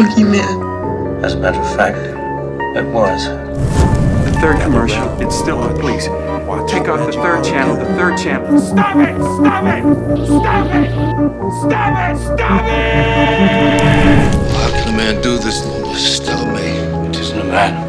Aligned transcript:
boogeyman. 0.00 1.22
As 1.22 1.34
a 1.34 1.38
matter 1.38 1.60
of 1.60 1.76
fact, 1.76 1.98
it 2.76 2.86
was. 2.86 3.26
The 4.24 4.32
third 4.40 4.60
commercial. 4.60 5.20
It's 5.20 5.36
still 5.38 5.58
on, 5.58 5.78
please. 5.78 6.06
Take 6.68 6.88
off 6.88 7.04
the 7.06 7.12
third 7.12 7.44
channel. 7.44 7.76
The 7.76 7.84
third 7.96 8.16
channel. 8.18 8.58
Stop 8.58 8.96
it! 8.96 9.16
Stop 9.20 9.64
it! 9.64 9.82
Stop 10.26 10.66
it! 10.74 10.90
Stop 11.60 11.96
it! 11.98 12.18
Stop 12.18 12.64
it! 12.64 13.80
How 14.54 14.70
can 14.70 14.94
a 14.94 14.96
man 14.96 15.22
do 15.22 15.36
this, 15.38 15.60
Mrs. 15.66 16.20
Delamy? 16.26 17.08
It 17.08 17.18
isn't 17.18 17.40
a 17.40 17.44
man. 17.44 17.88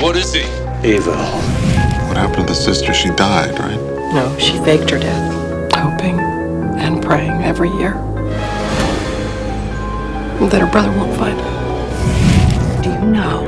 What 0.00 0.16
is 0.16 0.32
he? 0.32 0.42
Evil. 0.84 1.14
What 1.14 2.16
happened 2.16 2.48
to 2.48 2.52
the 2.52 2.54
sister? 2.54 2.92
She 2.92 3.10
died, 3.10 3.58
right? 3.58 3.80
No, 4.12 4.36
she 4.38 4.58
faked 4.58 4.90
her 4.90 4.98
death, 4.98 5.72
hoping 5.74 6.18
and 6.18 7.02
praying 7.02 7.42
every 7.42 7.70
year 7.70 8.11
that 10.48 10.60
her 10.60 10.70
brother 10.70 10.90
won't 10.90 11.16
find 11.16 11.38
her. 11.38 12.82
Do 12.82 12.90
you 12.90 13.12
know 13.12 13.46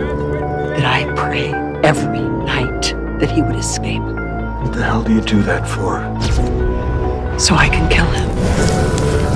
that 0.76 0.84
I 0.84 1.12
pray 1.14 1.52
every 1.82 2.20
night 2.20 2.94
that 3.20 3.30
he 3.30 3.42
would 3.42 3.56
escape 3.56 4.02
What 4.02 4.72
the 4.72 4.82
hell 4.82 5.02
do 5.02 5.14
you 5.14 5.20
do 5.20 5.42
that 5.42 5.66
for? 5.68 6.00
So 7.38 7.54
I 7.54 7.68
can 7.68 7.88
kill 7.90 8.06
him. 8.06 9.34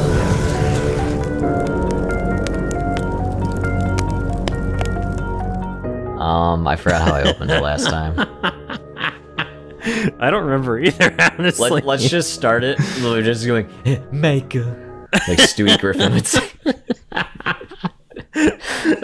Um, 6.21 6.67
I 6.67 6.77
forgot 6.77 7.03
how 7.03 7.15
I 7.15 7.23
opened 7.23 7.51
it 7.51 7.63
last 7.63 7.89
time. 7.89 8.15
I 10.21 10.31
don't 10.31 10.45
remember 10.45 10.79
either, 10.79 11.15
honestly. 11.39 11.71
Let, 11.71 11.85
let's 11.85 12.09
just 12.09 12.35
start 12.35 12.65
it. 12.65 12.79
We're 13.03 13.23
just 13.23 13.47
going, 13.47 13.69
Micah. 14.13 14.77
Like 15.27 15.39
Stewie 15.39 15.79
Griffin 15.79 16.13
would 16.13 16.27
say. 16.27 16.51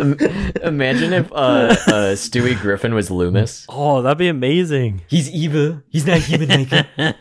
Im- 0.04 0.52
Imagine 0.62 1.12
if 1.12 1.32
uh, 1.32 1.34
uh, 1.34 1.74
Stewie 2.14 2.58
Griffin 2.60 2.94
was 2.94 3.10
Loomis. 3.10 3.66
Oh, 3.68 4.02
that'd 4.02 4.18
be 4.18 4.28
amazing. 4.28 5.02
He's 5.08 5.30
evil. 5.30 5.82
He's 5.88 6.06
not 6.06 6.18
human, 6.18 6.48
Micah. 6.48 6.86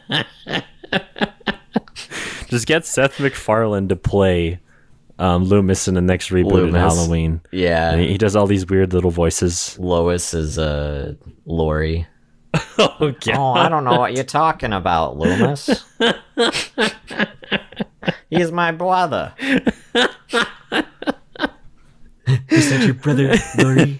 Just 2.50 2.68
get 2.68 2.86
Seth 2.86 3.20
MacFarlane 3.20 3.88
to 3.88 3.96
play 3.96 4.60
um, 5.18 5.46
Loomis 5.46 5.88
in 5.88 5.96
the 5.96 6.02
next 6.02 6.30
reboot 6.30 6.48
of 6.48 6.52
Loomis. 6.74 6.82
Halloween. 6.82 7.42
Yeah. 7.52 7.92
And 7.92 8.02
he, 8.02 8.10
he 8.10 8.18
does 8.18 8.36
all 8.36 8.46
these 8.48 8.68
weird 8.68 8.94
little 8.94 9.12
voices. 9.12 9.78
Lois 9.80 10.34
is 10.34 10.58
uh, 10.60 11.16
Laurie. 11.46 12.08
Oh, 12.78 13.12
God. 13.22 13.36
Oh, 13.36 13.54
I 13.54 13.70
don't 13.70 13.84
know 13.84 14.00
what 14.00 14.14
you're 14.14 14.24
talking 14.24 14.74
about, 14.74 15.18
Loomis. 15.18 15.70
He's 18.30 18.52
my 18.52 18.72
brother. 18.72 19.34
Is 22.50 22.70
that 22.70 22.86
your 22.86 22.94
brother, 22.96 23.34
Laurie? 23.58 24.00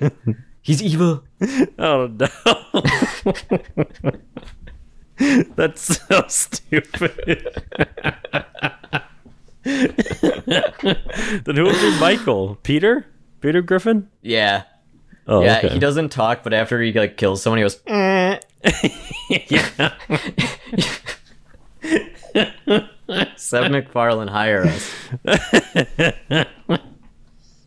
He's 0.62 0.82
evil. 0.82 1.24
Oh, 1.78 2.08
no. 2.08 2.28
That's 5.56 6.00
so 6.08 6.24
stupid. 6.30 7.62
then 9.64 9.86
who 11.56 11.64
would 11.64 11.74
be 11.74 12.00
Michael? 12.00 12.56
Peter? 12.64 13.06
Peter 13.42 13.62
Griffin? 13.62 14.10
Yeah. 14.22 14.64
Oh, 15.28 15.44
yeah, 15.44 15.58
okay. 15.58 15.68
he 15.70 15.80
doesn't 15.80 16.10
talk, 16.10 16.44
but 16.44 16.54
after 16.54 16.82
he 16.82 16.94
like 16.94 17.18
kills 17.18 17.42
someone, 17.42 17.58
he 17.58 17.64
goes. 17.64 17.82
"Eh." 17.88 18.40
yeah. 19.50 19.94
Seth 23.36 23.70
MacFarlane, 23.72 24.28
hire 24.30 24.66
us. 24.66 24.94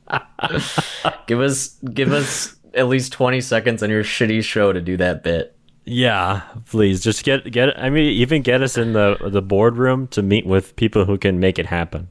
give 1.27 1.41
us, 1.41 1.69
give 1.93 2.13
us 2.13 2.57
at 2.75 2.89
least 2.89 3.13
twenty 3.13 3.41
seconds 3.41 3.83
on 3.83 3.91
your 3.91 4.05
shitty 4.05 4.43
show 4.43 4.73
to 4.73 4.81
do 4.81 4.97
that 4.99 5.23
bit. 5.23 5.57
Yeah, 5.85 6.43
please 6.67 7.01
just 7.03 7.25
get 7.25 7.51
get. 7.53 7.79
I 7.79 7.91
mean, 7.91 8.05
even 8.11 8.43
get 8.43 8.63
us 8.63 8.77
in 8.77 8.93
the 8.93 9.17
the 9.31 9.43
boardroom 9.43 10.09
to 10.09 10.23
meet 10.23 10.45
with 10.47 10.75
people 10.77 11.05
who 11.05 11.17
can 11.19 11.39
make 11.39 11.59
it 11.59 11.67
happen. 11.67 12.09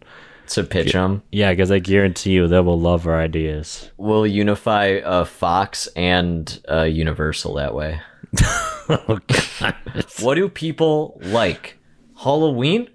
To 0.50 0.64
pitch 0.64 0.94
them, 0.94 1.24
Yeah, 1.32 1.52
because 1.52 1.72
I 1.72 1.80
guarantee 1.80 2.34
you 2.34 2.48
they 2.48 2.60
will 2.60 2.80
love 2.80 3.08
our 3.08 3.20
ideas. 3.20 3.90
we'll 3.98 4.28
unify 4.28 4.98
uh, 4.98 5.26
Fox 5.26 5.88
and 5.96 6.62
uh, 6.70 6.84
Universal 6.84 7.56
that 7.56 7.74
way. 7.74 8.00
oh 8.90 9.20
God! 9.60 9.76
What 10.22 10.36
do 10.36 10.48
people 10.48 11.20
like? 11.24 11.80
Halloween, 12.22 12.90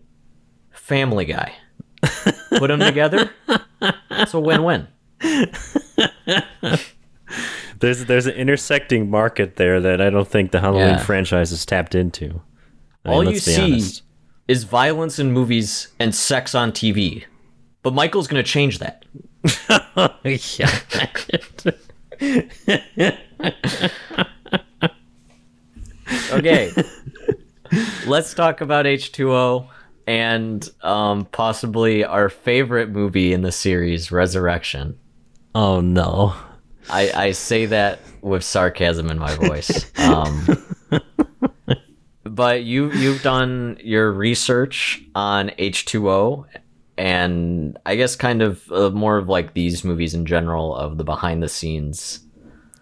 Family 0.71 1.25
Guy. 1.25 1.53
Put 2.51 2.69
them 2.69 2.79
together. 2.79 3.31
It's 4.21 4.35
a 4.35 4.41
win-win. 4.41 4.87
There's 7.81 8.05
there's 8.05 8.27
an 8.27 8.35
intersecting 8.35 9.09
market 9.11 9.57
there 9.57 9.81
that 9.81 10.01
I 10.03 10.11
don't 10.11 10.29
think 10.29 10.51
the 10.51 10.61
Halloween 10.61 10.89
Yeah. 10.89 10.99
franchise 10.99 11.49
has 11.51 11.65
tapped 11.65 11.95
into. 11.95 12.43
I 13.05 13.09
mean, 13.11 13.17
All 13.17 13.31
you 13.33 13.39
see 13.39 13.63
honest. 13.63 14.03
is 14.49 14.65
violence 14.65 15.19
in 15.19 15.33
movies 15.33 15.89
and 15.99 16.15
sex 16.15 16.55
on 16.55 16.73
TV. 16.73 17.25
But 17.83 17.95
Michael's 17.95 18.29
gonna 18.29 18.43
change 18.43 18.81
that. 18.81 19.05
Okay. 26.33 26.73
Let's 28.07 28.35
talk 28.35 28.61
about 28.61 28.85
H20 28.87 29.69
and 30.11 30.69
um, 30.83 31.25
possibly 31.27 32.05
our 32.05 32.29
favorite 32.29 32.91
movie 32.91 33.33
in 33.33 33.43
the 33.43 33.53
series, 33.53 34.11
Resurrection. 34.11 34.99
Oh 35.55 35.81
no! 35.81 36.35
I, 36.91 37.13
I 37.15 37.31
say 37.31 37.67
that 37.67 38.01
with 38.21 38.43
sarcasm 38.43 39.09
in 39.09 39.21
my 39.21 39.33
voice. 39.37 39.89
Um, 40.01 40.67
but 42.25 42.65
you 42.65 42.91
you've 42.91 43.23
done 43.23 43.79
your 43.85 44.11
research 44.11 45.01
on 45.15 45.51
H20 45.51 46.47
and 46.99 47.79
I 47.87 47.95
guess 47.95 48.17
kind 48.17 48.43
of 48.43 48.69
uh, 48.73 48.91
more 48.91 49.17
of 49.17 49.29
like 49.29 49.55
these 49.55 49.85
movies 49.85 50.15
in 50.15 50.27
general 50.27 50.75
of 50.75 50.99
the 50.99 51.05
behind 51.05 51.41
the 51.41 51.49
scenes. 51.49 52.19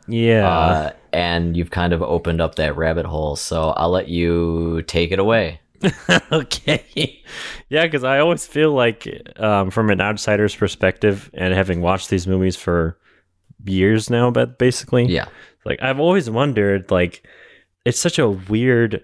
Yeah. 0.07 0.49
Uh, 0.49 0.93
and 1.13 1.59
you've 1.59 1.71
kind 1.71 1.93
of 1.93 2.03
opened 2.03 2.41
up 2.41 2.55
that 2.55 2.75
rabbit 2.77 3.05
hole, 3.05 3.37
so 3.37 3.71
I'll 3.71 3.91
let 3.91 4.09
you 4.09 4.81
take 4.87 5.13
it 5.13 5.19
away. 5.19 5.61
okay. 6.33 7.23
Yeah, 7.69 7.85
because 7.85 8.05
I 8.05 8.19
always 8.19 8.47
feel 8.47 8.73
like, 8.73 9.07
um, 9.39 9.71
from 9.71 9.91
an 9.91 10.01
outsider's 10.01 10.55
perspective, 10.55 11.31
and 11.35 11.55
having 11.55 11.81
watched 11.83 12.11
these 12.11 12.27
movies 12.27 12.57
for 12.57 12.99
years 13.65 14.11
now, 14.11 14.31
but 14.31 14.59
basically, 14.59 15.07
Yeah. 15.07 15.27
like 15.65 15.81
I've 15.83 16.01
always 16.01 16.29
wondered, 16.31 16.91
like 16.91 17.27
it's 17.85 17.99
such 17.99 18.19
a 18.19 18.29
weird 18.29 19.03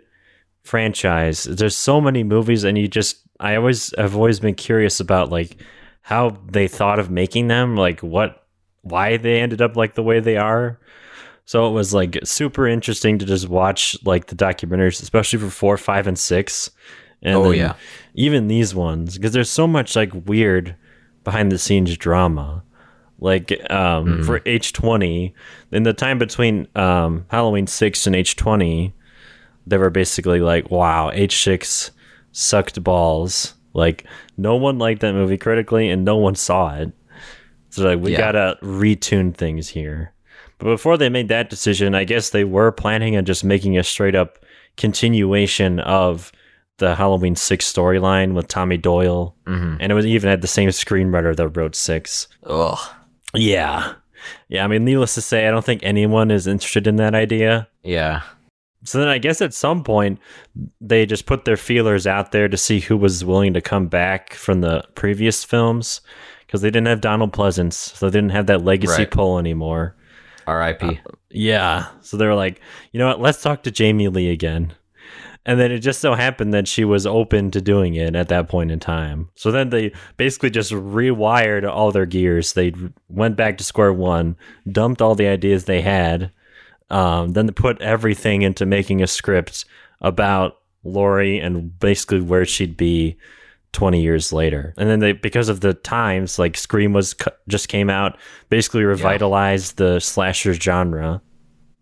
franchise. 0.62 1.44
There's 1.44 1.76
so 1.76 2.00
many 2.00 2.22
movies, 2.24 2.64
and 2.64 2.76
you 2.78 2.88
just, 2.88 3.18
I 3.40 3.56
always, 3.56 3.92
I've 3.94 4.16
always 4.16 4.40
been 4.40 4.54
curious 4.54 5.00
about 5.00 5.30
like 5.30 5.56
how 6.02 6.38
they 6.50 6.68
thought 6.68 6.98
of 6.98 7.10
making 7.10 7.48
them, 7.48 7.76
like 7.76 8.00
what, 8.00 8.46
why 8.82 9.16
they 9.16 9.40
ended 9.40 9.62
up 9.62 9.76
like 9.76 9.94
the 9.94 10.02
way 10.02 10.20
they 10.20 10.36
are. 10.36 10.78
So 11.46 11.68
it 11.68 11.72
was 11.72 11.92
like 11.92 12.18
super 12.24 12.66
interesting 12.66 13.18
to 13.18 13.24
just 13.26 13.48
watch 13.48 13.96
like 14.04 14.26
the 14.26 14.34
documentaries, 14.36 15.02
especially 15.02 15.38
for 15.40 15.50
four, 15.50 15.76
five, 15.76 16.06
and 16.06 16.18
six. 16.18 16.70
And 17.22 17.36
Oh, 17.36 17.50
yeah. 17.50 17.74
even 18.14 18.48
these 18.48 18.74
ones 18.74 19.16
because 19.16 19.32
there's 19.32 19.50
so 19.50 19.66
much 19.66 19.94
like 19.96 20.10
weird 20.26 20.74
behind 21.22 21.50
the 21.52 21.58
scenes 21.58 21.96
drama. 21.96 22.62
Like 23.18 23.52
um, 23.70 24.04
Mm-hmm. 24.06 24.22
for 24.24 24.40
H 24.44 24.72
twenty, 24.72 25.34
in 25.70 25.82
the 25.84 25.92
time 25.92 26.18
between 26.18 26.66
um, 26.74 27.24
Halloween 27.28 27.66
six 27.66 28.06
and 28.06 28.14
H 28.16 28.36
twenty, 28.36 28.92
they 29.66 29.78
were 29.78 29.88
basically 29.90 30.40
like, 30.40 30.70
"Wow, 30.70 31.10
H 31.12 31.42
six 31.42 31.90
sucked 32.32 32.82
balls." 32.82 33.54
Like 33.72 34.04
no 34.36 34.56
one 34.56 34.78
liked 34.78 35.00
that 35.02 35.12
movie 35.14 35.38
critically, 35.38 35.88
and 35.90 36.04
no 36.04 36.16
one 36.16 36.34
saw 36.34 36.74
it. 36.76 36.92
So 37.70 37.84
like 37.84 38.00
we 38.00 38.12
Yeah. 38.12 38.18
gotta 38.18 38.58
retune 38.62 39.34
things 39.34 39.68
here. 39.68 40.12
But 40.64 40.70
before 40.70 40.96
they 40.96 41.10
made 41.10 41.28
that 41.28 41.50
decision, 41.50 41.94
I 41.94 42.04
guess 42.04 42.30
they 42.30 42.42
were 42.42 42.72
planning 42.72 43.18
on 43.18 43.26
just 43.26 43.44
making 43.44 43.76
a 43.76 43.84
straight 43.84 44.14
up 44.14 44.38
continuation 44.78 45.78
of 45.80 46.32
the 46.78 46.94
Halloween 46.94 47.36
six 47.36 47.70
storyline 47.70 48.32
with 48.32 48.48
Tommy 48.48 48.78
Doyle, 48.78 49.36
Mhm. 49.46 49.76
and 49.78 49.92
it 49.92 49.94
was 49.94 50.06
even 50.06 50.30
had 50.30 50.40
the 50.40 50.46
same 50.48 50.70
screenwriter 50.70 51.36
that 51.36 51.48
wrote 51.48 51.76
six. 51.76 52.28
Ugh. 52.46 52.78
Yeah, 53.34 53.92
yeah. 54.48 54.64
I 54.64 54.66
mean, 54.68 54.86
needless 54.86 55.14
to 55.16 55.20
say, 55.20 55.46
I 55.46 55.50
don't 55.50 55.64
think 55.66 55.82
anyone 55.84 56.30
is 56.30 56.46
interested 56.46 56.86
in 56.86 56.96
that 56.96 57.14
idea. 57.14 57.68
Yeah. 57.82 58.22
So 58.84 58.98
then 58.98 59.08
I 59.08 59.18
guess 59.18 59.42
at 59.42 59.52
some 59.52 59.84
point 59.84 60.18
they 60.80 61.04
just 61.04 61.26
put 61.26 61.44
their 61.44 61.58
feelers 61.58 62.06
out 62.06 62.32
there 62.32 62.48
to 62.48 62.56
see 62.56 62.80
who 62.80 62.96
was 62.96 63.22
willing 63.22 63.52
to 63.52 63.60
come 63.60 63.88
back 63.88 64.32
from 64.32 64.62
the 64.62 64.82
previous 64.94 65.44
films 65.44 66.00
because 66.46 66.62
they 66.62 66.68
didn't 66.70 66.86
have 66.88 67.02
Donald 67.02 67.32
Pleasence, 67.34 67.74
so 67.74 68.08
they 68.08 68.16
didn't 68.18 68.32
have 68.32 68.46
that 68.46 68.64
legacy 68.64 69.02
Right. 69.02 69.10
pull 69.10 69.38
anymore. 69.38 69.94
R.I.P. 70.46 71.00
Yeah. 71.30 71.86
So 72.00 72.16
they 72.16 72.26
were 72.26 72.34
like, 72.34 72.60
you 72.92 72.98
know 72.98 73.08
what? 73.08 73.20
Let's 73.20 73.42
talk 73.42 73.62
to 73.64 73.70
Jamie 73.70 74.08
Lee 74.08 74.30
again. 74.30 74.74
And 75.46 75.60
then 75.60 75.70
it 75.70 75.80
just 75.80 76.00
so 76.00 76.14
happened 76.14 76.54
that 76.54 76.66
she 76.66 76.84
was 76.84 77.06
open 77.06 77.50
to 77.50 77.60
doing 77.60 77.94
it 77.94 78.16
at 78.16 78.28
that 78.28 78.48
point 78.48 78.70
in 78.70 78.80
time. 78.80 79.28
So 79.34 79.50
then 79.50 79.68
they 79.68 79.92
basically 80.16 80.48
just 80.48 80.72
rewired 80.72 81.70
all 81.70 81.92
their 81.92 82.06
gears. 82.06 82.54
They 82.54 82.72
went 83.08 83.36
back 83.36 83.58
to 83.58 83.64
square 83.64 83.92
one, 83.92 84.36
dumped 84.70 85.02
all 85.02 85.14
the 85.14 85.26
ideas 85.26 85.66
they 85.66 85.82
had, 85.82 86.32
um, 86.90 87.32
then 87.32 87.46
they 87.46 87.52
put 87.52 87.80
everything 87.80 88.42
into 88.42 88.66
making 88.66 89.02
a 89.02 89.06
script 89.06 89.64
about 90.00 90.58
Laurie 90.82 91.38
and 91.38 91.78
basically 91.78 92.20
where 92.20 92.44
she'd 92.44 92.76
be 92.76 93.16
20 93.74 94.00
years 94.00 94.32
later. 94.32 94.72
And 94.78 94.88
then 94.88 95.00
they, 95.00 95.12
because 95.12 95.50
of 95.50 95.60
the 95.60 95.74
times, 95.74 96.38
like 96.38 96.56
Scream 96.56 96.94
was 96.94 97.14
just 97.48 97.68
came 97.68 97.90
out, 97.90 98.16
basically 98.48 98.84
revitalized 98.84 99.76
the 99.76 100.00
slasher 100.00 100.54
genre. 100.54 101.20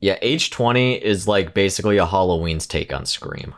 Yeah, 0.01 0.19
H20 0.19 1.01
is 1.01 1.29
like 1.29 1.55
basically 1.55 1.99
a 1.99 2.07
Halloween's 2.07 2.67
take 2.67 2.93
on 2.93 3.07
Scream. 3.07 3.55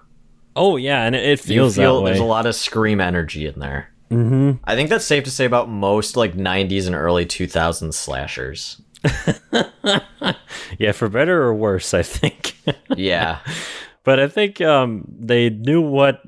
Oh 0.57 0.77
yeah, 0.77 1.05
and 1.05 1.17
it, 1.17 1.25
it 1.25 1.31
You 1.31 1.55
feels 1.55 1.77
feel 1.77 2.03
way. 2.03 2.11
there's 2.11 2.21
a 2.21 2.25
lot 2.25 2.45
of 2.45 2.55
Scream 2.55 3.01
energy 3.01 3.47
in 3.47 3.59
there. 3.59 3.89
mm-hmm. 4.11 4.53
I 4.65 4.75
think 4.77 4.91
that's 4.91 5.05
safe 5.07 5.25
to 5.25 5.31
say 5.31 5.47
about 5.47 5.69
most 5.71 6.17
like 6.17 6.35
90s 6.35 6.87
and 6.87 6.95
early 6.95 7.25
2000s 7.25 7.95
slashers. 7.95 8.83
Yeah, 10.79 10.93
for 10.93 11.09
better 11.09 11.43
or 11.43 11.55
worse, 11.55 11.95
I 11.95 12.03
think. 12.03 12.57
Yeah. 12.97 13.39
but 14.05 14.19
I 14.19 14.29
think 14.29 14.61
um, 14.61 15.05
they 15.19 15.51
knew 15.51 15.81
what 15.81 16.21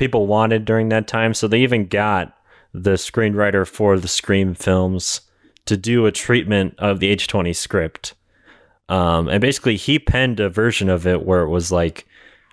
people 0.00 0.26
wanted 0.26 0.64
during 0.64 0.88
that 0.88 1.06
time, 1.06 1.34
so 1.34 1.46
they 1.46 1.60
even 1.60 1.86
got 1.86 2.34
the 2.72 2.92
screenwriter 2.92 3.68
for 3.68 3.98
the 3.98 4.08
Scream 4.08 4.54
films 4.54 5.20
to 5.66 5.76
do 5.76 6.06
a 6.06 6.10
treatment 6.10 6.74
of 6.78 7.00
the 7.00 7.14
H20 7.14 7.54
script. 7.54 8.14
Um, 8.88 9.28
and 9.28 9.42
basically, 9.42 9.76
he 9.76 9.98
penned 9.98 10.40
a 10.40 10.48
version 10.48 10.88
of 10.88 11.06
it 11.06 11.26
where 11.26 11.42
it 11.42 11.50
was 11.50 11.70
like 11.70 12.06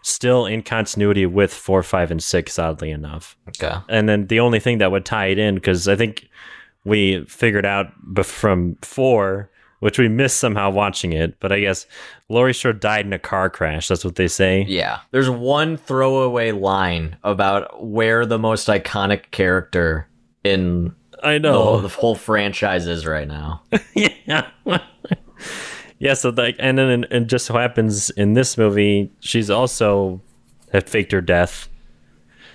still 0.03 0.45
in 0.45 0.61
continuity 0.61 1.25
with 1.25 1.53
four, 1.53 1.81
five, 1.83 2.11
and 2.11 2.21
six, 2.21 2.59
oddly 2.59 2.91
enough. 2.91 3.37
Okay. 3.47 3.75
And 3.87 4.09
then 4.09 4.27
the 4.27 4.41
only 4.41 4.59
thing 4.59 4.79
that 4.79 4.91
would 4.91 5.05
tie 5.05 5.27
it 5.27 5.39
in, 5.39 5.55
because 5.55 5.87
I 5.87 5.95
think 5.95 6.27
we 6.83 7.23
figured 7.25 7.65
out 7.65 7.87
from 8.23 8.75
four, 8.81 9.49
which 9.79 9.99
we 9.99 10.07
missed 10.07 10.39
somehow 10.39 10.69
watching 10.69 11.13
it, 11.13 11.39
but 11.39 11.51
I 11.51 11.59
guess 11.59 11.85
Laurie 12.29 12.53
Strode 12.53 12.79
died 12.79 13.05
in 13.05 13.13
a 13.13 13.19
car 13.19 13.49
crash. 13.49 13.87
That's 13.87 14.03
what 14.03 14.15
they 14.15 14.27
say. 14.27 14.65
Yeah. 14.67 14.99
There's 15.11 15.29
one 15.29 15.77
throwaway 15.77 16.51
line 16.51 17.17
about 17.23 17.83
where 17.85 18.25
the 18.25 18.39
most 18.39 18.67
iconic 18.67 19.31
character 19.31 20.07
in 20.43 20.95
I 21.23 21.37
the, 21.37 21.51
whole, 21.51 21.75
know. 21.75 21.81
the 21.81 21.87
whole 21.89 22.15
franchise 22.15 22.87
is 22.87 23.05
right 23.05 23.27
now. 23.27 23.61
yeah. 23.93 24.47
yeah. 25.99 26.13
So 26.13 26.29
like, 26.29 26.55
and 26.59 26.77
then 26.77 27.05
it 27.11 27.27
just 27.27 27.45
so 27.45 27.53
happens 27.53 28.09
in 28.11 28.33
this 28.33 28.57
movie, 28.57 29.11
she's 29.19 29.49
also 29.49 30.21
had 30.71 30.89
faked 30.89 31.11
her 31.11 31.21
death. 31.21 31.69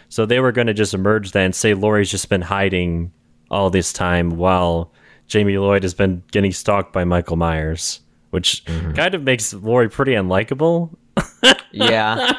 So 0.09 0.27
they 0.27 0.41
were 0.41 0.53
going 0.53 0.67
to 0.67 0.75
just 0.75 0.97
merge 0.97 1.33
that 1.33 1.41
and 1.41 1.55
say 1.55 1.73
Laurie's 1.73 2.11
just 2.11 2.29
been 2.29 2.43
hiding 2.43 3.13
all 3.51 3.71
this 3.71 3.93
time 3.93 4.37
while 4.37 4.93
Jamie 5.33 5.57
Lloyd 5.57 5.83
has 5.83 5.95
been 5.95 6.23
getting 6.31 6.53
stalked 6.53 6.93
by 6.93 7.05
Michael 7.05 7.37
Myers, 7.37 8.01
which 8.33 8.63
kind 8.67 9.15
of 9.15 9.23
makes 9.23 9.55
Laurie 9.55 9.89
pretty 9.89 10.13
unlikable. 10.13 10.95
Yeah. 11.75 12.37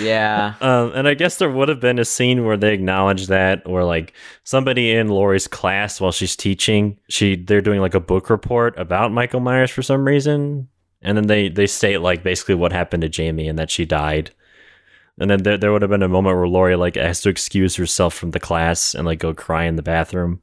yeah. 0.00 0.54
Um, 0.60 0.92
and 0.94 1.08
I 1.08 1.14
guess 1.14 1.38
there 1.38 1.50
would 1.50 1.68
have 1.68 1.80
been 1.80 1.98
a 1.98 2.04
scene 2.04 2.44
where 2.44 2.56
they 2.56 2.72
acknowledge 2.72 3.26
that, 3.26 3.62
or 3.66 3.82
like 3.82 4.14
somebody 4.44 4.92
in 4.92 5.08
Laurie's 5.08 5.48
class 5.48 6.00
while 6.00 6.12
she's 6.12 6.36
teaching, 6.36 6.96
she 7.08 7.34
they're 7.34 7.60
doing 7.60 7.80
like 7.80 7.96
a 7.96 8.00
book 8.00 8.30
report 8.30 8.78
about 8.78 9.10
Michael 9.10 9.40
Myers 9.40 9.72
for 9.72 9.82
some 9.82 10.04
reason, 10.04 10.68
and 11.02 11.16
then 11.16 11.26
they 11.26 11.48
they 11.48 11.66
state 11.66 11.98
like 11.98 12.22
basically 12.22 12.54
what 12.54 12.72
happened 12.72 13.00
to 13.00 13.08
Jamie 13.08 13.48
and 13.48 13.58
that 13.58 13.68
she 13.68 13.84
died. 13.84 14.30
And 15.18 15.28
then 15.28 15.42
there, 15.42 15.58
there 15.58 15.72
would 15.72 15.82
have 15.82 15.90
been 15.90 16.04
a 16.04 16.08
moment 16.08 16.36
where 16.36 16.46
Laurie 16.46 16.76
like 16.76 16.94
has 16.94 17.20
to 17.22 17.28
excuse 17.30 17.74
herself 17.74 18.14
from 18.14 18.30
the 18.30 18.38
class 18.38 18.94
and 18.94 19.04
like 19.04 19.18
go 19.18 19.34
cry 19.34 19.64
in 19.64 19.74
the 19.74 19.82
bathroom. 19.82 20.40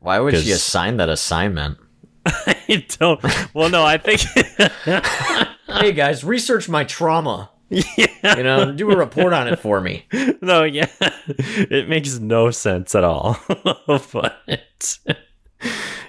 Why 0.00 0.18
would 0.18 0.36
she 0.36 0.50
assign 0.50 0.96
that 0.96 1.08
assignment? 1.08 1.78
I 2.26 2.84
don't. 2.98 3.22
Well, 3.54 3.68
no, 3.68 3.84
I 3.84 3.98
think. 3.98 4.20
hey 5.68 5.92
guys, 5.92 6.24
research 6.24 6.68
my 6.68 6.84
trauma. 6.84 7.50
yeah. 7.68 8.36
You 8.36 8.42
know, 8.42 8.72
do 8.72 8.90
a 8.90 8.96
report 8.96 9.32
on 9.32 9.46
it 9.46 9.58
for 9.60 9.80
me. 9.80 10.06
no, 10.40 10.64
yeah, 10.64 10.88
it 11.28 11.88
makes 11.88 12.18
no 12.18 12.50
sense 12.50 12.94
at 12.94 13.04
all. 13.04 13.38
but 13.86 14.98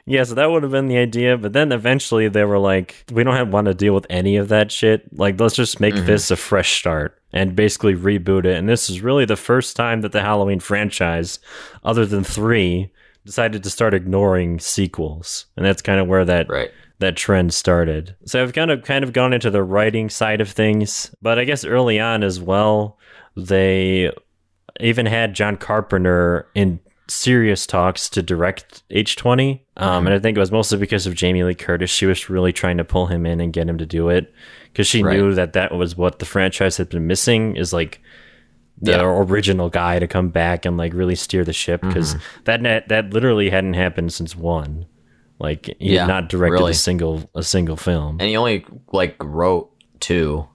yeah, 0.05 0.23
so 0.23 0.35
that 0.35 0.49
would 0.49 0.63
have 0.63 0.71
been 0.71 0.87
the 0.87 0.97
idea. 0.97 1.37
But 1.37 1.53
then 1.53 1.71
eventually 1.71 2.27
they 2.29 2.45
were 2.45 2.57
like, 2.57 3.03
we 3.11 3.23
don't 3.23 3.35
have, 3.35 3.53
want 3.53 3.67
to 3.67 3.73
deal 3.73 3.93
with 3.93 4.07
any 4.09 4.37
of 4.37 4.47
that 4.47 4.71
shit. 4.71 5.15
Like, 5.17 5.39
let's 5.39 5.55
just 5.55 5.79
make 5.79 5.93
mm-hmm. 5.93 6.05
this 6.05 6.31
a 6.31 6.35
fresh 6.35 6.79
start 6.79 7.21
and 7.31 7.55
basically 7.55 7.93
reboot 7.93 8.45
it. 8.45 8.57
And 8.57 8.67
this 8.67 8.89
is 8.89 9.01
really 9.01 9.25
the 9.25 9.35
first 9.35 9.75
time 9.75 10.01
that 10.01 10.13
the 10.13 10.21
Halloween 10.21 10.59
franchise, 10.59 11.39
other 11.83 12.05
than 12.05 12.23
three, 12.23 12.91
decided 13.25 13.63
to 13.63 13.69
start 13.69 13.93
ignoring 13.93 14.59
sequels. 14.59 15.45
And 15.57 15.65
that's 15.65 15.81
kind 15.81 15.99
of 15.99 16.07
where 16.07 16.25
that 16.25 16.49
Right. 16.49 16.71
that 16.99 17.15
trend 17.15 17.53
started. 17.53 18.15
So 18.25 18.41
I've 18.43 18.53
kind 18.53 18.69
of 18.71 18.83
kind 18.83 19.03
of 19.03 19.13
gone 19.13 19.33
into 19.33 19.49
the 19.49 19.63
writing 19.63 20.09
side 20.09 20.39
of 20.41 20.49
things, 20.49 21.13
but 21.21 21.39
I 21.39 21.45
guess 21.45 21.65
early 21.65 21.99
on 21.99 22.23
as 22.23 22.39
well, 22.39 22.97
they 23.35 24.11
even 24.79 25.05
had 25.05 25.33
John 25.33 25.57
Carpenter 25.57 26.47
in 26.55 26.79
serious 27.07 27.67
talks 27.67 28.07
to 28.09 28.21
direct 28.21 28.83
H20. 28.89 29.59
Um, 29.77 30.05
and 30.07 30.13
I 30.13 30.19
think 30.19 30.37
it 30.37 30.39
was 30.39 30.51
mostly 30.51 30.77
because 30.77 31.05
of 31.07 31.13
Jamie 31.15 31.43
Lee 31.43 31.55
Curtis. 31.55 31.89
She 31.89 32.05
was 32.05 32.29
really 32.29 32.53
trying 32.53 32.77
to 32.77 32.85
pull 32.85 33.07
him 33.07 33.25
in 33.25 33.41
and 33.41 33.51
get 33.51 33.67
him 33.67 33.77
to 33.79 33.85
do 33.85 34.07
it 34.09 34.31
because 34.71 34.87
she 34.87 35.03
Right. 35.03 35.17
knew 35.17 35.33
that 35.33 35.53
that 35.53 35.73
was 35.75 35.97
what 35.97 36.19
the 36.19 36.25
franchise 36.25 36.77
had 36.77 36.89
been 36.89 37.07
missing 37.07 37.55
is 37.57 37.73
like 37.73 37.99
the 38.81 38.91
Yeah. 38.91 39.03
original 39.03 39.69
guy 39.69 39.99
to 39.99 40.07
come 40.07 40.29
back 40.29 40.65
and 40.65 40.77
like 40.77 40.93
really 40.93 41.15
steer 41.15 41.43
the 41.43 41.53
ship 41.53 41.81
because 41.81 42.15
mm-hmm. 42.15 42.43
that 42.45 42.61
net 42.61 42.87
that 42.89 43.13
literally 43.13 43.49
hadn't 43.49 43.75
happened 43.75 44.13
since 44.13 44.35
one. 44.35 44.85
Like 45.39 45.65
he 45.79 45.93
Yeah, 45.93 46.01
had 46.01 46.07
not 46.07 46.29
directed 46.29 46.53
really. 46.59 46.71
a 46.71 46.75
single 46.75 47.29
a 47.35 47.43
single 47.43 47.77
film. 47.77 48.17
And 48.19 48.29
he 48.29 48.37
only 48.37 48.65
like 48.91 49.15
wrote 49.21 49.71
two 49.99 50.47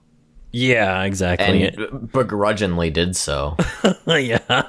yeah, 0.51 1.03
exactly. 1.03 1.67
and 1.67 2.11
begrudgingly 2.11 2.89
did 2.89 3.15
so. 3.15 3.57
yeah. 4.07 4.39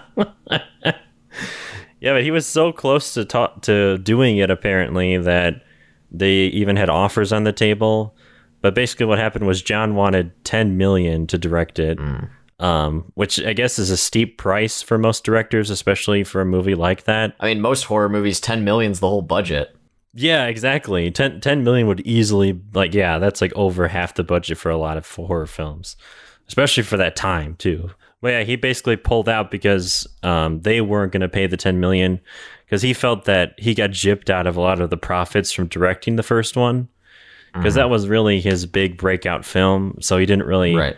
yeah, 2.01 2.13
but 2.13 2.23
he 2.23 2.31
was 2.31 2.47
so 2.47 2.73
close 2.73 3.15
to 3.15 3.25
ta- 3.25 3.55
to 3.63 3.99
doing 3.99 4.39
it 4.39 4.51
apparently 4.51 5.17
that 5.19 5.63
they 6.11 6.47
even 6.47 6.77
had 6.77 6.91
offers 6.91 7.33
on 7.33 7.45
the 7.45 7.53
table. 7.53 8.15
But 8.61 8.75
basically, 8.75 9.07
what 9.07 9.19
happened 9.19 9.47
was 9.47 9.63
John 9.63 9.95
wanted 9.95 10.33
ten 10.45 10.77
million 10.77 11.27
to 11.29 11.39
direct 11.39 11.79
it, 11.79 11.99
mm. 11.99 12.29
Um, 12.59 13.11
which 13.15 13.41
I 13.41 13.53
guess 13.53 13.79
is 13.79 13.91
a 13.91 13.97
steep 13.97 14.39
price 14.39 14.83
for 14.83 14.99
most 14.99 15.25
directors, 15.25 15.71
especially 15.71 16.25
for 16.25 16.41
a 16.41 16.47
movie 16.47 16.75
like 16.75 17.05
that. 17.05 17.35
I 17.41 17.47
mean, 17.47 17.61
most 17.61 17.85
horror 17.85 18.09
movies, 18.09 18.41
10 18.41 18.65
million's 18.65 19.01
the 19.01 19.09
whole 19.09 19.23
budget. 19.23 19.75
Yeah, 20.15 20.47
exactly. 20.47 21.11
10, 21.11 21.41
10 21.41 21.63
million 21.63 21.87
would 21.87 22.01
easily 22.01 22.61
like 22.75 22.95
yeah, 22.95 23.19
that's 23.19 23.41
like 23.41 23.53
over 23.55 23.87
half 23.89 24.15
the 24.15 24.25
budget 24.25 24.59
for 24.59 24.71
a 24.71 24.77
lot 24.77 24.97
of 24.97 25.09
horror 25.09 25.47
films, 25.47 25.97
especially 26.49 26.83
for 26.83 26.97
that 26.97 27.15
time 27.15 27.55
too. 27.57 27.91
But 28.21 28.29
yeah, 28.29 28.43
he 28.43 28.57
basically 28.57 28.97
pulled 28.97 29.29
out 29.29 29.51
because 29.51 30.07
um, 30.25 30.63
they 30.63 30.81
weren't 30.81 31.13
going 31.13 31.21
to 31.21 31.29
pay 31.29 31.47
the 31.47 31.57
ten 31.57 31.79
million 31.79 32.21
because 32.65 32.83
he 32.83 32.93
felt 32.93 33.27
that 33.27 33.55
he 33.59 33.75
got 33.75 33.91
gypped 33.91 34.29
out 34.29 34.49
of 34.49 34.57
a 34.57 34.61
lot 34.61 34.81
of 34.81 34.91
the 34.91 34.97
profits 34.97 35.53
from 35.53 35.69
directing 35.69 36.17
the 36.17 36.25
first 36.25 36.57
one 36.57 36.89
because 37.55 37.75
that 37.75 37.91
was 37.91 38.09
really 38.09 38.41
his 38.41 38.67
big 38.67 38.97
breakout 38.97 39.45
film. 39.45 39.97
So 40.01 40.19
he 40.19 40.27
didn't 40.27 40.47
really 40.47 40.75
Right. 40.75 40.97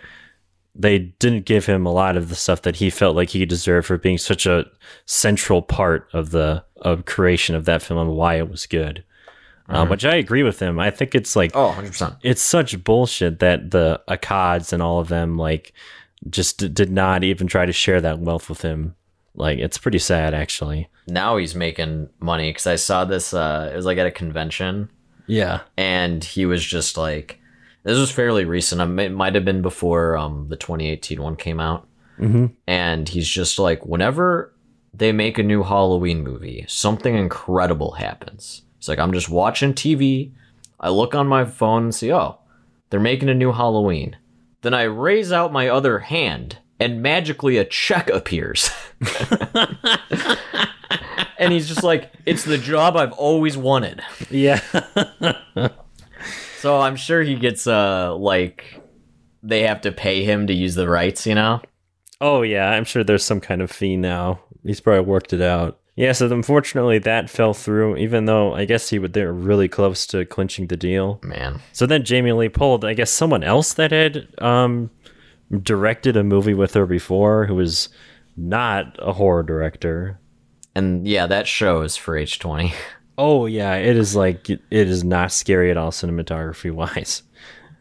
They 0.74 0.98
didn't 0.98 1.44
give 1.46 1.66
him 1.66 1.84
a 1.86 1.92
lot 1.92 2.16
of 2.16 2.28
the 2.28 2.34
stuff 2.36 2.62
that 2.62 2.76
he 2.76 2.90
felt 2.90 3.16
like 3.16 3.30
he 3.30 3.44
deserved 3.44 3.86
for 3.86 3.98
being 3.98 4.18
such 4.18 4.46
a 4.46 4.64
central 5.06 5.62
part 5.62 6.08
of 6.12 6.30
the 6.30 6.64
of 6.82 7.04
creation 7.04 7.54
of 7.54 7.64
that 7.66 7.82
film 7.82 8.00
and 8.00 8.16
why 8.16 8.34
it 8.36 8.48
was 8.50 8.66
good. 8.66 9.04
Um, 9.68 9.88
which 9.88 10.04
I 10.04 10.16
agree 10.16 10.42
with 10.42 10.58
him. 10.60 10.80
I 10.80 10.90
think 10.90 11.14
it's 11.14 11.36
like 11.36 11.52
Oh, 11.54 11.72
100%. 11.78 12.16
it's 12.22 12.42
such 12.42 12.82
bullshit 12.82 13.38
that 13.38 13.70
the 13.70 14.00
Akkads 14.08 14.72
and 14.72 14.82
all 14.82 14.98
of 14.98 15.06
them 15.08 15.36
like 15.38 15.72
just 16.28 16.58
d- 16.58 16.68
did 16.68 16.90
not 16.90 17.22
even 17.22 17.46
try 17.46 17.66
to 17.66 17.72
share 17.72 18.00
that 18.00 18.18
wealth 18.18 18.48
with 18.48 18.62
him. 18.62 18.96
Like 19.36 19.58
it's 19.60 19.78
pretty 19.78 20.00
sad 20.00 20.34
actually. 20.34 20.88
Now 21.06 21.36
he's 21.36 21.54
making 21.54 22.08
money 22.18 22.50
because 22.50 22.66
I 22.66 22.74
saw 22.76 23.04
this, 23.04 23.32
uh, 23.32 23.70
it 23.72 23.76
was 23.76 23.86
like 23.86 23.98
at 23.98 24.06
a 24.06 24.10
convention 24.10 24.90
Yeah. 25.28 25.60
and 25.76 26.24
he 26.24 26.46
was 26.46 26.64
just 26.64 26.96
like, 26.96 27.39
this 27.82 27.98
was 27.98 28.10
fairly 28.10 28.44
recent. 28.44 28.80
Um, 28.80 28.98
It 28.98 29.12
might 29.12 29.34
have 29.34 29.44
been 29.44 29.62
before 29.62 30.16
um, 30.16 30.48
the 30.48 30.56
2018 30.56 31.22
one 31.22 31.36
came 31.36 31.60
out. 31.60 31.86
Mm-hmm. 32.18 32.46
And 32.66 33.08
he's 33.08 33.28
just 33.28 33.58
like, 33.58 33.86
whenever 33.86 34.52
they 34.92 35.12
make 35.12 35.38
a 35.38 35.42
new 35.42 35.62
Halloween 35.62 36.22
movie, 36.22 36.64
something 36.68 37.14
incredible 37.14 37.92
happens. 37.92 38.62
It's 38.78 38.88
like, 38.88 38.98
I'm 38.98 39.12
just 39.12 39.28
watching 39.30 39.72
TV. 39.72 40.32
I 40.78 40.90
look 40.90 41.14
on 41.14 41.26
my 41.26 41.44
phone 41.44 41.84
and 41.84 41.94
see, 41.94 42.12
oh, 42.12 42.38
they're 42.90 43.00
making 43.00 43.28
a 43.28 43.34
new 43.34 43.52
Halloween. 43.52 44.16
Then 44.62 44.74
I 44.74 44.82
raise 44.82 45.32
out 45.32 45.52
my 45.52 45.68
other 45.68 46.00
hand 46.00 46.58
and 46.78 47.02
magically 47.02 47.56
a 47.56 47.64
check 47.64 48.10
appears. 48.10 48.70
and 51.38 51.52
he's 51.52 51.68
just 51.68 51.82
like, 51.82 52.12
it's 52.26 52.44
the 52.44 52.58
job 52.58 52.96
I've 52.96 53.12
always 53.12 53.56
wanted. 53.56 54.02
Yeah. 54.30 54.60
So 56.60 56.78
I'm 56.78 56.96
sure 56.96 57.22
he 57.22 57.36
gets 57.36 57.66
uh 57.66 58.14
like 58.16 58.82
they 59.42 59.62
have 59.62 59.80
to 59.80 59.92
pay 59.92 60.24
him 60.24 60.46
to 60.46 60.52
use 60.52 60.74
the 60.74 60.90
rights, 60.90 61.26
you 61.26 61.34
know? 61.34 61.62
Oh 62.20 62.42
yeah, 62.42 62.68
I'm 62.70 62.84
sure 62.84 63.02
there's 63.02 63.24
some 63.24 63.40
kind 63.40 63.62
of 63.62 63.70
fee 63.70 63.96
now. 63.96 64.40
He's 64.62 64.78
probably 64.78 65.06
worked 65.06 65.32
it 65.32 65.40
out. 65.40 65.78
Yeah, 65.96 66.12
so 66.12 66.30
unfortunately 66.30 66.98
that 66.98 67.30
fell 67.30 67.54
through, 67.54 67.96
even 67.96 68.26
though 68.26 68.54
I 68.54 68.66
guess 68.66 68.90
he 68.90 68.98
would 68.98 69.14
they're 69.14 69.32
really 69.32 69.68
close 69.68 70.06
to 70.08 70.26
clinching 70.26 70.66
the 70.66 70.76
deal. 70.76 71.18
Man. 71.22 71.60
So 71.72 71.86
then 71.86 72.04
Jamie 72.04 72.32
Lee 72.32 72.50
pulled, 72.50 72.84
I 72.84 72.92
guess, 72.92 73.10
someone 73.10 73.42
else 73.42 73.72
that 73.74 73.90
had 73.90 74.28
um, 74.36 74.90
directed 75.62 76.14
a 76.14 76.22
movie 76.22 76.52
with 76.52 76.74
her 76.74 76.84
before, 76.84 77.46
who 77.46 77.54
was 77.54 77.88
not 78.36 78.96
a 78.98 79.14
horror 79.14 79.42
director. 79.42 80.20
And 80.74 81.08
yeah, 81.08 81.26
that 81.26 81.46
shows 81.46 81.96
for 81.96 82.14
H20. 82.14 82.74
Oh 83.18 83.46
yeah, 83.46 83.74
it 83.74 83.96
is 83.96 84.16
like 84.16 84.48
it 84.50 84.60
is 84.70 85.04
not 85.04 85.32
scary 85.32 85.70
at 85.70 85.76
all 85.76 85.90
cinematography 85.90 86.70
wise. 86.72 87.22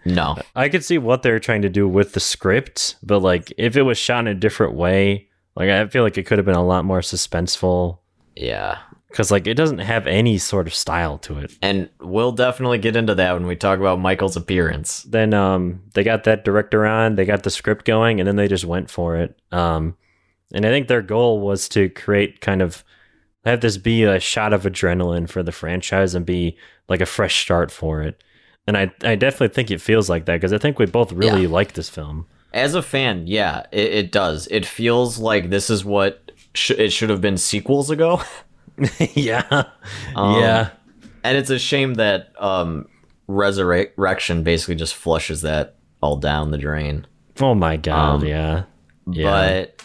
No. 0.06 0.38
I 0.56 0.70
could 0.70 0.84
see 0.84 0.98
what 0.98 1.24
they're 1.24 1.40
trying 1.40 1.62
to 1.64 1.70
do 1.70 1.88
with 1.88 2.14
the 2.14 2.20
script, 2.20 2.96
but 3.04 3.20
like 3.20 3.54
if 3.58 3.76
it 3.78 3.82
was 3.84 3.98
shot 3.98 4.20
in 4.22 4.28
a 4.28 4.34
different 4.36 4.74
way, 4.74 5.28
like 5.56 5.70
I 5.70 5.88
feel 5.88 6.04
like 6.04 6.18
it 6.18 6.26
could 6.26 6.38
have 6.40 6.46
been 6.46 6.56
a 6.56 6.66
lot 6.66 6.86
more 6.86 7.02
suspenseful 7.02 8.00
Yeah. 8.36 8.78
because 9.10 9.30
like 9.30 9.46
it 9.46 9.56
doesn't 9.56 9.80
have 9.80 10.08
any 10.08 10.38
sort 10.38 10.68
of 10.68 10.74
style 10.74 11.18
to 11.20 11.40
it. 11.40 11.52
And 11.62 11.90
we'll 12.00 12.32
definitely 12.32 12.78
get 12.78 12.96
into 12.96 13.14
that 13.16 13.34
when 13.34 13.46
we 13.46 13.56
talk 13.58 13.78
about 13.80 14.00
Michael's 14.00 14.38
appearance. 14.38 15.04
Then 15.04 15.34
um 15.34 15.82
they 15.94 16.04
got 16.04 16.24
that 16.24 16.46
director 16.46 16.86
on, 16.86 17.16
they 17.16 17.26
got 17.26 17.44
the 17.44 17.50
script 17.52 17.86
going, 17.86 18.20
and 18.20 18.28
then 18.28 18.38
they 18.38 18.48
just 18.48 18.66
went 18.66 18.90
for 18.90 19.18
it. 19.18 19.38
Um, 19.52 19.96
and 20.54 20.66
I 20.66 20.70
think 20.70 20.88
their 20.88 21.02
goal 21.04 21.42
was 21.42 21.68
to 21.70 21.90
create 21.90 22.40
kind 22.42 22.62
of 22.62 22.84
have 23.46 23.62
this 23.62 23.78
be 23.78 24.04
a 24.04 24.20
shot 24.20 24.54
of 24.54 24.64
adrenaline 24.64 25.30
for 25.30 25.44
the 25.44 25.52
franchise 25.52 26.14
and 26.16 26.26
be 26.26 26.58
like 26.88 27.02
a 27.02 27.06
fresh 27.06 27.42
start 27.42 27.72
for 27.72 28.02
it. 28.02 28.22
And 28.68 28.78
I 28.78 28.92
I 29.04 29.16
definitely 29.16 29.54
think 29.54 29.72
it 29.72 29.82
feels 29.82 30.10
like 30.10 30.26
that 30.26 30.36
because 30.36 30.54
I 30.54 30.58
think 30.58 30.78
we 30.80 30.86
both 30.86 31.12
really 31.12 31.44
Yeah. 31.44 31.50
like 31.50 31.74
this 31.74 31.90
film. 31.90 32.28
As 32.54 32.74
a 32.76 32.82
fan, 32.82 33.28
yeah, 33.28 33.66
it, 33.72 33.94
it 33.94 34.12
does. 34.12 34.48
It 34.52 34.66
feels 34.66 35.20
like 35.20 35.50
this 35.50 35.70
is 35.70 35.86
what 35.86 36.32
sh- 36.56 36.72
it 36.72 36.92
should 36.92 37.10
have 37.10 37.22
been 37.22 37.38
sequels 37.38 37.90
ago. 37.90 38.22
yeah, 39.14 39.64
Um, 40.16 40.40
yeah. 40.40 40.70
And 41.24 41.38
it's 41.38 41.50
a 41.50 41.60
shame 41.60 41.96
that 41.96 42.32
um, 42.42 42.88
Resurrection 43.28 44.44
basically 44.44 44.76
just 44.76 44.96
flushes 44.96 45.42
that 45.42 45.76
all 46.02 46.16
down 46.18 46.52
the 46.52 46.58
drain. 46.58 47.06
Oh 47.42 47.56
my 47.56 47.78
god, 47.78 48.16
Um, 48.22 48.26
yeah. 48.26 48.64
Yeah. 49.12 49.24
But 49.32 49.84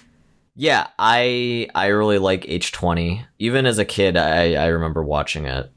yeah, 0.57 0.89
I 0.99 1.69
I 1.75 1.87
really 1.89 2.19
like 2.19 2.43
H20. 2.45 3.25
Even 3.39 3.67
as 3.67 3.79
a 3.79 3.85
kid, 3.85 4.17
I 4.17 4.55
I 4.55 4.67
remember 4.67 5.03
watching 5.03 5.47
it 5.47 5.71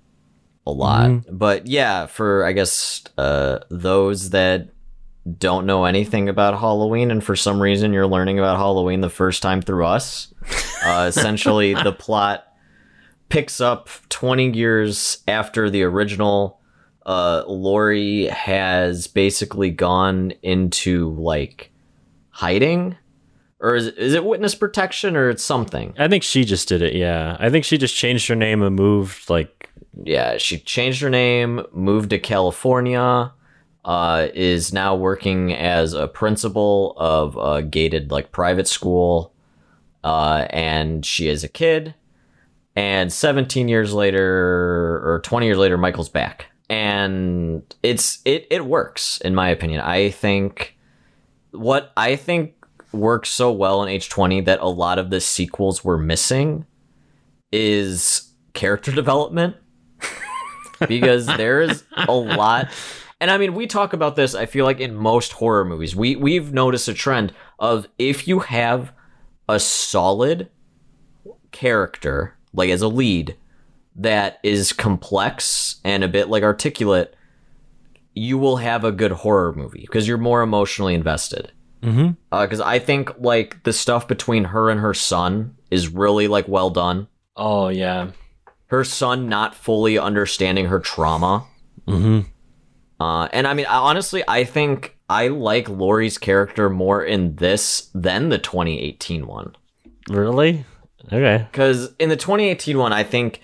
a 0.65 0.71
lot. 0.71 1.09
Mm-hmm. 1.09 1.37
But 1.37 1.67
yeah, 1.67 2.05
for 2.05 2.45
I 2.45 2.51
guess 2.51 3.03
uh, 3.17 3.59
those 3.69 4.31
that 4.31 4.69
don't 5.39 5.65
know 5.65 5.85
anything 5.85 6.29
about 6.29 6.59
Halloween, 6.59 7.09
and 7.09 7.23
for 7.23 7.35
some 7.35 7.61
reason 7.61 7.93
you're 7.93 8.07
learning 8.07 8.37
about 8.37 8.57
Halloween 8.57 9.01
the 9.01 9.09
first 9.09 9.41
time 9.41 9.61
through 9.61 9.85
us, 9.85 10.33
uh, 10.85 11.05
essentially 11.09 11.73
the 11.73 11.91
plot 11.91 12.45
picks 13.29 13.59
up 13.59 13.89
20 14.09 14.51
years 14.51 15.23
after 15.27 15.69
the 15.69 15.83
original. 15.83 16.61
Uh, 17.05 17.43
Laurie 17.47 18.25
has 18.25 19.07
basically 19.07 19.69
gone 19.69 20.33
into 20.43 21.11
like 21.13 21.71
hiding, 22.29 22.97
or 23.59 23.75
is 23.75 23.87
is 23.87 24.13
it 24.13 24.23
witness 24.23 24.55
protection 24.55 25.15
or 25.15 25.29
it's 25.29 25.43
something? 25.43 25.93
I 25.97 26.07
think 26.07 26.23
she 26.23 26.43
just 26.43 26.67
did 26.67 26.81
it, 26.81 26.95
yeah. 26.95 27.37
I 27.39 27.49
think 27.49 27.65
she 27.65 27.77
just 27.77 27.95
changed 27.95 28.27
her 28.27 28.35
name 28.35 28.61
and 28.61 28.75
moved 28.75 29.29
like 29.29 29.69
Yeah, 30.03 30.37
she 30.37 30.59
changed 30.59 31.01
her 31.01 31.09
name, 31.09 31.63
moved 31.71 32.11
to 32.11 32.19
California, 32.19 33.31
uh, 33.83 34.27
is 34.33 34.73
now 34.73 34.95
working 34.95 35.53
as 35.53 35.93
a 35.93 36.07
principal 36.07 36.93
of 36.97 37.37
a 37.37 37.63
gated 37.63 38.11
like 38.11 38.31
private 38.31 38.67
school, 38.67 39.33
uh, 40.03 40.45
and 40.49 41.05
she 41.05 41.27
is 41.27 41.43
a 41.43 41.47
kid. 41.47 41.95
And 42.75 43.11
17 43.11 43.67
years 43.67 43.91
later, 43.91 44.21
or 45.03 45.21
20 45.23 45.47
years 45.47 45.57
later, 45.57 45.79
Michael's 45.79 46.09
back, 46.09 46.45
and 46.69 47.63
it's 47.81 48.19
it 48.23 48.45
it 48.51 48.65
works 48.65 49.19
in 49.21 49.33
my 49.33 49.49
opinion. 49.49 49.81
I 49.81 50.11
think 50.11 50.77
what 51.51 51.91
I 51.97 52.15
think 52.15 52.53
works 52.97 53.29
so 53.29 53.51
well 53.51 53.83
in 53.83 53.89
H20 53.89 54.45
that 54.45 54.59
a 54.59 54.67
lot 54.67 54.99
of 54.99 55.09
the 55.09 55.21
sequels 55.21 55.83
were 55.83 55.97
missing 55.97 56.65
is 57.51 58.33
character 58.53 58.91
development. 58.91 59.55
Because 60.87 61.25
there's 61.25 61.85
a 61.95 62.13
lot 62.13 62.69
and 63.19 63.31
I 63.31 63.39
mean 63.39 63.55
we 63.55 63.65
talk 63.65 63.93
about 63.93 64.15
this 64.15 64.35
I 64.35 64.45
feel 64.45 64.63
like 64.63 64.79
in 64.79 64.93
most 64.93 65.31
horror 65.31 65.65
movies. 65.65 65.95
We 65.95 66.15
we've 66.15 66.53
noticed 66.53 66.87
a 66.87 66.93
trend 66.93 67.33
of 67.57 67.87
if 67.97 68.27
you 68.27 68.41
have 68.41 68.91
a 69.49 69.59
solid 69.59 70.51
character 71.51 72.37
like 72.53 72.69
as 72.69 72.83
a 72.83 72.87
lead 72.87 73.35
that 73.95 74.39
is 74.43 74.71
complex 74.71 75.77
and 75.83 76.03
a 76.03 76.07
bit 76.07 76.29
like 76.29 76.43
articulate 76.43 77.15
you 78.13 78.37
will 78.37 78.57
have 78.57 78.83
a 78.83 78.91
good 78.91 79.11
horror 79.11 79.53
movie 79.53 79.81
because 79.81 80.07
you're 80.07 80.17
more 80.17 80.41
emotionally 80.41 80.93
invested 80.93 81.51
Mhm. 81.83 82.17
because 82.31 82.59
I 82.61 82.79
think 82.79 83.11
like 83.19 83.63
the 83.63 83.73
stuff 83.73 84.07
between 84.07 84.45
her 84.45 84.69
and 84.69 84.79
her 84.79 84.93
son 84.93 85.55
is 85.69 85.87
really 85.89 86.27
like 86.27 86.47
well 86.47 86.69
done 86.69 87.07
Oh 87.35 87.67
yeah. 87.69 88.07
her 88.67 88.83
son 88.83 89.29
not 89.29 89.53
fully 89.55 89.97
understanding 89.97 90.65
her 90.67 90.79
trauma. 90.79 91.45
Mhm. 91.87 92.25
Uh, 92.99 93.27
and 93.31 93.45
I 93.47 93.53
mean, 93.53 93.67
honestly, 93.67 94.23
I 94.27 94.43
think 94.43 94.97
I 95.09 95.27
like 95.27 95.69
Laurie's 95.69 96.17
character 96.17 96.69
more 96.69 97.03
in 97.03 97.35
this 97.35 97.89
than 97.93 98.29
the 98.29 98.39
2018 98.39 99.27
one. 99.27 99.55
Really? 100.09 100.65
Okay. 101.13 101.45
Because 101.51 101.93
in 101.99 102.09
the 102.09 102.15
2018 102.17 102.77
one, 102.77 102.91
I 102.91 103.03
think 103.03 103.39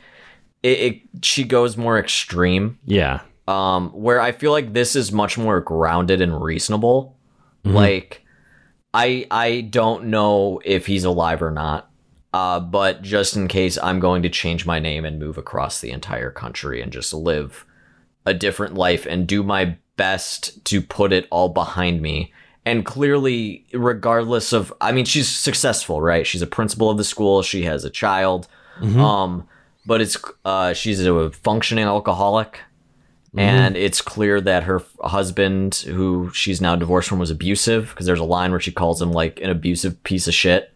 it, 0.64 0.80
it 0.80 1.02
she 1.24 1.44
goes 1.44 1.78
more 1.78 2.00
extreme. 2.00 2.80
Yeah. 2.86 3.22
Um, 3.48 3.90
where 3.92 4.20
I 4.20 4.32
feel 4.32 4.52
like 4.52 4.74
this 4.74 4.96
is 4.96 5.12
much 5.12 5.38
more 5.38 5.60
grounded 5.60 6.20
and 6.20 6.42
reasonable. 6.42 7.16
Like, 7.66 8.23
I 8.94 9.26
I 9.32 9.62
don't 9.62 10.06
know 10.06 10.62
if 10.64 10.86
he's 10.86 11.04
alive 11.04 11.42
or 11.42 11.52
not. 11.52 11.90
Uh, 12.34 12.60
but 12.60 13.04
just 13.04 13.36
in 13.36 13.48
case, 13.48 13.78
I'm 13.84 14.00
going 14.00 14.24
to 14.24 14.30
change 14.30 14.66
my 14.66 14.80
name 14.80 15.06
and 15.06 15.20
move 15.20 15.38
across 15.38 15.80
the 15.80 15.92
entire 15.92 16.32
country 16.32 16.82
and 16.82 16.92
just 16.92 17.14
live 17.14 17.64
a 18.26 18.34
different 18.34 18.74
life 18.74 19.06
and 19.06 19.28
do 19.28 19.44
my 19.44 19.78
best 19.98 20.66
to 20.66 20.82
put 20.82 21.14
it 21.14 21.28
all 21.30 21.50
behind 21.50 22.02
me. 22.02 22.34
And 22.66 22.86
clearly, 22.86 23.68
regardless 23.72 24.52
of, 24.52 24.74
I 24.82 24.94
mean, 24.94 25.06
she's 25.06 25.30
successful, 25.30 26.02
right? 26.02 26.26
She's 26.26 26.42
a 26.42 26.48
principal 26.48 26.90
of 26.90 26.98
the 26.98 27.04
school. 27.04 27.44
She 27.44 27.66
has 27.66 27.84
a 27.86 27.90
child. 27.92 28.48
Um, 29.00 29.48
but 29.86 30.02
it's 30.02 30.18
uh, 30.46 30.74
she's 30.74 31.06
a 31.06 31.30
functioning 31.32 31.86
alcoholic, 31.86 32.62
and 33.36 33.76
it's 33.76 34.02
clear 34.02 34.40
that 34.42 34.64
her 34.64 34.82
husband, 35.02 35.76
who 35.88 36.32
she's 36.34 36.62
now 36.62 36.76
divorced 36.76 37.10
from, 37.10 37.20
was 37.20 37.32
abusive. 37.32 37.90
Because 37.90 38.06
there's 38.06 38.20
a 38.20 38.26
line 38.26 38.52
where 38.52 38.60
she 38.60 38.72
calls 38.72 39.02
him 39.02 39.12
like 39.12 39.40
an 39.42 39.50
abusive 39.50 40.02
piece 40.04 40.28
of 40.28 40.34
shit. 40.34 40.72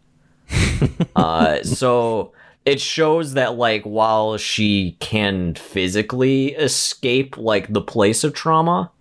uh, 1.16 1.62
so 1.64 2.34
it 2.66 2.82
shows 2.82 3.34
that 3.34 3.56
like 3.56 3.84
while 3.84 4.38
she 4.38 4.98
can 5.00 5.56
physically 5.56 6.48
escape 6.56 7.38
like 7.38 7.72
the 7.72 7.82
place 7.82 8.24
of 8.24 8.34
trauma, 8.34 8.92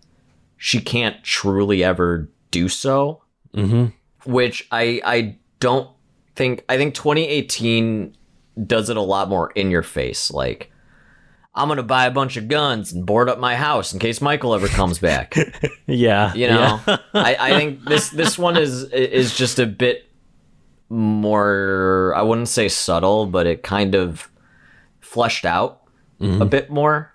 she 0.56 0.80
can't 0.80 1.22
truly 1.24 1.82
ever 1.82 2.28
do 2.50 2.68
so. 2.68 3.22
Mhm. 3.54 3.92
Which 4.24 4.66
I 4.70 5.00
I 5.04 5.36
don't 5.60 5.88
think 6.34 6.64
I 6.68 6.76
think 6.76 6.94
2018 6.94 8.16
does 8.66 8.90
it 8.90 8.96
a 8.96 9.02
lot 9.02 9.28
more 9.28 9.50
in 9.52 9.70
your 9.70 9.82
face. 9.82 10.30
Like 10.30 10.70
I'm 11.56 11.68
gonna 11.68 11.82
buy 11.82 12.06
a 12.06 12.10
bunch 12.10 12.36
of 12.36 12.48
guns 12.48 12.92
and 12.92 13.06
board 13.06 13.28
up 13.28 13.38
my 13.38 13.56
house 13.56 13.92
in 13.92 13.98
case 13.98 14.20
Michael 14.20 14.54
ever 14.54 14.68
comes 14.68 14.98
back. 14.98 15.34
Yeah. 15.88 16.34
You 16.34 16.48
know, 16.48 16.80
I, 17.14 17.36
I 17.38 17.50
think 17.50 17.84
this 17.84 18.10
this 18.10 18.36
one 18.36 18.56
is 18.56 18.82
is 18.92 19.36
just 19.36 19.60
a 19.60 19.66
bit 19.66 20.10
more. 20.88 22.12
I 22.16 22.22
wouldn't 22.22 22.48
say 22.48 22.68
subtle, 22.68 23.26
but 23.26 23.46
it 23.46 23.62
kind 23.62 23.94
of 23.94 24.28
fleshed 25.00 25.44
out 25.44 25.82
a 26.20 26.44
bit 26.44 26.70
more. 26.70 27.12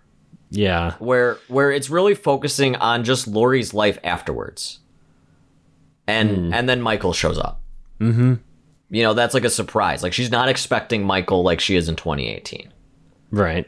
Yeah. 0.52 0.94
Where 1.00 1.38
where 1.48 1.72
it's 1.72 1.90
really 1.90 2.16
focusing 2.16 2.76
on 2.78 3.04
just 3.04 3.28
Laurie's 3.28 3.74
life 3.74 4.00
afterwards, 4.04 4.80
and 6.08 6.54
and 6.54 6.70
then 6.70 6.82
Michael 6.82 7.14
shows 7.14 7.38
up. 7.38 7.62
Mm-hmm. 8.00 8.36
You 8.90 9.04
know, 9.04 9.14
that's 9.14 9.34
like 9.34 9.46
a 9.46 9.50
surprise. 9.50 10.02
Like 10.04 10.14
she's 10.14 10.32
not 10.32 10.50
expecting 10.50 11.04
Michael 11.04 11.44
like 11.44 11.60
she 11.60 11.76
is 11.76 11.88
in 11.90 11.96
2018, 11.96 12.72
Right. 13.32 13.66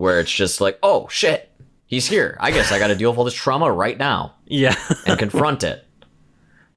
Where 0.00 0.18
it's 0.18 0.32
just 0.32 0.62
like, 0.62 0.78
oh 0.82 1.06
shit, 1.08 1.52
he's 1.84 2.06
here. 2.06 2.38
I 2.40 2.52
guess 2.52 2.72
I 2.72 2.78
got 2.78 2.86
to 2.86 2.94
deal 2.94 3.10
with 3.10 3.18
all 3.18 3.24
this 3.26 3.34
trauma 3.34 3.70
right 3.70 3.98
now. 3.98 4.34
Yeah. 4.46 4.74
and 5.06 5.18
confront 5.18 5.62
it. 5.62 5.84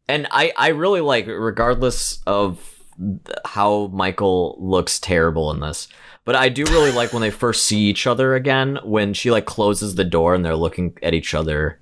And 0.09 0.27
I, 0.29 0.51
I 0.57 0.67
really 0.69 0.99
like, 0.99 1.25
regardless 1.27 2.19
of 2.27 2.83
how 3.45 3.87
Michael 3.93 4.57
looks 4.59 4.99
terrible 4.99 5.51
in 5.51 5.61
this, 5.61 5.87
but 6.25 6.35
I 6.35 6.49
do 6.49 6.65
really 6.65 6.91
like 6.91 7.13
when 7.13 7.21
they 7.21 7.31
first 7.31 7.63
see 7.63 7.79
each 7.79 8.05
other 8.07 8.35
again, 8.35 8.77
when 8.83 9.13
she 9.13 9.31
like 9.31 9.45
closes 9.45 9.95
the 9.95 10.03
door 10.03 10.35
and 10.35 10.43
they're 10.43 10.53
looking 10.57 10.97
at 11.01 11.13
each 11.13 11.33
other 11.33 11.79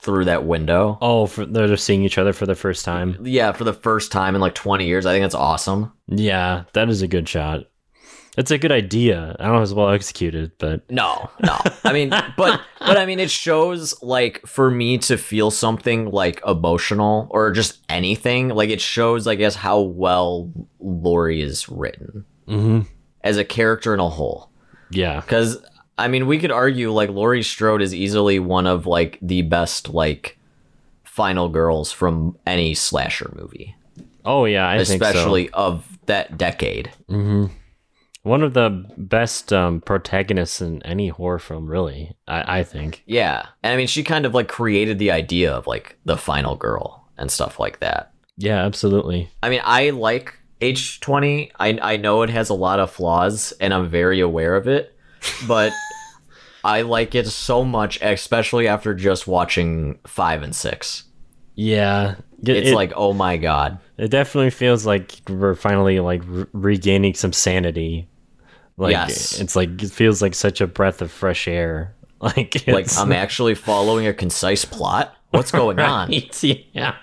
through 0.00 0.24
that 0.24 0.44
window. 0.44 0.98
Oh, 1.00 1.26
for, 1.26 1.46
they're 1.46 1.68
just 1.68 1.84
seeing 1.84 2.02
each 2.02 2.18
other 2.18 2.32
for 2.32 2.44
the 2.44 2.56
first 2.56 2.84
time. 2.84 3.16
Yeah, 3.22 3.52
for 3.52 3.62
the 3.62 3.72
first 3.72 4.10
time 4.10 4.34
in 4.34 4.40
like 4.40 4.56
20 4.56 4.84
years. 4.84 5.06
I 5.06 5.12
think 5.12 5.22
that's 5.22 5.36
awesome. 5.36 5.92
Yeah, 6.08 6.64
that 6.72 6.88
is 6.88 7.02
a 7.02 7.08
good 7.08 7.28
shot. 7.28 7.66
It's 8.38 8.50
a 8.52 8.56
good 8.58 8.70
idea. 8.72 9.34
I 9.38 9.42
don't 9.44 9.52
know 9.54 9.58
if 9.58 9.64
it's 9.64 9.72
well 9.74 9.90
executed, 9.90 10.52
but 10.58 10.88
No, 10.90 11.28
no. 11.42 11.58
I 11.84 11.92
mean, 11.92 12.10
but 12.10 12.60
but 12.78 12.96
I 12.96 13.04
mean, 13.04 13.18
it 13.18 13.30
shows 13.30 14.00
like 14.02 14.40
for 14.46 14.70
me 14.70 14.96
to 14.98 15.18
feel 15.18 15.50
something 15.50 16.10
like 16.12 16.40
emotional 16.46 17.26
or 17.30 17.50
just 17.50 17.80
anything. 17.88 18.48
Like 18.50 18.70
it 18.70 18.80
shows, 18.80 19.26
I 19.26 19.34
guess, 19.34 19.56
how 19.56 19.80
well 19.80 20.50
Laurie 20.78 21.42
is 21.42 21.68
written 21.68 22.24
Mhm. 22.48 22.86
as 23.24 23.36
a 23.38 23.44
character 23.44 23.92
in 23.92 23.98
a 24.00 24.08
whole. 24.08 24.50
yeah, 24.90 25.20
Because 25.20 25.58
I 25.98 26.06
mean, 26.06 26.28
we 26.28 26.38
could 26.38 26.52
argue 26.52 26.92
like 26.92 27.10
Laurie 27.10 27.42
Strode 27.42 27.82
is 27.82 27.92
easily 27.92 28.38
one 28.38 28.68
of 28.68 28.86
like 28.86 29.18
the 29.20 29.42
best 29.42 29.88
like 29.92 30.38
final 31.02 31.48
girls 31.48 31.90
from 31.90 32.36
any 32.46 32.72
slasher 32.74 33.32
movie, 33.34 33.74
oh 34.24 34.44
yeah, 34.44 34.68
I 34.68 34.76
especially 34.76 35.50
of 35.50 35.84
that 36.06 36.38
decade. 36.38 36.86
think 36.86 36.96
so. 37.08 37.14
hmm 37.16 37.46
One 38.28 38.42
of 38.42 38.52
the 38.54 38.84
best 38.96 39.52
um, 39.52 39.80
protagonists 39.80 40.60
in 40.60 40.82
any 40.82 41.08
horror 41.08 41.38
film, 41.38 41.66
really. 41.66 42.14
I, 42.26 42.58
I 42.60 42.62
think. 42.64 43.02
Yeah, 43.06 43.46
and 43.62 43.72
I 43.72 43.76
mean, 43.76 43.86
she 43.86 44.04
kind 44.04 44.26
of 44.26 44.34
like 44.34 44.48
created 44.48 44.98
the 44.98 45.10
idea 45.10 45.52
of 45.52 45.66
like 45.66 45.98
the 46.04 46.16
final 46.16 46.54
girl 46.56 47.08
and 47.16 47.30
stuff 47.30 47.58
like 47.58 47.80
that. 47.80 48.12
Yeah, 48.36 48.64
absolutely. 48.64 49.30
I 49.42 49.48
mean, 49.50 49.62
I 49.64 49.90
like 49.90 50.38
H20. 50.60 51.50
I 51.58 51.78
I 51.82 51.96
know 51.96 52.22
it 52.22 52.30
has 52.30 52.50
a 52.50 52.54
lot 52.54 52.78
of 52.80 52.90
flaws 52.90 53.52
and 53.60 53.72
I'm 53.74 53.88
very 53.88 54.20
aware 54.20 54.54
of 54.56 54.68
it, 54.68 54.94
but 55.46 55.72
I 56.64 56.82
like 56.82 57.14
it 57.14 57.26
so 57.28 57.64
much 57.64 57.98
especially 58.02 58.68
after 58.68 58.92
just 58.94 59.26
watching 59.26 59.98
5 60.06 60.42
and 60.42 60.54
6. 60.54 61.04
Yeah, 61.54 62.16
It- 62.42 62.48
It's 62.56 62.68
it- 62.70 62.74
like, 62.74 62.92
"Oh 62.94 63.12
my 63.12 63.36
god." 63.36 63.78
It 63.96 64.10
definitely 64.12 64.50
feels 64.50 64.86
like 64.86 65.16
we're 65.28 65.54
finally 65.56 65.98
like 65.98 66.22
re- 66.26 66.44
regaining 66.52 67.14
some 67.14 67.32
sanity. 67.32 68.08
Like 68.78 68.92
Yes. 68.92 69.38
it's 69.40 69.54
like 69.56 69.82
it 69.82 69.90
feels 69.90 70.22
like 70.22 70.34
such 70.34 70.60
a 70.60 70.66
breath 70.66 71.02
of 71.02 71.10
fresh 71.10 71.46
air. 71.48 71.94
Like 72.20 72.64
Like 72.66 72.86
I'm 72.98 73.12
actually 73.12 73.54
following 73.54 74.06
a 74.06 74.14
concise 74.14 74.64
plot. 74.64 75.14
What's 75.30 75.50
going 75.62 75.78
on? 75.78 76.10
Yeah. 76.72 76.94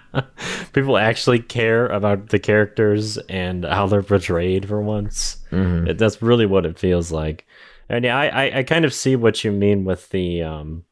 People 0.73 0.97
actually 0.97 1.39
care 1.39 1.87
about 1.87 2.29
the 2.29 2.39
characters 2.39 3.17
and 3.29 3.63
how 3.65 3.87
they're 3.87 4.01
portrayed 4.03 4.67
for 4.67 4.81
once. 4.81 5.37
Mhm. 5.51 5.87
It, 5.89 5.97
that's 5.97 6.21
really 6.21 6.45
what 6.45 6.65
it 6.65 6.79
feels 6.79 7.11
like. 7.11 7.45
And 7.87 8.03
yeah, 8.03 8.17
I, 8.17 8.25
I, 8.47 8.57
I 8.59 8.63
kind 8.63 8.83
of 8.83 8.93
see 8.93 9.15
what 9.15 9.43
you 9.43 9.51
mean 9.51 9.85
with 9.85 10.09
the 10.09 10.41
um, 10.43 10.83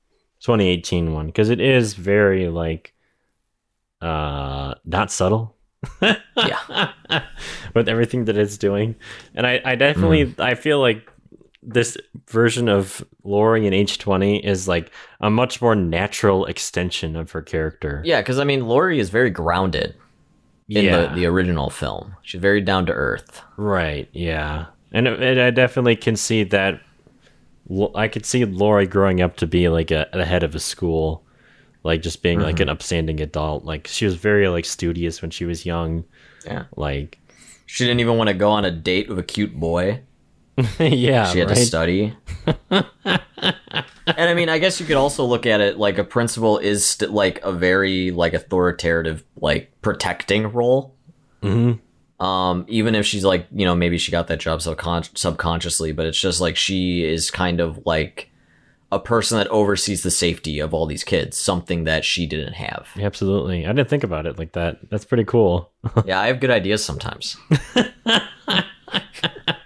2018 0.41 1.11
one 1.13 1.25
because 1.27 1.49
it 1.49 1.59
is 1.59 1.93
very 1.95 2.47
like 2.49 2.93
uh, 4.01 4.75
not 4.85 5.11
subtle. 5.11 5.55
Yeah. 6.01 6.91
with 7.75 7.87
everything 7.89 8.25
that 8.25 8.37
it's 8.37 8.57
doing, 8.57 8.95
and 9.35 9.45
I, 9.47 9.61
I 9.65 9.75
definitely 9.75 10.25
Mm. 10.25 10.39
I 10.39 10.55
feel 10.55 10.79
like 10.79 11.09
this 11.61 11.97
version 12.27 12.67
of 12.67 13.03
Laurie 13.23 13.65
in 13.65 13.73
H20 13.73 14.43
is 14.43 14.67
like 14.67 14.91
a 15.21 15.29
much 15.29 15.61
more 15.61 15.75
natural 15.75 16.45
extension 16.45 17.15
of 17.15 17.31
her 17.31 17.41
character. 17.41 18.01
Yeah, 18.05 18.21
cuz 18.21 18.37
I 18.39 18.43
mean, 18.43 18.67
Laurie 18.67 18.99
is 18.99 19.09
very 19.09 19.29
grounded 19.29 19.95
in 20.69 20.85
Yeah. 20.85 21.07
the 21.07 21.15
the 21.15 21.25
original 21.25 21.69
film. 21.69 22.15
She's 22.21 22.41
very 22.41 22.61
down 22.61 22.85
to 22.87 22.93
earth. 22.93 23.41
Right. 23.57 24.09
Yeah. 24.13 24.65
And 24.91 25.07
it- 25.07 25.37
I 25.37 25.51
definitely 25.51 25.95
can 25.95 26.15
see 26.15 26.43
that. 26.43 26.79
I 27.95 28.07
could 28.09 28.25
see 28.25 28.43
Laurie 28.45 28.85
growing 28.87 29.21
up 29.21 29.37
to 29.37 29.47
be 29.47 29.69
like 29.69 29.89
a, 29.89 30.07
the 30.13 30.25
head 30.25 30.43
of 30.43 30.53
a 30.55 30.59
school, 30.59 31.23
like 31.83 32.01
just 32.01 32.21
being 32.23 32.39
like 32.39 32.55
Mm-hmm. 32.55 32.63
an 32.63 32.69
upstanding 32.69 33.19
adult. 33.21 33.65
Like 33.65 33.87
she 33.87 34.05
was 34.05 34.15
very 34.15 34.47
like 34.47 34.65
studious 34.65 35.21
when 35.21 35.31
she 35.31 35.45
was 35.45 35.65
young. 35.65 36.05
Yeah. 36.45 36.65
Like, 36.75 37.19
She 37.65 37.85
didn't 37.85 37.99
even 37.99 38.17
want 38.17 38.29
to 38.29 38.33
go 38.33 38.49
on 38.51 38.65
a 38.65 38.71
date 38.71 39.09
with 39.09 39.19
a 39.19 39.23
cute 39.23 39.53
boy. 39.59 40.01
yeah, 40.79 41.31
she 41.31 41.39
had 41.39 41.48
right? 41.50 41.57
to 41.57 41.65
study. 41.65 42.15
and 42.69 42.85
I 44.07 44.33
mean, 44.33 44.50
I 44.50 44.59
guess 44.59 44.79
you 44.79 44.85
could 44.85 44.98
also 44.98 45.25
look 45.25 45.46
at 45.46 45.61
it 45.61 45.77
like 45.77 45.98
a 45.98 46.03
principal 46.03 46.57
is 46.59 46.85
st- 46.85 47.11
like 47.11 47.41
a 47.43 47.51
very 47.51 48.11
like 48.11 48.33
authoritative, 48.33 49.24
like 49.35 49.72
protecting 49.81 50.48
role. 50.51 50.96
Mhm. 51.41 51.79
Um, 52.19 52.65
even 52.69 52.96
if 52.96 53.05
she's 53.05 53.25
like, 53.25 53.48
you 53.51 53.65
know, 53.65 53.75
maybe 53.75 53.98
she 53.98 54.11
got 54.11 54.27
that 54.27 54.39
job 54.39 54.59
subcon- 54.59 55.17
subconsciously, 55.17 55.91
but 55.91 56.05
it's 56.05 56.19
just 56.19 56.39
like 56.39 56.55
she 56.55 57.03
is 57.03 57.31
kind 57.31 57.59
of 57.59 57.79
like 57.85 58.29
a 58.96 59.00
person 59.00 59.38
that 59.38 59.48
oversees 59.48 60.03
the 60.03 60.12
safety 60.12 60.60
of 60.60 60.74
all 60.74 60.86
these 60.86 61.03
kids, 61.03 61.38
something 61.38 61.84
that 61.86 62.06
she 62.06 62.25
didn't 62.25 62.53
have. 62.53 62.88
Absolutely. 63.00 63.66
I 63.66 63.74
didn't 63.74 63.90
think 63.90 64.03
about 64.03 64.25
it 64.25 64.38
like 64.38 64.53
that. 64.53 64.90
That's 64.90 65.06
pretty 65.06 65.24
cool. 65.25 65.72
yeah, 66.06 66.20
I 66.20 66.27
have 66.27 66.40
good 66.40 66.51
ideas 66.51 66.84
sometimes. 66.84 67.38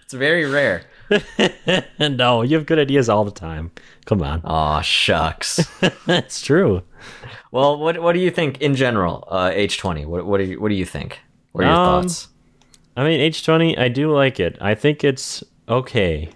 it's 0.01 0.13
very 0.13 0.45
rare. 0.45 0.83
no, 1.99 2.41
you 2.41 2.55
have 2.57 2.65
good 2.65 2.79
ideas 2.79 3.09
all 3.09 3.23
the 3.25 3.31
time. 3.31 3.71
Come 4.05 4.21
on. 4.21 4.41
Aw, 4.43 4.81
shucks. 4.81 5.59
it's 6.07 6.41
true. 6.41 6.83
Well, 7.51 7.77
what 7.79 8.01
what 8.01 8.13
do 8.13 8.19
you 8.19 8.29
think 8.31 8.61
in 8.61 8.75
general? 8.75 9.23
Uh, 9.29 9.51
H 9.53 9.77
twenty. 9.77 10.05
What 10.05 10.25
what 10.25 10.37
do 10.39 10.43
you 10.43 10.59
what 10.61 10.69
do 10.69 10.75
you 10.75 10.85
think? 10.85 11.19
What 11.53 11.63
are 11.63 11.67
your 11.67 11.75
Um, 11.77 12.03
thoughts? 12.03 12.27
I 12.97 13.03
mean, 13.03 13.19
H20, 13.31 13.77
I 13.77 13.89
do 13.89 14.11
like 14.11 14.39
it. 14.39 14.57
I 14.59 14.73
think 14.73 15.03
it's 15.03 15.43
okay. 15.69 16.29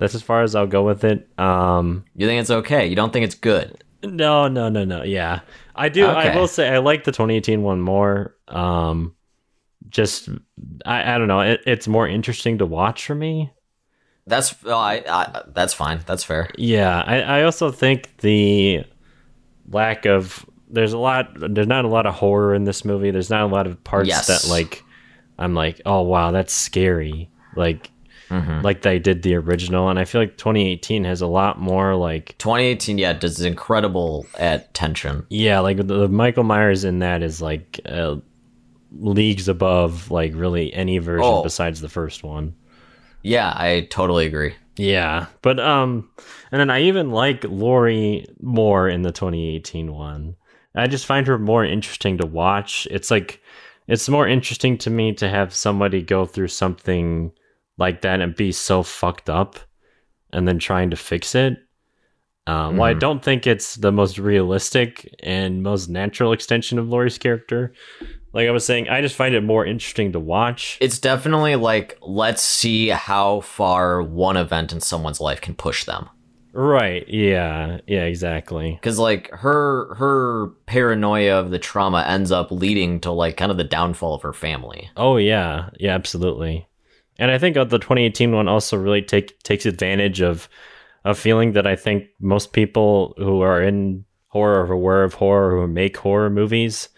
That's 0.00 0.14
as 0.14 0.22
far 0.22 0.42
as 0.42 0.54
I'll 0.54 0.66
go 0.66 0.82
with 0.82 1.04
it. 1.04 1.28
Um, 1.38 2.04
You 2.16 2.26
think 2.26 2.40
it's 2.40 2.50
okay? 2.50 2.86
You 2.86 2.96
don't 2.96 3.12
think 3.12 3.24
it's 3.24 3.34
good? 3.34 3.84
No, 4.02 4.48
no, 4.48 4.68
no, 4.70 4.84
no. 4.84 5.02
Yeah, 5.02 5.40
I 5.76 5.90
do. 5.90 6.06
I 6.06 6.34
will 6.34 6.48
say 6.48 6.68
I 6.68 6.78
like 6.78 7.04
the 7.04 7.12
2018 7.12 7.62
one 7.62 7.80
more. 7.80 8.34
Um, 8.48 9.14
just 9.90 10.28
I, 10.86 11.14
I 11.14 11.18
don't 11.18 11.28
know. 11.28 11.40
It, 11.40 11.60
it's 11.66 11.86
more 11.86 12.08
interesting 12.08 12.58
to 12.58 12.66
watch 12.66 13.04
for 13.06 13.14
me. 13.14 13.52
That's 14.26 14.54
oh, 14.64 14.72
I, 14.72 15.02
I 15.08 15.42
that's 15.48 15.74
fine. 15.74 16.00
That's 16.06 16.24
fair. 16.24 16.48
Yeah, 16.56 17.02
I, 17.06 17.20
I 17.20 17.42
also 17.42 17.70
think 17.70 18.16
the 18.18 18.84
lack 19.68 20.06
of 20.06 20.46
there's 20.68 20.92
a 20.92 20.98
lot 20.98 21.28
there's 21.36 21.66
not 21.66 21.84
a 21.84 21.88
lot 21.88 22.06
of 22.06 22.14
horror 22.14 22.54
in 22.54 22.64
this 22.64 22.84
movie. 22.84 23.10
There's 23.10 23.30
not 23.30 23.42
a 23.42 23.52
lot 23.52 23.66
of 23.66 23.82
parts 23.84 24.08
Yes. 24.08 24.28
that 24.28 24.48
like 24.50 24.82
I'm 25.38 25.54
like, 25.54 25.80
oh 25.84 26.02
wow, 26.02 26.30
that's 26.30 26.52
scary. 26.54 27.30
Like 27.56 27.90
Mhm. 28.30 28.62
like 28.62 28.82
they 28.82 28.98
did 28.98 29.22
the 29.22 29.34
original, 29.34 29.88
and 29.88 29.98
I 29.98 30.04
feel 30.04 30.20
like 30.20 30.36
2018 30.38 31.04
has 31.04 31.20
a 31.20 31.26
lot 31.26 31.60
more 31.60 31.94
like 31.96 32.36
2018, 32.38 32.96
yeah, 32.98 33.12
does 33.12 33.40
incredible 33.40 34.24
at 34.38 34.72
tension. 34.72 35.26
yeah, 35.28 35.58
like 35.60 35.76
the, 35.78 35.82
the 35.82 36.08
Michael 36.08 36.44
Myers 36.44 36.84
in 36.84 37.00
that 37.00 37.22
is 37.22 37.42
like 37.42 37.80
uh, 37.86 38.16
leagues 38.98 39.48
above 39.48 40.10
like 40.10 40.32
really 40.34 40.72
any 40.74 40.98
version 40.98 41.24
Oh. 41.24 41.42
besides 41.42 41.80
the 41.80 41.88
first 41.88 42.22
one. 42.24 42.54
Yeah, 43.22 43.52
I 43.54 43.86
totally 43.90 44.26
agree. 44.26 44.54
Yeah, 44.76 45.26
but 45.42 45.60
um, 45.60 46.08
and 46.50 46.60
then 46.60 46.70
I 46.70 46.82
even 46.82 47.10
like 47.10 47.44
Laurie 47.44 48.26
more 48.40 48.88
in 48.88 49.02
the 49.02 49.12
2018 49.12 49.92
one. 49.92 50.36
I 50.74 50.86
just 50.86 51.04
find 51.04 51.26
her 51.26 51.38
more 51.38 51.64
interesting 51.64 52.16
to 52.18 52.26
watch. 52.26 52.86
It's 52.90 53.10
like 53.10 53.42
it's 53.88 54.08
more 54.08 54.26
interesting 54.26 54.78
to 54.78 54.90
me 54.90 55.12
to 55.14 55.28
have 55.28 55.52
somebody 55.52 56.00
go 56.00 56.24
through 56.24 56.48
something 56.48 57.32
like 57.80 58.02
that 58.02 58.20
and 58.20 58.36
be 58.36 58.52
so 58.52 58.84
fucked 58.84 59.28
up, 59.28 59.58
and 60.32 60.46
then 60.46 60.60
trying 60.60 60.90
to 60.90 60.96
fix 60.96 61.34
it. 61.34 61.58
Um, 62.46 62.76
Well, 62.76 62.88
I 62.88 62.94
Mhm. 62.94 63.00
don't 63.00 63.22
think 63.24 63.46
it's 63.46 63.74
the 63.76 63.90
most 63.92 64.18
realistic 64.18 65.12
and 65.22 65.62
most 65.62 65.88
natural 65.88 66.32
extension 66.32 66.78
of 66.78 66.88
Laurie's 66.88 67.18
character. 67.18 67.72
Like 68.32 68.46
I 68.48 68.50
was 68.52 68.64
saying, 68.64 68.88
I 68.88 69.00
just 69.02 69.16
find 69.16 69.34
it 69.34 69.42
more 69.42 69.66
interesting 69.66 70.12
to 70.12 70.20
watch. 70.20 70.78
It's 70.80 70.98
definitely 71.00 71.56
like 71.56 71.98
let's 72.00 72.42
see 72.42 72.88
how 72.88 73.40
far 73.40 74.02
one 74.02 74.36
event 74.36 74.72
in 74.72 74.80
someone's 74.80 75.20
life 75.20 75.40
can 75.40 75.54
push 75.54 75.84
them. 75.84 76.08
Right? 76.52 77.04
Yeah. 77.08 77.78
Yeah. 77.86 78.04
Exactly. 78.04 78.72
Because 78.80 78.98
like 78.98 79.30
her 79.32 79.94
her 79.96 80.48
paranoia 80.66 81.38
of 81.38 81.50
the 81.50 81.58
trauma 81.58 82.04
ends 82.06 82.32
up 82.32 82.50
leading 82.50 83.00
to 83.00 83.10
like 83.12 83.36
kind 83.36 83.50
of 83.52 83.58
the 83.58 83.64
downfall 83.64 84.14
of 84.14 84.22
her 84.22 84.32
family. 84.32 84.90
Oh 84.96 85.16
yeah, 85.16 85.70
yeah, 85.78 85.94
absolutely. 85.94 86.66
And 87.20 87.30
I 87.30 87.38
think 87.38 87.54
the 87.54 87.64
2018 87.78 88.32
one 88.32 88.48
also 88.48 88.76
really 88.76 89.02
take 89.02 89.38
takes 89.42 89.66
advantage 89.66 90.20
of 90.20 90.48
a 91.04 91.14
feeling 91.14 91.52
that 91.52 91.66
I 91.66 91.76
think 91.76 92.06
most 92.20 92.52
people 92.52 93.14
who 93.18 93.40
are 93.42 93.62
in 93.62 94.04
horror 94.28 94.64
or 94.66 94.72
aware 94.72 95.04
of 95.04 95.14
horror 95.14 95.50
who 95.60 95.66
make 95.66 95.96
horror 95.96 96.30
movies 96.30 96.88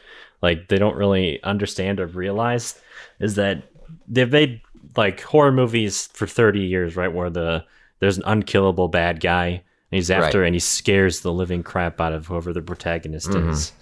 like 0.42 0.68
they 0.68 0.76
don't 0.78 0.96
really 0.96 1.42
understand 1.42 1.98
or 2.00 2.06
realize 2.06 2.80
is 3.20 3.34
that 3.36 3.62
they've 4.08 4.30
made 4.32 4.60
like 4.96 5.20
horror 5.22 5.52
movies 5.52 6.08
for 6.14 6.26
30 6.26 6.60
years, 6.60 6.96
right? 6.96 7.12
Where 7.12 7.30
the 7.30 7.64
there's 8.00 8.16
an 8.18 8.24
unkillable 8.26 8.88
bad 8.88 9.20
guy 9.20 9.46
and 9.48 9.62
he's 9.90 10.10
after 10.10 10.40
Right. 10.40 10.46
and 10.46 10.54
he 10.54 10.60
scares 10.60 11.20
the 11.20 11.32
living 11.32 11.62
crap 11.62 12.00
out 12.00 12.12
of 12.12 12.26
whoever 12.26 12.52
the 12.52 12.62
protagonist 12.62 13.30
Mhm. 13.30 13.50
is. 13.50 13.72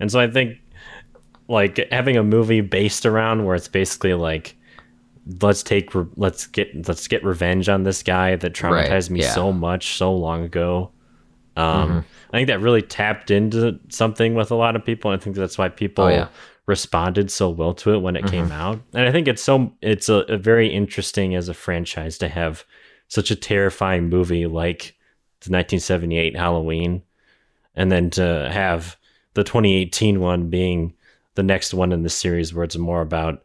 And 0.00 0.10
so 0.10 0.20
I 0.20 0.28
think 0.30 0.58
like 1.48 1.86
having 1.92 2.16
a 2.16 2.22
movie 2.24 2.60
based 2.60 3.06
around 3.06 3.44
where 3.44 3.54
it's 3.56 3.68
basically 3.68 4.14
like 4.14 4.55
let's 5.42 5.62
take 5.62 5.94
re- 5.94 6.06
let's 6.16 6.46
get 6.46 6.86
let's 6.88 7.08
get 7.08 7.24
revenge 7.24 7.68
on 7.68 7.82
this 7.82 8.02
guy 8.02 8.36
that 8.36 8.52
traumatized 8.52 9.10
me 9.10 9.20
yeah. 9.20 9.32
so 9.34 9.52
much 9.52 9.96
so 9.96 10.14
long 10.14 10.42
ago 10.44 10.90
Um, 11.56 11.88
Mm-hmm. 11.88 11.98
I 12.32 12.38
think 12.38 12.48
that 12.48 12.60
really 12.60 12.82
tapped 12.82 13.30
into 13.30 13.78
something 13.88 14.34
with 14.34 14.50
a 14.50 14.54
lot 14.56 14.76
of 14.76 14.84
people. 14.84 15.10
I 15.10 15.16
think 15.16 15.36
that's 15.36 15.56
why 15.56 15.68
people 15.68 16.04
Oh, 16.04 16.08
yeah. 16.08 16.24
Mm-hmm. 16.24 16.34
responded 16.66 17.30
so 17.30 17.48
well 17.48 17.72
to 17.74 17.94
it 17.94 17.98
when 17.98 18.14
it 18.16 18.26
came 18.26 18.52
out. 18.52 18.80
And 18.92 19.08
I 19.08 19.12
think 19.12 19.26
it's 19.28 19.42
so 19.42 19.72
it's 19.80 20.08
a, 20.08 20.16
a 20.28 20.36
very 20.36 20.68
interesting 20.68 21.34
as 21.34 21.48
a 21.48 21.54
franchise 21.54 22.18
to 22.18 22.28
have 22.28 22.64
such 23.08 23.30
a 23.30 23.36
terrifying 23.36 24.08
movie 24.10 24.46
like 24.46 24.96
the 25.40 25.52
1978 25.52 26.36
Halloween, 26.36 27.02
and 27.74 27.90
then 27.92 28.10
to 28.10 28.50
have 28.52 28.96
the 29.34 29.44
2018 29.44 30.20
one 30.20 30.50
being 30.50 30.92
the 31.36 31.42
next 31.44 31.72
one 31.72 31.92
in 31.92 32.02
the 32.02 32.10
series 32.10 32.52
where 32.52 32.64
it's 32.64 32.76
more 32.76 33.00
about 33.00 33.44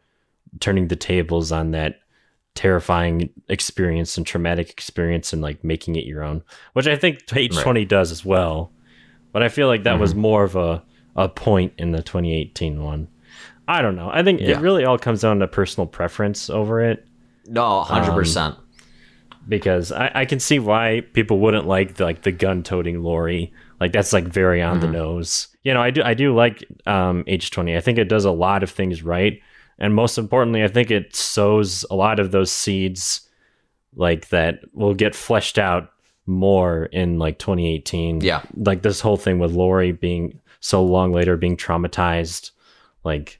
turning 0.59 0.87
the 0.87 0.95
tables 0.95 1.51
on 1.51 1.71
that 1.71 1.99
terrifying 2.53 3.29
experience 3.47 4.17
and 4.17 4.27
traumatic 4.27 4.69
experience 4.69 5.31
and 5.31 5.41
like 5.41 5.63
making 5.63 5.95
it 5.95 6.05
your 6.05 6.23
own, 6.23 6.43
which 6.73 6.87
I 6.87 6.95
think 6.95 7.25
H20 7.27 7.87
does 7.87 8.11
as 8.11 8.25
well. 8.25 8.71
But 9.31 9.43
I 9.43 9.49
feel 9.49 9.67
like 9.67 9.83
that 9.83 9.99
was 9.99 10.11
mm-hmm. 10.11 10.21
more 10.21 10.43
of 10.43 10.55
a, 10.55 10.83
a 11.15 11.29
point 11.29 11.73
in 11.77 11.91
the 11.91 12.03
2018 12.03 12.83
one. 12.83 13.07
I 13.67 13.81
don't 13.81 13.95
know. 13.95 14.09
I 14.11 14.23
think 14.23 14.41
Yeah. 14.41 14.57
it 14.57 14.59
really 14.59 14.83
all 14.83 14.97
comes 14.97 15.21
down 15.21 15.39
to 15.39 15.47
personal 15.47 15.87
preference 15.87 16.49
over 16.49 16.81
it 16.81 17.07
No, 17.47 17.81
hundred 17.81 18.09
um, 18.09 18.15
percent. 18.15 18.55
because 19.47 19.93
I, 19.93 20.11
I 20.13 20.25
can 20.25 20.39
see 20.39 20.59
why 20.59 21.01
people 21.13 21.39
wouldn't 21.39 21.67
like 21.67 21.95
the, 21.95 22.03
like 22.03 22.23
the 22.23 22.33
gun 22.33 22.63
toting 22.63 23.01
Laurie. 23.01 23.53
Like 23.79 23.93
that's 23.93 24.11
like 24.11 24.25
very 24.25 24.61
on 24.61 24.79
the 24.81 24.87
mm-hmm. 24.87 24.95
nose. 24.95 25.47
You 25.63 25.73
know, 25.73 25.81
I 25.81 25.91
do 25.91 26.03
I 26.03 26.13
do 26.13 26.35
like 26.35 26.65
um, 26.85 27.23
H20. 27.23 27.77
I 27.77 27.81
think 27.81 27.97
it 27.97 28.09
does 28.09 28.25
a 28.25 28.31
lot 28.31 28.61
of 28.61 28.69
things 28.69 29.03
right, 29.03 29.41
and 29.81 29.95
most 29.95 30.19
importantly, 30.19 30.63
I 30.63 30.67
think 30.67 30.91
it 30.91 31.15
sows 31.15 31.83
a 31.89 31.95
lot 31.95 32.19
of 32.19 32.29
those 32.29 32.51
seeds 32.51 33.27
like 33.95 34.29
that 34.29 34.59
will 34.73 34.93
get 34.93 35.15
fleshed 35.15 35.57
out 35.57 35.91
more 36.27 36.85
in 36.85 37.17
like 37.17 37.39
2018. 37.39 38.21
Yeah. 38.21 38.43
like 38.55 38.83
this 38.83 39.01
whole 39.01 39.17
thing 39.17 39.39
with 39.39 39.51
Laurie 39.51 39.91
being 39.91 40.39
so 40.59 40.83
long 40.85 41.11
later 41.11 41.35
being 41.35 41.57
traumatized, 41.57 42.51
like 43.03 43.39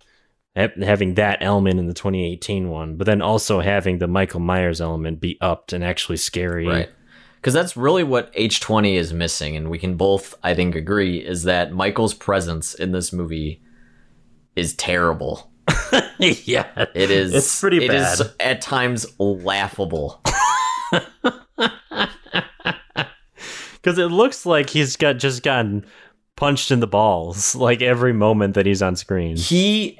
ha- 0.58 0.73
having 0.82 1.13
that 1.13 1.38
element 1.41 1.80
in 1.80 1.86
the 1.86 1.93
2018 1.93 2.69
one, 2.69 2.97
but 2.97 3.06
then 3.06 3.21
also 3.21 3.60
having 3.60 3.99
the 3.99 4.08
Michael 4.08 4.39
Myers 4.39 4.82
element 4.82 5.21
be 5.21 5.38
upped 5.41 5.73
and 5.73 5.84
actually 5.84 6.17
scary. 6.17 6.67
Right. 6.67 6.89
Because 7.36 7.54
that's 7.54 7.77
really 7.77 8.04
what 8.04 8.34
H20 8.34 8.95
is 8.95 9.13
missing, 9.13 9.56
and 9.56 9.69
we 9.69 9.77
can 9.77 9.95
both, 9.95 10.34
I 10.43 10.56
think, 10.56 10.75
agree 10.75 11.17
is 11.17 11.43
that 11.43 11.71
Michael's 11.71 12.15
presence 12.15 12.73
in 12.73 12.91
this 12.93 13.13
movie 13.13 13.62
is 14.56 14.73
terrible. 14.75 15.51
yeah, 16.19 16.86
It 16.95 17.12
is. 17.12 17.34
It's 17.34 17.60
pretty 17.60 17.86
It 17.86 17.93
is 17.93 18.19
bad. 18.21 18.32
at 18.39 18.62
times 18.62 19.06
laughable. 19.19 20.21
because 23.74 23.97
it 23.97 24.08
looks 24.12 24.45
like 24.45 24.69
he's 24.69 24.95
got 24.95 25.17
just 25.17 25.43
gotten 25.43 25.86
punched 26.36 26.71
in 26.71 26.80
the 26.80 26.88
balls 26.88 27.56
like 27.56 27.82
every 27.82 28.13
moment 28.13 28.56
that 28.56 28.65
he's 28.65 28.82
on 28.82 28.95
screen. 28.95 29.36
he 29.38 30.00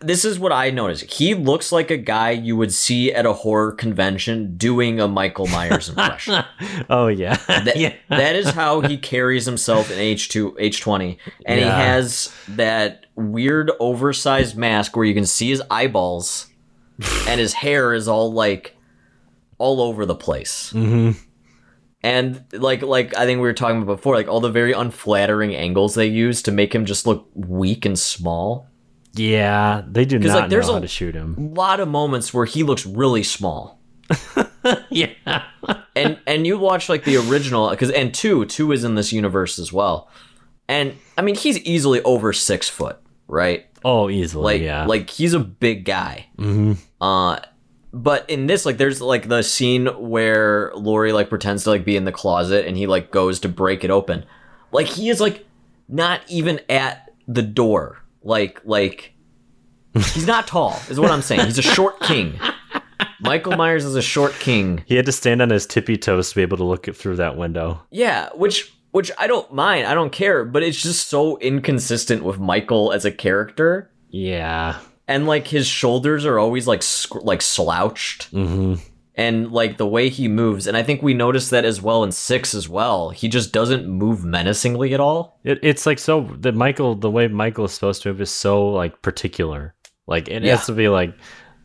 this 0.00 0.24
is 0.24 0.38
what 0.38 0.52
I 0.52 0.70
noticed. 0.70 1.04
He 1.12 1.34
looks 1.34 1.72
like 1.72 1.90
a 1.90 1.96
guy 1.96 2.30
you 2.30 2.56
would 2.56 2.72
see 2.72 3.12
at 3.12 3.26
a 3.26 3.32
horror 3.32 3.72
convention 3.72 4.56
doing 4.56 5.00
a 5.00 5.08
Michael 5.08 5.46
Myers 5.48 5.88
impression. 5.88 6.44
Oh 6.90 7.08
yeah, 7.08 7.36
That, 7.48 7.76
yeah. 7.76 7.94
that 8.08 8.36
is 8.36 8.50
how 8.50 8.80
he 8.80 8.96
carries 8.96 9.46
himself 9.46 9.90
in 9.90 9.98
H2 9.98 10.56
H20 10.58 11.16
and 11.46 11.58
he 11.60 11.66
has 11.66 12.34
that 12.48 13.06
weird 13.16 13.70
oversized 13.80 14.56
mask 14.56 14.96
where 14.96 15.04
you 15.04 15.14
can 15.14 15.26
see 15.26 15.48
his 15.50 15.62
eyeballs 15.70 16.48
and 17.28 17.40
his 17.40 17.52
hair 17.54 17.92
is 17.94 18.06
all 18.08 18.32
like 18.32 18.76
all 19.58 19.80
over 19.80 20.04
the 20.06 20.14
place. 20.14 20.72
Mhm. 20.74 21.16
And 22.02 22.44
like 22.52 22.82
like 22.82 23.16
I 23.16 23.24
think 23.24 23.38
we 23.38 23.42
were 23.48 23.54
talking 23.54 23.80
about 23.82 23.96
before 23.96 24.14
like 24.14 24.28
all 24.28 24.40
the 24.40 24.50
very 24.50 24.72
unflattering 24.72 25.54
angles 25.54 25.94
they 25.94 26.06
use 26.06 26.42
to 26.42 26.52
make 26.52 26.74
him 26.74 26.84
just 26.84 27.06
look 27.06 27.28
weak 27.34 27.86
and 27.86 27.98
small. 27.98 28.68
Yeah. 29.14 29.82
They 29.86 30.04
do 30.04 30.18
not 30.18 30.34
like, 30.34 30.50
there's 30.50 30.66
know 30.66 30.72
a- 30.72 30.76
how 30.76 30.80
to 30.80 30.88
shoot 30.88 31.14
him. 31.14 31.36
A 31.38 31.40
lot 31.54 31.80
of 31.80 31.88
moments 31.88 32.32
where 32.34 32.44
he 32.46 32.62
looks 32.62 32.84
really 32.86 33.22
small. 33.22 33.78
Yeah, 34.88 35.42
and 35.94 36.18
and 36.26 36.46
you 36.46 36.58
watch 36.58 36.88
like 36.88 37.04
the 37.04 37.18
original 37.28 37.68
because 37.68 37.90
and 37.90 38.14
two 38.14 38.46
two 38.46 38.72
is 38.72 38.82
in 38.82 38.94
this 38.94 39.12
universe 39.12 39.58
as 39.58 39.74
well 39.74 40.08
and 40.68 40.94
i 41.18 41.22
mean 41.22 41.34
he's 41.34 41.58
easily 41.58 42.00
over 42.02 42.32
six 42.32 42.66
foot 42.66 42.98
right 43.28 43.66
oh 43.84 44.08
easily. 44.08 44.54
like 44.54 44.62
yeah, 44.62 44.86
like 44.86 45.10
he's 45.10 45.34
a 45.34 45.38
big 45.38 45.84
guy 45.84 46.26
hmm 46.38 46.72
uh 47.02 47.38
but 47.92 48.28
in 48.30 48.46
this 48.46 48.64
like 48.64 48.78
there's 48.78 49.02
like 49.02 49.28
the 49.28 49.42
scene 49.42 49.86
where 49.86 50.72
Laurie 50.74 51.12
like 51.12 51.28
pretends 51.28 51.64
to 51.64 51.70
like 51.70 51.84
be 51.84 51.96
in 51.96 52.06
the 52.06 52.12
closet 52.12 52.66
and 52.66 52.74
he 52.78 52.86
like 52.86 53.10
goes 53.10 53.40
to 53.40 53.50
break 53.50 53.84
it 53.84 53.90
open 53.90 54.24
like 54.72 54.86
he 54.86 55.10
is 55.10 55.20
like 55.20 55.46
not 55.88 56.22
even 56.28 56.58
at 56.70 57.10
the 57.28 57.42
door 57.42 57.98
like 58.24 58.60
like 58.64 59.14
he's 59.94 60.26
not 60.26 60.46
tall 60.48 60.80
is 60.88 60.98
what 60.98 61.12
i'm 61.12 61.22
saying 61.22 61.44
he's 61.44 61.58
a 61.58 61.62
short 61.62 62.00
king 62.00 62.36
michael 63.20 63.56
myers 63.56 63.84
is 63.84 63.94
a 63.94 64.02
short 64.02 64.32
king 64.40 64.82
he 64.86 64.96
had 64.96 65.06
to 65.06 65.12
stand 65.12 65.40
on 65.40 65.50
his 65.50 65.66
tippy 65.66 65.96
toes 65.96 66.30
to 66.30 66.34
be 66.34 66.42
able 66.42 66.56
to 66.56 66.64
look 66.64 66.92
through 66.94 67.16
that 67.16 67.36
window. 67.36 67.80
Yeah, 67.90 68.30
which 68.34 68.72
which 68.90 69.10
I 69.18 69.26
don't 69.26 69.52
mind. 69.52 69.86
I 69.86 69.94
don't 69.94 70.12
care, 70.12 70.44
but 70.44 70.62
it's 70.62 70.80
just 70.80 71.08
so 71.08 71.36
inconsistent 71.38 72.22
with 72.22 72.38
Michael 72.38 72.92
as 72.92 73.04
a 73.04 73.10
character. 73.10 73.90
Yeah. 74.08 74.78
And 75.08 75.26
like 75.26 75.48
his 75.48 75.66
shoulders 75.66 76.24
are 76.24 76.38
always 76.38 76.66
like 76.68 76.82
sc- 76.82 77.22
like 77.24 77.42
slouched 77.42 78.24
hmm 78.30 78.74
and 79.16 79.52
like 79.52 79.76
the 79.76 79.86
way 79.86 80.08
he 80.08 80.26
moves 80.28 80.66
and 80.66 80.76
I 80.76 80.82
think 80.82 81.00
we 81.02 81.14
noticed 81.14 81.50
that 81.50 81.64
as 81.64 81.80
well 81.80 82.02
in 82.04 82.10
6 82.12 82.54
as 82.54 82.68
well. 82.68 83.10
He 83.10 83.28
just 83.28 83.52
doesn't 83.52 83.86
move 83.86 84.24
menacingly 84.24 84.92
at 84.94 85.00
all. 85.00 85.38
It, 85.44 85.58
it's 85.62 85.86
like 85.86 85.98
so 85.98 86.22
that 86.40 86.54
Michael, 86.54 86.94
the 86.96 87.10
way 87.10 87.28
Michael 87.28 87.66
is 87.66 87.72
supposed 87.72 88.02
to 88.02 88.08
move 88.08 88.20
is 88.20 88.30
so 88.30 88.66
like 88.68 89.02
particular. 89.02 89.74
Like 90.06 90.28
it 90.28 90.42
Yeah. 90.42 90.56
has 90.56 90.66
to 90.66 90.72
be 90.72 90.88
like 90.88 91.14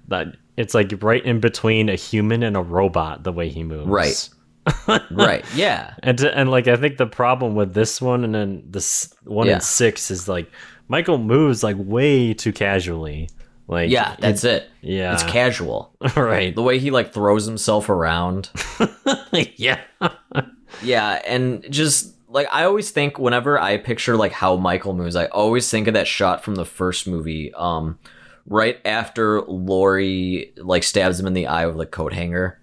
that. 0.09 0.27
It's 0.57 0.73
like 0.73 0.91
right 1.01 1.23
in 1.25 1.39
between 1.39 1.89
a 1.89 1.95
human 1.95 2.43
and 2.43 2.55
a 2.57 2.61
robot. 2.61 3.23
The 3.23 3.31
way 3.31 3.49
he 3.49 3.63
moves. 3.63 3.87
Right. 3.87 4.29
right. 5.11 5.43
Yeah. 5.55 5.93
And 6.03 6.17
to, 6.19 6.37
and 6.37 6.51
like 6.51 6.67
I 6.67 6.75
think 6.75 6.97
the 6.97 7.07
problem 7.07 7.55
with 7.55 7.73
this 7.73 8.01
one 8.01 8.23
and 8.23 8.35
then 8.35 8.63
this 8.69 9.11
one 9.23 9.47
Yeah. 9.47 9.53
and 9.53 9.63
six 9.63 10.11
is 10.11 10.27
like 10.27 10.51
Michael 10.87 11.17
moves 11.17 11.63
like 11.63 11.77
way 11.79 12.33
too 12.33 12.51
casually. 12.53 13.29
Like 13.69 13.89
Yeah, 13.91 14.15
that's 14.19 14.43
it. 14.43 14.69
Yeah. 14.81 15.13
It's 15.13 15.23
casual. 15.23 15.93
right. 16.15 16.53
The 16.53 16.63
way 16.63 16.79
he 16.79 16.91
like 16.91 17.13
throws 17.13 17.45
himself 17.45 17.87
around. 17.87 18.49
yeah. 19.55 19.79
Yeah, 20.81 21.21
and 21.25 21.65
just 21.69 22.15
like 22.27 22.47
I 22.51 22.63
always 22.63 22.91
think 22.91 23.19
whenever 23.19 23.59
I 23.59 23.77
picture 23.77 24.15
like 24.17 24.31
how 24.31 24.55
Michael 24.55 24.93
moves, 24.93 25.15
I 25.15 25.25
always 25.27 25.69
think 25.69 25.87
of 25.87 25.93
that 25.93 26.07
shot 26.07 26.43
from 26.43 26.55
the 26.55 26.65
first 26.65 27.07
movie, 27.07 27.53
um, 27.53 27.99
right 28.45 28.79
after 28.85 29.41
Laurie 29.41 30.53
like 30.57 30.83
stabs 30.83 31.19
him 31.19 31.27
in 31.27 31.33
the 31.33 31.47
eye 31.47 31.65
with 31.65 31.79
a 31.79 31.85
coat 31.85 32.13
hanger, 32.13 32.59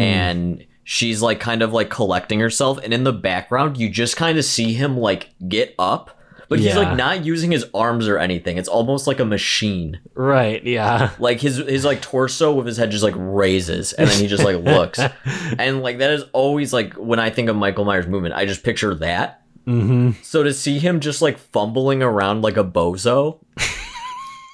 and 0.00 0.64
she's 0.84 1.20
like 1.20 1.40
kind 1.40 1.62
of 1.62 1.72
like 1.72 1.90
collecting 1.90 2.40
herself, 2.40 2.78
and 2.82 2.94
in 2.94 3.04
the 3.04 3.12
background 3.12 3.76
you 3.76 3.88
just 3.88 4.16
kind 4.16 4.38
of 4.38 4.44
see 4.44 4.72
him 4.72 4.96
like 4.96 5.30
get 5.48 5.74
up. 5.78 6.15
But 6.48 6.60
he's 6.60 6.68
Yeah. 6.68 6.78
like 6.78 6.96
not 6.96 7.24
using 7.24 7.50
his 7.50 7.66
arms 7.74 8.06
or 8.08 8.18
anything. 8.18 8.56
It's 8.56 8.68
almost 8.68 9.06
like 9.06 9.18
a 9.18 9.24
machine. 9.24 9.98
Right. 10.14 10.62
Yeah. 10.64 11.10
Like 11.18 11.40
his 11.40 11.56
his 11.56 11.84
like 11.84 12.00
torso 12.02 12.52
with 12.54 12.66
his 12.66 12.76
head 12.76 12.90
just 12.92 13.02
like 13.02 13.14
raises 13.16 13.92
and 13.92 14.08
then 14.08 14.20
he 14.20 14.26
just 14.28 14.44
like 14.44 14.56
looks. 14.56 15.00
And 15.58 15.82
like 15.82 15.98
that 15.98 16.10
is 16.10 16.24
always 16.32 16.72
like 16.72 16.94
when 16.94 17.18
I 17.18 17.30
think 17.30 17.48
of 17.48 17.56
Michael 17.56 17.84
Myers 17.84 18.06
movement, 18.06 18.34
I 18.34 18.46
just 18.46 18.62
picture 18.62 18.94
that. 18.96 19.42
hmm 19.64 20.12
So 20.22 20.42
to 20.44 20.52
see 20.54 20.78
him 20.78 21.00
just 21.00 21.20
like 21.20 21.38
fumbling 21.38 22.02
around 22.02 22.42
like 22.42 22.56
a 22.56 22.64
bozo 22.64 23.40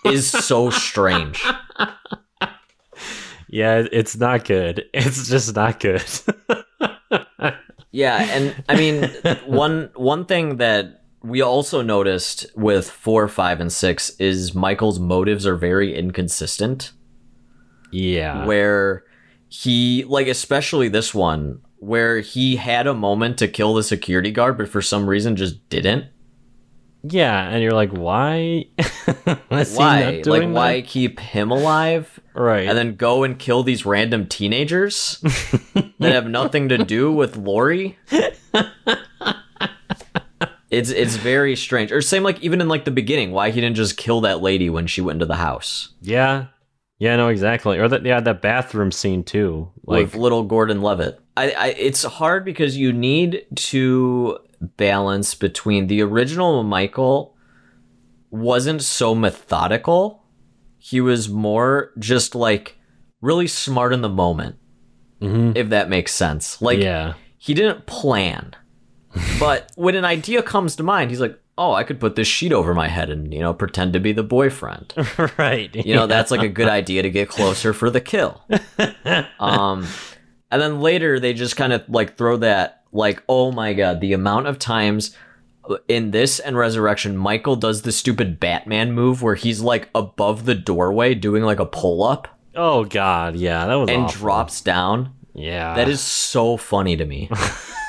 is 0.04 0.30
so 0.30 0.70
strange. 0.70 1.44
Yeah. 3.48 3.84
It's 3.92 4.16
not 4.16 4.46
good. 4.46 4.86
It's 4.94 5.28
just 5.28 5.54
not 5.54 5.78
good. 5.80 6.02
Yeah, 7.94 8.16
and 8.22 8.64
I 8.70 8.76
mean 8.76 9.04
one 9.44 9.90
one 9.94 10.24
thing 10.24 10.56
that 10.56 11.01
we 11.22 11.40
also 11.42 11.82
noticed 11.82 12.46
with 12.56 12.90
4, 12.90 13.28
5 13.28 13.60
and 13.60 13.72
6 13.72 14.10
is 14.18 14.54
Michael's 14.54 14.98
motives 14.98 15.46
are 15.46 15.56
very 15.56 15.94
inconsistent. 15.94 16.92
yeah. 17.90 18.44
where 18.46 19.04
he 19.48 20.04
like 20.08 20.26
especially 20.28 20.88
this 20.88 21.14
one 21.14 21.60
where 21.78 22.20
he 22.20 22.56
had 22.56 22.86
a 22.86 22.94
moment 22.94 23.36
to 23.38 23.46
kill 23.48 23.74
the 23.74 23.82
security 23.82 24.30
guard 24.30 24.56
but 24.56 24.68
for 24.68 24.80
some 24.80 25.06
reason 25.08 25.36
just 25.36 25.68
didn't 25.68 26.06
Yeah, 27.02 27.48
and 27.48 27.62
you're 27.62 27.72
like, 27.74 27.90
why? 27.90 28.66
Why 29.48 29.64
like 29.74 30.22
doing 30.22 30.52
why 30.54 30.80
keep 30.82 31.18
him 31.20 31.50
alive 31.50 32.18
Right. 32.34 32.66
and 32.66 32.78
then 32.78 32.94
go 32.96 33.24
and 33.24 33.38
kill 33.38 33.62
these 33.62 33.84
random 33.84 34.26
teenagers 34.26 35.18
that 35.98 36.12
have 36.14 36.26
nothing 36.28 36.68
to 36.70 36.78
do 36.78 37.12
with 37.12 37.36
Laurie 37.36 37.98
it's 40.72 40.90
it's 40.90 41.14
very 41.14 41.54
strange 41.54 41.92
or 41.92 42.02
same 42.02 42.24
like 42.24 42.40
even 42.40 42.60
in 42.60 42.66
like 42.66 42.84
the 42.84 42.90
beginning 42.90 43.30
why 43.30 43.50
he 43.50 43.60
didn't 43.60 43.76
just 43.76 43.96
kill 43.96 44.22
that 44.22 44.42
lady 44.42 44.68
when 44.68 44.86
she 44.88 45.00
went 45.00 45.16
into 45.16 45.26
the 45.26 45.36
house 45.36 45.90
yeah, 46.00 46.46
Yeah, 47.02 47.16
no, 47.16 47.26
exactly. 47.26 47.80
Or 47.80 47.88
that 47.88 48.06
yeah, 48.06 48.20
that 48.20 48.42
bathroom 48.42 48.92
scene 48.92 49.24
too. 49.24 49.72
Like 49.84 50.04
with 50.04 50.14
little 50.14 50.44
Gordon 50.44 50.82
Levitt. 50.82 51.18
I, 51.36 51.50
I 51.50 51.66
it's 51.70 52.04
hard 52.04 52.44
because 52.44 52.76
you 52.76 52.92
need 52.92 53.44
to 53.56 54.38
balance 54.60 55.34
between 55.34 55.88
the 55.88 56.00
original 56.00 56.62
Michael 56.62 57.36
wasn't 58.30 58.82
so 58.82 59.16
methodical. 59.16 60.22
He 60.78 61.00
was 61.00 61.28
more 61.28 61.90
just 61.98 62.36
like 62.36 62.78
really 63.20 63.48
smart 63.48 63.92
in 63.92 64.02
the 64.02 64.08
moment. 64.08 64.54
Mm-hmm. 65.20 65.56
If 65.56 65.70
that 65.70 65.88
makes 65.88 66.14
sense. 66.14 66.62
Like 66.62 66.78
yeah. 66.78 67.14
he 67.36 67.52
didn't 67.52 67.86
plan. 67.86 68.54
But 69.38 69.70
when 69.76 69.94
an 69.94 70.04
idea 70.04 70.42
comes 70.42 70.76
to 70.76 70.82
mind, 70.82 71.10
he's 71.10 71.20
like, 71.20 71.38
"Oh, 71.58 71.72
I 71.72 71.84
could 71.84 72.00
put 72.00 72.16
this 72.16 72.28
sheet 72.28 72.52
over 72.52 72.74
my 72.74 72.88
head 72.88 73.10
and, 73.10 73.32
you 73.32 73.40
know, 73.40 73.52
pretend 73.54 73.92
to 73.92 74.00
be 74.00 74.12
the 74.12 74.22
boyfriend." 74.22 74.94
right. 75.38 75.74
You 75.74 75.94
know, 75.94 76.06
that's 76.06 76.30
like 76.30 76.42
a 76.42 76.48
good 76.48 76.68
idea 76.80 77.02
to 77.02 77.10
get 77.10 77.28
closer 77.28 77.72
for 77.72 77.90
the 77.90 78.00
kill. 78.00 78.42
Um, 79.38 79.86
and 80.50 80.60
then 80.60 80.80
later 80.80 81.18
they 81.18 81.32
just 81.32 81.56
kind 81.56 81.72
of 81.72 81.88
like 81.88 82.16
throw 82.16 82.36
that 82.38 82.82
like, 82.92 83.22
oh 83.28 83.52
my 83.52 83.72
god, 83.72 84.00
the 84.00 84.12
amount 84.12 84.46
of 84.46 84.58
times 84.58 85.16
in 85.88 86.10
this 86.10 86.40
and 86.40 86.56
Resurrection, 86.56 87.16
Michael 87.16 87.56
does 87.56 87.82
the 87.82 87.92
stupid 87.92 88.40
Batman 88.40 88.92
move 88.92 89.22
where 89.22 89.34
he's 89.36 89.60
like 89.60 89.88
above 89.94 90.44
the 90.44 90.54
doorway 90.54 91.14
doing 91.14 91.42
like 91.42 91.60
a 91.60 91.66
pull 91.66 92.02
up 92.02 92.28
Oh 92.54 92.84
god, 92.84 93.36
yeah, 93.36 93.66
that 93.66 93.74
was 93.74 93.88
and 93.88 94.04
awful. 94.04 94.20
drops 94.20 94.60
down. 94.60 95.14
Yeah. 95.34 95.74
That 95.74 95.88
is 95.88 96.00
so 96.00 96.56
funny 96.56 96.96
to 96.96 97.04
me. 97.04 97.30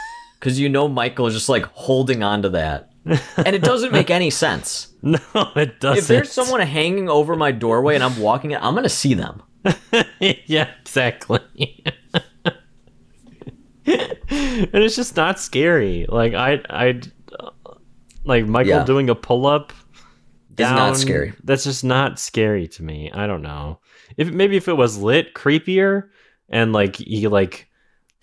Because 0.43 0.59
you 0.59 0.67
know 0.67 0.89
Michael 0.89 1.25
is 1.27 1.33
just 1.33 1.47
like 1.47 1.63
holding 1.67 2.21
on 2.21 2.41
to 2.41 2.49
that. 2.49 2.89
And 3.37 3.55
it 3.55 3.61
doesn't 3.61 3.93
make 3.93 4.09
any 4.09 4.29
sense. 4.29 4.93
No, 5.01 5.17
it 5.55 5.79
doesn't. 5.79 5.99
If 5.99 6.07
there's 6.07 6.31
someone 6.33 6.59
hanging 6.59 7.09
over 7.09 7.37
my 7.37 7.51
doorway 7.51 7.95
and 7.95 8.03
I'm 8.03 8.19
walking 8.19 8.51
it, 8.51 8.61
I'm 8.61 8.73
going 8.73 8.83
to 8.83 8.89
see 8.89 9.13
them. 9.13 9.41
yeah, 10.19 10.69
exactly. 10.81 11.83
and 13.85 14.69
it's 14.73 14.97
just 14.97 15.15
not 15.15 15.39
scary. 15.39 16.05
Like 16.09 16.33
I, 16.33 16.61
I, 16.69 17.01
uh, 17.39 17.49
like 18.25 18.45
Michael 18.45 18.69
Yeah. 18.71 18.83
doing 18.83 19.09
a 19.09 19.15
pull 19.15 19.45
up. 19.45 19.71
It's 20.51 20.59
not 20.59 20.97
scary. 20.97 21.33
That's 21.45 21.63
just 21.63 21.85
not 21.85 22.19
scary 22.19 22.67
to 22.67 22.83
me. 22.83 23.11
I 23.13 23.27
don't 23.27 23.41
know. 23.41 23.79
If 24.17 24.29
maybe 24.29 24.57
if 24.57 24.67
it 24.67 24.73
was 24.73 24.97
lit, 24.97 25.33
creepier, 25.33 26.09
and 26.49 26.73
like 26.73 26.97
he 26.97 27.27
like 27.29 27.69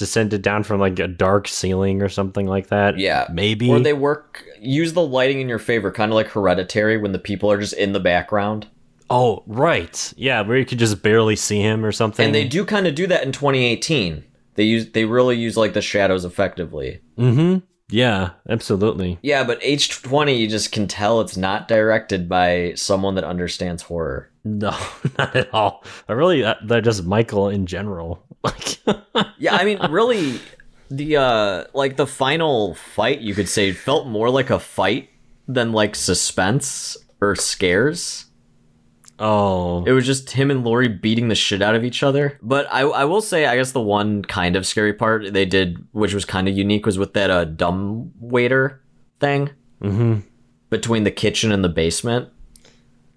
descended 0.00 0.42
down 0.42 0.64
from 0.64 0.80
like 0.80 0.98
a 0.98 1.06
dark 1.06 1.46
ceiling 1.46 2.02
or 2.02 2.08
something 2.08 2.46
like 2.46 2.66
that. 2.68 2.98
Yeah. 2.98 3.28
maybe. 3.32 3.70
Or 3.70 3.78
they 3.78 3.92
work, 3.92 4.44
use 4.58 4.94
the 4.94 5.06
lighting 5.06 5.40
in 5.40 5.48
your 5.48 5.60
favor, 5.60 5.92
kind 5.92 6.10
of 6.10 6.16
like 6.16 6.26
Hereditary 6.26 6.96
when 6.98 7.12
the 7.12 7.18
people 7.20 7.52
are 7.52 7.60
just 7.60 7.74
in 7.74 7.92
the 7.92 8.00
background. 8.00 8.66
oh, 9.10 9.42
right. 9.46 10.12
Yeah, 10.16 10.40
where 10.42 10.56
you 10.56 10.64
could 10.64 10.78
just 10.78 11.02
barely 11.02 11.36
see 11.36 11.60
him 11.60 11.84
or 11.84 11.92
something. 11.92 12.24
And 12.26 12.34
they 12.34 12.48
do 12.48 12.64
kind 12.64 12.86
of 12.88 12.94
do 12.96 13.06
that 13.08 13.22
in 13.22 13.30
2018. 13.32 14.24
They 14.54 14.64
use 14.64 14.90
they 14.90 15.04
really 15.04 15.36
use 15.36 15.56
like 15.56 15.74
the 15.74 15.80
shadows 15.82 16.24
effectively. 16.24 17.00
Mm-hmm. 17.16 17.58
Yeah, 17.92 18.30
absolutely. 18.48 19.18
Yeah, 19.22 19.42
but 19.42 19.60
H20 19.62 20.38
you 20.38 20.46
just 20.48 20.70
can 20.70 20.86
tell 20.86 21.20
it's 21.20 21.36
not 21.36 21.66
directed 21.66 22.28
by 22.28 22.74
someone 22.76 23.16
that 23.16 23.24
understands 23.24 23.82
horror. 23.82 24.30
No, 24.44 24.76
not 25.18 25.34
at 25.34 25.52
all. 25.52 25.84
I 26.08 26.12
really, 26.12 26.42
that, 26.42 26.58
they're 26.66 26.80
just 26.80 27.04
Michael 27.04 27.48
in 27.48 27.66
general. 27.66 28.24
Like, 28.44 28.78
Yeah, 29.38 29.56
I 29.56 29.64
mean 29.64 29.78
really 29.90 30.40
the 30.90 31.16
uh 31.16 31.64
like 31.74 31.96
the 31.96 32.06
final 32.06 32.74
fight 32.74 33.20
you 33.20 33.34
could 33.34 33.48
say 33.48 33.72
felt 33.72 34.06
more 34.06 34.30
like 34.30 34.50
a 34.50 34.58
fight 34.58 35.10
than 35.46 35.72
like 35.72 35.94
suspense 35.94 36.96
or 37.20 37.36
scares. 37.36 38.26
oh, 39.18 39.84
It 39.84 39.92
was 39.92 40.06
just 40.06 40.30
him 40.30 40.50
and 40.50 40.64
Laurie 40.64 40.88
beating 40.88 41.28
the 41.28 41.34
shit 41.34 41.60
out 41.60 41.74
of 41.74 41.84
each 41.84 42.02
other. 42.02 42.38
But 42.40 42.66
I, 42.70 42.80
I 42.80 43.04
will 43.04 43.20
say, 43.20 43.46
I 43.46 43.56
guess 43.56 43.72
the 43.72 43.80
one 43.80 44.22
kind 44.22 44.56
of 44.56 44.66
scary 44.66 44.94
part 44.94 45.32
they 45.32 45.44
did, 45.44 45.84
which 45.92 46.14
was 46.14 46.24
kind 46.24 46.48
of 46.48 46.56
unique, 46.56 46.86
was 46.86 46.98
with 46.98 47.12
that 47.14 47.30
uh, 47.30 47.44
dumb 47.44 48.12
waiter 48.18 48.82
thing 49.18 49.50
mm-hmm. 49.82 50.20
between 50.70 51.04
the 51.04 51.10
kitchen 51.10 51.52
and 51.52 51.62
the 51.62 51.68
basement. 51.68 52.30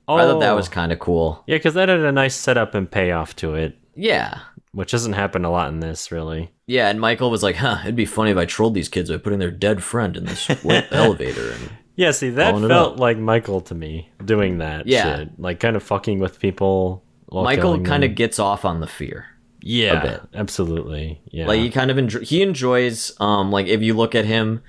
oh, 0.08 0.16
I 0.16 0.24
thought 0.24 0.42
that 0.42 0.56
was 0.56 0.68
kind 0.68 0.92
of 0.92 1.00
cool. 1.00 1.44
yeah, 1.48 1.56
because 1.56 1.76
that 1.76 1.88
had 1.88 2.00
a 2.00 2.12
nice 2.12 2.36
setup 2.36 2.76
and 2.76 2.90
payoff 2.90 3.36
to 3.38 3.56
it, 3.56 3.78
Yeah. 3.96 4.40
Which 4.74 4.92
doesn't 4.92 5.14
happen 5.14 5.46
a 5.46 5.52
lot 5.52 5.70
in 5.70 5.80
this, 5.80 6.12
really. 6.12 6.52
Yeah, 6.68 6.90
and 6.90 7.00
Michael 7.00 7.32
was 7.32 7.44
like, 7.44 7.56
huh, 7.58 7.78
it'd 7.84 7.96
be 7.96 8.06
funny 8.06 8.32
if 8.32 8.38
I 8.38 8.46
trolled 8.46 8.74
these 8.74 8.90
kids 8.90 9.10
by 9.10 9.18
putting 9.18 9.40
their 9.40 9.52
dead 9.52 9.84
friend 9.84 10.18
in 10.18 10.26
this 10.26 10.50
elevator. 10.92 11.52
And 11.52 11.70
Yeah, 11.96 12.12
see, 12.12 12.30
that 12.32 12.54
felt 12.60 12.98
like 12.98 13.18
Michael 13.18 13.62
to 13.62 13.76
me 13.76 14.10
doing 14.24 14.58
that. 14.58 14.88
Yeah. 14.88 15.18
shit. 15.20 15.40
like 15.40 15.60
kind 15.60 15.76
of 15.76 15.84
fucking 15.84 16.20
with 16.20 16.40
people. 16.40 17.04
while 17.28 17.44
Michael 17.44 17.80
kind 17.82 18.04
of 18.04 18.16
gets 18.16 18.40
off 18.40 18.66
on 18.66 18.80
the 18.82 18.88
fear. 18.88 19.26
yeah, 19.62 20.02
bit. 20.02 20.22
absolutely, 20.34 21.22
yeah, 21.32 21.48
Like 21.48 21.60
he 21.62 21.70
kind 21.70 21.90
of 21.92 21.98
enjo- 21.98 22.24
he 22.24 22.42
enjoys 22.42 23.12
um 23.20 23.52
like 23.52 23.68
if 23.68 23.82
you 23.82 23.94
look 23.94 24.14
at 24.16 24.26
him 24.26 24.62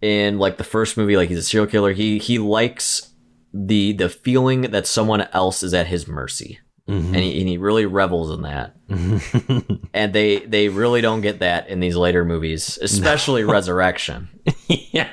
in 0.00 0.38
like 0.38 0.58
the 0.58 0.64
first 0.64 0.96
movie 0.96 1.16
like 1.16 1.28
he's 1.28 1.38
a 1.38 1.42
serial 1.42 1.66
killer 1.68 1.92
he 1.92 2.18
he 2.18 2.38
likes 2.38 3.14
the 3.52 3.92
the 3.94 4.08
feeling 4.08 4.60
that 4.62 4.86
someone 4.86 5.22
else 5.32 5.62
is 5.64 5.74
at 5.74 5.88
his 5.88 6.06
mercy 6.06 6.60
Mm-hmm. 6.88 7.14
and, 7.14 7.22
he, 7.22 7.40
and 7.40 7.48
he 7.48 7.58
really 7.58 7.84
revels 7.84 8.30
in 8.30 8.42
that. 8.42 8.74
And 9.94 10.12
they 10.12 10.38
they 10.40 10.68
really 10.68 11.00
don't 11.00 11.20
get 11.20 11.40
that 11.40 11.68
in 11.68 11.80
these 11.80 11.96
later 11.96 12.24
movies 12.24 12.78
especially 12.80 13.44
resurrection. 13.56 14.28
Yeah, 14.68 15.08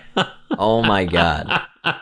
oh 0.58 0.82
my 0.84 1.06
god. 1.06 1.62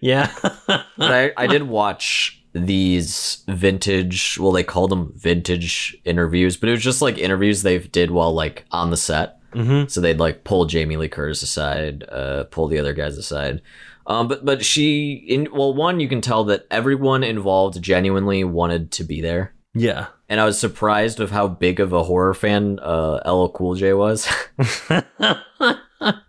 Yeah. 0.00 0.32
but 0.66 0.86
I, 0.98 1.32
I 1.36 1.46
did 1.46 1.62
watch 1.68 2.42
these 2.52 3.44
vintage 3.46 4.36
well 4.38 4.50
they 4.52 4.64
called 4.64 4.90
them 4.90 5.12
vintage 5.16 5.96
interviews 6.04 6.56
but 6.56 6.68
it 6.68 6.72
was 6.72 6.82
just 6.82 7.00
like 7.00 7.16
interviews 7.16 7.62
they 7.62 7.78
did 7.78 8.10
while 8.10 8.34
like 8.34 8.64
on 8.72 8.90
the 8.90 8.96
set. 8.96 9.38
Mhm. 9.52 9.90
so 9.90 10.00
they'd 10.00 10.18
like 10.18 10.44
pull 10.44 10.64
jamie 10.64 10.96
lee 10.96 11.08
curtis 11.08 11.42
aside 11.42 12.04
uh 12.10 12.44
pull 12.44 12.68
the 12.68 12.78
other 12.78 12.94
guys 12.94 13.18
aside 13.18 13.60
um 14.06 14.28
but 14.28 14.44
but 14.44 14.64
she 14.64 15.12
in 15.28 15.48
well 15.52 15.74
one 15.74 16.00
you 16.00 16.08
can 16.08 16.20
tell 16.20 16.44
that 16.44 16.66
everyone 16.70 17.22
involved 17.22 17.80
genuinely 17.82 18.44
wanted 18.44 18.90
to 18.90 19.04
be 19.04 19.20
there 19.20 19.54
yeah. 19.74 20.06
and 20.28 20.40
i 20.40 20.44
was 20.44 20.58
surprised 20.58 21.20
of 21.20 21.30
how 21.30 21.48
big 21.48 21.80
of 21.80 21.92
a 21.92 22.02
horror 22.02 22.34
fan 22.34 22.78
uh 22.80 23.20
ll 23.26 23.48
cool 23.50 23.74
j 23.74 23.92
was 23.92 24.28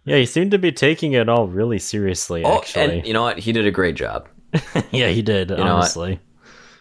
yeah, 0.05 0.17
he 0.17 0.25
seemed 0.25 0.51
to 0.51 0.59
be 0.59 0.71
taking 0.71 1.13
it 1.13 1.27
all 1.27 1.47
really 1.47 1.79
seriously. 1.79 2.43
oh 2.45 2.57
Actually, 2.57 2.99
and 2.99 3.07
you 3.07 3.13
know 3.13 3.23
what 3.23 3.39
he 3.39 3.51
did 3.51 3.65
a 3.65 3.71
great 3.71 3.95
job 3.95 4.27
yeah, 4.91 5.09
he 5.09 5.23
did. 5.23 5.49
what? 5.49 5.59
honestly, 5.59 6.19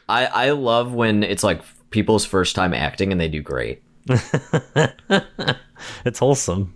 i 0.09 0.27
i 0.27 0.51
love 0.51 0.93
when 0.93 1.23
it's 1.23 1.43
like 1.43 1.63
people's 1.91 2.25
first 2.25 2.55
time 2.55 2.75
acting 2.75 3.13
and 3.13 3.21
they 3.21 3.29
do 3.29 3.41
great 3.41 3.83
it's 6.05 6.19
wholesome. 6.19 6.75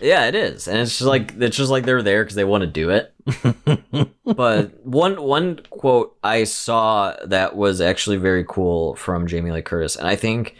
Yeah, 0.00 0.26
it 0.26 0.34
is, 0.34 0.66
and 0.68 0.78
it's 0.78 0.98
just 0.98 1.08
like 1.08 1.34
it's 1.38 1.56
just 1.56 1.70
like 1.70 1.84
they're 1.84 2.02
there 2.02 2.24
because 2.24 2.34
they 2.34 2.44
want 2.44 2.62
to 2.62 2.66
do 2.66 2.90
it. 2.90 3.13
but 4.24 4.84
one 4.84 5.22
one 5.22 5.60
quote 5.70 6.16
I 6.22 6.44
saw 6.44 7.16
that 7.24 7.56
was 7.56 7.80
actually 7.80 8.18
very 8.18 8.44
cool 8.46 8.94
from 8.96 9.26
Jamie 9.26 9.50
Lee 9.50 9.62
Curtis, 9.62 9.96
and 9.96 10.06
I 10.06 10.16
think 10.16 10.54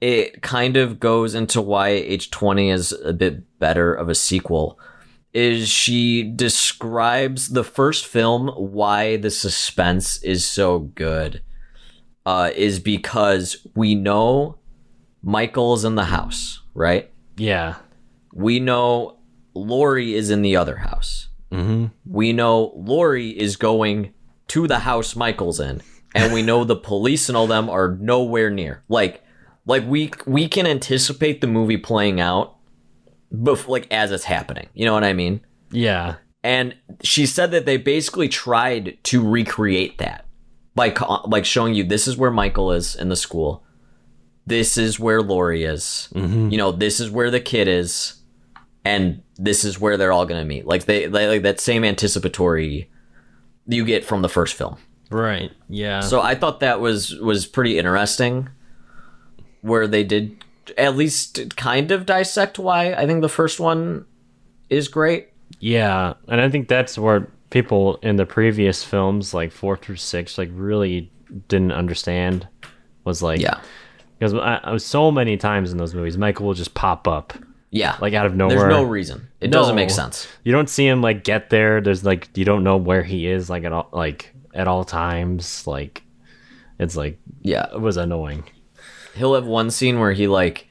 it 0.00 0.42
kind 0.42 0.76
of 0.76 1.00
goes 1.00 1.34
into 1.34 1.60
why 1.60 1.88
H 1.88 2.30
twenty 2.30 2.70
is 2.70 2.92
a 3.04 3.12
bit 3.12 3.58
better 3.58 3.92
of 3.92 4.08
a 4.08 4.14
sequel. 4.14 4.78
Is 5.34 5.68
she 5.68 6.22
describes 6.22 7.48
the 7.50 7.64
first 7.64 8.06
film 8.06 8.48
why 8.48 9.16
the 9.16 9.30
suspense 9.30 10.22
is 10.22 10.46
so 10.46 10.78
good? 10.78 11.42
Uh, 12.24 12.50
is 12.54 12.78
because 12.78 13.66
we 13.74 13.94
know 13.94 14.58
Michael's 15.22 15.84
in 15.84 15.94
the 15.94 16.04
house, 16.04 16.60
right? 16.74 17.10
Yeah. 17.36 17.76
we 18.32 18.60
know 18.60 19.18
Laurie 19.54 20.14
is 20.14 20.30
in 20.30 20.42
the 20.42 20.56
other 20.56 20.76
house. 20.76 21.27
Mm-hmm. 21.52 21.86
We 22.04 22.32
know 22.32 22.72
Laurie 22.76 23.30
is 23.30 23.56
going 23.56 24.12
to 24.48 24.66
the 24.66 24.80
house 24.80 25.16
Michael's 25.16 25.60
in, 25.60 25.82
and 26.14 26.32
we 26.32 26.42
know 26.42 26.64
the 26.64 26.76
police 26.76 27.28
and 27.28 27.36
all 27.36 27.46
them 27.46 27.68
are 27.70 27.96
nowhere 28.00 28.50
near. 28.50 28.82
Like, 28.88 29.22
like 29.66 29.86
we 29.86 30.10
we 30.26 30.48
can 30.48 30.66
anticipate 30.66 31.40
the 31.40 31.46
movie 31.46 31.76
playing 31.76 32.20
out, 32.20 32.56
before, 33.42 33.72
like 33.72 33.92
as 33.92 34.10
it's 34.10 34.24
happening. 34.24 34.68
You 34.74 34.86
know 34.86 34.94
what 34.94 35.04
I 35.04 35.12
mean? 35.12 35.40
Yeah. 35.70 36.16
And 36.42 36.76
she 37.02 37.26
said 37.26 37.50
that 37.50 37.66
they 37.66 37.76
basically 37.76 38.28
tried 38.28 38.96
to 39.04 39.28
recreate 39.28 39.98
that, 39.98 40.24
like 40.76 40.98
like 41.26 41.44
showing 41.44 41.74
you 41.74 41.84
this 41.84 42.06
is 42.06 42.16
where 42.16 42.30
Michael 42.30 42.72
is 42.72 42.94
in 42.94 43.08
the 43.08 43.16
school, 43.16 43.64
this 44.46 44.78
is 44.78 45.00
where 45.00 45.20
Laurie 45.20 45.64
is, 45.64 46.08
you 46.14 46.56
know, 46.56 46.72
this 46.72 47.00
is 47.00 47.10
where 47.10 47.30
the 47.30 47.40
kid 47.40 47.68
is, 47.68 48.22
and 48.84 49.22
this 49.38 49.64
is 49.64 49.78
where 49.80 49.96
they're 49.96 50.12
all 50.12 50.26
gonna 50.26 50.44
meet. 50.44 50.66
Like 50.66 50.84
they, 50.84 51.06
they 51.06 51.28
like 51.28 51.42
that 51.42 51.60
same 51.60 51.84
anticipatory 51.84 52.90
you 53.66 53.84
get 53.84 54.04
from 54.04 54.22
the 54.22 54.28
first 54.28 54.54
film. 54.54 54.76
Right. 55.10 55.50
Yeah. 55.68 56.00
So 56.00 56.20
I 56.20 56.34
thought 56.34 56.60
that 56.60 56.80
was 56.80 57.14
was 57.16 57.46
pretty 57.46 57.78
interesting, 57.78 58.48
where 59.62 59.86
they 59.86 60.04
did 60.04 60.44
at 60.76 60.96
least 60.96 61.56
kind 61.56 61.90
of 61.90 62.04
dissect 62.04 62.58
why 62.58 62.92
I 62.92 63.06
think 63.06 63.22
the 63.22 63.28
first 63.28 63.58
one 63.60 64.04
is 64.68 64.88
great. 64.88 65.28
Yeah, 65.60 66.14
and 66.28 66.40
I 66.42 66.50
think 66.50 66.68
that's 66.68 66.98
where 66.98 67.28
people 67.50 67.96
in 68.02 68.16
the 68.16 68.26
previous 68.26 68.84
films, 68.84 69.32
like 69.32 69.50
four 69.50 69.76
through 69.78 69.96
six, 69.96 70.36
like 70.36 70.50
really 70.52 71.10
didn't 71.48 71.72
understand 71.72 72.46
was 73.04 73.22
like 73.22 73.40
Yeah. 73.40 73.58
because 74.18 74.34
I, 74.34 74.60
I 74.64 74.72
was 74.72 74.84
so 74.84 75.10
many 75.10 75.36
times 75.38 75.72
in 75.72 75.78
those 75.78 75.94
movies 75.94 76.18
Michael 76.18 76.46
will 76.46 76.54
just 76.54 76.74
pop 76.74 77.08
up 77.08 77.32
Yeah. 77.70 77.96
like 78.00 78.14
out 78.14 78.26
of 78.26 78.34
nowhere. 78.34 78.58
There's 78.58 78.70
no 78.70 78.82
reason. 78.82 79.28
It 79.40 79.50
doesn't 79.50 79.74
make 79.76 79.90
sense. 79.90 80.26
You 80.44 80.52
don't 80.52 80.68
see 80.70 80.86
him 80.86 81.02
like 81.02 81.22
get 81.24 81.50
there. 81.50 81.80
There's 81.80 82.04
like 82.04 82.28
you 82.36 82.44
don't 82.44 82.64
know 82.64 82.76
where 82.76 83.02
he 83.02 83.26
is 83.26 83.48
like 83.50 83.64
at 83.64 83.72
all 83.72 83.88
like 83.92 84.34
at 84.54 84.66
all 84.68 84.84
times. 84.84 85.66
Like 85.66 86.02
it's 86.78 86.96
like 86.96 87.18
Yeah. 87.42 87.66
it 87.72 87.80
was 87.80 87.96
annoying. 87.96 88.44
He'll 89.14 89.34
have 89.34 89.46
one 89.46 89.70
scene 89.70 89.98
where 90.00 90.12
he 90.12 90.26
like 90.28 90.66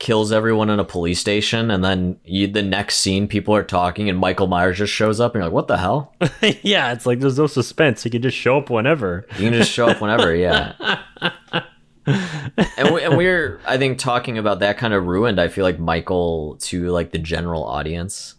kills 0.00 0.32
everyone 0.32 0.68
in 0.68 0.78
a 0.80 0.84
police 0.84 1.20
station 1.20 1.70
and 1.70 1.82
then 1.82 2.18
you, 2.24 2.46
the 2.48 2.62
next 2.62 2.98
scene 2.98 3.26
people 3.28 3.54
are 3.54 3.62
talking 3.62 4.10
and 4.10 4.18
Michael 4.18 4.48
Myers 4.48 4.76
just 4.76 4.92
shows 4.92 5.20
up 5.20 5.32
and 5.34 5.40
you're 5.40 5.44
like, 5.44 5.54
"What 5.54 5.68
the 5.68 5.78
hell?" 5.78 6.14
yeah, 6.62 6.92
it's 6.92 7.06
like 7.06 7.20
there's 7.20 7.38
no 7.38 7.46
suspense. 7.46 8.02
He 8.02 8.10
can 8.10 8.20
just 8.20 8.36
show 8.36 8.58
up 8.58 8.68
whenever. 8.68 9.24
You 9.38 9.48
can 9.48 9.54
just 9.54 9.70
show 9.70 9.86
up 9.88 10.00
whenever, 10.00 10.34
yeah. 10.34 10.98
and, 12.06 12.94
we, 12.94 13.02
and 13.02 13.16
we're, 13.18 13.60
I 13.66 13.78
think, 13.78 13.98
talking 13.98 14.38
about 14.38 14.60
that 14.60 14.78
kind 14.78 14.92
of 14.94 15.06
ruined. 15.06 15.40
I 15.40 15.48
feel 15.48 15.64
like 15.64 15.78
Michael 15.78 16.56
to 16.62 16.88
like 16.90 17.12
the 17.12 17.18
general 17.18 17.64
audience 17.64 18.34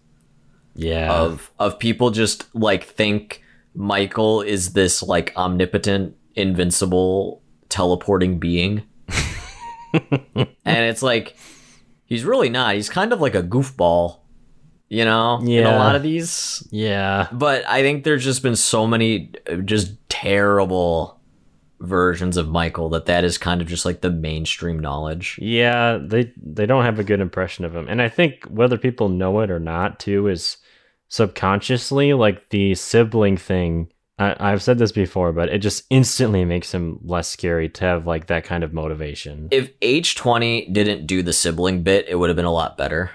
Yeah. 0.75 1.11
of 1.13 1.51
of 1.59 1.79
people 1.79 2.11
just 2.11 2.53
like 2.55 2.83
think 2.85 3.41
Michael 3.73 4.41
is 4.41 4.73
this 4.73 5.01
like 5.03 5.33
omnipotent, 5.35 6.15
invincible, 6.35 7.41
teleporting 7.69 8.39
being, 8.39 8.83
and 9.93 10.47
it's 10.65 11.01
like 11.01 11.35
he's 12.05 12.23
really 12.23 12.49
not. 12.49 12.75
He's 12.75 12.89
kind 12.89 13.11
of 13.13 13.19
like 13.21 13.35
a 13.35 13.43
goofball, 13.43 14.19
you 14.89 15.05
know, 15.05 15.39
in 15.41 15.65
a 15.65 15.75
lot 15.77 15.95
of 15.95 16.03
these. 16.03 16.65
yeah. 16.71 17.27
But 17.31 17.67
I 17.67 17.81
think 17.81 18.03
there's 18.03 18.23
just 18.23 18.43
been 18.43 18.55
so 18.55 18.85
many 18.87 19.31
uh, 19.49 19.55
just 19.57 19.93
terrible 20.09 21.19
versions 21.79 22.37
of 22.37 22.47
Michael 22.47 22.89
that 22.89 23.05
that 23.05 23.23
is 23.23 23.37
kind 23.37 23.61
of 23.61 23.67
just 23.67 23.85
like 23.85 24.01
the 24.01 24.11
mainstream 24.11 24.79
knowledge. 24.79 25.39
Yeah, 25.41 25.99
they 26.01 26.31
they 26.41 26.65
don't 26.65 26.85
have 26.85 26.99
a 26.99 27.03
good 27.03 27.19
impression 27.19 27.65
of 27.65 27.75
him. 27.75 27.87
And 27.87 28.01
I 28.01 28.09
think 28.09 28.45
whether 28.45 28.77
people 28.77 29.09
know 29.09 29.39
it 29.41 29.51
or 29.51 29.59
not 29.59 29.99
too 29.99 30.27
is 30.27 30.57
subconsciously 31.07 32.13
like 32.13 32.49
the 32.49 32.75
sibling 32.75 33.37
thing. 33.37 33.91
I, 34.17 34.35
I've 34.39 34.63
said 34.63 34.77
this 34.77 34.93
before, 34.93 35.33
but 35.33 35.49
it 35.49 35.59
just 35.59 35.83
instantly 35.89 36.45
makes 36.45 36.73
him 36.73 36.99
less 37.03 37.27
scary 37.27 37.67
to 37.69 37.83
have 37.83 38.07
like 38.07 38.27
that 38.27 38.45
kind 38.45 38.63
of 38.63 38.73
motivation. 38.73 39.49
If 39.51 39.77
H20 39.81 40.71
didn't 40.71 41.05
do 41.05 41.21
the 41.21 41.33
sibling 41.33 41.83
bit, 41.83 42.07
it 42.07 42.15
would 42.15 42.29
have 42.29 42.37
been 42.37 42.45
a 42.45 42.53
lot 42.53 42.77
better. 42.77 43.11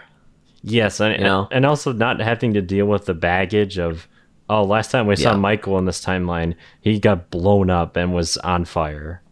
Yes, 0.62 1.01
and, 1.01 1.16
You 1.16 1.25
know? 1.25 1.49
and 1.51 1.64
also 1.64 1.92
not 1.92 2.20
having 2.20 2.53
to 2.55 2.61
deal 2.61 2.85
with 2.85 3.07
the 3.07 3.14
baggage 3.14 3.79
of 3.79 4.07
oh, 4.50 4.64
last 4.64 4.90
time 4.90 5.06
we 5.06 5.16
saw 5.16 5.36
Michael 5.36 5.78
in 5.78 5.84
this 5.84 6.04
timeline, 6.04 6.56
he 6.80 6.98
got 6.98 7.30
blown 7.30 7.70
up 7.70 7.96
and 7.96 8.12
was 8.12 8.36
on 8.38 8.64
fire. 8.64 9.22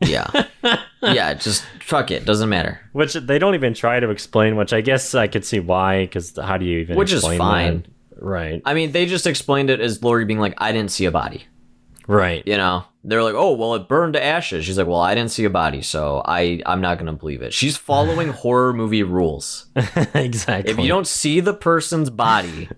Yeah. 0.00 0.46
yeah, 1.02 1.34
just 1.34 1.64
fuck 1.82 2.10
it. 2.10 2.24
Doesn't 2.24 2.48
matter. 2.48 2.80
Which 2.92 3.14
they 3.14 3.38
don't 3.38 3.54
even 3.54 3.74
try 3.74 4.00
to 4.00 4.10
explain, 4.10 4.56
which 4.56 4.72
I 4.72 4.80
guess 4.80 5.14
I 5.14 5.26
could 5.26 5.44
see 5.44 5.60
why, 5.60 6.04
because 6.04 6.38
how 6.40 6.56
do 6.56 6.64
you 6.64 6.78
even 6.78 6.96
Which 6.96 7.12
is 7.12 7.26
fine. 7.26 7.82
that? 7.82 8.22
Right. 8.22 8.62
I 8.64 8.74
mean, 8.74 8.92
they 8.92 9.06
just 9.06 9.26
explained 9.26 9.70
it 9.70 9.80
as 9.80 10.02
Laurie 10.02 10.24
being 10.24 10.38
like, 10.38 10.54
I 10.58 10.72
didn't 10.72 10.92
see 10.92 11.04
a 11.04 11.10
body. 11.10 11.46
Right. 12.06 12.46
You 12.46 12.56
know? 12.56 12.84
They're 13.02 13.22
like, 13.22 13.34
oh, 13.34 13.54
well, 13.54 13.74
it 13.76 13.88
burned 13.88 14.12
to 14.12 14.22
ashes. 14.22 14.66
She's 14.66 14.76
like, 14.76 14.86
well, 14.86 15.00
I 15.00 15.14
didn't 15.14 15.30
see 15.30 15.44
a 15.44 15.50
body, 15.50 15.80
so 15.80 16.22
I, 16.26 16.60
I'm 16.66 16.82
not 16.82 16.98
going 16.98 17.06
to 17.06 17.14
believe 17.14 17.40
it. 17.40 17.54
She's 17.54 17.76
following 17.76 18.28
horror 18.32 18.74
movie 18.74 19.02
rules. 19.02 19.66
exactly. 20.14 20.70
If 20.70 20.78
you 20.78 20.88
don't 20.88 21.06
see 21.06 21.40
the 21.40 21.54
person's 21.54 22.10
body 22.10 22.68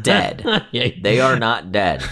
dead, 0.00 0.66
yeah, 0.72 0.88
they 1.02 1.20
are 1.20 1.38
not 1.38 1.70
dead. 1.70 2.02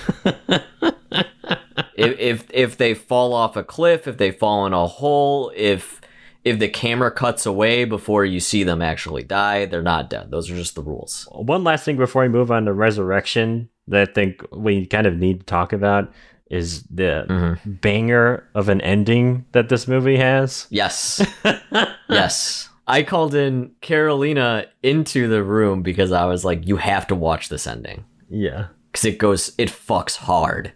if, 1.97 2.19
if 2.19 2.45
if 2.51 2.77
they 2.77 2.93
fall 2.93 3.33
off 3.33 3.57
a 3.57 3.65
cliff, 3.65 4.07
if 4.07 4.19
they 4.19 4.31
fall 4.31 4.67
in 4.67 4.75
a 4.75 4.87
hole, 4.87 5.51
if 5.57 6.03
if 6.45 6.59
the 6.59 6.69
camera 6.69 7.11
cuts 7.11 7.45
away 7.45 7.85
before 7.85 8.25
you 8.25 8.39
see 8.39 8.65
them 8.65 8.81
actually 8.81 9.23
die, 9.25 9.65
they're 9.65 9.83
not 9.83 10.11
dead. 10.11 10.31
Those 10.31 10.51
are 10.51 10.55
just 10.55 10.75
the 10.75 10.83
rules. 10.83 11.27
One 11.33 11.65
last 11.65 11.85
thing 11.85 11.97
before 11.97 12.23
we 12.23 12.29
move 12.29 12.53
on 12.53 12.67
to 12.67 12.73
resurrection 12.73 13.69
that 13.89 14.11
I 14.11 14.13
think 14.13 14.43
we 14.53 14.87
kind 14.87 15.07
of 15.07 15.17
need 15.17 15.41
to 15.41 15.47
talk 15.47 15.73
about 15.73 16.13
is 16.51 16.83
the 16.85 17.27
Mm-hmm. 17.29 17.73
banger 17.81 18.49
of 18.55 18.69
an 18.69 18.81
ending 18.81 19.45
that 19.53 19.69
this 19.69 19.89
movie 19.89 20.17
has. 20.17 20.67
Yes. 20.71 21.21
yes. 22.09 22.69
I 22.87 23.03
called 23.03 23.35
in 23.35 23.73
Carolina 23.81 24.67
into 24.83 25.27
the 25.29 25.43
room 25.43 25.83
because 25.83 26.13
I 26.13 26.25
was 26.27 26.45
like, 26.45 26.67
you 26.69 26.77
have 26.77 27.07
to 27.09 27.15
watch 27.17 27.49
this 27.49 27.67
ending. 27.67 28.05
Yeah. 28.31 28.69
Because 28.93 29.05
it 29.07 29.19
goes, 29.19 29.53
it 29.59 29.69
fucks 29.71 30.17
hard. 30.17 30.73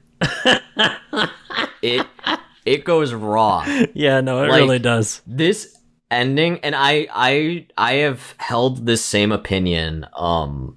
it 1.82 2.06
it 2.66 2.84
goes 2.84 3.12
raw. 3.14 3.64
Yeah, 3.94 4.20
no, 4.20 4.42
it 4.44 4.48
Like- 4.48 4.60
really 4.60 4.78
does. 4.78 5.22
this 5.26 5.76
ending 6.12 6.58
and 6.64 6.74
i 6.74 7.06
i 7.14 7.64
i 7.78 7.92
have 8.02 8.34
held 8.38 8.84
this 8.84 9.00
same 9.00 9.30
opinion 9.30 10.04
um 10.16 10.76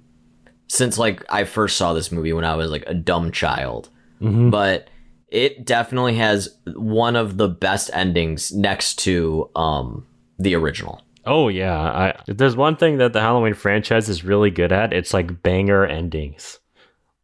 since 0.68 0.96
like 0.96 1.24
i 1.28 1.42
first 1.42 1.76
saw 1.76 1.92
this 1.92 2.12
movie 2.12 2.32
when 2.32 2.44
i 2.44 2.54
was 2.54 2.70
like 2.70 2.84
a 2.86 2.94
dumb 2.94 3.32
child 3.32 3.88
but 4.20 4.88
it 5.28 5.64
definitely 5.64 6.14
has 6.16 6.56
one 6.74 7.16
of 7.16 7.36
the 7.36 7.48
best 7.48 7.90
endings 7.92 8.52
next 8.52 8.96
to 9.00 9.50
um 9.56 10.06
the 10.38 10.54
original 10.54 11.00
Oh 11.26 11.48
yeah, 11.48 11.80
I, 11.80 12.20
there's 12.26 12.54
one 12.54 12.76
thing 12.76 12.98
that 12.98 13.14
the 13.14 13.20
Halloween 13.22 13.54
franchise 13.54 14.10
is 14.10 14.24
really 14.24 14.50
good 14.50 14.72
at, 14.72 14.92
it's 14.92 15.14
like 15.14 15.42
banger 15.42 15.86
endings. 15.86 16.58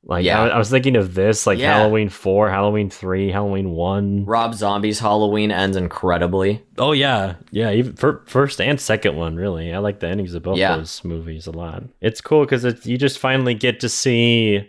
Like 0.03 0.25
Yeah. 0.25 0.41
I, 0.45 0.49
I 0.49 0.59
was 0.59 0.71
thinking 0.71 0.97
of 0.97 1.13
this, 1.13 1.47
like 1.47 1.59
Yeah. 1.59 1.75
Halloween 1.75 2.09
four, 2.09 2.49
Halloween 2.49 2.89
three, 2.89 3.31
Halloween 3.31 3.73
one. 3.73 4.25
rob 4.25 4.55
zombie's 4.55 5.01
halloween 5.01 5.51
ends 5.51 5.77
incredibly 5.77 6.63
Oh 6.79 6.93
yeah, 6.93 7.35
yeah. 7.51 7.73
Even 7.73 7.93
fir- 7.93 8.23
first 8.27 8.59
and 8.63 8.81
second 8.81 9.17
one, 9.17 9.37
really. 9.37 9.71
I 9.75 9.79
like 9.81 10.01
the 10.01 10.09
endings 10.09 10.33
of 10.33 10.43
both 10.45 10.57
Yeah. 10.57 10.79
those 10.79 11.05
movies 11.05 11.47
a 11.47 11.51
lot. 11.53 11.83
It's 12.01 12.23
cool 12.23 12.47
because 12.47 12.87
you 12.87 12.97
just 12.97 13.19
finally 13.19 13.53
get 13.53 13.81
to 13.81 13.91
see 13.91 14.67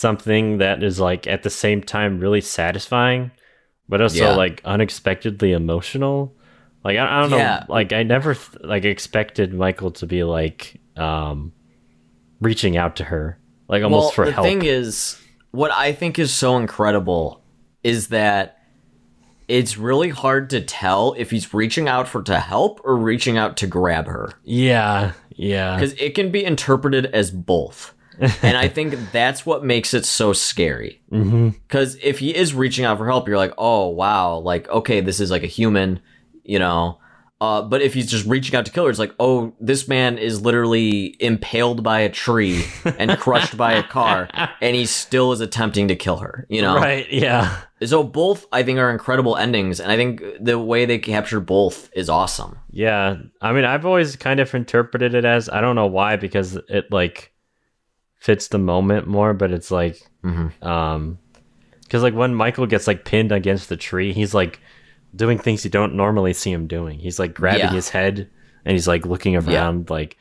something 0.00 0.58
that 0.58 0.82
is 0.82 0.98
like 0.98 1.26
at 1.26 1.42
the 1.42 1.50
same 1.50 1.82
time 1.82 2.18
really 2.20 2.40
satisfying, 2.40 3.30
but 3.88 4.00
also 4.00 4.24
Yeah. 4.30 4.34
like 4.34 4.60
unexpectedly 4.64 5.52
emotional. 5.52 6.34
Like 6.84 6.96
I, 6.98 7.18
I 7.18 7.20
don't 7.22 7.38
Yeah. 7.38 7.64
know, 7.68 7.74
like 7.74 7.92
I 7.92 8.02
never 8.02 8.34
th- 8.34 8.62
like 8.64 8.84
expected 8.84 9.52
Michael 9.54 9.90
to 9.92 10.06
be 10.06 10.24
like 10.24 10.80
um 10.96 11.52
reaching 12.40 12.76
out 12.76 12.96
to 12.96 13.04
her, 13.04 13.38
like 13.68 13.82
almost 13.82 14.04
well, 14.06 14.10
for 14.12 14.24
the 14.26 14.32
help. 14.32 14.44
The 14.46 14.50
thing 14.50 14.64
is, 14.64 15.20
what 15.50 15.70
I 15.72 15.92
think 15.92 16.18
is 16.18 16.32
so 16.32 16.56
incredible 16.56 17.42
is 17.84 18.08
that 18.08 18.56
it's 19.48 19.76
really 19.76 20.10
hard 20.10 20.48
to 20.50 20.60
tell 20.60 21.14
if 21.18 21.30
he's 21.32 21.52
reaching 21.52 21.88
out 21.88 22.06
for 22.08 22.22
to 22.22 22.38
help 22.38 22.80
or 22.84 22.96
reaching 22.96 23.36
out 23.36 23.56
to 23.58 23.66
grab 23.66 24.06
her 24.06 24.32
yeah, 24.44 25.12
yeah, 25.34 25.74
because 25.74 25.92
it 25.94 26.14
can 26.14 26.30
be 26.30 26.44
interpreted 26.44 27.06
as 27.06 27.30
both. 27.30 27.92
And 28.42 28.56
I 28.56 28.68
think 28.68 29.12
that's 29.12 29.46
what 29.46 29.64
makes 29.64 29.94
it 29.94 30.04
so 30.04 30.32
scary. 30.32 31.00
Because 31.08 31.96
if 32.02 32.18
he 32.18 32.34
is 32.34 32.54
reaching 32.54 32.84
out 32.84 32.98
for 32.98 33.06
help, 33.06 33.28
you're 33.28 33.36
like, 33.36 33.54
oh 33.58 33.88
wow, 33.88 34.36
like 34.38 34.68
okay, 34.68 35.00
this 35.00 35.20
is 35.20 35.30
like 35.30 35.42
a 35.42 35.48
human, 35.48 36.00
you 36.44 36.58
know. 36.58 36.98
Uh, 37.40 37.62
but 37.62 37.80
if 37.80 37.94
he's 37.94 38.10
just 38.10 38.26
reaching 38.26 38.54
out 38.54 38.66
to 38.66 38.70
kill 38.70 38.84
her, 38.84 38.90
it's 38.90 38.98
like, 38.98 39.14
oh, 39.18 39.54
this 39.58 39.88
man 39.88 40.18
is 40.18 40.42
literally 40.42 41.16
impaled 41.20 41.82
by 41.82 42.00
a 42.00 42.10
tree 42.10 42.66
and 42.98 43.10
crushed 43.18 43.56
by 43.56 43.72
a 43.72 43.82
car, 43.82 44.28
and 44.60 44.76
he 44.76 44.84
still 44.84 45.32
is 45.32 45.40
attempting 45.40 45.88
to 45.88 45.96
kill 45.96 46.18
her. 46.18 46.46
You 46.50 46.60
know, 46.60 46.76
right, 46.76 47.10
yeah. 47.10 47.62
so 47.82 48.04
both 48.04 48.44
I 48.52 48.62
think 48.62 48.78
are 48.78 48.90
incredible 48.90 49.38
endings, 49.38 49.80
and 49.80 49.90
I 49.90 49.96
think 49.96 50.22
the 50.38 50.58
way 50.58 50.84
they 50.84 50.98
capture 50.98 51.40
both 51.40 51.88
is 51.94 52.10
awesome. 52.10 52.58
Yeah, 52.72 53.16
I 53.40 53.52
mean, 53.52 53.64
I've 53.64 53.86
always 53.86 54.16
kind 54.16 54.38
of 54.38 54.54
interpreted 54.54 55.14
it 55.14 55.24
as 55.24 55.48
I 55.48 55.62
don't 55.62 55.76
know 55.76 55.86
why 55.86 56.16
because 56.16 56.56
it 56.68 56.92
like 56.92 57.32
fits 58.20 58.48
the 58.48 58.58
moment 58.58 59.06
more, 59.08 59.34
but 59.34 59.50
it's 59.50 59.70
like, 59.70 60.00
um, 60.62 61.18
because 61.82 62.02
like 62.02 62.14
when 62.14 62.34
Michael 62.34 62.66
gets 62.66 62.86
like 62.86 63.04
pinned 63.04 63.32
against 63.32 63.68
the 63.68 63.76
tree, 63.76 64.12
he's 64.12 64.32
like 64.34 64.60
doing 65.16 65.38
things 65.38 65.64
you 65.64 65.70
don't 65.70 65.94
normally 65.96 66.32
see 66.32 66.52
him 66.52 66.66
doing. 66.68 66.98
He's 67.00 67.18
like 67.18 67.34
grabbing 67.34 67.60
Yeah. 67.62 67.72
his 67.72 67.88
head 67.88 68.28
and 68.64 68.72
he's 68.72 68.86
like 68.86 69.04
looking 69.06 69.34
around, 69.36 69.90
like 69.90 70.16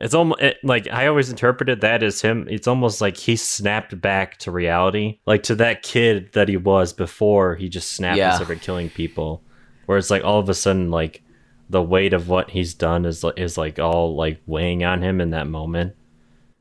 it's 0.00 0.14
almost 0.14 0.40
it, 0.42 0.56
like 0.64 0.88
I 0.90 1.06
always 1.06 1.30
interpreted 1.30 1.82
that 1.82 2.02
as 2.02 2.20
him. 2.20 2.48
It's 2.50 2.66
almost 2.66 3.00
like 3.00 3.16
he 3.16 3.36
snapped 3.36 4.00
back 4.00 4.38
to 4.38 4.50
reality, 4.50 5.20
like 5.26 5.44
to 5.44 5.54
that 5.56 5.82
kid 5.84 6.32
that 6.32 6.48
he 6.48 6.56
was 6.56 6.92
before 6.92 7.54
he 7.54 7.68
just 7.68 7.92
snapped 7.92 8.16
Yeah. 8.18 8.30
and 8.34 8.36
started 8.44 8.62
killing 8.62 8.90
people. 8.90 9.42
Where 9.86 9.98
it's 9.98 10.10
like 10.10 10.24
all 10.24 10.40
of 10.40 10.48
a 10.48 10.54
sudden, 10.54 10.90
like 10.90 11.22
the 11.70 11.82
weight 11.82 12.14
of 12.14 12.28
what 12.28 12.50
he's 12.50 12.74
done 12.74 13.04
is 13.04 13.24
is 13.36 13.56
like 13.56 13.78
all 13.78 14.16
like 14.16 14.40
weighing 14.46 14.82
on 14.82 15.02
him 15.02 15.20
in 15.20 15.30
that 15.30 15.46
moment, 15.46 15.94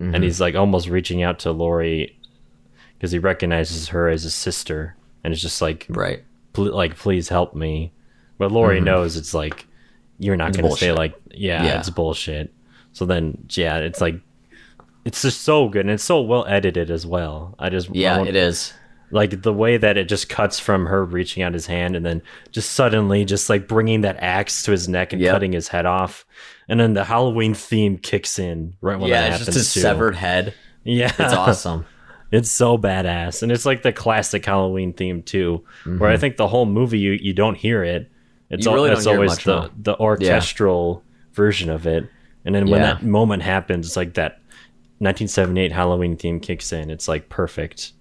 and 0.02 0.14
mm-hmm. 0.14 0.24
he's 0.24 0.42
like 0.42 0.56
almost 0.56 0.88
reaching 0.90 1.24
out 1.24 1.40
to 1.40 1.52
Laurie 1.52 2.20
because 2.98 3.12
he 3.12 3.20
recognizes 3.20 3.90
her 3.90 4.10
as 4.10 4.26
a 4.26 4.32
sister, 4.32 4.96
and 5.24 5.34
it's 5.34 5.42
just 5.42 5.62
like 5.62 5.86
Right. 5.90 6.24
pl- 6.54 6.74
like 6.74 6.96
please 6.98 7.30
help 7.30 7.56
me 7.56 7.94
but 8.38 8.52
laurie 8.52 8.78
mm-hmm. 8.78 8.86
knows 8.86 9.18
it's 9.18 9.34
like 9.36 9.68
you're 10.18 10.36
not 10.36 10.54
gonna 10.56 10.72
say 10.72 10.92
like 10.92 11.14
yeah, 11.30 11.64
Yeah. 11.64 11.80
it's 11.80 11.90
bullshit 11.92 12.52
so 12.92 13.06
then 13.06 13.38
yeah 13.52 13.78
it's 13.78 14.02
like 14.02 14.16
it's 15.06 15.22
just 15.22 15.42
so 15.42 15.70
good 15.70 15.82
and 15.82 15.92
it's 15.92 16.04
so 16.04 16.22
well 16.22 16.46
edited 16.48 16.90
as 16.92 17.06
well 17.06 17.56
i 17.60 17.70
just 17.70 17.94
Yeah, 17.96 18.18
want- 18.18 18.30
it 18.30 18.36
is. 18.36 18.74
Like 19.14 19.42
the 19.42 19.52
way 19.52 19.76
that 19.76 19.98
it 19.98 20.08
just 20.08 20.30
cuts 20.30 20.58
from 20.58 20.86
her 20.86 21.04
reaching 21.04 21.44
out 21.44 21.54
his 21.54 21.66
hand 21.66 21.98
and 21.98 22.06
then 22.06 22.22
just 22.52 22.72
suddenly 22.72 23.26
just 23.26 23.50
like 23.50 23.68
bringing 23.68 24.02
that 24.02 24.16
axe 24.24 24.64
to 24.64 24.72
his 24.72 24.88
neck 24.88 25.12
and 25.12 25.22
Yep. 25.22 25.34
cutting 25.34 25.52
his 25.52 25.68
head 25.68 25.86
off. 25.86 26.26
And 26.72 26.80
then 26.80 26.94
the 26.94 27.04
Halloween 27.04 27.54
theme 27.54 27.98
kicks 27.98 28.40
in 28.40 28.76
right 28.80 28.98
when 28.98 29.10
yeah, 29.10 29.22
that 29.22 29.28
it's 29.32 29.40
happens 29.40 29.56
just 29.58 29.72
a 29.72 29.74
too. 29.76 29.82
severed 29.82 30.16
head. 30.16 30.54
Yeah. 30.86 31.12
It's 31.20 31.34
awesome. 31.34 31.86
It's 32.32 32.50
so 32.50 32.78
badass, 32.78 33.44
and 33.44 33.52
it's 33.52 33.66
like 33.66 33.82
the 33.84 33.92
classic 33.92 34.46
Halloween 34.46 34.94
theme 34.94 35.22
too, 35.22 35.66
where 35.98 36.10
I 36.10 36.16
think 36.16 36.38
the 36.38 36.48
whole 36.48 36.66
movie 36.66 36.98
you, 36.98 37.12
you 37.12 37.34
don't 37.34 37.56
hear 37.58 37.84
it. 37.84 38.10
It's 38.50 38.66
Mm-hmm. 38.66 38.70
You 38.70 38.70
al- 38.70 38.76
really 38.76 38.90
hear 39.02 39.12
it 39.14 39.16
always 39.18 39.38
the 39.40 39.60
no. 39.64 39.70
the 39.78 40.00
orchestral 40.00 41.04
version 41.34 41.70
of 41.70 41.86
it, 41.86 42.08
and 42.46 42.56
then 42.56 42.70
when 42.70 42.80
Yeah. 42.80 42.94
that 42.94 43.04
moment 43.04 43.44
happens, 43.44 43.86
it's 43.86 43.98
like 43.98 44.14
that 44.14 44.40
1978 45.00 45.74
Halloween 45.74 46.16
theme 46.16 46.40
kicks 46.40 46.72
in. 46.72 46.90
It's 46.90 47.10
like 47.10 47.28
perfect, 47.28 47.92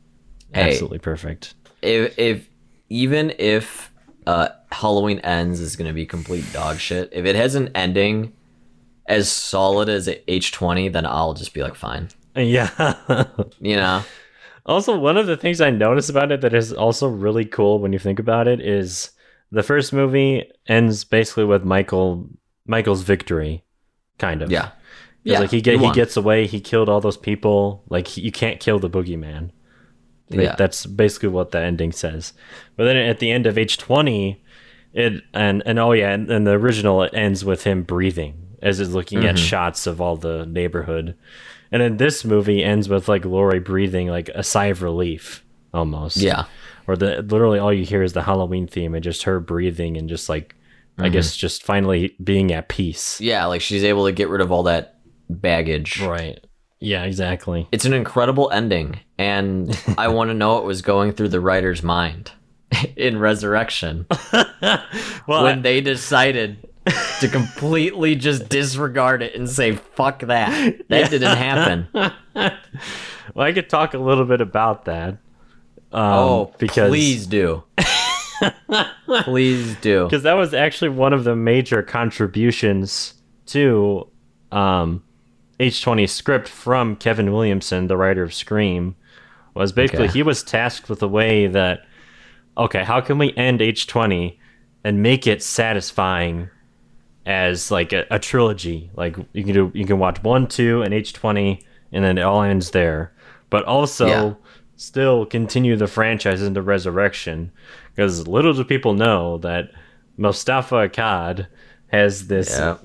Hey. 0.54 0.70
absolutely 0.70 1.00
perfect. 1.00 1.54
if 1.82 2.16
if 2.16 2.48
even 2.88 3.32
if 3.36 3.90
uh 4.28 4.50
Halloween 4.70 5.18
ends 5.20 5.58
is 5.58 5.74
gonna 5.74 5.92
be 5.92 6.06
complete 6.06 6.44
dog 6.52 6.78
shit, 6.78 7.08
if 7.12 7.24
it 7.26 7.34
has 7.34 7.56
an 7.56 7.70
ending 7.74 8.32
as 9.10 9.30
solid 9.30 9.88
as 9.88 10.08
H 10.28 10.52
twenty, 10.52 10.88
then 10.88 11.04
I'll 11.04 11.34
just 11.34 11.52
be 11.52 11.62
like 11.62 11.74
fine. 11.74 12.08
Yeah. 12.36 12.94
You 13.60 13.76
know? 13.76 14.02
Also, 14.64 14.96
one 14.96 15.16
of 15.16 15.26
the 15.26 15.36
things 15.36 15.60
I 15.60 15.70
notice 15.70 16.08
about 16.08 16.30
it 16.30 16.40
that 16.42 16.54
is 16.54 16.72
also 16.72 17.08
really 17.08 17.44
cool 17.44 17.80
when 17.80 17.92
you 17.92 17.98
think 17.98 18.18
about 18.18 18.46
it 18.46 18.60
is 18.60 19.10
the 19.50 19.62
first 19.62 19.92
movie 19.92 20.48
ends 20.68 21.02
basically 21.04 21.44
with 21.44 21.64
Michael 21.64 22.28
Michael's 22.66 23.02
victory, 23.02 23.64
kind 24.18 24.42
of. 24.42 24.50
Yeah. 24.50 24.70
Yeah. 25.24 25.40
like 25.40 25.50
he 25.50 25.60
get 25.60 25.74
you 25.80 25.86
he 25.86 25.92
gets 25.92 26.16
away, 26.16 26.46
he 26.46 26.60
killed 26.60 26.88
all 26.88 27.00
those 27.00 27.16
people. 27.16 27.82
Like 27.88 28.06
he- 28.06 28.22
you 28.22 28.32
can't 28.32 28.60
kill 28.60 28.78
the 28.78 28.88
boogeyman. 28.88 29.50
Like, 30.30 30.40
Yeah. 30.40 30.54
That's 30.56 30.86
basically 30.86 31.30
what 31.30 31.50
the 31.50 31.58
ending 31.60 31.90
says. 31.92 32.32
But 32.76 32.84
then 32.84 32.96
at 32.96 33.18
the 33.18 33.30
end 33.32 33.46
of 33.46 33.58
H 33.58 33.76
twenty, 33.76 34.42
it 34.92 35.22
and 35.34 35.62
and 35.66 35.78
oh 35.78 35.92
yeah, 35.92 36.10
and, 36.12 36.30
and 36.30 36.46
the 36.46 36.52
original 36.52 37.02
it 37.02 37.12
ends 37.14 37.44
with 37.44 37.64
him 37.64 37.82
breathing 37.82 38.34
as 38.62 38.80
is 38.80 38.94
looking 38.94 39.20
Mm-hmm. 39.20 39.28
at 39.28 39.38
shots 39.38 39.86
of 39.86 40.00
all 40.00 40.16
the 40.16 40.46
neighborhood. 40.46 41.16
And 41.72 41.80
then 41.82 41.96
this 41.98 42.24
movie 42.24 42.62
ends 42.64 42.88
with 42.88 43.08
like 43.08 43.24
Laurie 43.24 43.60
breathing 43.60 44.08
like 44.08 44.28
a 44.30 44.42
sigh 44.42 44.66
of 44.66 44.82
relief 44.82 45.44
almost. 45.72 46.16
Yeah. 46.16 46.44
Or 46.88 46.96
the 46.96 47.22
literally 47.22 47.58
all 47.60 47.72
you 47.72 47.84
hear 47.84 48.02
is 48.02 48.12
the 48.12 48.22
Halloween 48.22 48.66
theme 48.66 48.94
and 48.94 49.04
just 49.04 49.22
her 49.22 49.38
breathing 49.40 49.96
and 49.96 50.08
just 50.08 50.28
like 50.28 50.54
I 50.98 51.02
Mm-hmm. 51.04 51.12
guess 51.12 51.36
just 51.36 51.62
finally 51.62 52.16
being 52.22 52.52
at 52.52 52.68
peace. 52.68 53.20
Yeah, 53.20 53.46
like 53.46 53.60
she's 53.62 53.84
able 53.84 54.06
to 54.06 54.12
get 54.12 54.28
rid 54.28 54.40
of 54.40 54.50
all 54.52 54.64
that 54.64 54.98
baggage. 55.30 56.00
Right. 56.02 56.38
Yeah, 56.80 57.04
exactly. 57.04 57.68
It's 57.72 57.84
an 57.84 57.92
incredible 57.92 58.50
ending, 58.50 58.98
and 59.18 59.78
I 59.96 60.08
want 60.16 60.30
to 60.30 60.34
know 60.34 60.54
what 60.54 60.64
was 60.64 60.82
going 60.82 61.12
through 61.12 61.28
the 61.28 61.40
writer's 61.40 61.82
mind 61.82 62.32
in 62.96 63.18
Resurrection 63.18 64.06
Well, 65.26 65.44
when 65.44 65.62
they 65.62 65.80
decided 65.80 66.68
to 67.20 67.28
completely 67.28 68.14
just 68.16 68.48
disregard 68.48 69.22
it 69.22 69.34
and 69.34 69.48
say 69.48 69.72
"fuck 69.72 70.20
that." 70.20 70.88
That 70.88 71.10
didn't 71.10 71.36
happen. 71.36 71.88
Well, 73.32 73.46
I 73.46 73.52
could 73.52 73.68
talk 73.68 73.94
a 73.94 73.98
little 73.98 74.24
bit 74.24 74.40
about 74.40 74.86
that. 74.86 75.10
Um, 75.92 76.02
oh, 76.02 76.54
because 76.58 76.88
please 76.90 77.26
do. 77.28 77.62
please 79.22 79.76
do. 79.76 80.04
because 80.04 80.22
that 80.24 80.32
was 80.34 80.54
actually 80.54 80.88
one 80.90 81.12
of 81.12 81.24
the 81.24 81.36
major 81.36 81.82
contributions 81.82 83.14
to 83.46 84.08
um, 84.50 85.02
H20 85.58 86.08
script 86.08 86.48
from 86.48 86.96
Kevin 86.96 87.32
Williamson, 87.32 87.86
the 87.86 87.96
writer 87.96 88.22
of 88.22 88.34
Scream, 88.34 88.96
was 89.54 89.72
basically 89.72 90.04
Okay. 90.06 90.12
he 90.14 90.22
was 90.22 90.42
tasked 90.42 90.88
with 90.88 91.02
a 91.02 91.08
way 91.08 91.46
that 91.46 91.84
okay, 92.58 92.82
how 92.84 93.00
can 93.00 93.16
we 93.18 93.32
end 93.36 93.60
H20 93.60 94.36
and 94.84 95.02
make 95.02 95.26
it 95.26 95.42
satisfying 95.42 96.50
as 97.30 97.70
like 97.70 97.92
a, 97.92 98.04
a 98.10 98.18
trilogy? 98.18 98.90
Like 98.96 99.16
you 99.32 99.44
can 99.44 99.54
do 99.54 99.70
you 99.74 99.86
can 99.86 99.98
watch 99.98 100.22
one, 100.22 100.46
two, 100.48 100.82
and 100.82 100.92
H20, 100.92 101.62
and 101.92 102.04
then 102.04 102.18
it 102.18 102.22
all 102.22 102.42
ends 102.42 102.70
there. 102.72 103.12
But 103.50 103.64
also 103.64 104.06
Yeah. 104.08 104.34
still 104.76 105.26
continue 105.26 105.76
the 105.76 105.86
franchise 105.86 106.42
into 106.42 106.60
Resurrection, 106.62 107.52
because 107.94 108.26
little 108.26 108.52
do 108.52 108.64
people 108.64 108.94
know 108.94 109.38
that 109.38 109.70
Moustapha 110.16 110.88
Akkad 110.88 111.46
has 111.88 112.26
this 112.26 112.50
Yeah. 112.58 112.76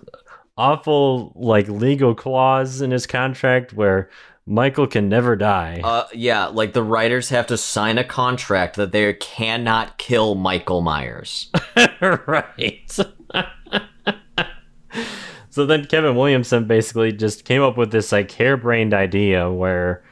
awful 0.57 1.33
like 1.35 1.67
legal 1.67 2.13
clause 2.15 2.81
in 2.81 2.91
his 2.91 3.07
contract 3.07 3.73
where 3.73 4.09
Michael 4.47 4.85
can 4.85 5.09
never 5.09 5.35
die. 5.35 5.81
Uh, 5.83 6.03
yeah, 6.13 6.45
like 6.45 6.73
the 6.73 6.83
writers 6.83 7.29
have 7.29 7.47
to 7.47 7.57
sign 7.57 7.97
a 7.97 8.03
contract 8.03 8.75
that 8.75 8.91
they 8.91 9.11
cannot 9.13 9.97
kill 9.97 10.35
Michael 10.35 10.81
Myers. 10.81 11.49
right. 12.27 12.97
So 15.55 15.65
then 15.65 15.85
Kevin 15.85 16.17
Williamson 16.17 16.65
basically 16.65 17.13
just 17.13 17.45
came 17.45 17.61
up 17.61 17.77
with 17.77 17.89
this 17.89 18.11
like 18.11 18.29
harebrained 18.29 18.93
idea 18.93 19.49
where 19.49 20.03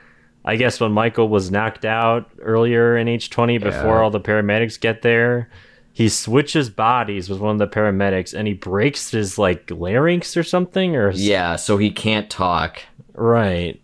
I 0.46 0.56
guess 0.56 0.80
when 0.80 0.94
Michael 0.94 1.28
was 1.28 1.52
knocked 1.52 1.84
out 1.84 2.32
earlier 2.42 2.96
in 2.96 3.08
H20 3.08 3.62
before 3.62 3.96
Yeah. 3.96 4.02
all 4.04 4.10
the 4.10 4.22
paramedics 4.22 4.80
get 4.80 5.02
there, 5.02 5.50
he 5.92 6.08
switches 6.08 6.70
bodies 6.70 7.30
with 7.30 7.42
one 7.42 7.52
of 7.52 7.58
the 7.58 7.68
paramedics 7.68 8.34
and 8.34 8.48
he 8.48 8.54
breaks 8.54 9.12
his 9.12 9.38
like 9.38 9.70
larynx 9.70 10.38
or 10.38 10.44
something 10.44 10.96
or 10.96 11.12
Yeah, 11.12 11.58
so 11.58 11.76
he 11.76 11.92
can't 11.92 12.30
talk. 12.30 12.80
Right. 13.14 13.82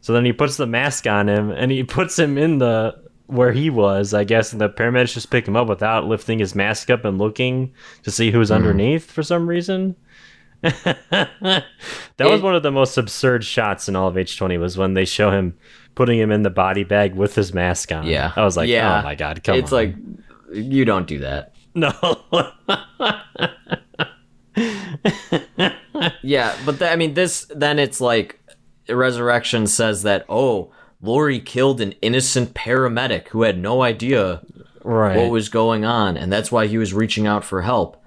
So 0.00 0.14
then 0.14 0.24
he 0.24 0.32
puts 0.32 0.56
the 0.56 0.66
mask 0.66 1.06
on 1.06 1.28
him 1.28 1.50
and 1.50 1.70
he 1.70 1.84
puts 1.98 2.18
him 2.18 2.38
in 2.38 2.56
the 2.56 2.98
where 3.26 3.52
he 3.52 3.68
was, 3.68 4.14
I 4.14 4.24
guess, 4.24 4.52
and 4.52 4.62
the 4.62 4.70
paramedics 4.70 5.12
just 5.12 5.30
pick 5.30 5.46
him 5.46 5.56
up 5.56 5.68
without 5.68 6.06
lifting 6.06 6.38
his 6.38 6.54
mask 6.54 6.88
up 6.88 7.04
and 7.04 7.18
looking 7.18 7.74
to 8.02 8.10
see 8.10 8.30
who's 8.30 8.48
hmm. 8.48 8.54
underneath 8.54 9.10
for 9.10 9.22
some 9.22 9.46
reason. 9.46 9.94
that 11.10 11.64
was 12.20 12.40
one 12.40 12.54
of 12.54 12.62
the 12.62 12.70
most 12.70 12.96
absurd 12.96 13.44
shots 13.44 13.88
in 13.88 13.96
all 13.96 14.08
of 14.08 14.14
H20 14.14 14.58
was 14.60 14.78
when 14.78 14.94
they 14.94 15.04
show 15.04 15.30
him 15.30 15.56
putting 15.94 16.18
him 16.18 16.30
in 16.30 16.42
the 16.42 16.50
body 16.50 16.84
bag 16.84 17.14
with 17.14 17.34
his 17.34 17.52
mask 17.52 17.92
on. 17.92 18.06
Yeah, 18.06 18.32
I 18.36 18.44
was 18.44 18.56
like, 18.56 18.68
oh 18.68 18.72
yeah. 18.72 19.00
oh 19.00 19.02
my 19.02 19.14
god, 19.14 19.42
come 19.44 19.56
it's 19.56 19.72
on. 19.72 19.84
It's 19.84 19.96
like 20.52 20.64
you 20.70 20.84
don't 20.84 21.06
do 21.06 21.20
that. 21.20 21.54
no. 21.74 21.92
Yeah, 26.22 26.56
but 26.64 26.78
th- 26.78 26.90
I 26.90 26.96
mean, 26.96 27.14
this 27.14 27.46
then 27.54 27.78
it's 27.78 28.00
like 28.00 28.40
Resurrection 28.88 29.66
says 29.66 30.02
that 30.02 30.24
oh, 30.28 30.72
Laurie 31.00 31.40
killed 31.40 31.80
an 31.80 31.92
innocent 32.02 32.54
paramedic 32.54 33.28
who 33.28 33.42
had 33.42 33.58
no 33.58 33.82
idea 33.82 34.42
right. 34.82 35.16
what 35.16 35.30
was 35.30 35.48
going 35.48 35.84
on, 35.84 36.16
and 36.16 36.32
that's 36.32 36.52
why 36.52 36.66
he 36.66 36.78
was 36.78 36.94
reaching 36.94 37.26
out 37.26 37.44
for 37.44 37.62
help. 37.62 38.01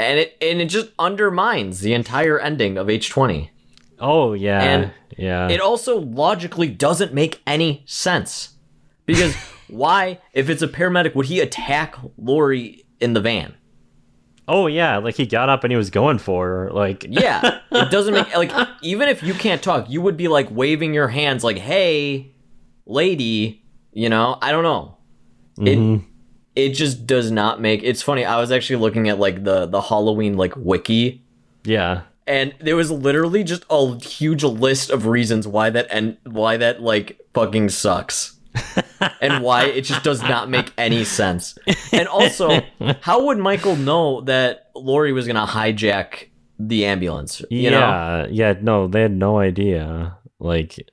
And 0.00 0.18
it 0.18 0.36
and 0.40 0.60
it 0.60 0.66
just 0.66 0.90
undermines 0.98 1.80
the 1.80 1.94
entire 1.94 2.38
ending 2.38 2.76
of 2.76 2.88
H 2.90 3.10
twenty. 3.10 3.50
oh 3.98 4.32
yeah. 4.32 4.62
And 4.62 4.92
yeah. 5.16 5.48
It 5.48 5.60
also 5.60 5.98
logically 5.98 6.68
doesn't 6.68 7.12
make 7.12 7.42
any 7.46 7.82
sense 7.86 8.54
because 9.06 9.34
why, 9.68 10.20
if 10.32 10.48
it's 10.48 10.62
a 10.62 10.68
paramedic, 10.68 11.14
would 11.14 11.26
he 11.26 11.40
attack 11.40 11.96
Laurie 12.16 12.84
in 13.00 13.12
the 13.12 13.20
van? 13.20 13.54
oh 14.50 14.66
yeah, 14.66 14.98
like 14.98 15.14
he 15.14 15.24
got 15.24 15.48
up 15.48 15.64
and 15.64 15.72
he 15.72 15.76
was 15.76 15.88
going 15.90 16.18
for 16.18 16.46
her 16.46 16.70
like 16.72 17.06
Yeah, 17.08 17.60
it 17.70 17.90
doesn't 17.90 18.12
make 18.12 18.36
like 18.36 18.52
even 18.82 19.08
if 19.08 19.22
you 19.22 19.32
can't 19.32 19.62
talk, 19.62 19.88
you 19.88 20.02
would 20.02 20.16
be 20.16 20.28
like 20.28 20.48
waving 20.50 20.92
your 20.92 21.08
hands 21.08 21.42
like, 21.42 21.56
"Hey, 21.56 22.34
lady," 22.84 23.64
you 23.92 24.08
know? 24.08 24.36
I 24.42 24.52
don't 24.52 24.64
know. 24.64 24.98
It 25.58 25.78
mm-hmm. 25.78 26.09
It 26.66 26.74
just 26.74 27.06
does 27.06 27.30
not 27.30 27.60
make. 27.60 27.82
It's 27.82 28.02
funny. 28.02 28.24
I 28.24 28.40
was 28.40 28.52
actually 28.52 28.76
looking 28.76 29.08
at 29.08 29.18
like 29.18 29.44
the 29.44 29.66
the 29.66 29.80
Halloween 29.80 30.36
like 30.36 30.54
wiki 30.56 31.22
yeah. 31.64 32.02
and 32.26 32.54
there 32.60 32.76
was 32.76 32.90
literally 32.90 33.44
just 33.44 33.64
a 33.70 33.98
huge 33.98 34.44
list 34.44 34.90
of 34.90 35.06
reasons 35.06 35.46
why 35.46 35.70
that 35.70 35.86
and 35.90 36.16
why 36.24 36.56
that 36.56 36.82
like 36.82 37.20
fucking 37.34 37.68
sucks. 37.70 38.36
and 39.20 39.44
why 39.44 39.66
it 39.66 39.82
just 39.82 40.02
does 40.02 40.20
not 40.22 40.50
make 40.50 40.72
any 40.76 41.04
sense. 41.04 41.56
And 41.92 42.08
also, 42.08 42.60
how 43.00 43.26
would 43.26 43.38
Michael 43.38 43.76
know 43.76 44.22
that 44.22 44.70
Laurie 44.74 45.12
was 45.12 45.28
gonna 45.28 45.46
hijack 45.46 46.28
the 46.58 46.84
ambulance? 46.84 47.42
You 47.48 47.70
know? 47.70 47.78
yeah, 47.78 48.26
yeah, 48.28 48.54
no, 48.60 48.88
they 48.88 49.02
had 49.02 49.12
no 49.12 49.38
idea. 49.38 50.18
Like, 50.40 50.84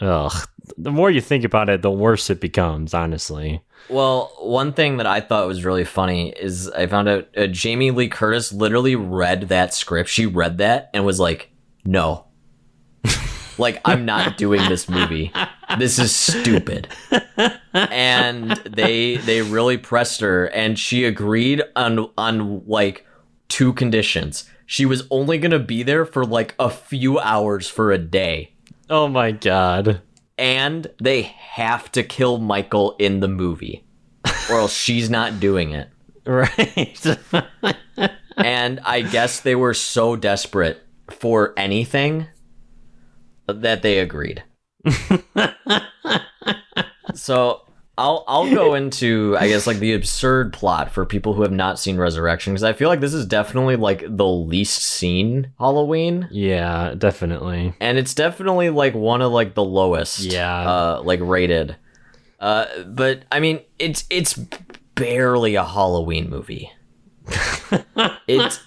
ugh. 0.00 0.32
The 0.76 0.92
more 0.92 1.10
you 1.10 1.22
think 1.22 1.44
about 1.44 1.70
it, 1.70 1.80
the 1.80 1.90
worse 1.90 2.28
it 2.28 2.40
becomes. 2.40 2.92
Honestly. 2.92 3.62
Well, 3.88 4.32
one 4.38 4.72
thing 4.72 4.98
that 4.98 5.06
I 5.06 5.20
thought 5.20 5.46
was 5.46 5.64
really 5.64 5.84
funny 5.84 6.30
is 6.30 6.68
I 6.70 6.86
found 6.86 7.08
out 7.08 7.28
uh, 7.36 7.46
Jamie 7.46 7.90
Lee 7.90 8.08
Curtis 8.08 8.52
literally 8.52 8.96
read 8.96 9.48
that 9.48 9.72
script. 9.72 10.10
She 10.10 10.26
read 10.26 10.58
that 10.58 10.90
and 10.92 11.04
was 11.06 11.18
like, 11.18 11.50
"No, 11.84 12.26
like 13.58 13.80
I'm 13.84 14.04
not 14.04 14.36
doing 14.36 14.68
this 14.68 14.88
movie. 14.88 15.32
This 15.78 15.98
is 15.98 16.14
stupid." 16.14 16.88
And 17.72 18.50
they 18.68 19.16
they 19.16 19.42
really 19.42 19.78
pressed 19.78 20.20
her, 20.20 20.46
and 20.46 20.78
she 20.78 21.04
agreed 21.04 21.62
on 21.76 22.10
on 22.18 22.66
like 22.66 23.06
two 23.48 23.72
conditions. 23.72 24.48
She 24.66 24.84
was 24.84 25.04
only 25.10 25.38
gonna 25.38 25.58
be 25.58 25.82
there 25.82 26.04
for 26.04 26.26
like 26.26 26.54
a 26.58 26.68
few 26.68 27.18
hours 27.18 27.68
for 27.68 27.90
a 27.90 27.98
day. 27.98 28.52
Oh 28.90 29.08
my 29.08 29.30
god. 29.32 30.02
And 30.38 30.86
they 31.02 31.22
have 31.22 31.90
to 31.92 32.02
kill 32.02 32.38
Michael 32.38 32.96
in 32.98 33.20
the 33.20 33.28
movie, 33.28 33.84
or 34.50 34.60
else 34.60 34.72
she's 34.72 35.10
not 35.10 35.40
doing 35.40 35.72
it. 35.72 35.88
Right. 36.28 37.16
And 38.38 38.78
I 38.84 39.00
guess 39.00 39.40
they 39.40 39.56
were 39.56 39.74
so 39.74 40.14
desperate 40.14 40.80
for 41.10 41.54
anything 41.56 42.28
that 43.46 43.82
they 43.82 43.98
agreed. 43.98 44.44
so 47.14 47.62
I'll 47.98 48.24
I'll 48.26 48.48
go 48.50 48.74
into 48.80 49.36
I 49.38 49.48
guess 49.48 49.66
like 49.66 49.78
the 49.78 49.92
absurd 49.92 50.52
plot 50.54 50.90
for 50.92 51.04
people 51.04 51.34
who 51.34 51.42
have 51.42 51.52
not 51.52 51.78
seen 51.78 51.96
Resurrection 51.98 52.52
because 52.54 52.62
I 52.64 52.72
feel 52.72 52.88
like 52.88 53.00
this 53.00 53.12
is 53.12 53.26
definitely 53.26 53.76
like 53.76 54.04
the 54.08 54.26
least 54.26 54.82
seen 54.82 55.52
Halloween 55.58 56.28
yeah, 56.30 56.94
definitely. 56.96 57.74
and 57.80 57.98
it's 57.98 58.14
definitely 58.14 58.70
like 58.70 58.94
one 58.94 59.20
of 59.20 59.32
like 59.32 59.54
the 59.54 59.64
lowest 59.64 60.20
Yeah. 60.20 60.70
uh 60.70 61.02
like 61.04 61.20
rated 61.20 61.76
uh 62.40 62.66
but 62.86 63.24
i 63.32 63.40
mean 63.40 63.60
it's 63.80 64.04
it's 64.10 64.38
barely 64.94 65.56
a 65.56 65.64
halloween 65.64 66.30
movie 66.30 66.70
it's 68.28 68.60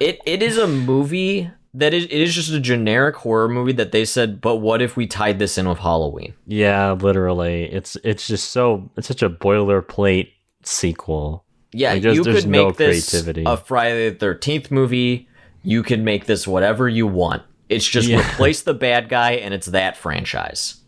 it 0.00 0.18
it 0.26 0.42
is 0.42 0.58
a 0.58 0.66
movie 0.66 1.50
that 1.74 1.92
is 1.92 2.04
it 2.04 2.12
is 2.12 2.34
just 2.34 2.50
a 2.52 2.60
generic 2.60 3.16
horror 3.16 3.48
movie 3.48 3.72
that 3.72 3.90
they 3.92 4.04
said 4.04 4.40
but 4.40 4.56
what 4.56 4.80
if 4.80 4.96
we 4.96 5.06
tied 5.06 5.38
this 5.38 5.58
in 5.58 5.68
with 5.68 5.78
halloween 5.78 6.32
Yeah, 6.46 6.92
literally. 6.92 7.64
It's 7.64 7.96
it's 8.04 8.26
just 8.28 8.50
so 8.50 8.90
it's 8.96 9.08
such 9.08 9.22
a 9.22 9.28
boilerplate 9.30 10.28
sequel. 10.62 11.44
yeah 11.72 11.92
Like, 11.94 12.02
there's- 12.02 12.16
you 12.16 12.24
could 12.24 12.46
no 12.48 12.66
make 12.68 12.76
this 12.76 13.10
creativity. 13.10 13.42
a 13.46 13.56
friday 13.56 14.10
the 14.10 14.24
13th 14.26 14.70
movie 14.70 15.28
you 15.62 15.82
could 15.82 16.00
make 16.00 16.26
this 16.26 16.46
whatever 16.46 16.88
you 16.88 17.06
want 17.06 17.42
it's 17.68 17.88
just 17.88 18.06
Yeah. 18.08 18.20
replace 18.20 18.62
the 18.62 18.74
bad 18.74 19.08
guy 19.08 19.32
and 19.32 19.52
it's 19.54 19.66
that 19.68 19.96
franchise 19.96 20.80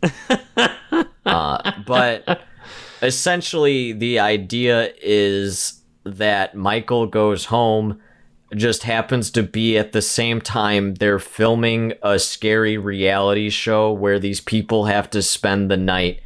uh, 1.25 1.71
but 1.85 2.41
essentially 3.01 3.93
the 3.93 4.19
idea 4.19 4.91
is 5.01 5.81
that 6.03 6.55
michael 6.55 7.05
goes 7.07 7.45
home 7.45 7.99
just 8.55 8.83
happens 8.83 9.29
to 9.31 9.43
be 9.43 9.77
at 9.77 9.91
the 9.91 10.01
same 10.01 10.39
time 10.39 10.95
they're 10.95 11.19
filming 11.19 11.93
a 12.01 12.17
scary 12.17 12.77
reality 12.77 13.49
show 13.49 13.91
where 13.91 14.19
these 14.19 14.39
people 14.39 14.85
have 14.85 15.09
to 15.09 15.21
spend 15.21 15.69
the 15.69 15.77
night 15.77 16.21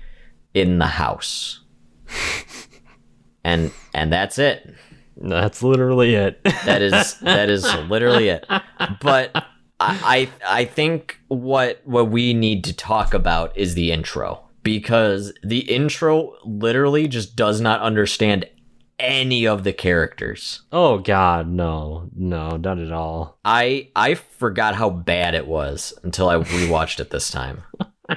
in 0.53 0.77
the 0.79 0.87
house 0.87 1.61
and 3.43 3.71
and 3.93 4.11
that's 4.13 4.37
it 4.37 4.75
That's 5.17 5.61
literally 5.61 6.15
it. 6.15 6.43
that 6.65 6.81
is 6.81 7.19
that 7.19 7.49
is 7.49 7.63
literally 7.89 8.29
it. 8.29 8.45
But 9.01 9.31
I, 9.79 10.29
I 10.49 10.61
I 10.61 10.65
think 10.65 11.19
what 11.27 11.81
what 11.83 12.09
we 12.09 12.33
need 12.33 12.63
to 12.63 12.73
talk 12.73 13.13
about 13.13 13.55
is 13.55 13.75
the 13.75 13.91
intro 13.91 14.41
because 14.63 15.33
the 15.43 15.59
intro 15.59 16.35
literally 16.43 17.07
just 17.07 17.35
does 17.35 17.61
not 17.61 17.81
understand 17.81 18.47
any 19.01 19.47
of 19.47 19.63
the 19.63 19.73
characters. 19.73 20.61
oh 20.71 20.99
god, 20.99 21.47
no. 21.47 22.09
No, 22.15 22.57
not 22.57 22.79
at 22.79 22.91
all. 22.91 23.39
I 23.43 23.89
I 23.95 24.15
forgot 24.15 24.75
how 24.75 24.89
bad 24.89 25.33
it 25.35 25.47
was 25.47 25.93
until 26.03 26.29
I 26.29 26.35
rewatched 26.35 26.99
it 26.99 27.09
this 27.09 27.29
time. 27.31 27.63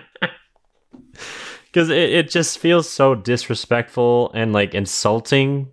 Cuz 1.73 1.89
it, 1.89 2.11
it 2.13 2.31
just 2.31 2.59
feels 2.59 2.89
so 2.89 3.15
disrespectful 3.15 4.31
and 4.35 4.53
like 4.53 4.75
insulting 4.75 5.73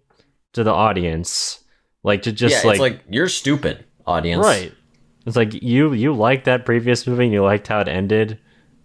to 0.53 0.63
the 0.63 0.73
audience. 0.73 1.59
Like 2.03 2.23
to 2.23 2.31
just 2.31 2.63
yeah, 2.63 2.67
like, 2.67 2.75
it's 2.75 2.81
like 2.81 3.01
you're 3.09 3.27
stupid, 3.27 3.85
audience. 4.07 4.43
right. 4.43 4.73
It's 5.27 5.35
like 5.35 5.53
you 5.61 5.93
you 5.93 6.13
liked 6.13 6.45
that 6.45 6.65
previous 6.65 7.05
movie 7.05 7.25
and 7.25 7.33
you 7.33 7.43
liked 7.43 7.67
how 7.67 7.81
it 7.81 7.87
ended. 7.87 8.39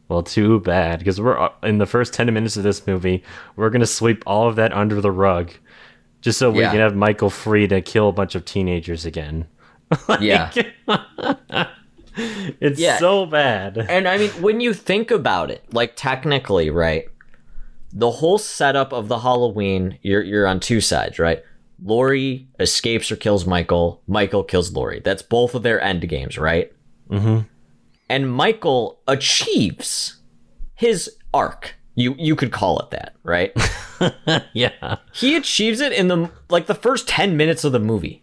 Well, 0.08 0.22
too 0.22 0.60
bad 0.60 1.00
because 1.00 1.20
we're 1.20 1.38
uh, 1.38 1.48
in 1.62 1.78
the 1.78 1.86
first 1.86 2.12
10 2.12 2.32
minutes 2.32 2.56
of 2.56 2.62
this 2.62 2.86
movie, 2.86 3.24
we're 3.56 3.70
going 3.70 3.80
to 3.80 3.86
sweep 3.86 4.22
all 4.24 4.48
of 4.48 4.54
that 4.54 4.72
under 4.72 5.00
the 5.00 5.10
rug 5.10 5.50
just 6.20 6.38
so 6.38 6.50
we 6.50 6.60
Yeah. 6.60 6.70
can 6.70 6.80
have 6.80 6.96
Michael 6.96 7.30
free 7.30 7.66
to 7.68 7.80
kill 7.80 8.08
a 8.08 8.12
bunch 8.12 8.34
of 8.34 8.44
teenagers 8.44 9.04
again. 9.06 9.46
Yeah. 10.20 10.50
It's 12.18 12.80
Yeah. 12.80 12.98
so 12.98 13.26
bad. 13.26 13.76
And 13.76 14.08
I 14.08 14.16
mean, 14.16 14.30
when 14.40 14.60
you 14.60 14.72
think 14.72 15.10
about 15.10 15.50
it, 15.50 15.62
like 15.72 15.92
technically, 15.96 16.70
right? 16.70 17.04
The 17.92 18.10
whole 18.10 18.38
setup 18.38 18.92
of 18.92 19.08
the 19.08 19.18
Halloween, 19.18 19.98
you're 20.02 20.22
you're 20.22 20.46
on 20.46 20.58
two 20.60 20.80
sides, 20.80 21.18
right? 21.18 21.42
Laurie 21.84 22.48
escapes 22.58 23.12
or 23.12 23.16
kills 23.16 23.44
Michael. 23.46 24.00
Michael 24.06 24.44
kills 24.44 24.72
Laurie. 24.72 25.00
That's 25.04 25.20
both 25.22 25.54
of 25.54 25.62
their 25.62 25.78
end 25.80 26.08
games, 26.08 26.38
right? 26.38 26.72
Mm-hmm. 27.10 27.40
And 28.08 28.32
Michael 28.32 29.00
achieves 29.06 30.16
his 30.74 31.10
arc. 31.34 31.75
You 31.96 32.14
you 32.18 32.36
could 32.36 32.52
call 32.52 32.78
it 32.80 32.90
that, 32.90 33.14
right? 33.24 33.52
yeah. 34.52 34.96
he 35.12 35.34
achieves 35.36 35.80
it 35.80 35.92
in 35.92 36.08
the 36.08 36.30
like 36.50 36.66
the 36.66 36.74
first 36.74 37.08
10 37.08 37.36
minutes 37.36 37.64
of 37.64 37.72
the 37.72 37.78
movie 37.80 38.22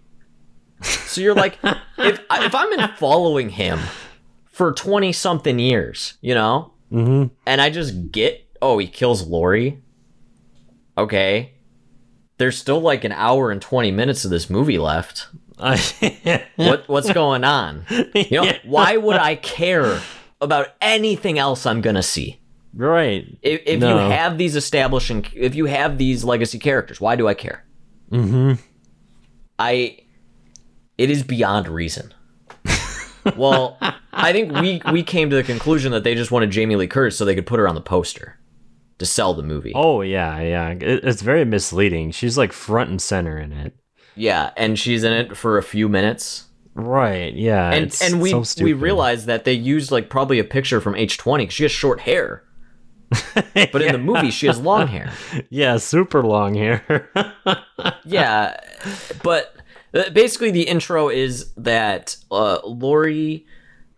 so 0.82 1.20
you're 1.20 1.34
like 1.34 1.58
if 1.98 2.20
if 2.30 2.54
i'm 2.54 2.72
in 2.80 2.88
following 2.98 3.50
him 3.50 3.80
for 4.46 4.72
20 4.72 5.12
something 5.12 5.58
years 5.60 6.18
you 6.22 6.36
know 6.36 6.70
Mm-hmm. 6.92 7.34
and 7.48 7.60
i 7.60 7.72
just 7.72 8.12
get 8.12 8.48
oh 8.62 8.78
he 8.78 8.86
kills 8.86 9.26
laurie 9.26 9.82
okay 10.96 11.54
there's 12.38 12.56
still 12.58 12.80
like 12.80 13.04
an 13.04 13.12
hour 13.12 13.50
and 13.50 13.60
20 13.62 13.90
minutes 13.90 14.24
of 14.26 14.30
this 14.30 14.48
movie 14.52 14.78
left 14.78 15.28
what 16.56 16.88
what's 16.88 17.12
going 17.14 17.44
on 17.44 17.86
you 17.90 18.28
know 18.38 18.44
Yeah. 18.44 18.58
why 18.64 18.98
would 18.98 19.16
i 19.18 19.34
care 19.36 20.00
about 20.40 20.68
anything 20.82 21.40
else 21.40 21.66
i'm 21.66 21.82
gonna 21.82 22.04
see 22.04 22.40
Right. 22.76 23.26
if, 23.42 23.62
if 23.66 23.80
No. 23.80 23.94
you 24.06 24.12
have 24.12 24.38
these 24.38 24.56
establishing 24.56 25.26
if 25.36 25.54
you 25.56 25.66
have 25.66 25.98
these 25.98 26.24
legacy 26.24 26.58
characters 26.60 27.00
why 27.00 27.16
do 27.16 27.28
i 27.28 27.34
care 27.34 27.64
Mm-hmm. 28.12 28.54
i 29.60 29.98
it 30.98 31.10
is 31.10 31.24
beyond 31.24 31.68
reason 31.68 32.14
well 33.38 33.78
i 34.12 34.32
think 34.34 34.52
we 34.54 34.82
we 34.92 35.04
came 35.04 35.30
to 35.30 35.36
the 35.36 35.44
conclusion 35.44 35.92
that 35.92 36.04
they 36.04 36.14
just 36.16 36.32
wanted 36.32 36.52
jamie 36.52 36.76
lee 36.76 36.88
curtis 36.88 37.18
so 37.18 37.26
they 37.26 37.36
could 37.36 37.46
put 37.46 37.60
her 37.60 37.68
on 37.68 37.76
the 37.76 37.82
poster 37.82 38.38
to 39.00 39.06
sell 39.06 39.34
the 39.34 39.44
movie 39.44 39.72
Oh 39.76 40.02
yeah, 40.02 40.40
yeah. 40.40 40.70
It, 40.70 41.04
it's 41.04 41.24
very 41.24 41.46
misleading. 41.46 42.12
She's 42.12 42.38
like 42.38 42.54
front 42.54 42.92
and 42.92 43.02
center 43.02 43.40
in 43.40 43.52
it. 43.52 43.74
yeah 44.16 44.52
and 44.56 44.78
she's 44.78 45.04
in 45.04 45.12
it 45.14 45.36
for 45.36 45.58
a 45.58 45.64
few 45.64 45.90
minutes 45.90 46.46
Right. 46.76 47.34
Yeah. 47.34 47.72
and 47.72 47.96
and 48.04 48.22
we 48.22 48.44
so 48.44 48.64
we 48.64 48.74
realized 48.74 49.26
that 49.28 49.46
they 49.46 49.54
used 49.54 49.92
like 49.92 50.10
probably 50.10 50.38
a 50.40 50.44
picture 50.44 50.80
from 50.82 50.94
h20 50.94 51.38
because 51.40 51.54
she 51.54 51.64
has 51.64 51.72
short 51.72 52.02
hair 52.02 52.44
but 53.72 53.82
in 53.82 53.92
the 53.92 53.98
movie 53.98 54.32
she 54.32 54.48
has 54.48 54.60
long 54.60 54.88
hair 54.88 55.12
Yeah, 55.50 55.78
super 55.78 56.24
long 56.24 56.56
hair. 56.56 57.10
yeah, 58.06 58.58
but 59.24 59.56
uh, 59.94 60.10
basically 60.12 60.52
the 60.52 60.64
intro 60.64 61.10
is 61.10 61.54
that 61.56 62.16
uh, 62.32 62.60
Laurie, 62.64 63.46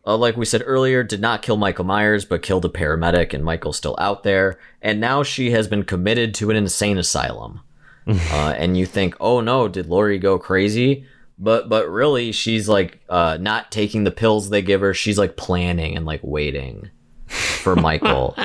uh, 0.05 0.17
like 0.17 0.35
we 0.37 0.45
said 0.45 0.61
earlier, 0.65 1.03
did 1.03 1.21
not 1.21 1.41
kill 1.41 1.57
Michael 1.57 1.85
Myers, 1.85 2.25
but 2.25 2.41
killed 2.41 2.65
a 2.65 2.69
paramedic, 2.69 3.33
and 3.33 3.43
Michael's 3.43 3.77
still 3.77 3.95
out 3.99 4.23
there. 4.23 4.59
And 4.81 4.99
now 4.99 5.23
she 5.23 5.51
has 5.51 5.67
been 5.67 5.83
committed 5.83 6.33
to 6.35 6.49
an 6.49 6.55
insane 6.57 6.97
asylum. 6.97 7.61
uh, 8.07 8.53
and 8.57 8.77
you 8.77 8.85
think, 8.85 9.15
oh 9.19 9.41
no, 9.41 9.67
did 9.67 9.87
Laurie 9.87 10.19
go 10.19 10.37
crazy? 10.37 11.05
But 11.39 11.67
but 11.69 11.89
really, 11.89 12.31
she's 12.31 12.69
like 12.69 12.99
uh, 13.09 13.37
not 13.41 13.71
taking 13.71 14.03
the 14.03 14.11
pills 14.11 14.49
they 14.49 14.61
give 14.61 14.81
her. 14.81 14.93
She's 14.93 15.17
like 15.17 15.35
planning 15.37 15.95
and 15.97 16.05
like 16.05 16.21
waiting 16.23 16.91
for 17.27 17.75
Michael. 17.75 18.35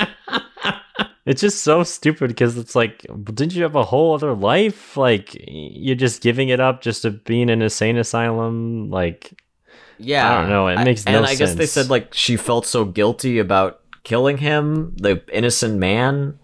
It's 1.25 1.41
just 1.41 1.63
so 1.63 1.83
stupid 1.83 2.29
because 2.29 2.57
it's 2.57 2.75
like, 2.75 3.05
didn't 3.23 3.53
you 3.53 3.63
have 3.63 3.75
a 3.75 3.83
whole 3.83 4.13
other 4.15 4.33
life? 4.33 4.97
Like 4.97 5.35
you're 5.47 5.95
just 5.95 6.21
giving 6.21 6.49
it 6.49 6.59
up 6.59 6.81
just 6.81 7.03
to 7.03 7.11
be 7.11 7.41
in 7.41 7.49
an 7.49 7.61
insane 7.61 7.97
asylum. 7.97 8.89
Like 8.89 9.33
Yeah, 9.99 10.29
I 10.29 10.41
don't 10.41 10.49
know, 10.49 10.67
it 10.67 10.83
makes 10.83 11.05
and 11.05 11.13
no 11.13 11.19
and 11.19 11.27
I 11.27 11.35
guess 11.35 11.55
they 11.55 11.67
said 11.67 11.89
like 11.89 12.13
she 12.13 12.37
felt 12.37 12.65
so 12.65 12.85
guilty 12.85 13.39
about 13.39 13.81
killing 14.03 14.37
him, 14.37 14.95
the 14.97 15.23
innocent 15.31 15.77
man. 15.77 16.39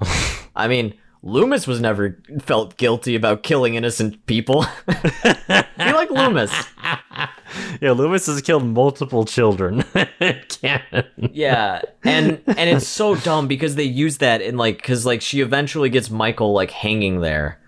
I 0.56 0.68
mean, 0.68 0.94
Loomis 1.22 1.66
was 1.66 1.80
never 1.80 2.22
felt 2.40 2.76
guilty 2.76 3.16
about 3.16 3.42
killing 3.42 3.74
innocent 3.74 4.24
people. 4.26 4.64
you 4.88 5.62
like 5.76 6.10
Loomis? 6.10 6.52
yeah, 7.80 7.92
Loomis 7.92 8.26
has 8.26 8.40
killed 8.42 8.64
multiple 8.64 9.24
children. 9.24 9.82
Canon. 10.48 11.06
Yeah, 11.32 11.82
and 12.04 12.42
and 12.46 12.70
it's 12.70 12.86
so 12.86 13.16
dumb 13.16 13.48
because 13.48 13.74
they 13.74 13.84
use 13.84 14.18
that 14.18 14.40
in 14.40 14.56
like 14.56 14.78
because 14.78 15.06
like 15.06 15.22
she 15.22 15.40
eventually 15.40 15.90
gets 15.90 16.10
Michael 16.10 16.52
like 16.52 16.70
hanging 16.70 17.20
there, 17.20 17.60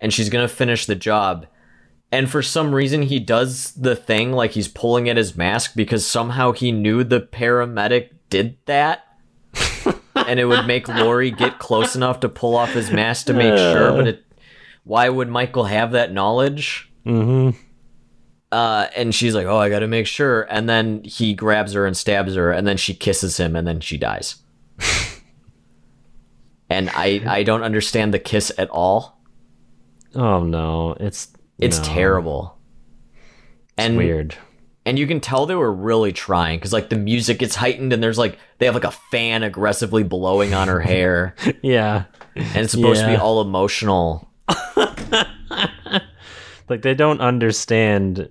and 0.00 0.12
she's 0.12 0.28
gonna 0.28 0.48
finish 0.48 0.86
the 0.86 0.94
job, 0.94 1.46
and 2.12 2.30
for 2.30 2.42
some 2.42 2.74
reason 2.74 3.02
he 3.02 3.18
does 3.18 3.72
the 3.72 3.96
thing 3.96 4.32
like 4.32 4.52
he's 4.52 4.68
pulling 4.68 5.08
at 5.08 5.16
his 5.16 5.36
mask 5.36 5.72
because 5.74 6.06
somehow 6.06 6.52
he 6.52 6.72
knew 6.72 7.04
the 7.04 7.20
paramedic 7.20 8.10
did 8.30 8.56
that. 8.66 9.02
and 10.14 10.38
it 10.38 10.44
would 10.44 10.66
make 10.66 10.88
Laurie 10.88 11.30
get 11.30 11.58
close 11.58 11.96
enough 11.96 12.20
to 12.20 12.28
pull 12.28 12.56
off 12.56 12.72
his 12.72 12.90
mask 12.90 13.26
to 13.26 13.32
make 13.32 13.56
sure, 13.56 13.92
but 13.92 14.08
it 14.08 14.22
why 14.86 15.08
would 15.08 15.28
Michael 15.28 15.64
have 15.64 15.92
that 15.92 16.12
knowledge? 16.12 16.90
Mm-hmm. 17.04 17.58
Uh, 18.52 18.86
and 18.96 19.14
she's 19.14 19.34
like, 19.34 19.46
"Oh, 19.46 19.58
I 19.58 19.68
got 19.68 19.80
to 19.80 19.88
make 19.88 20.06
sure." 20.06 20.46
And 20.48 20.68
then 20.68 21.02
he 21.04 21.34
grabs 21.34 21.72
her 21.72 21.84
and 21.86 21.96
stabs 21.96 22.34
her, 22.36 22.52
and 22.52 22.66
then 22.66 22.76
she 22.76 22.94
kisses 22.94 23.36
him, 23.38 23.56
and 23.56 23.66
then 23.66 23.80
she 23.80 23.98
dies. 23.98 24.36
and 26.70 26.90
I 26.90 27.22
I 27.26 27.42
don't 27.42 27.62
understand 27.62 28.12
the 28.14 28.18
kiss 28.18 28.52
at 28.58 28.68
all. 28.70 29.20
Oh 30.14 30.42
no, 30.44 30.96
it's 31.00 31.28
It's 31.58 31.78
no. 31.78 31.84
terrible. 31.84 32.58
And 33.78 33.96
weird. 33.98 34.34
and 34.86 34.98
you 34.98 35.06
can 35.06 35.20
tell 35.20 35.44
they 35.44 35.54
were 35.54 35.72
really 35.72 36.12
trying 36.12 36.58
because 36.58 36.72
like 36.72 36.88
the 36.88 36.96
music 36.96 37.38
gets 37.40 37.54
heightened 37.56 37.92
and 37.92 38.02
there's 38.02 38.16
like 38.16 38.38
they 38.58 38.64
have 38.66 38.74
like 38.74 38.84
a 38.84 38.90
fan 39.10 39.42
aggressively 39.42 40.02
blowing 40.02 40.54
on 40.54 40.68
her 40.68 40.80
hair 40.80 41.34
Yeah, 41.62 42.04
and 42.34 42.56
it's 42.56 42.72
supposed 42.72 43.02
to 43.02 43.06
be 43.08 43.16
all 43.16 43.42
emotional 43.42 44.30
like 46.68 46.82
they 46.82 46.94
don't 46.94 47.20
understand 47.20 48.28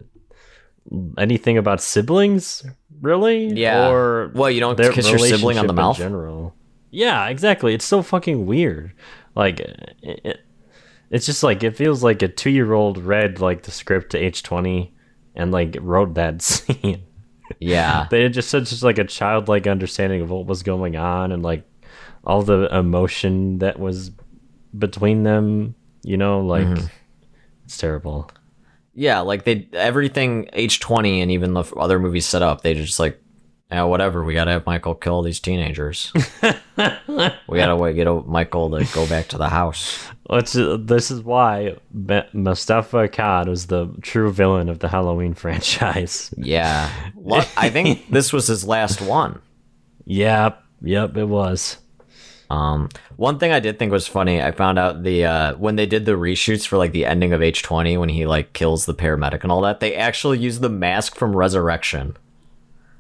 anything 1.18 1.58
about 1.58 1.82
siblings, 1.82 2.64
really. 3.02 3.48
Yeah. 3.48 3.90
Or 3.90 4.32
Well, 4.36 4.50
you 4.52 4.60
don't 4.60 4.78
kiss 4.78 5.10
your 5.10 5.20
sibling 5.20 5.58
on 5.58 5.68
the 5.68 5.70
relationship 5.70 5.70
in 5.72 5.76
mouth? 5.76 5.98
General. 5.98 6.56
Yeah, 6.92 7.28
exactly. 7.28 7.74
It's 7.74 7.86
so 7.86 8.02
fucking 8.02 8.46
weird. 8.46 8.94
Like, 9.36 9.60
it, 9.60 9.96
it- 10.02 10.40
it's 11.12 11.28
just 11.28 11.44
like 11.44 11.62
it 11.64 11.78
feels 11.78 12.04
like 12.04 12.24
a 12.24 12.28
two-year-old 12.28 12.98
read 12.98 13.40
like 13.40 13.62
the 13.62 13.72
script 13.72 14.10
to 14.12 14.18
H 14.18 14.42
twenty 14.42 14.92
and 15.36 15.52
like 15.52 15.78
wrote 15.80 16.16
that 16.16 16.42
scene. 16.42 17.04
yeah 17.60 18.08
they 18.12 18.24
had 18.24 18.34
just 18.34 18.50
such 18.50 18.70
just 18.72 18.82
like 18.82 18.98
a 18.98 19.04
childlike 19.04 19.68
understanding 19.68 20.22
of 20.22 20.32
what 20.32 20.48
was 20.48 20.64
going 20.64 20.96
on 20.96 21.32
and 21.32 21.44
like 21.44 21.64
all 22.26 22.42
the 22.42 22.76
emotion 22.76 23.60
that 23.60 23.80
was 23.80 24.12
between 24.78 25.22
them. 25.24 25.76
You 26.04 26.18
know, 26.18 26.42
like 26.42 26.66
Mm-hmm. 26.66 26.86
It's 27.66 27.78
terrible. 27.78 28.30
yeah 28.94 29.20
like 29.22 29.44
they 29.44 29.68
everything 29.74 30.48
h20 30.54 31.22
and 31.22 31.32
even 31.32 31.54
the 31.54 31.64
other 31.78 32.00
movies 32.00 32.26
set 32.26 32.42
up 32.42 32.62
they 32.62 32.74
just 32.74 33.00
like 33.00 33.20
yeah, 33.72 33.84
whatever 33.84 34.24
we 34.24 34.34
gotta 34.36 34.52
have 34.52 34.66
michael 34.66 34.94
kill 34.96 35.22
these 35.24 35.40
teenagers 35.40 36.14
we 36.78 37.58
gotta 37.58 37.76
wait 37.76 37.96
get 37.96 38.08
michael 38.28 38.70
to 38.70 38.86
go 38.94 39.08
back 39.08 39.28
to 39.28 39.38
the 39.38 39.50
house 39.50 40.08
Let's, 40.28 40.56
uh, 40.56 40.78
this 40.80 41.12
is 41.12 41.22
why 41.22 41.76
Moustapha 42.34 43.08
Akkad 43.08 43.48
was 43.48 43.68
the 43.68 43.94
true 44.02 44.32
villain 44.32 44.70
of 44.70 44.80
the 44.80 44.88
Halloween 44.88 45.34
franchise. 45.44 46.34
yeah 46.38 46.90
i 47.58 47.70
think 47.70 48.08
this 48.10 48.32
was 48.32 48.48
his 48.48 48.66
last 48.66 49.02
one 49.02 49.42
Yep, 50.08 50.64
yep, 50.84 51.18
it 51.18 51.26
was. 51.26 51.78
Um, 52.50 52.90
one 53.16 53.40
thing 53.40 53.52
I 53.52 53.60
did 53.60 53.80
think 53.80 53.92
was 53.92 54.08
funny, 54.08 54.42
I 54.42 54.52
found 54.52 54.78
out 54.78 55.04
the 55.04 55.26
uh, 55.26 55.56
when 55.56 55.76
they 55.76 55.86
did 55.86 56.06
the 56.06 56.14
reshoots 56.14 56.68
for 56.68 56.78
like 56.78 56.92
the 56.92 57.06
ending 57.06 57.34
of 57.34 57.42
H 57.42 57.64
twenty 57.64 57.98
when 57.98 58.10
he 58.10 58.26
like 58.26 58.54
kills 58.54 58.86
the 58.86 58.94
paramedic 58.94 59.44
and 59.44 59.52
all 59.52 59.62
that, 59.62 59.80
they 59.80 59.96
actually 59.96 60.40
used 60.40 60.62
the 60.62 60.70
mask 60.70 61.16
from 61.16 61.36
Resurrection. 61.36 62.18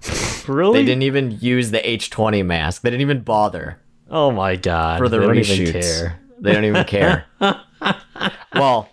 Really? 0.48 0.80
They 0.80 0.86
didn't 0.86 1.02
even 1.02 1.39
use 1.41 1.72
the 1.72 1.88
H 1.89 2.12
twenty 2.12 2.43
mask. 2.43 2.84
They 2.84 2.91
didn't 2.91 3.02
even 3.02 3.22
bother 3.22 3.80
oh 4.12 4.30
my 4.30 4.56
god! 4.56 5.00
for 5.00 5.10
the 5.10 5.18
they 5.18 5.26
don't 5.26 5.36
reshoots. 5.36 5.60
even 5.60 5.82
care. 5.82 6.20
They 6.39 6.54
don't 6.54 6.66
even 6.66 6.84
care. 6.86 7.26
well, 8.54 8.89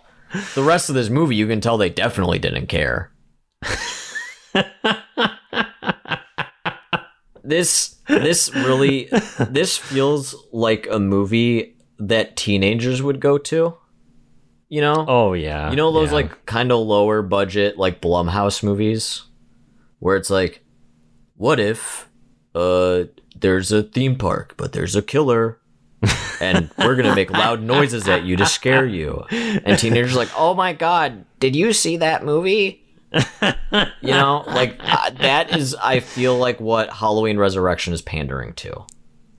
the 0.55 0.63
rest 0.63 0.89
of 0.89 0.95
this 0.95 1.09
movie, 1.09 1.35
you 1.35 1.45
can 1.47 1.61
tell 1.61 1.77
they 1.77 1.89
definitely 1.89 2.39
didn't 2.39 2.67
care. 2.67 3.11
this 7.53 7.95
this 8.07 8.53
really 8.55 9.09
this 9.39 9.77
feels 9.77 10.35
like 10.51 10.87
a 10.89 10.99
movie 10.99 11.75
that 11.99 12.35
teenagers 12.35 13.01
would 13.01 13.19
go 13.19 13.37
to. 13.37 13.77
You 14.69 14.81
know? 14.81 15.05
Oh 15.07 15.33
yeah. 15.33 15.69
You 15.69 15.75
know 15.75 15.91
those 15.91 16.09
yeah. 16.09 16.15
like 16.15 16.45
kind 16.47 16.71
of 16.71 16.79
lower 16.79 17.21
budget 17.21 17.77
like 17.77 18.01
Blumhouse 18.01 18.63
movies 18.63 19.23
where 19.99 20.17
it's 20.17 20.31
like 20.31 20.63
what 21.35 21.59
if 21.59 22.09
uh 22.55 23.03
there's 23.39 23.71
a 23.71 23.83
theme 23.83 24.15
park 24.15 24.55
but 24.57 24.73
there's 24.73 24.95
a 24.95 25.01
killer 25.01 25.59
and 26.41 26.71
we're 26.79 26.95
going 26.95 27.07
to 27.07 27.15
make 27.15 27.29
loud 27.29 27.61
noises 27.61 28.07
at 28.07 28.23
you 28.23 28.35
to 28.35 28.45
scare 28.45 28.85
you. 28.85 29.23
And 29.29 29.79
teenagers 29.79 30.13
are 30.15 30.17
like, 30.17 30.31
"Oh 30.35 30.53
my 30.53 30.73
god, 30.73 31.23
did 31.39 31.55
you 31.55 31.71
see 31.71 31.97
that 31.97 32.25
movie?" 32.25 32.82
You 34.01 34.11
know, 34.11 34.43
like 34.47 34.75
uh, 34.79 35.09
that 35.11 35.55
is 35.57 35.75
I 35.75 35.99
feel 35.99 36.37
like 36.37 36.59
what 36.59 36.89
Halloween 36.91 37.37
Resurrection 37.37 37.93
is 37.93 38.01
pandering 38.01 38.53
to. 38.55 38.85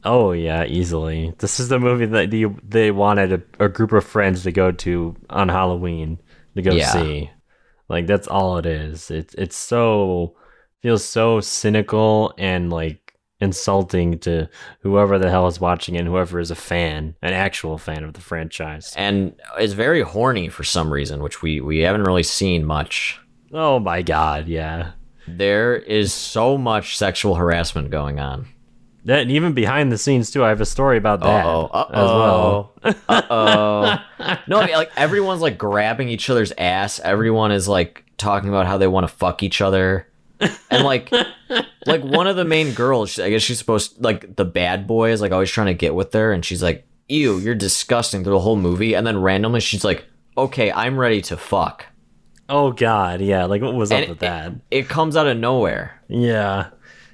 Oh 0.05 0.33
yeah, 0.33 0.65
easily. 0.65 1.33
This 1.39 1.59
is 1.59 1.69
the 1.69 1.79
movie 1.81 2.07
that 2.07 2.33
you, 2.33 2.59
they 2.63 2.91
wanted 2.91 3.33
a, 3.33 3.65
a 3.65 3.69
group 3.69 3.93
of 3.93 4.05
friends 4.05 4.43
to 4.43 4.53
go 4.53 4.71
to 4.71 5.17
on 5.31 5.49
Halloween 5.49 6.21
to 6.57 6.63
go 6.63 6.75
Yeah. 6.75 6.93
see. 6.93 7.31
Like 7.89 8.07
that's 8.07 8.29
all 8.29 8.59
it 8.59 8.67
is. 8.67 9.11
It's 9.11 9.35
it's 9.35 9.57
so 9.57 10.37
feels 10.83 11.05
so 11.05 11.41
cynical 11.41 12.35
and 12.39 12.71
like 12.71 13.01
insulting 13.41 14.19
to 14.21 14.49
whoever 14.81 15.19
the 15.19 15.31
hell 15.31 15.47
is 15.47 15.61
watching 15.61 15.97
and 15.97 16.07
whoever 16.07 16.39
is 16.39 16.51
a 16.51 16.55
fan, 16.55 17.15
an 17.21 17.33
actual 17.33 17.77
fan 17.79 18.05
of 18.05 18.13
the 18.15 18.21
franchise. 18.21 18.93
And 18.97 19.35
it's 19.59 19.73
very 19.75 20.03
horny 20.03 20.49
for 20.49 20.65
some 20.65 20.93
reason, 20.93 21.23
which 21.23 21.43
we 21.43 21.61
we 21.61 21.79
haven't 21.81 22.05
really 22.05 22.23
seen 22.23 22.65
much. 22.65 23.19
Oh 23.53 23.79
my 23.79 24.03
god, 24.03 24.49
yeah. 24.49 24.93
There 25.27 25.77
is 25.77 26.13
so 26.13 26.59
much 26.59 26.99
sexual 26.99 27.35
harassment 27.37 27.91
going 27.91 28.21
on. 28.21 28.47
And 29.07 29.31
even 29.31 29.53
behind 29.53 29.93
the 29.93 29.99
scenes 29.99 30.31
too, 30.31 30.43
I 30.45 30.49
have 30.49 30.61
a 30.63 30.67
story 30.67 30.97
about 30.97 31.21
that 31.21 31.45
Uh-oh, 31.45 31.87
as 31.91 32.09
well. 32.09 32.73
Uh-oh. 33.09 33.99
no, 34.49 34.61
I 34.61 34.67
mean, 34.67 34.75
like 34.77 34.91
everyone's 34.97 35.43
like 35.43 35.59
grabbing 35.59 36.09
each 36.09 36.31
other's 36.31 36.53
ass. 36.57 37.01
Everyone 37.01 37.53
is 37.53 37.69
like 37.69 38.05
talking 38.17 38.49
about 38.49 38.67
how 38.67 38.79
they 38.79 38.87
want 38.87 39.05
to 39.05 39.15
fuck 39.15 39.43
each 39.43 39.61
other. 39.61 40.09
And 40.71 40.85
like 40.85 41.13
like 41.87 42.03
one 42.03 42.27
of 42.27 42.37
the 42.37 42.45
main 42.47 42.73
girls, 42.73 43.19
I 43.19 43.29
guess 43.31 43.43
she's 43.43 43.59
supposed 43.59 44.03
like 44.03 44.37
the 44.37 44.45
bad 44.45 44.87
boy 44.87 45.11
is 45.11 45.21
like 45.21 45.33
always 45.33 45.51
trying 45.51 45.67
to 45.69 45.75
get 45.75 45.95
with 45.95 46.13
her 46.15 46.33
and 46.33 46.45
she's 46.45 46.63
like, 46.63 46.87
"Ew, 47.09 47.39
you're 47.39 47.55
disgusting" 47.55 48.25
through 48.25 48.33
the 48.33 48.41
whole 48.41 48.57
movie 48.57 48.95
and 48.95 49.07
then 49.07 49.21
randomly 49.21 49.61
she's 49.61 49.85
like, 49.85 50.05
"Okay, 50.37 50.73
I'm 50.73 50.99
ready 50.99 51.21
to 51.23 51.37
fuck." 51.37 51.87
Oh 52.49 52.73
god, 52.73 53.21
yeah. 53.21 53.45
Like 53.47 53.63
what 53.63 53.75
was 53.75 53.91
up 53.93 54.01
And 54.01 54.09
with 54.11 54.19
that? 54.21 54.53
It 54.71 54.89
comes 54.89 55.17
out 55.17 55.27
of 55.27 55.37
nowhere. 55.39 56.01
Yeah. 56.09 56.69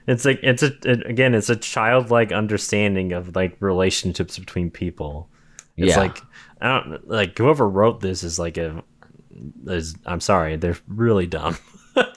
It's 0.06 0.24
like 0.24 0.40
it's 0.42 0.62
a 0.62 0.72
it, 0.84 1.06
again 1.08 1.34
it's 1.34 1.50
a 1.50 1.56
childlike 1.56 2.32
understanding 2.32 3.12
of 3.12 3.36
like 3.36 3.56
relationships 3.60 4.38
between 4.38 4.70
people. 4.70 5.28
It's 5.76 5.90
Yeah. 5.90 5.98
like 5.98 6.18
I 6.60 6.80
don't 6.80 7.08
like 7.08 7.38
whoever 7.38 7.68
wrote 7.68 8.00
this 8.00 8.22
is 8.24 8.38
like 8.38 8.56
a 8.58 8.82
is 9.66 9.94
I'm 10.04 10.20
sorry, 10.20 10.56
they're 10.56 10.78
really 10.88 11.26
dumb. 11.26 11.56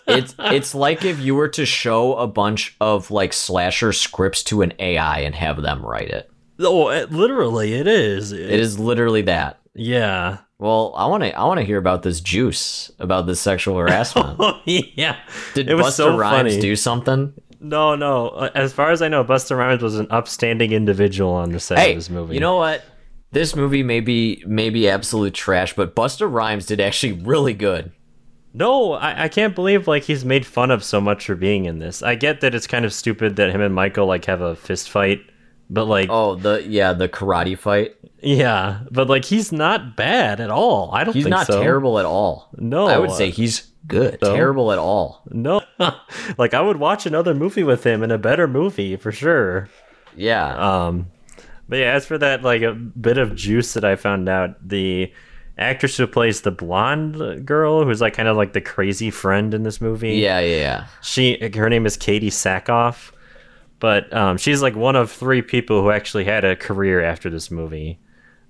It's 0.06 0.36
it's 0.38 0.76
like 0.76 1.04
if 1.04 1.20
you 1.20 1.34
were 1.34 1.48
to 1.50 1.66
show 1.66 2.16
a 2.16 2.28
bunch 2.28 2.76
of 2.80 3.10
like 3.10 3.34
slasher 3.34 3.92
scripts 3.92 4.44
to 4.44 4.62
an 4.62 4.72
AI 4.78 5.20
and 5.22 5.34
have 5.34 5.62
them 5.62 5.84
write 5.84 6.10
it. 6.10 6.30
oh, 6.60 6.90
it, 6.90 7.12
literally 7.12 7.74
it 7.74 7.88
is. 7.88 8.32
It 8.32 8.52
is 8.52 8.78
literally 8.78 9.24
that. 9.24 9.60
Yeah. 9.74 10.40
Well, 10.64 10.94
I 10.96 11.08
want 11.08 11.24
to 11.24 11.38
I 11.38 11.44
want 11.44 11.60
to 11.60 11.66
hear 11.66 11.78
about 11.78 12.04
this 12.04 12.22
juice 12.22 12.90
about 12.98 13.28
this 13.28 13.42
sexual 13.42 13.78
harassment. 13.84 14.40
yeah. 14.66 15.18
Did 15.56 15.70
It 15.70 15.76
was 15.76 15.88
Buster 15.88 16.04
so 16.04 16.18
Rhymes 16.18 16.52
funny. 16.54 16.62
do 16.62 16.76
something? 16.78 17.34
No, 17.60 17.96
no. 17.96 18.30
Uh, 18.30 18.50
As 18.56 18.72
far 18.72 18.92
as 18.92 19.02
I 19.02 19.10
know, 19.10 19.26
Busta 19.26 19.58
Rhymes 19.58 19.82
was 19.84 20.00
an 20.00 20.08
upstanding 20.10 20.72
individual 20.72 21.32
on 21.34 21.52
the 21.52 21.60
set 21.60 21.80
Hey, 21.80 21.92
of 21.92 21.98
this 21.98 22.10
movie. 22.10 22.34
you 22.36 22.40
know 22.40 22.56
what? 22.56 22.82
This 23.32 23.56
movie 23.58 23.84
may 23.84 24.00
be 24.00 24.42
may 24.48 24.70
be 24.70 24.88
absolute 24.88 25.34
trash, 25.34 25.76
but 25.76 25.96
Busta 25.96 26.32
Rhymes 26.32 26.66
did 26.66 26.80
actually 26.80 27.12
really 27.14 27.54
good. 27.54 27.92
No, 28.54 28.94
I, 28.94 29.24
I 29.24 29.28
can't 29.28 29.56
believe 29.56 29.88
like 29.88 30.04
he's 30.04 30.24
made 30.24 30.46
fun 30.46 30.72
of 30.72 30.82
so 30.84 31.02
much 31.02 31.26
for 31.26 31.36
being 31.36 31.66
in 31.66 31.80
this. 31.80 32.02
I 32.04 32.16
get 32.16 32.40
that 32.40 32.56
it's 32.56 32.68
kind 32.68 32.86
of 32.86 32.94
stupid 32.94 33.36
that 33.36 33.50
him 33.50 33.60
and 33.62 33.74
Michael 33.76 34.06
like 34.06 34.26
have 34.26 34.40
a 34.42 34.56
fist 34.56 34.90
fight, 34.90 35.20
but 35.74 35.86
like 35.86 36.08
Oh, 36.10 36.36
the 36.36 36.64
yeah, 36.68 36.94
the 36.94 37.10
karate 37.10 37.58
fight. 37.58 37.96
yeah, 38.22 38.82
but 38.92 39.10
like 39.10 39.26
he's 39.26 39.52
not 39.52 39.96
bad 39.98 40.40
at 40.40 40.50
all. 40.50 40.92
I 40.94 41.04
don't 41.04 41.14
He's 41.14 41.24
think 41.26 41.32
not 41.32 41.48
so. 41.48 41.62
terrible 41.62 42.00
at 42.00 42.06
all. 42.06 42.50
No, 42.58 42.86
I 42.88 42.98
would 43.00 43.12
say 43.12 43.30
he's 43.30 43.72
good. 43.88 44.20
No. 44.22 44.36
Terrible 44.36 44.72
at 44.72 44.80
all. 44.80 45.24
No, 45.32 45.62
like 46.38 46.54
I 46.54 46.62
would 46.62 46.78
watch 46.78 47.06
another 47.06 47.34
movie 47.34 47.64
with 47.64 47.84
him 47.86 48.04
and 48.04 48.12
a 48.12 48.18
better 48.18 48.48
movie 48.48 48.96
for 48.96 49.12
sure. 49.12 49.68
Yeah. 50.16 50.56
Um, 50.86 51.08
but 51.68 51.80
yeah, 51.80 51.94
as 51.94 52.06
for 52.06 52.18
that, 52.18 52.44
like 52.44 52.62
a 52.62 52.74
bit 52.74 53.18
of 53.18 53.36
juice 53.36 53.74
that 53.74 53.84
I 53.86 53.96
found 53.96 54.30
out, 54.30 54.56
the 54.68 55.12
actress 55.58 55.98
who 55.98 56.06
plays 56.08 56.42
the 56.42 56.52
blonde 56.52 57.46
girl, 57.46 57.84
who's 57.86 58.02
like 58.02 58.14
kind 58.16 58.28
of 58.28 58.36
like 58.38 58.54
the 58.54 58.62
crazy 58.62 59.10
friend 59.12 59.54
in 59.54 59.64
this 59.64 59.80
movie. 59.82 60.16
yeah, 60.16 60.40
yeah, 60.40 60.56
yeah. 60.58 60.88
she 61.02 61.38
her 61.56 61.70
name 61.70 61.86
is 61.86 61.98
Katee 61.98 62.28
Sackhoff, 62.28 63.12
but 63.80 64.12
um, 64.14 64.38
she's 64.38 64.62
like 64.62 64.76
one 64.76 64.96
of 64.96 65.12
three 65.12 65.42
people 65.42 65.82
who 65.82 65.92
actually 65.92 66.24
had 66.26 66.44
a 66.46 66.56
career 66.56 67.02
after 67.04 67.30
this 67.30 67.52
movie. 67.52 68.00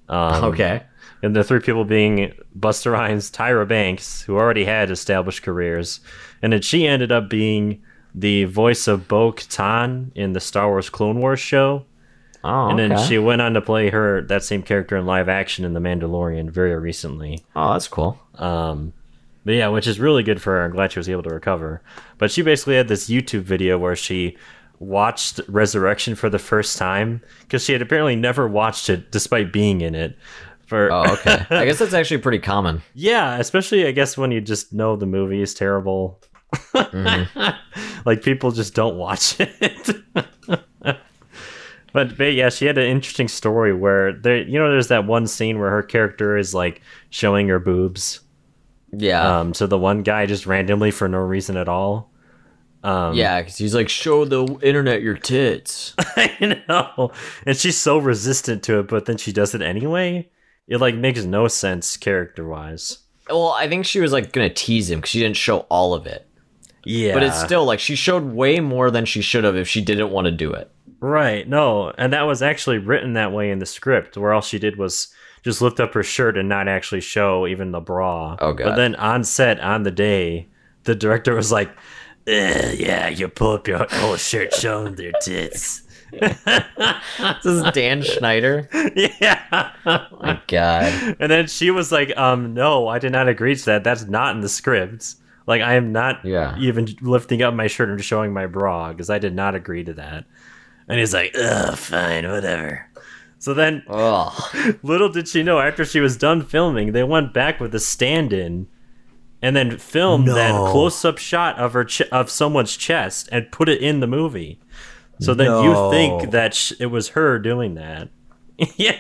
Um, 0.10 0.44
Okay. 0.46 0.84
and 1.22 1.36
the 1.36 1.44
three 1.44 1.60
people 1.62 1.86
being 1.86 2.34
Busta 2.58 2.92
Rhymes, 2.92 3.32
Tyra 3.32 3.68
Banks, 3.68 4.22
who 4.24 4.36
already 4.36 4.66
had 4.66 4.92
established 4.92 5.42
careers, 5.44 6.02
and 6.42 6.54
then 6.54 6.62
she 6.62 6.86
ended 6.88 7.12
up 7.12 7.30
being 7.30 7.82
the 8.14 8.44
voice 8.46 8.88
of 8.88 9.08
Bo 9.08 9.32
Katan 9.32 10.12
in 10.14 10.34
the 10.34 10.40
Star 10.40 10.68
Wars 10.68 10.90
Clone 10.90 11.20
Wars 11.20 11.40
show. 11.40 11.86
Oh, 12.44 12.68
And 12.68 12.78
then 12.78 12.92
okay. 12.92 13.04
she 13.08 13.18
went 13.18 13.42
on 13.42 13.54
to 13.54 13.62
play 13.62 13.90
her 13.90 14.22
that 14.24 14.44
same 14.44 14.62
character 14.64 14.98
in 14.98 15.06
live 15.06 15.30
action 15.30 15.64
in 15.64 15.74
The 15.74 15.80
Mandalorian 15.80 16.50
very 16.52 16.76
recently. 16.76 17.42
Oh, 17.56 17.72
that's 17.72 17.88
cool. 17.88 18.20
Um, 18.36 18.92
but 19.46 19.54
yeah, 19.54 19.70
which 19.70 19.88
is 19.88 19.98
really 20.00 20.24
good 20.24 20.42
for 20.42 20.52
her. 20.52 20.66
I'm 20.66 20.72
glad 20.74 20.92
she 20.92 21.00
was 21.00 21.08
able 21.10 21.24
to 21.24 21.30
recover. 21.30 21.82
But 22.18 22.32
she 22.32 22.42
basically 22.42 22.76
had 22.76 22.90
this 22.90 23.10
YouTube 23.10 23.44
video 23.44 23.80
where 23.80 23.96
she 23.96 24.38
watched 24.84 25.40
Resurrection 25.48 26.16
for 26.16 26.30
the 26.30 26.40
first 26.40 26.78
time 26.78 27.22
because 27.42 27.64
she 27.64 27.74
had 27.74 27.82
apparently 27.82 28.16
never 28.16 28.48
watched 28.48 28.90
it 28.90 29.12
despite 29.12 29.52
being 29.54 29.82
in 29.82 29.96
it. 29.96 30.18
For 30.68 30.92
Oh, 30.92 31.14
okay. 31.14 31.46
I 31.50 31.66
guess 31.66 31.80
that's 31.80 31.94
actually 31.94 32.20
pretty 32.20 32.40
common. 32.40 32.82
yeah, 32.94 33.38
especially 33.38 33.86
I 33.88 33.92
guess 33.92 34.18
when 34.18 34.32
you 34.32 34.42
just 34.42 34.74
know 34.74 34.96
the 34.96 35.06
movie 35.06 35.42
is 35.42 35.54
terrible. 35.54 36.22
like 38.06 38.22
people 38.24 38.52
just 38.52 38.74
don't 38.76 38.96
watch 38.98 39.36
it. 39.40 39.98
but, 40.82 42.18
but 42.18 42.34
yeah, 42.34 42.50
she 42.50 42.66
had 42.66 42.78
an 42.78 42.86
interesting 42.88 43.28
story 43.28 43.74
where 43.74 44.14
there 44.14 44.42
you 44.42 44.58
know 44.60 44.70
there's 44.72 44.88
that 44.88 45.06
one 45.06 45.28
scene 45.28 45.60
where 45.60 45.70
her 45.70 45.84
character 45.84 46.38
is 46.38 46.54
like 46.54 46.82
showing 47.10 47.48
her 47.50 47.60
boobs 47.60 48.20
Yeah. 48.92 49.40
um 49.40 49.54
to 49.54 49.68
the 49.68 49.78
one 49.78 50.02
guy 50.04 50.26
just 50.26 50.46
randomly 50.46 50.92
for 50.92 51.08
no 51.08 51.20
reason 51.20 51.58
at 51.58 51.68
all. 51.70 52.12
Um 52.84 53.16
yeah, 53.16 53.42
because 53.42 53.58
he's 53.58 53.74
like, 53.74 53.90
show 53.90 54.26
the 54.26 54.46
internet 54.62 55.02
your 55.02 55.16
tits. 55.16 55.96
I 56.00 56.62
know. 56.68 57.12
And 57.46 57.56
she's 57.56 57.78
so 57.78 57.98
resistant 57.98 58.64
to 58.64 58.80
it, 58.80 58.88
but 58.88 59.06
then 59.06 59.18
she 59.18 59.32
does 59.32 59.56
it 59.56 59.62
anyway. 59.62 60.30
It 60.68 60.78
like 60.82 60.96
makes 60.96 61.24
no 61.24 61.48
sense 61.48 61.96
character 61.98 62.48
wise. 62.48 63.00
well, 63.30 63.50
I 63.50 63.68
think 63.70 63.86
she 63.86 64.02
was 64.02 64.12
like 64.12 64.32
gonna 64.34 64.50
tease 64.54 64.90
him 64.90 65.00
because 65.00 65.12
she 65.12 65.20
didn't 65.20 65.38
show 65.38 65.60
all 65.70 65.94
of 65.94 66.06
it. 66.06 66.28
Yeah. 66.86 67.14
But 67.14 67.24
it's 67.24 67.40
still 67.42 67.64
like 67.64 67.80
she 67.80 67.96
showed 67.96 68.24
way 68.34 68.60
more 68.60 68.92
than 68.92 69.06
she 69.06 69.22
should 69.22 69.46
have 69.46 69.56
if 69.56 69.68
she 69.70 69.82
didn't 69.82 70.10
want 70.12 70.26
to 70.26 70.32
do 70.32 70.52
it. 70.52 70.70
Right, 71.00 71.48
no, 71.48 71.90
and 71.98 72.14
that 72.14 72.22
was 72.24 72.42
actually 72.42 72.78
written 72.78 73.14
that 73.14 73.34
way 73.34 73.52
in 73.52 73.60
the 73.60 73.66
script, 73.66 74.16
where 74.18 74.32
all 74.32 74.42
she 74.42 74.58
did 74.58 74.78
was 74.78 75.14
just 75.44 75.62
lift 75.62 75.82
up 75.82 75.94
her 75.94 76.04
shirt 76.04 76.38
and 76.38 76.48
not 76.48 76.70
actually 76.70 77.02
show 77.02 77.46
even 77.46 77.72
the 77.72 77.82
bra. 77.82 78.38
Oh, 78.40 78.54
God. 78.54 78.64
But 78.64 78.76
then 78.78 78.96
on 78.96 79.26
set, 79.26 79.60
on 79.60 79.84
the 79.84 79.92
day, 79.92 80.48
the 80.86 80.96
director 80.96 81.36
was 81.36 81.52
like, 81.52 81.70
"Eh, 81.70 81.74
"Yeah, 82.26 83.10
you 83.10 83.28
pull 83.28 83.54
up 83.54 83.68
your 83.68 83.86
whole 83.90 84.16
shirt, 84.18 84.54
showing 84.54 84.96
their 84.96 85.12
tits." 85.22 85.82
This 86.14 87.46
is 87.46 87.64
Dan 87.74 88.02
Schneider. 88.04 88.70
yeah. 88.96 89.72
My 89.86 90.40
God. 90.48 91.16
And 91.20 91.32
then 91.32 91.48
she 91.48 91.72
was 91.72 91.92
like, 91.92 92.16
"Um, 92.18 92.54
no, 92.54 92.88
I 92.88 93.00
did 93.00 93.12
not 93.12 93.28
agree 93.28 93.56
to 93.56 93.66
that. 93.66 93.84
That's 93.84 94.06
not 94.06 94.36
in 94.36 94.42
the 94.42 94.50
script. 94.50 95.16
Like, 95.48 95.62
I 95.62 95.74
am 95.74 95.92
not 95.92 96.24
Yeah. 96.24 96.56
even 96.60 96.88
lifting 97.02 97.42
up 97.42 97.54
my 97.54 97.68
shirt 97.68 97.90
and 97.90 98.04
showing 98.04 98.32
my 98.32 98.46
bra 98.46 98.92
because 98.92 99.10
I 99.10 99.18
did 99.20 99.34
not 99.36 99.56
agree 99.56 99.84
to 99.84 99.94
that." 99.94 100.26
And 100.88 101.00
he's 101.00 101.14
like, 101.14 101.36
"Ugh, 101.38 101.76
fine, 101.78 102.30
whatever." 102.30 102.86
So 103.40 103.54
then 103.54 103.84
Oh, 103.90 104.38
Little 104.84 105.10
did 105.10 105.28
she 105.28 105.44
know, 105.44 105.60
after 105.60 105.84
she 105.84 106.00
was 106.00 106.16
done 106.18 106.44
filming, 106.44 106.92
they 106.92 107.04
went 107.04 107.34
back 107.34 107.60
with 107.60 107.74
a 107.76 107.80
stand-in, 107.80 108.68
and 109.44 109.56
then 109.56 109.78
filmed 109.78 110.28
that 110.30 110.52
close-up 110.72 111.20
shot 111.20 111.60
of 111.60 111.74
her 111.74 111.84
ch- 111.86 112.02
of 112.12 112.32
someone's 112.32 112.76
chest 112.76 113.30
and 113.32 113.52
put 113.52 113.70
it 113.70 113.82
in 113.82 114.00
the 114.00 114.08
movie. 114.08 114.60
So 115.20 115.34
then 115.36 115.64
you 115.64 115.92
think 115.92 116.32
that 116.32 116.56
sh- 116.56 116.74
it 116.80 116.88
was 116.88 117.10
her 117.10 117.38
doing 117.38 117.76
that? 117.76 118.10
yeah, 118.78 118.98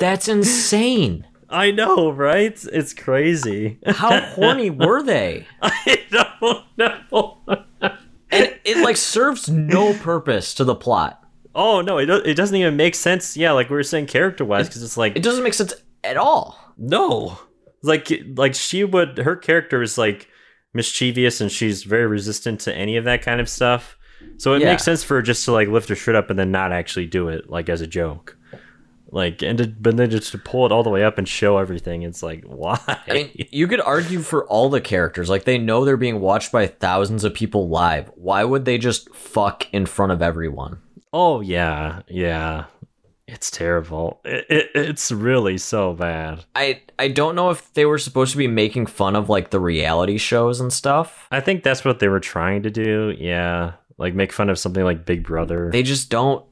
that's 0.00 0.28
insane. 0.28 1.24
I 1.48 1.70
know, 1.70 2.10
right? 2.10 2.62
It's 2.72 2.92
crazy. 2.92 3.78
How 3.86 4.20
horny 4.20 4.68
were 4.70 5.02
they? 5.02 5.46
I 5.62 6.02
don't 6.10 6.64
know. 6.76 7.38
And 8.30 8.54
it 8.64 8.76
like 8.78 8.96
serves 8.98 9.48
no 9.48 9.94
purpose 9.94 10.52
to 10.54 10.64
the 10.64 10.74
plot. 10.74 11.22
Oh 11.54 11.80
no, 11.80 11.98
it 11.98 12.06
do- 12.06 12.22
it 12.24 12.34
doesn't 12.34 12.54
even 12.56 12.76
make 12.76 12.94
sense. 12.94 13.36
Yeah, 13.36 13.52
like 13.52 13.70
we 13.70 13.76
were 13.76 13.82
saying, 13.82 14.06
character-wise, 14.06 14.68
because 14.68 14.82
it's 14.82 14.96
like 14.96 15.16
It 15.16 15.22
doesn't 15.22 15.42
make 15.42 15.54
sense 15.54 15.72
at 16.04 16.16
all. 16.16 16.58
No. 16.76 17.38
Like 17.82 18.08
like 18.36 18.54
she 18.54 18.84
would 18.84 19.18
her 19.18 19.36
character 19.36 19.82
is 19.82 19.96
like 19.98 20.28
mischievous 20.74 21.40
and 21.40 21.50
she's 21.50 21.82
very 21.84 22.06
resistant 22.06 22.60
to 22.60 22.74
any 22.74 22.96
of 22.96 23.04
that 23.04 23.22
kind 23.22 23.40
of 23.40 23.48
stuff. 23.48 23.96
So 24.36 24.54
it 24.54 24.62
Yeah. 24.62 24.70
makes 24.72 24.84
sense 24.84 25.02
for 25.04 25.14
her 25.14 25.22
just 25.22 25.44
to 25.44 25.52
like 25.52 25.68
lift 25.68 25.88
her 25.88 25.94
shirt 25.94 26.14
up 26.16 26.28
and 26.30 26.38
then 26.38 26.50
not 26.50 26.72
actually 26.72 27.06
do 27.06 27.28
it 27.28 27.48
like 27.48 27.68
as 27.68 27.80
a 27.80 27.86
joke. 27.86 28.36
Like 29.10 29.40
and 29.42 29.56
to, 29.58 29.66
but 29.68 29.96
then 29.96 30.10
just 30.10 30.32
to 30.32 30.38
pull 30.38 30.66
it 30.66 30.72
all 30.72 30.82
the 30.82 30.90
way 30.90 31.02
up 31.02 31.16
and 31.16 31.26
show 31.26 31.56
everything, 31.56 32.02
it's 32.02 32.22
like 32.22 32.44
why? 32.46 32.78
I 32.86 33.12
mean, 33.12 33.30
you 33.50 33.66
could 33.66 33.80
argue 33.80 34.20
for 34.20 34.46
all 34.48 34.68
the 34.68 34.80
characters. 34.82 35.30
Like 35.30 35.44
they 35.44 35.56
know 35.56 35.84
they're 35.84 35.96
being 35.96 36.20
watched 36.20 36.52
by 36.52 36.66
thousands 36.66 37.24
of 37.24 37.32
people 37.32 37.68
live. 37.70 38.10
Why 38.16 38.44
would 38.44 38.64
they 38.66 38.76
just 38.76 39.14
fuck 39.14 39.66
in 39.72 39.86
front 39.86 40.12
of 40.12 40.20
everyone? 40.20 40.80
oh 41.10 41.40
yeah, 41.40 42.02
yeah. 42.08 42.64
It's 43.28 43.50
terrible. 43.50 44.20
It, 44.24 44.46
it, 44.48 44.70
it's 44.74 45.12
really 45.12 45.58
so 45.58 45.92
bad. 45.92 46.46
I 46.56 46.80
I 46.98 47.08
don't 47.08 47.34
know 47.34 47.50
if 47.50 47.72
they 47.74 47.84
were 47.84 47.98
supposed 47.98 48.32
to 48.32 48.38
be 48.38 48.48
making 48.48 48.86
fun 48.86 49.14
of 49.14 49.28
like 49.28 49.50
the 49.50 49.60
reality 49.60 50.16
shows 50.16 50.60
and 50.60 50.72
stuff. 50.72 51.28
I 51.30 51.40
think 51.40 51.62
that's 51.62 51.84
what 51.84 51.98
they 51.98 52.08
were 52.08 52.20
trying 52.20 52.62
to 52.62 52.70
do. 52.70 53.14
Yeah. 53.18 53.72
Like 53.98 54.14
make 54.14 54.32
fun 54.32 54.48
of 54.48 54.58
something 54.58 54.82
like 54.82 55.04
Big 55.04 55.24
Brother. 55.24 55.68
They 55.70 55.82
just 55.82 56.08
don't 56.08 56.44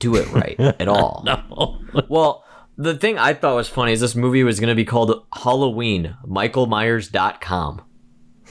do 0.00 0.16
it 0.16 0.30
right 0.32 0.58
at 0.60 0.88
all. 0.88 1.22
no. 1.24 1.80
Well, 2.08 2.44
the 2.76 2.96
thing 2.96 3.16
I 3.16 3.32
thought 3.32 3.54
was 3.54 3.68
funny 3.68 3.92
is 3.92 4.00
this 4.00 4.16
movie 4.16 4.42
was 4.42 4.58
going 4.58 4.68
to 4.68 4.74
be 4.74 4.84
called 4.84 5.24
Halloween, 5.32 6.16
Michael 6.26 6.66
michaelmyers.com. 6.66 7.82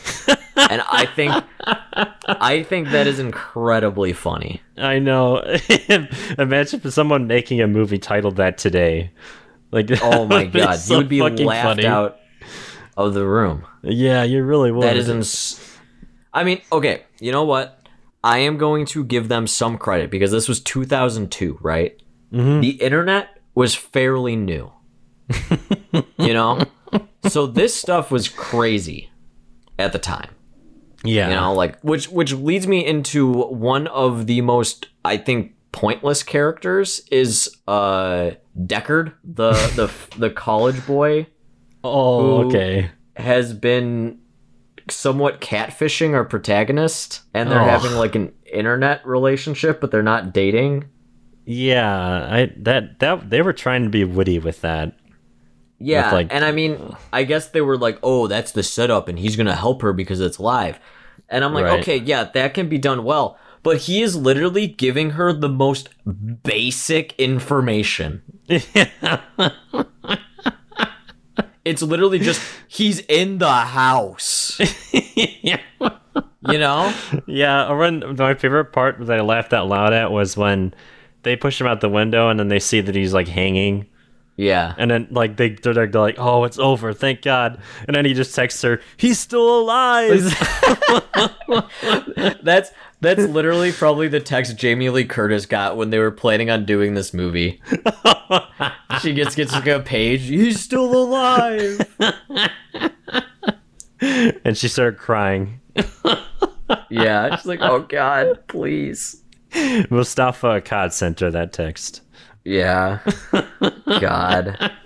and 0.55 0.81
I 0.89 1.05
think 1.05 1.43
I 2.27 2.63
think 2.63 2.89
that 2.89 3.07
is 3.07 3.19
incredibly 3.19 4.13
funny. 4.13 4.61
I 4.77 4.99
know. 4.99 5.43
Imagine 6.37 6.91
someone 6.91 7.27
making 7.27 7.61
a 7.61 7.67
movie 7.67 7.97
titled 7.97 8.37
that 8.37 8.57
today. 8.57 9.11
Like, 9.71 9.89
Oh 10.01 10.25
my 10.25 10.37
that 10.37 10.43
would 10.45 10.51
be 10.53 10.59
god, 10.59 10.79
so 10.79 10.93
you 10.93 10.97
would 11.23 11.35
be 11.35 11.43
laughed 11.43 11.67
funny. 11.81 11.85
out 11.85 12.19
of 12.95 13.13
the 13.13 13.25
room. 13.25 13.65
Yeah, 13.83 14.23
you 14.23 14.43
really 14.43 14.71
would. 14.71 14.83
That 14.83 14.97
is 14.97 15.09
ins- 15.09 15.77
I 16.33 16.43
mean, 16.43 16.61
okay, 16.71 17.03
you 17.19 17.31
know 17.31 17.43
what? 17.43 17.87
I 18.23 18.39
am 18.39 18.57
going 18.57 18.85
to 18.87 19.03
give 19.03 19.27
them 19.27 19.47
some 19.47 19.77
credit 19.77 20.09
because 20.09 20.31
this 20.31 20.47
was 20.47 20.59
2002, 20.59 21.59
right? 21.61 22.01
Mm-hmm. 22.33 22.61
The 22.61 22.69
internet 22.71 23.41
was 23.53 23.75
fairly 23.75 24.35
new. 24.35 24.71
you 26.17 26.33
know? 26.33 26.61
So 27.27 27.47
this 27.47 27.75
stuff 27.75 28.11
was 28.11 28.27
crazy 28.27 29.09
at 29.77 29.91
the 29.93 29.99
time. 29.99 30.29
yeah. 31.03 31.29
You 31.29 31.35
know, 31.35 31.53
like 31.53 31.79
which 31.81 32.09
which 32.09 32.33
leads 32.33 32.67
me 32.67 32.85
into 32.85 33.31
one 33.31 33.87
of 33.87 34.27
the 34.27 34.41
most 34.41 34.87
I 35.03 35.17
think 35.17 35.53
pointless 35.71 36.23
characters 36.23 37.01
is 37.11 37.55
uh 37.67 38.31
Deckard, 38.57 39.13
the 39.23 39.51
the 39.75 39.91
the 40.17 40.29
college 40.29 40.85
boy 40.87 41.27
oh, 41.83 42.45
okay. 42.47 42.89
has 43.17 43.53
been 43.53 44.19
somewhat 44.89 45.41
catfishing 45.41 46.13
our 46.13 46.23
protagonist 46.25 47.21
and 47.33 47.49
they're 47.51 47.59
Oh. 47.61 47.65
having 47.65 47.93
like 47.93 48.15
an 48.15 48.31
internet 48.51 49.05
relationship 49.05 49.81
but 49.81 49.91
they're 49.91 50.03
not 50.03 50.33
dating. 50.33 50.85
Yeah, 51.45 52.27
I 52.31 52.51
that 52.57 52.99
that 52.99 53.29
they 53.29 53.41
were 53.41 53.53
trying 53.53 53.83
to 53.83 53.89
be 53.89 54.03
witty 54.03 54.39
with 54.39 54.61
that. 54.61 54.93
Yeah, 55.79 56.11
like- 56.11 56.27
and 56.33 56.45
I 56.45 56.51
mean, 56.51 56.95
I 57.11 57.23
guess 57.23 57.49
they 57.49 57.61
were 57.61 57.77
like, 57.77 57.99
"Oh, 58.01 58.27
that's 58.27 58.51
the 58.53 58.63
setup 58.63 59.07
and 59.09 59.19
he's 59.19 59.35
going 59.35 59.47
to 59.47 59.55
help 59.55 59.81
her 59.81 59.91
because 59.93 60.19
it's 60.21 60.39
live." 60.39 60.79
And 61.29 61.43
I'm 61.43 61.53
like, 61.53 61.65
Right. 61.65 61.79
"Okay, 61.81 61.97
yeah, 61.97 62.25
that 62.33 62.53
can 62.53 62.69
be 62.69 62.77
done 62.77 63.03
well." 63.03 63.37
But 63.63 63.77
he 63.79 64.01
is 64.03 64.15
literally 64.15 64.67
giving 64.67 65.11
her 65.11 65.33
the 65.33 65.49
most 65.49 65.89
basic 66.43 67.13
information. 67.17 68.21
It's 71.63 71.81
literally 71.81 72.19
just 72.19 72.39
he's 72.67 72.99
in 72.99 73.39
the 73.39 73.51
house. 73.51 74.59
yeah. 75.41 75.61
You 76.47 76.59
know? 76.59 76.93
Yeah, 77.25 77.71
when 77.73 78.15
my 78.17 78.35
favorite 78.35 78.65
part 78.65 79.03
that 79.07 79.17
I 79.17 79.21
laughed 79.23 79.51
out 79.51 79.67
loud 79.67 79.93
at 79.93 80.11
was 80.11 80.37
when 80.37 80.75
they 81.23 81.35
push 81.35 81.59
him 81.59 81.65
out 81.65 81.81
the 81.81 81.89
window 81.89 82.29
and 82.29 82.39
then 82.39 82.49
they 82.49 82.59
see 82.59 82.81
that 82.81 82.93
he's 82.93 83.15
like 83.15 83.27
hanging. 83.27 83.87
Yeah. 84.37 84.73
And 84.77 84.91
then 84.91 85.07
like 85.11 85.37
they 85.37 85.51
they're, 85.51 85.73
they're 85.73 85.87
like, 85.87 86.15
"Oh, 86.17 86.43
it's 86.43 86.59
over, 86.59 86.93
thank 86.93 87.21
God!" 87.21 87.59
And 87.87 87.95
then 87.95 88.05
he 88.05 88.13
just 88.13 88.35
texts 88.35 88.61
her, 88.63 88.81
"He's 88.97 89.17
still 89.17 89.59
alive." 89.59 90.35
That's 92.43 92.71
that's 93.01 93.23
literally 93.23 93.71
probably 93.71 94.07
the 94.07 94.19
text 94.19 94.57
Jamie 94.57 94.89
Lee 94.89 95.05
Curtis 95.05 95.45
got 95.45 95.77
when 95.77 95.89
they 95.89 95.99
were 95.99 96.11
planning 96.11 96.49
on 96.49 96.65
doing 96.65 96.95
this 96.95 97.13
movie. 97.13 97.61
she 99.01 99.13
gets 99.13 99.35
gets 99.35 99.53
like 99.53 99.67
a 99.67 99.79
page. 99.79 100.23
He's 100.23 100.59
still 100.59 100.93
alive. 100.93 101.79
and 104.01 104.57
she 104.57 104.67
started 104.67 104.97
crying. 104.97 105.61
Yeah, 106.89 107.35
she's 107.35 107.45
like, 107.45 107.61
oh 107.61 107.81
god, 107.81 108.47
please. 108.47 109.21
Moustapha 109.89 110.61
Akkad 110.61 110.91
sent 110.91 111.21
her 111.21 111.31
that 111.31 111.53
text. 111.53 112.01
Yeah. 112.45 112.99
God. 113.99 114.71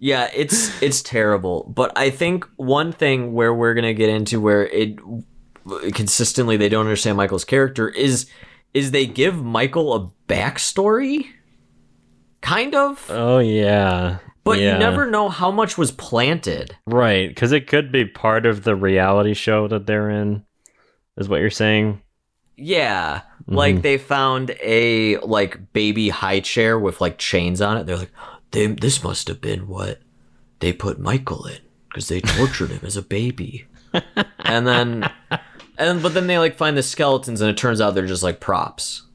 Yeah, 0.00 0.30
it's 0.32 0.80
it's 0.80 1.02
terrible. 1.02 1.64
But 1.74 1.90
I 1.98 2.10
think 2.10 2.44
one 2.54 2.92
thing 2.92 3.32
where 3.32 3.52
we're 3.52 3.74
gonna 3.74 3.94
get 3.94 4.08
into 4.08 4.40
where 4.40 4.64
it 4.64 4.96
consistently 5.92 6.56
they 6.56 6.68
don't 6.68 6.86
understand 6.86 7.16
Michael's 7.16 7.44
character 7.44 7.88
is 7.88 8.30
is 8.74 8.92
they 8.92 9.06
give 9.06 9.42
Michael 9.42 9.92
a 9.94 10.32
backstory, 10.32 11.26
kind 12.42 12.76
of, 12.76 13.04
Oh 13.10 13.40
yeah, 13.40 14.18
but 14.44 14.60
yeah. 14.60 14.74
you 14.74 14.78
never 14.78 15.10
know 15.10 15.28
how 15.28 15.50
much 15.50 15.76
was 15.76 15.90
planted. 15.90 16.76
right 16.86 17.28
because 17.28 17.50
it 17.50 17.66
could 17.66 17.90
be 17.90 18.04
part 18.04 18.46
of 18.46 18.62
the 18.62 18.76
reality 18.76 19.34
show 19.34 19.66
that 19.66 19.86
they're 19.88 20.10
in. 20.10 20.44
Is 21.16 21.28
what 21.28 21.40
you're 21.40 21.50
saying? 21.50 22.00
Yeah, 22.56 23.22
like 23.48 23.76
mm-hmm. 23.76 23.82
they 23.82 23.98
found 23.98 24.54
a 24.62 25.16
like 25.18 25.72
baby 25.72 26.10
high 26.10 26.40
chair 26.40 26.78
with 26.78 27.00
like 27.00 27.18
chains 27.18 27.60
on 27.62 27.78
it. 27.78 27.86
They're 27.86 27.96
like, 27.96 28.12
they, 28.50 28.66
this 28.66 29.02
must 29.02 29.28
have 29.28 29.40
been 29.40 29.66
what 29.68 30.00
they 30.60 30.72
put 30.72 30.98
Michael 30.98 31.46
in 31.46 31.58
because 31.88 32.08
they 32.08 32.20
tortured 32.20 32.70
him 32.70 32.80
as 32.82 32.96
a 32.96 33.02
baby. 33.02 33.66
and 34.40 34.66
then, 34.66 35.10
and 35.78 36.02
but 36.02 36.12
then 36.12 36.26
they 36.26 36.38
like 36.38 36.56
find 36.56 36.76
the 36.76 36.82
skeletons, 36.82 37.40
and 37.40 37.50
it 37.50 37.56
turns 37.56 37.80
out 37.80 37.94
they're 37.94 38.06
just 38.06 38.22
like 38.22 38.38
props. 38.38 39.06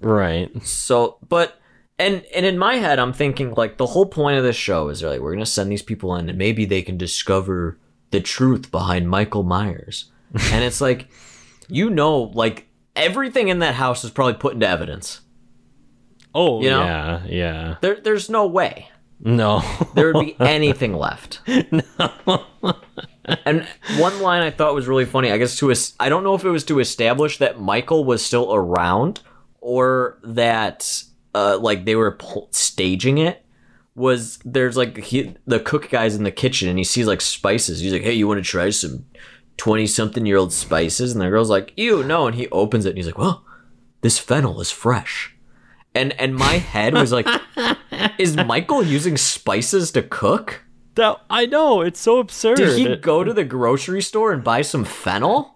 Right. 0.00 0.50
So, 0.66 1.16
but 1.26 1.58
and 1.98 2.24
and 2.34 2.44
in 2.44 2.58
my 2.58 2.74
head, 2.74 2.98
I'm 2.98 3.14
thinking 3.14 3.54
like 3.54 3.78
the 3.78 3.86
whole 3.86 4.06
point 4.06 4.36
of 4.36 4.44
this 4.44 4.56
show 4.56 4.90
is 4.90 5.00
they're 5.00 5.08
like 5.08 5.20
we're 5.20 5.32
gonna 5.32 5.46
send 5.46 5.72
these 5.72 5.82
people 5.82 6.14
in, 6.16 6.28
and 6.28 6.36
maybe 6.36 6.66
they 6.66 6.82
can 6.82 6.98
discover 6.98 7.78
the 8.10 8.20
truth 8.20 8.70
behind 8.70 9.08
Michael 9.08 9.44
Myers. 9.44 10.10
and 10.52 10.64
it's 10.64 10.80
like, 10.80 11.08
you 11.68 11.88
know, 11.88 12.30
like 12.34 12.68
everything 12.96 13.48
in 13.48 13.60
that 13.60 13.74
house 13.74 14.04
is 14.04 14.10
probably 14.10 14.34
put 14.34 14.54
into 14.54 14.68
evidence. 14.68 15.20
Oh 16.34 16.62
You 16.62 16.70
know? 16.70 16.82
yeah, 16.84 17.22
yeah. 17.26 17.76
There, 17.82 18.00
there's 18.00 18.30
no 18.30 18.46
way 18.46 18.88
No. 19.20 19.62
there 19.94 20.12
would 20.12 20.24
be 20.24 20.36
anything 20.40 20.94
left. 20.94 21.40
No. 21.46 22.44
And 23.44 23.66
one 23.98 24.20
line 24.20 24.42
I 24.42 24.50
thought 24.50 24.74
was 24.74 24.88
really 24.88 25.04
funny. 25.04 25.30
I 25.30 25.38
guess 25.38 25.56
to 25.58 25.70
es- 25.70 25.94
I 26.00 26.08
don't 26.08 26.24
know 26.24 26.34
if 26.34 26.44
it 26.44 26.50
was 26.50 26.64
to 26.64 26.80
establish 26.80 27.38
that 27.38 27.60
Michael 27.60 28.04
was 28.04 28.24
still 28.24 28.52
around 28.52 29.20
or 29.60 30.18
that 30.24 31.04
uh, 31.34 31.58
like 31.58 31.84
they 31.84 31.94
were 31.96 32.12
pl- 32.12 32.48
staging 32.50 33.18
it. 33.18 33.44
Was 33.94 34.38
there's 34.44 34.76
like 34.76 34.96
he, 34.96 35.36
the 35.46 35.60
cook 35.60 35.90
guy's 35.90 36.16
in 36.16 36.24
the 36.24 36.32
kitchen 36.32 36.68
and 36.68 36.78
he 36.78 36.84
sees 36.84 37.06
like 37.06 37.20
spices. 37.20 37.78
He's 37.80 37.92
like, 37.92 38.02
"Hey, 38.02 38.14
you 38.14 38.26
want 38.26 38.38
to 38.42 38.50
try 38.50 38.70
some 38.70 39.04
twenty 39.62 39.86
something 39.86 40.26
year 40.26 40.38
old 40.38 40.52
spices?" 40.52 41.12
And 41.12 41.20
the 41.20 41.28
girl's 41.30 41.50
like, 41.50 41.72
"Ew, 41.76 42.02
no!" 42.02 42.26
And 42.26 42.34
he 42.36 42.48
opens 42.50 42.84
it 42.86 42.90
and 42.90 42.96
he's 42.98 43.06
like, 43.06 43.18
"Well, 43.18 43.44
this 44.00 44.18
fennel 44.18 44.60
is 44.60 44.70
fresh." 44.70 45.34
And 45.94 46.12
and 46.20 46.34
my 46.34 46.54
head 46.72 46.94
was 46.94 47.12
like, 47.12 47.26
"Is 48.18 48.36
Michael 48.36 48.82
using 48.82 49.16
spices 49.16 49.90
to 49.92 50.02
cook?" 50.02 50.64
That 50.94 51.16
I 51.30 51.46
know 51.46 51.80
it's 51.80 52.00
so 52.00 52.18
absurd. 52.18 52.56
Did 52.58 52.78
he 52.78 52.84
It- 52.86 53.02
go 53.02 53.24
to 53.24 53.32
the 53.32 53.44
grocery 53.44 54.02
store 54.02 54.32
and 54.32 54.42
buy 54.44 54.62
some 54.62 54.84
fennel? 54.84 55.54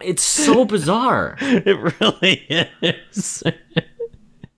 it's 0.00 0.22
so 0.24 0.64
bizarre. 0.64 1.36
It 1.40 2.00
really 2.00 2.46
is. 2.82 3.42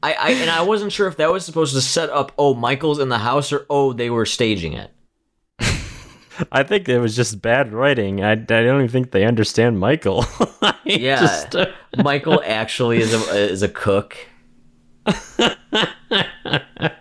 I, 0.03 0.13
I 0.15 0.31
and 0.33 0.51
I 0.51 0.63
wasn't 0.63 0.93
sure 0.93 1.09
if 1.09 1.17
that 1.19 1.31
was 1.33 1.45
supposed 1.45 1.75
to 1.75 1.81
set 1.83 2.09
up 2.11 2.33
oh 2.39 2.55
Michael's 2.55 2.99
in 2.99 3.09
the 3.11 3.19
house 3.19 3.53
or 3.53 3.67
oh 3.71 3.93
they 3.93 4.11
were 4.11 4.27
staging 4.27 4.73
it. 4.75 4.91
I 6.53 6.63
think 6.63 6.89
it 6.89 6.99
was 6.99 7.15
just 7.17 7.41
bad 7.43 7.73
writing. 7.73 8.23
I, 8.25 8.33
I 8.33 8.35
don't 8.35 8.77
even 8.83 8.89
think 8.89 9.11
they 9.13 9.25
understand 9.25 9.79
Michael. 9.79 10.25
Yeah. 10.85 11.21
just- 11.21 11.55
uh, 11.55 11.67
Michael 12.03 12.43
actually 12.45 12.99
is 13.01 13.15
a 13.15 13.39
is 13.51 13.63
a 13.63 13.69
cook. 13.69 14.17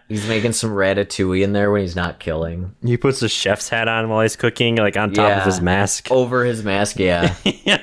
he's 0.07 0.27
making 0.27 0.53
some 0.53 0.71
ratatouille 0.71 1.41
in 1.43 1.53
there 1.53 1.71
when 1.71 1.81
he's 1.81 1.95
not 1.95 2.19
killing. 2.19 2.75
he 2.83 2.97
puts 2.97 3.21
a 3.21 3.29
chef's 3.29 3.69
hat 3.69 3.87
on 3.87 4.09
while 4.09 4.21
he's 4.21 4.35
cooking, 4.35 4.75
like 4.75 4.95
on 4.97 5.11
top 5.11 5.29
Yeah. 5.29 5.39
of 5.39 5.45
his 5.45 5.61
mask. 5.61 6.11
Over 6.11 6.45
his 6.45 6.63
mask, 6.63 6.99
yeah. 6.99 7.33
yeah. 7.43 7.81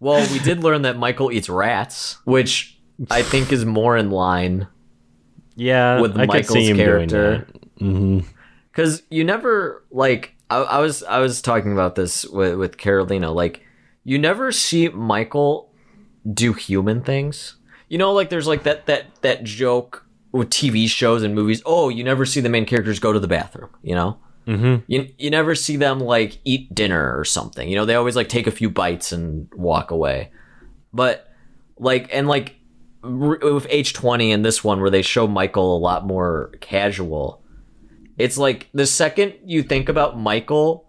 well, 0.00 0.26
we 0.32 0.38
did 0.40 0.62
learn 0.64 0.82
that 0.82 0.96
Michael 0.96 1.30
eats 1.30 1.48
rats, 1.48 2.18
which 2.24 2.78
I 3.10 3.22
think 3.22 3.52
is 3.52 3.64
more 3.64 3.96
in 3.96 4.10
line 4.10 4.66
yeah, 5.56 6.00
with 6.00 6.16
I 6.18 6.26
Michael's 6.26 6.48
see 6.52 6.66
him 6.68 6.76
doing 6.76 7.08
character. 7.08 7.46
that. 7.78 8.24
Because 8.78 9.02
you 9.10 9.24
never 9.24 9.84
like 9.90 10.36
I, 10.50 10.58
I 10.58 10.78
was 10.78 11.02
I 11.02 11.18
was 11.18 11.42
talking 11.42 11.72
about 11.72 11.96
this 11.96 12.24
with, 12.24 12.54
with 12.54 12.76
Carolina 12.76 13.32
like 13.32 13.60
you 14.04 14.18
never 14.20 14.52
see 14.52 14.88
Michael 14.88 15.72
do 16.32 16.52
human 16.52 17.02
things. 17.02 17.56
You 17.88 17.98
know 17.98 18.12
like 18.12 18.30
there's 18.30 18.46
like 18.46 18.62
that 18.62 18.86
that 18.86 19.06
that 19.22 19.42
joke 19.42 20.06
with 20.30 20.50
TV 20.50 20.88
shows 20.88 21.24
and 21.24 21.34
movies 21.34 21.60
oh 21.66 21.88
you 21.88 22.04
never 22.04 22.24
see 22.24 22.40
the 22.40 22.48
main 22.48 22.66
characters 22.66 23.00
go 23.00 23.12
to 23.12 23.18
the 23.18 23.26
bathroom 23.26 23.70
you 23.82 23.96
know? 23.96 24.18
Mhm. 24.46 24.84
you, 24.86 25.12
you 25.18 25.28
never 25.30 25.54
see 25.56 25.76
them 25.76 25.98
like 25.98 26.38
eat 26.44 26.72
dinner 26.74 27.18
or 27.18 27.24
something. 27.24 27.68
You 27.68 27.74
know 27.74 27.84
they 27.84 27.96
always 27.96 28.14
like 28.14 28.28
take 28.28 28.46
a 28.46 28.52
few 28.52 28.70
bites 28.70 29.10
and 29.10 29.52
walk 29.54 29.90
away. 29.90 30.30
But 30.92 31.28
like 31.78 32.08
and 32.12 32.28
like 32.28 32.54
with 33.02 33.66
H20 33.68 34.32
and 34.32 34.44
this 34.44 34.62
one 34.62 34.80
where 34.80 34.90
they 34.90 35.02
show 35.02 35.26
Michael 35.26 35.76
a 35.76 35.80
lot 35.80 36.06
more 36.06 36.52
casual 36.60 37.42
it's 38.18 38.36
like 38.36 38.68
the 38.74 38.86
second 38.86 39.34
you 39.44 39.62
think 39.62 39.88
about 39.88 40.18
Michael 40.18 40.86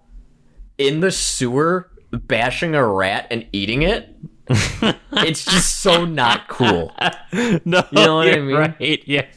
in 0.78 1.00
the 1.00 1.12
sewer 1.12 1.90
bashing 2.12 2.76
a 2.76 2.86
rat 2.86 3.28
and 3.30 3.46
eating 3.52 3.84
it, 3.84 4.16
it's 4.50 5.46
just 5.46 5.78
so 5.82 6.06
not 6.06 6.48
cool. 6.48 6.94
No, 7.32 7.84
You 7.92 8.06
know 8.06 8.16
what 8.16 8.28
I 8.28 8.40
mean? 8.40 8.56
Right? 8.56 9.04
Yeah. 9.06 9.28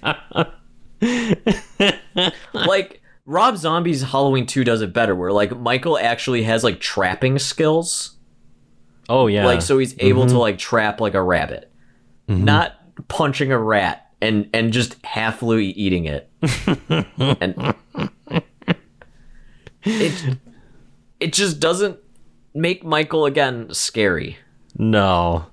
Like 2.54 3.02
Rob 3.26 3.56
Zombie's 3.56 4.02
Halloween 4.02 4.46
2 4.46 4.64
does 4.64 4.80
it 4.80 4.92
better 4.92 5.14
where 5.14 5.32
like 5.32 5.56
Michael 5.58 5.98
actually 5.98 6.44
has 6.44 6.64
like 6.64 6.80
trapping 6.80 7.38
skills. 7.38 8.16
Oh 9.08 9.26
yeah. 9.26 9.44
Like 9.44 9.62
so 9.62 9.78
he's 9.78 9.94
able 9.98 10.22
to 10.22 10.30
mm-hmm. 10.30 10.38
like 10.38 10.58
trap 10.58 11.00
like 11.00 11.14
a 11.14 11.22
rabbit. 11.22 11.70
Mm-hmm. 12.28 12.44
Not 12.44 12.78
punching 13.08 13.52
a 13.52 13.58
rat 13.58 14.01
and 14.22 14.48
and 14.54 14.72
just 14.72 15.00
halfly 15.02 15.72
eating 15.76 16.06
it. 16.06 16.30
and 17.40 17.74
it 19.84 20.38
it 21.20 21.32
just 21.32 21.60
doesn't 21.60 21.98
make 22.54 22.84
Michael 22.84 23.26
again 23.26 23.68
scary. 23.72 24.38
No. 24.76 25.46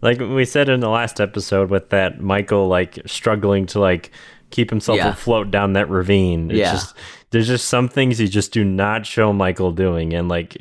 Like 0.00 0.18
we 0.20 0.44
said 0.44 0.68
in 0.68 0.80
the 0.80 0.88
last 0.88 1.20
episode 1.20 1.70
with 1.70 1.90
that 1.90 2.20
Michael 2.20 2.68
like 2.68 2.98
struggling 3.06 3.66
to 3.66 3.80
like 3.80 4.10
keep 4.50 4.70
himself 4.70 4.98
Yeah. 4.98 5.08
afloat 5.10 5.50
down 5.50 5.72
that 5.74 5.88
ravine. 5.88 6.50
It's 6.50 6.58
Yeah. 6.58 6.72
just 6.72 6.94
there's 7.30 7.46
just 7.46 7.68
some 7.68 7.88
things 7.88 8.20
you 8.20 8.28
just 8.28 8.52
do 8.52 8.64
not 8.64 9.06
show 9.06 9.32
Michael 9.32 9.72
doing 9.72 10.12
and 10.12 10.28
like 10.28 10.56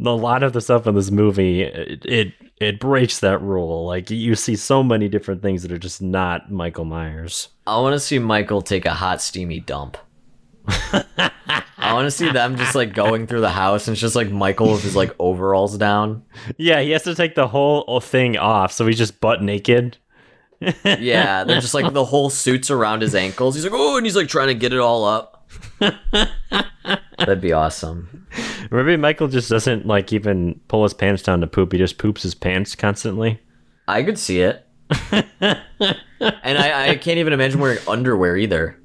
a 0.00 0.10
lot 0.10 0.42
of 0.42 0.52
the 0.52 0.60
stuff 0.60 0.86
in 0.86 0.94
this 0.94 1.10
movie 1.10 1.62
it 1.62 2.04
it, 2.04 2.32
it 2.60 2.80
breaks 2.80 3.20
that 3.20 3.40
rule. 3.40 3.86
Like 3.86 4.10
you 4.10 4.34
see 4.34 4.56
so 4.56 4.82
many 4.82 5.08
different 5.08 5.42
things 5.42 5.62
that 5.62 5.72
are 5.72 5.78
just 5.78 6.02
not 6.02 6.50
Michael 6.50 6.84
Myers. 6.84 7.48
I 7.66 7.80
want 7.80 7.94
to 7.94 8.00
see 8.00 8.18
Michael 8.18 8.62
take 8.62 8.86
a 8.86 8.94
hot 8.94 9.20
steamy 9.22 9.60
dump. 9.60 9.96
I 10.66 11.92
want 11.92 12.06
to 12.06 12.10
see 12.10 12.30
them 12.30 12.56
just 12.56 12.74
like 12.74 12.94
going 12.94 13.26
through 13.26 13.42
the 13.42 13.50
house 13.50 13.86
and 13.86 13.92
it's 13.92 14.00
just 14.00 14.16
like 14.16 14.30
Michael 14.30 14.72
with 14.72 14.82
his 14.82 14.96
like 14.96 15.14
overalls 15.18 15.76
down. 15.76 16.24
Yeah, 16.56 16.80
he 16.80 16.90
has 16.92 17.02
to 17.04 17.14
take 17.14 17.34
the 17.34 17.48
whole 17.48 17.84
uh, 17.86 18.00
thing 18.00 18.36
off, 18.36 18.72
so 18.72 18.86
he's 18.86 18.98
just 18.98 19.20
butt 19.20 19.42
naked. 19.42 19.98
Yeah, 20.84 21.44
they're 21.44 21.60
just 21.60 21.74
like 21.74 21.92
the 21.92 22.06
whole 22.06 22.30
suit's 22.30 22.70
around 22.70 23.02
his 23.02 23.14
ankles. 23.14 23.54
He's 23.54 23.64
like, 23.64 23.74
oh, 23.74 23.98
and 23.98 24.06
he's 24.06 24.16
like 24.16 24.28
trying 24.28 24.48
to 24.48 24.54
get 24.54 24.72
it 24.72 24.78
all 24.78 25.04
up. 25.04 25.46
That'd 27.18 27.40
be 27.40 27.52
awesome. 27.52 28.26
Maybe 28.70 28.96
Michael 28.96 29.28
just 29.28 29.48
doesn't 29.50 29.86
like 29.86 30.12
even 30.12 30.60
pull 30.68 30.82
his 30.82 30.94
pants 30.94 31.22
down 31.22 31.40
to 31.40 31.46
poop. 31.46 31.72
He 31.72 31.78
just 31.78 31.98
poops 31.98 32.22
his 32.22 32.34
pants 32.34 32.74
constantly. 32.74 33.40
I 33.86 34.02
could 34.02 34.18
see 34.18 34.40
it. 34.40 34.66
and 35.10 35.24
I, 36.20 36.90
I 36.90 36.96
can't 36.96 37.18
even 37.18 37.32
imagine 37.32 37.60
wearing 37.60 37.78
underwear 37.88 38.36
either. 38.36 38.78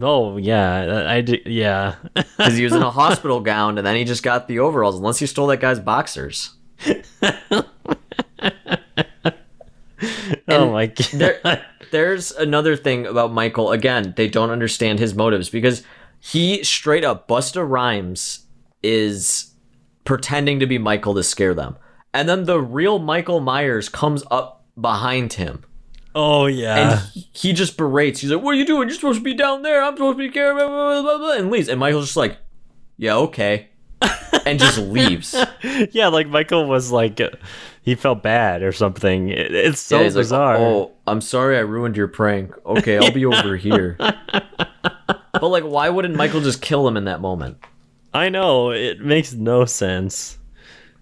Oh 0.00 0.36
yeah, 0.38 1.04
I, 1.06 1.16
I 1.16 1.20
do. 1.20 1.38
Yeah, 1.44 1.96
Because 2.14 2.56
he 2.56 2.64
was 2.64 2.72
in 2.72 2.82
a 2.82 2.90
hospital 2.90 3.40
gown 3.40 3.76
and 3.78 3.86
then 3.86 3.96
he 3.96 4.04
just 4.04 4.22
got 4.22 4.48
the 4.48 4.58
overalls, 4.58 4.96
unless 4.96 5.18
he 5.18 5.26
stole 5.26 5.48
that 5.48 5.58
guy's 5.60 5.80
boxers. 5.80 6.54
oh 10.48 10.70
my 10.70 10.86
god. 10.86 11.06
there, 11.12 11.66
there's 11.90 12.32
another 12.32 12.74
thing 12.76 13.06
about 13.06 13.32
Michael. 13.32 13.70
Again, 13.70 14.14
they 14.16 14.28
don't 14.28 14.50
understand 14.50 14.98
his 14.98 15.14
motives 15.14 15.50
because 15.50 15.84
he 16.24 16.62
straight 16.62 17.04
up 17.04 17.26
Busta 17.26 17.68
Rhymes 17.68 18.46
is 18.82 19.54
pretending 20.04 20.60
to 20.60 20.66
be 20.66 20.78
Michael 20.78 21.14
to 21.14 21.22
scare 21.22 21.54
them, 21.54 21.76
and 22.14 22.28
then 22.28 22.44
the 22.44 22.60
real 22.60 22.98
Michael 22.98 23.40
Myers 23.40 23.88
comes 23.88 24.22
up 24.30 24.64
behind 24.80 25.32
him 25.34 25.64
oh 26.14 26.46
yeah. 26.46 26.76
and 26.92 27.00
he, 27.32 27.52
just 27.52 27.76
berates. 27.76 28.20
He's 28.20 28.30
like, 28.30 28.42
"What 28.42 28.52
are 28.52 28.58
you 28.58 28.66
doing? 28.66 28.88
You're 28.88 28.94
supposed 28.94 29.18
to 29.18 29.24
be 29.24 29.34
down 29.34 29.62
there. 29.62 29.82
I'm 29.82 29.96
supposed 29.96 30.18
to 30.18 30.24
be 30.26 30.30
carrying." 30.30 30.56
Blah, 30.56 30.68
blah, 30.68 31.02
blah, 31.02 31.18
blah," 31.18 31.32
and 31.32 31.50
leaves. 31.50 31.68
And 31.68 31.80
Michael's 31.80 32.06
just 32.06 32.16
like, 32.16 32.38
"Yeah, 32.96 33.16
okay," 33.16 33.68
and 34.46 34.58
just 34.58 34.78
leaves. 34.78 35.34
yeah, 35.90 36.08
like 36.08 36.28
Michael 36.28 36.66
was 36.66 36.92
like, 36.92 37.20
uh, 37.20 37.30
he 37.82 37.94
felt 37.94 38.22
bad 38.22 38.62
or 38.62 38.72
something. 38.72 39.28
It's 39.28 39.80
so 39.80 39.98
Yeah, 39.98 40.04
he's 40.04 40.16
like, 40.16 40.22
bizarre. 40.22 40.56
oh, 40.56 40.92
I'm 41.06 41.20
sorry 41.20 41.56
I 41.56 41.60
ruined 41.60 41.96
your 41.96 42.08
prank. 42.08 42.54
Okay, 42.64 42.98
I'll 42.98 43.12
be 43.12 43.26
over 43.26 43.56
here. 43.56 43.96
But 45.32 45.48
like, 45.48 45.64
why 45.64 45.88
wouldn't 45.88 46.14
Michael 46.14 46.40
just 46.40 46.60
kill 46.62 46.86
him 46.86 46.96
in 46.96 47.04
that 47.04 47.20
moment? 47.20 47.58
I 48.14 48.28
know 48.28 48.70
it 48.70 49.00
makes 49.00 49.32
no 49.32 49.64
sense. 49.64 50.38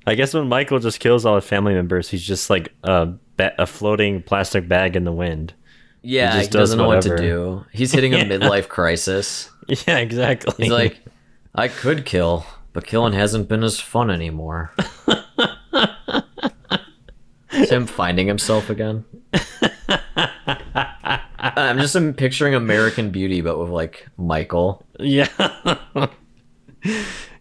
I 0.06 0.14
guess 0.14 0.32
when 0.32 0.48
Michael 0.48 0.78
just 0.78 1.00
kills 1.00 1.26
all 1.26 1.34
his 1.34 1.44
family 1.44 1.74
members, 1.74 2.08
he's 2.08 2.22
just 2.22 2.48
like 2.48 2.72
a 2.84 3.06
ba- 3.36 3.54
a 3.58 3.66
floating 3.66 4.22
plastic 4.22 4.68
bag 4.68 4.96
in 4.96 5.04
the 5.04 5.12
wind. 5.12 5.54
Yeah, 6.02 6.32
he, 6.32 6.38
just 6.40 6.52
does 6.52 6.60
doesn't 6.70 6.78
know 6.78 6.86
what 6.86 7.02
to 7.02 7.16
do. 7.16 7.64
He's 7.72 7.92
hitting 7.92 8.14
a 8.14 8.18
midlife 8.18 8.68
crisis. 8.68 9.50
Yeah, 9.66 9.98
exactly. 9.98 10.64
He's 10.64 10.72
like, 10.72 11.00
I 11.54 11.68
could 11.68 12.06
kill, 12.06 12.46
but 12.72 12.86
killing 12.86 13.12
hasn't 13.12 13.48
been 13.48 13.62
as 13.62 13.80
fun 13.80 14.10
anymore. 14.10 14.72
It's 17.52 17.70
him 17.70 17.86
finding 17.86 18.26
himself 18.26 18.70
again. 18.70 19.04
I'm 20.74 21.78
just 21.78 21.96
picturing 22.16 22.54
American 22.54 23.10
Beauty, 23.10 23.40
but 23.40 23.58
with 23.58 23.70
like 23.70 24.06
Michael. 24.16 24.84
Yeah. 24.98 25.28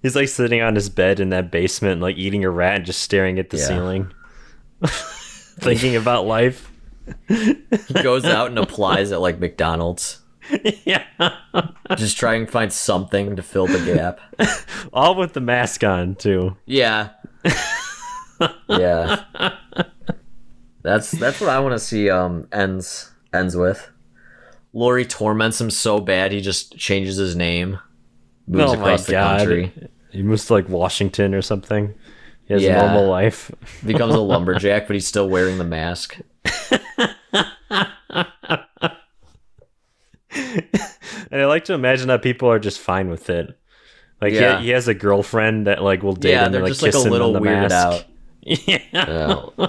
He's 0.02 0.16
like 0.16 0.30
sitting 0.30 0.62
on 0.62 0.76
his 0.76 0.90
bed 0.90 1.20
in 1.20 1.30
that 1.30 1.52
basement, 1.52 2.02
like 2.02 2.18
eating 2.18 2.44
a 2.46 2.50
rat 2.50 2.78
and 2.78 2.86
just 2.86 3.02
staring 3.02 3.38
at 3.40 3.50
the 3.50 3.58
Yeah. 3.58 3.66
ceiling, 3.68 4.12
thinking 4.86 5.96
about 5.96 6.26
life. 6.26 6.72
He 7.28 7.56
goes 8.04 8.24
out 8.26 8.48
and 8.48 8.60
applies 8.60 9.12
at 9.12 9.20
like 9.22 9.40
McDonald's. 9.40 10.20
yeah. 10.86 11.04
Just 11.96 12.18
trying 12.18 12.46
to 12.46 12.52
find 12.52 12.72
something 12.72 13.36
to 13.36 13.44
fill 13.44 13.68
the 13.68 13.80
gap. 13.94 14.20
All 14.94 15.16
with 15.16 15.34
the 15.34 15.42
mask 15.42 15.84
on, 15.84 16.16
too. 16.16 16.56
Yeah. 16.66 17.10
yeah. 18.68 19.24
That's 20.82 21.12
that's 21.12 21.42
what 21.42 21.50
I 21.50 21.60
want 21.60 21.74
to 21.74 21.80
see 21.80 22.10
um 22.10 22.48
ends 22.54 23.09
ends 23.34 23.56
with. 23.56 23.90
Laurie 24.74 25.06
torments 25.06 25.60
him 25.60 25.70
so 25.72 26.00
bad 26.00 26.32
he 26.32 26.42
just 26.42 26.78
changes 26.78 27.16
his 27.18 27.36
name. 27.36 27.80
Moves 28.48 28.72
oh 28.72 28.76
my 28.76 28.82
across 28.82 29.06
the 29.06 29.12
god. 29.14 29.38
country. 29.40 29.74
He 30.12 30.22
moves 30.24 30.46
to 30.48 30.54
like 30.54 30.70
Washington 30.70 31.34
or 31.36 31.42
something. 31.42 31.94
He 32.46 32.54
has 32.54 32.64
Yeah. 32.64 32.80
a 32.80 32.86
normal 32.88 33.10
life. 33.10 33.52
Becomes 33.86 34.16
a 34.16 34.20
lumberjack, 34.20 34.88
but 34.88 34.94
he's 34.96 35.08
still 35.08 35.30
wearing 35.30 35.58
the 35.58 35.64
mask. 35.64 36.18
And 41.32 41.42
I 41.42 41.46
like 41.46 41.66
to 41.66 41.74
imagine 41.74 42.08
that 42.08 42.22
people 42.24 42.50
are 42.50 42.60
just 42.60 42.80
fine 42.80 43.10
with 43.10 43.30
it. 43.30 43.58
Like 44.22 44.34
he- 44.34 44.40
Yeah. 44.40 44.60
he, 44.62 44.70
has 44.70 44.88
a 44.88 44.94
girlfriend 44.94 45.68
that 45.68 45.84
like 45.84 46.02
will 46.04 46.14
date 46.14 46.32
yeah, 46.32 46.46
him 46.46 46.52
they're 46.52 46.60
and 46.62 46.64
like 46.66 46.72
just 46.72 46.82
like 46.82 46.92
kiss 46.92 47.04
a 47.04 47.06
him 47.08 47.12
little 47.12 47.36
on 47.36 47.42
the 47.44 47.50
weirded 47.50 47.70
mask. 47.70 47.76
out. 47.86 48.06
Yeah. 49.62 49.68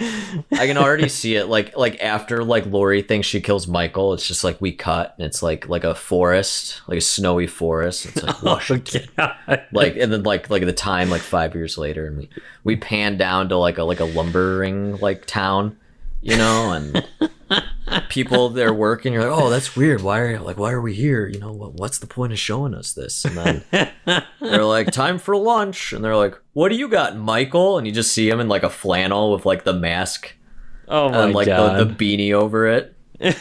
I 0.00 0.66
can 0.66 0.76
already 0.76 1.08
see 1.08 1.34
it 1.34 1.46
like 1.46 1.76
like 1.76 2.00
after 2.02 2.44
like 2.44 2.66
Laurie 2.66 3.02
thinks 3.02 3.26
she 3.26 3.40
kills 3.40 3.66
Michael, 3.66 4.12
it's 4.12 4.26
just 4.26 4.44
like 4.44 4.60
we 4.60 4.72
cut 4.72 5.14
and 5.18 5.26
it's 5.26 5.42
like 5.42 5.68
like 5.68 5.84
a 5.84 5.94
forest, 5.94 6.82
like 6.86 6.98
a 6.98 7.02
snowy 7.02 7.46
forest. 7.46 8.06
It's 8.06 8.22
like 8.22 8.36
oh, 8.42 8.46
Washington. 8.46 9.08
God. 9.16 9.64
like 9.72 9.96
and 9.96 10.12
then 10.12 10.22
like 10.22 10.50
like 10.50 10.64
the 10.64 10.72
time 10.72 11.10
like 11.10 11.22
five 11.22 11.54
years 11.54 11.76
later 11.78 12.06
and 12.06 12.18
we 12.18 12.28
we 12.64 12.76
pan 12.76 13.16
down 13.16 13.48
to 13.48 13.56
like 13.56 13.78
a 13.78 13.84
like 13.84 14.00
a 14.00 14.04
lumbering 14.04 14.96
like 14.98 15.26
town 15.26 15.76
you 16.20 16.36
know 16.36 16.72
and 16.72 17.08
people 18.08 18.48
there 18.48 18.72
working 18.74 19.12
you're 19.12 19.22
like 19.30 19.40
oh 19.42 19.50
that's 19.50 19.76
weird. 19.76 20.02
Why 20.02 20.20
are 20.20 20.40
like 20.40 20.58
why 20.58 20.72
are 20.72 20.80
we 20.80 20.94
here? 20.94 21.26
You 21.26 21.38
know 21.38 21.52
what, 21.52 21.74
what's 21.74 21.98
the 21.98 22.06
point 22.06 22.32
of 22.32 22.38
showing 22.38 22.74
us 22.74 22.92
this? 22.92 23.24
And 23.24 23.36
then 23.36 23.92
they're 24.40 24.64
like 24.64 24.90
time 24.90 25.18
for 25.18 25.36
lunch. 25.36 25.92
And 25.92 26.04
they're 26.04 26.16
like 26.16 26.34
what 26.52 26.68
do 26.70 26.76
you 26.76 26.88
got 26.88 27.16
michael? 27.16 27.78
And 27.78 27.86
you 27.86 27.92
just 27.92 28.12
see 28.12 28.28
him 28.28 28.40
in 28.40 28.48
like 28.48 28.62
a 28.62 28.70
flannel 28.70 29.32
with 29.32 29.46
like 29.46 29.64
the 29.64 29.72
mask 29.72 30.34
Oh 30.88 31.08
my 31.10 31.24
and 31.24 31.34
like 31.34 31.46
god. 31.46 31.78
the, 31.78 31.84
the 31.84 31.94
beanie 31.94 32.32
over 32.32 32.66
it. 32.66 32.94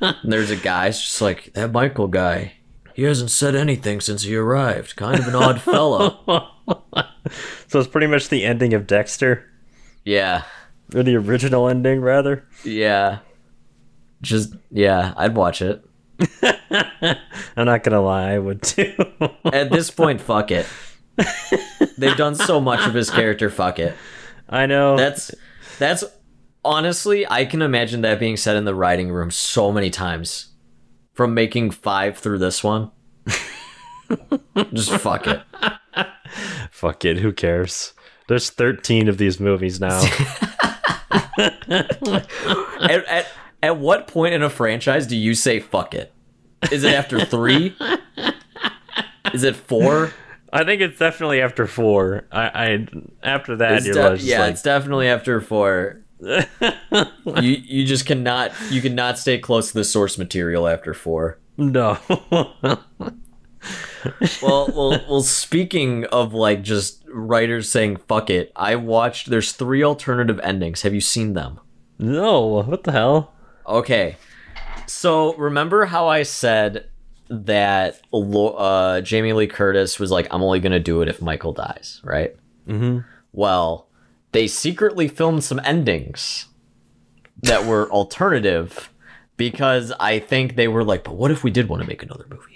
And 0.00 0.32
there's 0.32 0.50
a 0.50 0.56
guy 0.56 0.88
it's 0.88 1.00
just 1.00 1.22
like 1.22 1.52
that 1.54 1.72
michael 1.72 2.08
guy 2.08 2.54
he 2.94 3.04
hasn't 3.04 3.30
said 3.30 3.54
anything 3.54 4.00
since 4.02 4.22
he 4.24 4.36
arrived. 4.36 4.96
Kind 4.96 5.18
of 5.18 5.26
an 5.28 5.34
odd 5.34 5.60
fellow. 5.60 6.48
So 7.68 7.78
it's 7.78 7.88
pretty 7.88 8.06
much 8.06 8.28
the 8.28 8.44
ending 8.44 8.74
of 8.74 8.86
Dexter, 8.86 9.48
yeah 10.04 10.42
or 10.94 11.02
the 11.02 11.16
original 11.16 11.68
ending 11.68 12.00
rather. 12.00 12.46
Yeah. 12.64 13.18
Just 14.20 14.54
yeah, 14.70 15.14
I'd 15.16 15.34
watch 15.34 15.62
it. 15.62 15.84
I'm 17.56 17.66
not 17.66 17.82
gonna 17.82 18.00
lie, 18.00 18.32
I 18.32 18.38
would 18.38 18.62
too. 18.62 18.94
At 19.44 19.70
this 19.70 19.90
point, 19.90 20.20
fuck 20.20 20.50
it. 20.50 20.66
They've 21.98 22.16
done 22.16 22.34
so 22.34 22.60
much 22.60 22.86
of 22.86 22.94
his 22.94 23.10
character, 23.10 23.50
fuck 23.50 23.78
it. 23.78 23.94
I 24.48 24.66
know. 24.66 24.96
That's 24.96 25.32
that's 25.78 26.04
honestly, 26.64 27.26
I 27.28 27.44
can 27.44 27.62
imagine 27.62 28.02
that 28.02 28.20
being 28.20 28.36
said 28.36 28.56
in 28.56 28.64
the 28.64 28.74
writing 28.74 29.10
room 29.10 29.30
so 29.30 29.72
many 29.72 29.90
times. 29.90 30.48
From 31.12 31.34
making 31.34 31.72
five 31.72 32.16
through 32.16 32.38
this 32.38 32.64
one. 32.64 32.90
Just 34.72 34.92
fuck 34.92 35.26
it. 35.26 35.42
Fuck 36.70 37.04
it, 37.04 37.18
who 37.18 37.32
cares? 37.32 37.92
There's 38.28 38.48
13 38.48 39.08
of 39.08 39.18
these 39.18 39.38
movies 39.38 39.78
now. 39.78 40.00
At, 41.38 43.06
at, 43.08 43.26
at 43.62 43.76
what 43.78 44.06
point 44.08 44.34
in 44.34 44.42
a 44.42 44.50
franchise 44.50 45.06
do 45.06 45.16
you 45.16 45.34
say 45.34 45.60
fuck 45.60 45.94
it? 45.94 46.12
Is 46.70 46.84
it 46.84 46.94
after 46.94 47.24
three? 47.24 47.76
Is 49.32 49.42
it 49.44 49.56
four? 49.56 50.12
I 50.52 50.64
think 50.64 50.82
it's 50.82 50.98
definitely 50.98 51.40
after 51.40 51.66
four. 51.66 52.26
I, 52.30 52.42
I 52.42 52.86
after 53.22 53.56
that 53.56 53.72
It's 53.78 53.86
you're 53.86 53.94
de- 53.94 54.16
just 54.16 54.24
yeah, 54.24 54.40
like, 54.40 54.52
it's 54.52 54.62
definitely 54.62 55.08
after 55.08 55.40
four. 55.40 56.02
you 56.20 56.44
you 57.40 57.86
just 57.86 58.06
cannot 58.06 58.52
you 58.70 58.80
cannot 58.82 59.18
stay 59.18 59.38
close 59.38 59.68
to 59.72 59.74
the 59.78 59.84
source 59.84 60.18
material 60.18 60.68
after 60.68 60.94
four. 60.94 61.38
no. 61.56 61.98
Well, 64.42 64.68
well, 64.74 65.00
well. 65.08 65.22
Speaking 65.22 66.04
of 66.06 66.34
like 66.34 66.62
just 66.62 67.04
writers 67.08 67.68
saying 67.70 67.98
"fuck 68.08 68.30
it," 68.30 68.50
I 68.56 68.74
watched. 68.76 69.30
There's 69.30 69.52
three 69.52 69.84
alternative 69.84 70.40
endings. 70.42 70.82
Have 70.82 70.94
you 70.94 71.00
seen 71.00 71.34
them? 71.34 71.60
no, 71.98 72.64
what 72.66 72.82
the 72.84 72.90
hell? 72.92 73.32
Okay, 73.66 74.16
so 74.86 75.34
remember 75.36 75.84
how 75.84 76.08
I 76.08 76.24
said 76.24 76.88
that 77.30 78.00
uh, 78.12 79.00
Jamie 79.02 79.32
Lee 79.32 79.46
Curtis 79.46 80.00
was 80.00 80.10
like, 80.10 80.26
"I'm 80.32 80.42
only 80.42 80.58
gonna 80.58 80.80
do 80.80 81.00
it 81.02 81.08
if 81.08 81.22
Michael 81.22 81.52
dies," 81.52 82.00
right? 82.02 82.34
Mhm. 82.68 83.04
Well, 83.32 83.88
they 84.32 84.48
secretly 84.48 85.06
filmed 85.06 85.44
some 85.44 85.60
endings 85.64 86.46
that 87.42 87.64
were 87.64 87.88
alternative 87.90 88.90
because 89.36 89.92
I 90.00 90.18
think 90.18 90.56
they 90.56 90.66
were 90.68 90.84
like, 90.84 91.04
"But 91.04 91.14
what 91.16 91.30
if 91.30 91.44
we 91.44 91.50
did 91.52 91.68
want 91.68 91.82
to 91.82 91.88
make 91.88 92.02
another 92.02 92.26
movie?" 92.28 92.51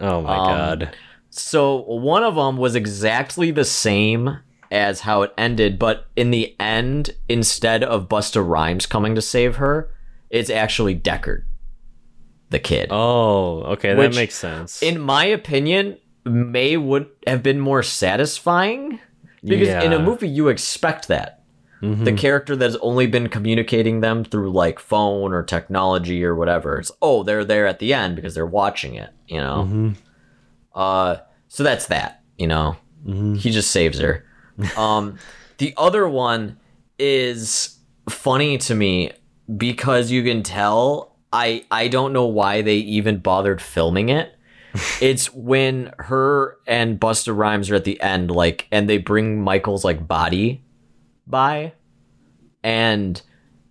Oh 0.00 0.22
my 0.22 0.36
Um, 0.36 0.46
god. 0.46 0.96
So 1.30 1.76
one 1.82 2.22
of 2.22 2.34
them 2.34 2.56
was 2.56 2.74
exactly 2.74 3.50
the 3.50 3.64
same 3.64 4.38
as 4.70 5.00
how 5.00 5.22
it 5.22 5.32
ended, 5.36 5.78
but 5.78 6.06
in 6.16 6.30
the 6.30 6.56
end, 6.60 7.10
instead 7.28 7.82
of 7.82 8.08
Busta 8.08 8.46
Rhymes 8.46 8.86
coming 8.86 9.14
to 9.14 9.22
save 9.22 9.56
her, 9.56 9.90
it's 10.30 10.50
actually 10.50 10.94
Deckard, 10.94 11.42
the 12.50 12.58
kid. 12.58 12.88
Oh, 12.90 13.62
okay, 13.72 13.94
that 13.94 14.14
makes 14.14 14.34
sense. 14.36 14.82
In 14.82 15.00
my 15.00 15.24
opinion, 15.24 15.98
May 16.24 16.76
would 16.76 17.08
have 17.26 17.42
been 17.42 17.58
more 17.60 17.82
satisfying 17.82 19.00
because 19.44 19.68
in 19.68 19.92
a 19.92 19.98
movie 19.98 20.28
you 20.28 20.48
expect 20.48 21.08
that. 21.08 21.39
The 22.04 22.12
character 22.12 22.56
that's 22.56 22.76
only 22.82 23.06
been 23.06 23.28
communicating 23.28 24.00
them 24.00 24.24
through 24.24 24.52
like 24.52 24.78
phone 24.78 25.32
or 25.32 25.42
technology 25.42 26.24
or 26.24 26.34
whatever. 26.34 26.78
It's 26.78 26.92
oh, 27.00 27.22
they're 27.22 27.44
there 27.44 27.66
at 27.66 27.78
the 27.78 27.94
end 27.94 28.16
because 28.16 28.34
they're 28.34 28.46
watching 28.46 28.94
it, 28.94 29.10
you 29.28 29.38
know. 29.38 29.94
Uh, 30.74 31.16
so 31.48 31.62
that's 31.62 31.86
that, 31.86 32.22
you 32.36 32.46
know. 32.46 32.76
He 33.38 33.50
just 33.50 33.70
saves 33.70 33.98
her. 33.98 34.26
Um, 34.76 35.18
the 35.58 35.72
other 35.76 36.06
one 36.08 36.58
is 36.98 37.78
funny 38.08 38.58
to 38.58 38.74
me 38.74 39.12
because 39.56 40.10
you 40.10 40.22
can 40.22 40.42
tell 40.42 41.16
I 41.32 41.64
I 41.70 41.88
don't 41.88 42.12
know 42.12 42.26
why 42.26 42.62
they 42.62 42.76
even 42.76 43.18
bothered 43.18 43.62
filming 43.62 44.10
it. 44.10 44.34
it's 45.00 45.32
when 45.32 45.92
her 45.98 46.58
and 46.66 47.00
Busta 47.00 47.36
Rhymes 47.36 47.70
are 47.70 47.74
at 47.74 47.84
the 47.84 48.00
end, 48.00 48.30
like, 48.30 48.68
and 48.70 48.88
they 48.88 48.98
bring 48.98 49.42
Michael's 49.42 49.84
like 49.84 50.06
body 50.06 50.62
by, 51.30 51.72
and 52.62 53.20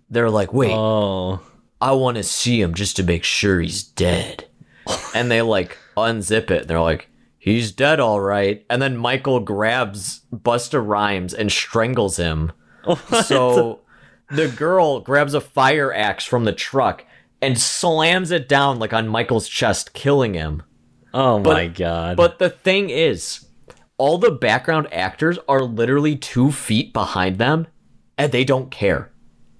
they're 0.08 0.30
like, 0.30 0.52
"Wait, 0.52 0.72
oh. 0.72 1.40
I 1.80 1.92
want 1.92 2.16
to 2.16 2.22
see 2.22 2.60
him 2.60 2.74
just 2.74 2.96
to 2.96 3.02
make 3.02 3.24
sure 3.24 3.60
he's 3.60 3.82
dead." 3.82 4.46
and 5.14 5.30
they 5.30 5.42
like 5.42 5.76
unzip 5.96 6.50
it, 6.50 6.62
and 6.62 6.68
they're 6.68 6.80
like, 6.80 7.08
"He's 7.38 7.72
dead, 7.72 8.00
all 8.00 8.20
right." 8.20 8.64
And 8.70 8.80
then 8.82 8.96
Michael 8.96 9.40
grabs 9.40 10.22
Busta 10.34 10.84
Rhymes 10.84 11.34
and 11.34 11.50
strangles 11.52 12.16
him. 12.16 12.52
So 13.24 13.80
the 14.30 14.48
girl 14.48 15.00
grabs 15.00 15.34
a 15.34 15.40
fire 15.40 15.92
axe 15.92 16.24
from 16.24 16.44
the 16.44 16.52
truck 16.52 17.04
and 17.42 17.58
slams 17.58 18.30
it 18.30 18.48
down 18.48 18.78
like 18.78 18.92
on 18.92 19.06
Michael's 19.08 19.48
chest, 19.48 19.92
killing 19.92 20.34
him. 20.34 20.62
Oh 21.12 21.40
But- 21.40 21.52
my 21.54 21.66
god. 21.68 22.16
But 22.16 22.38
the 22.38 22.50
thing 22.50 22.88
is, 22.90 23.46
all 24.00 24.16
the 24.16 24.30
background 24.30 24.88
actors 24.92 25.38
are 25.46 25.60
literally 25.60 26.16
two 26.16 26.50
feet 26.50 26.94
behind 26.94 27.36
them, 27.36 27.66
and 28.16 28.32
they 28.32 28.44
don't 28.44 28.70
care. 28.70 29.10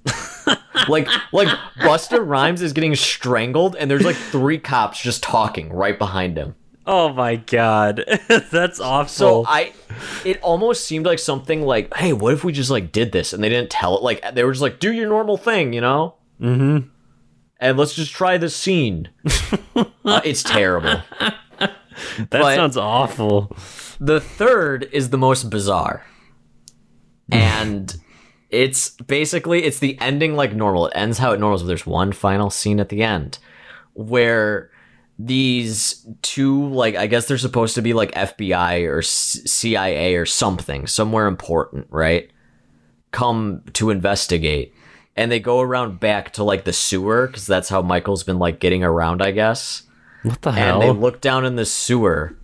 like, 0.88 1.07
like 1.30 1.49
Busta 1.78 2.26
Rhymes 2.26 2.62
is 2.62 2.72
getting 2.72 2.97
strangled, 2.97 3.76
and 3.76 3.91
there's 3.91 4.05
like 4.05 4.16
three 4.16 4.59
cops 4.59 4.99
just 5.03 5.22
talking 5.22 5.70
right 5.70 5.99
behind 5.99 6.38
him. 6.38 6.55
oh 6.86 7.12
my 7.12 7.36
god. 7.36 8.03
That's 8.51 8.80
awful. 8.80 9.09
So 9.09 9.45
I, 9.47 9.74
it 10.24 10.41
almost 10.41 10.84
seemed 10.86 11.05
like 11.05 11.18
something 11.18 11.61
like, 11.62 11.95
"Hey, 11.95 12.14
what 12.14 12.32
if 12.32 12.43
we 12.43 12.53
just 12.53 12.70
like 12.70 12.93
did 12.93 13.12
this?" 13.12 13.34
And 13.34 13.45
they 13.45 13.51
didn't 13.51 13.70
tell 13.70 13.95
it. 13.99 14.03
Like 14.03 14.24
they 14.34 14.43
were 14.43 14.53
just 14.53 14.62
like, 14.62 14.80
"Do 14.80 14.91
your 14.91 15.07
normal 15.09 15.36
thing," 15.36 15.74
you 15.74 15.82
know. 15.82 16.14
Mm 16.41 16.57
Mhm. 16.57 16.88
And 17.62 17.76
let's 17.76 17.93
just 17.95 18.12
try 18.12 18.38
this 18.38 18.57
scene. 18.57 19.11
Uh, 20.03 20.20
it's 20.24 20.43
terrible. 20.43 21.03
That 22.18 22.30
But- 22.30 22.55
sounds 22.55 22.76
awful. 22.76 23.57
The 24.01 24.20
third 24.20 24.88
is 24.93 25.11
the 25.11 25.18
most 25.18 25.51
bizarre. 25.51 26.05
And 27.32 27.95
it's 28.51 28.91
basically 28.91 29.62
it's 29.62 29.78
the 29.78 29.97
ending 30.01 30.34
like 30.34 30.53
normal. 30.55 30.86
It 30.88 30.93
ends 30.97 31.18
how 31.18 31.30
it 31.32 31.38
normals, 31.38 31.62
but 31.62 31.68
there's 31.68 31.86
one 31.86 32.11
final 32.12 32.51
scene 32.51 32.80
at 32.80 32.88
the 32.88 33.03
end 33.05 33.38
where 33.95 34.70
these 35.18 36.05
two 36.22 36.68
like 36.70 36.97
I 36.97 37.07
guess 37.07 37.26
they're 37.28 37.38
supposed 37.38 37.76
to 37.76 37.82
be 37.82 37.93
like 37.93 38.11
FBI 38.12 38.88
or 38.91 39.01
CIA 39.03 40.16
or 40.16 40.26
something, 40.26 40.88
somewhere 40.88 41.28
important, 41.28 41.86
right? 41.91 42.28
Come 43.12 43.62
to 43.74 43.91
investigate. 43.91 44.74
And 45.16 45.30
they 45.30 45.38
go 45.38 45.61
around 45.61 46.01
back 46.01 46.32
to 46.32 46.43
like 46.43 46.64
the 46.64 46.72
sewer 46.72 47.28
cuz 47.28 47.47
that's 47.47 47.68
how 47.68 47.82
Michael's 47.82 48.24
been 48.24 48.38
like 48.41 48.59
getting 48.59 48.82
around, 48.82 49.22
I 49.22 49.30
guess 49.30 49.82
What 50.22 50.42
the 50.42 50.52
hell? 50.52 50.80
and 50.80 50.82
they 50.82 51.00
look 51.00 51.20
down 51.20 51.44
in 51.44 51.56
the 51.56 51.64
sewer 51.64 52.36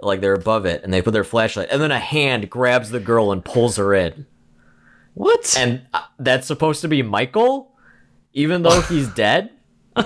like 0.00 0.20
they're 0.20 0.34
above 0.34 0.66
it 0.66 0.82
and 0.82 0.92
they 0.92 1.00
put 1.00 1.12
their 1.12 1.22
flashlight 1.24 1.68
and 1.70 1.80
then 1.80 1.92
a 1.92 1.98
hand 1.98 2.50
grabs 2.50 2.90
the 2.90 2.98
girl 3.00 3.30
and 3.30 3.44
pulls 3.44 3.76
her 3.76 3.94
in 3.94 4.26
what? 5.14 5.54
and 5.58 5.82
uh, 5.94 6.02
that's 6.18 6.46
supposed 6.46 6.80
to 6.80 6.88
be 6.88 7.02
michael 7.02 7.70
even 8.32 8.62
though 8.62 8.80
he's 8.88 9.08
dead 9.08 9.50
so 9.96 10.04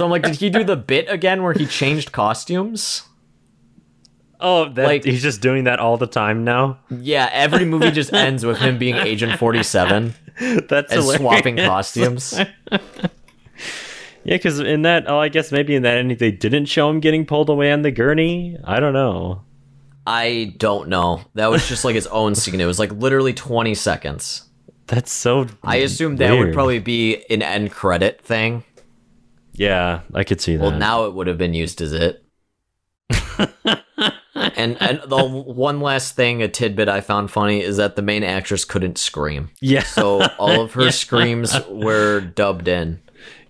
i'm 0.00 0.10
like 0.10 0.22
did 0.22 0.36
he 0.36 0.48
do 0.48 0.64
the 0.64 0.76
bit 0.76 1.06
again 1.10 1.42
where 1.42 1.52
he 1.52 1.66
changed 1.66 2.12
costumes 2.12 3.02
oh, 4.40 4.68
that, 4.70 4.86
like- 4.86 5.04
he's 5.04 5.22
just 5.22 5.40
doing 5.42 5.64
that 5.64 5.78
all 5.78 5.96
the 5.98 6.06
time 6.06 6.44
now. 6.44 6.78
yeah 6.90 7.28
every 7.32 7.64
movie 7.66 7.90
just 7.90 8.12
ends 8.12 8.46
with 8.46 8.58
him 8.58 8.78
being 8.78 8.96
agent 8.96 9.38
47 9.38 10.14
That's 10.68 10.92
and 10.92 11.04
swapping 11.04 11.56
costumes 11.56 12.40
Yeah, 14.24 14.36
because 14.36 14.60
in 14.60 14.82
that, 14.82 15.04
oh, 15.08 15.18
I 15.18 15.28
guess 15.28 15.50
maybe 15.52 15.74
in 15.74 15.82
that 15.82 15.96
ending 15.98 16.16
they 16.18 16.30
didn't 16.30 16.66
show 16.66 16.88
him 16.88 17.00
getting 17.00 17.26
pulled 17.26 17.48
away 17.48 17.72
on 17.72 17.82
the 17.82 17.90
gurney. 17.90 18.56
I 18.64 18.78
don't 18.80 18.92
know. 18.92 19.42
i 20.06 20.52
don't 20.58 20.88
know 20.88 21.20
that 21.34 21.48
was 21.48 21.68
just 21.68 21.84
like 21.84 21.94
his 21.94 22.06
own 22.20 22.34
scene 22.34 22.60
it 22.60 22.66
was 22.66 22.78
like 22.80 22.90
literally 22.92 23.32
20 23.32 23.72
seconds 23.74 24.48
That's 24.88 25.12
so. 25.12 25.46
i 25.62 25.76
assume 25.76 26.16
that 26.16 26.36
would 26.36 26.52
probably 26.52 26.80
be 26.80 27.24
an 27.30 27.40
end 27.40 27.70
credit 27.70 28.20
thing 28.20 28.64
Yeah, 29.54 30.00
I 30.12 30.24
could 30.24 30.40
see 30.40 30.56
that. 30.56 30.62
Well, 30.62 30.76
now 30.78 31.04
it 31.04 31.12
would 31.14 31.26
have 31.28 31.38
been 31.38 31.54
used 31.54 31.80
as 31.82 31.92
it. 31.92 32.24
and 34.34 34.76
and 34.80 35.00
the 35.06 35.24
one 35.24 35.80
last 35.80 36.16
thing, 36.16 36.42
a 36.42 36.48
tidbit 36.48 36.88
I 36.88 37.00
found 37.00 37.30
funny 37.30 37.60
is 37.62 37.76
that 37.76 37.94
the 37.96 38.02
main 38.02 38.24
actress 38.24 38.64
couldn't 38.64 38.98
scream, 38.98 39.50
yeah, 39.60 39.82
so 39.82 40.24
all 40.38 40.62
of 40.62 40.72
her 40.72 40.90
screams 41.02 41.54
were 41.68 42.20
dubbed 42.20 42.66
in. 42.68 43.00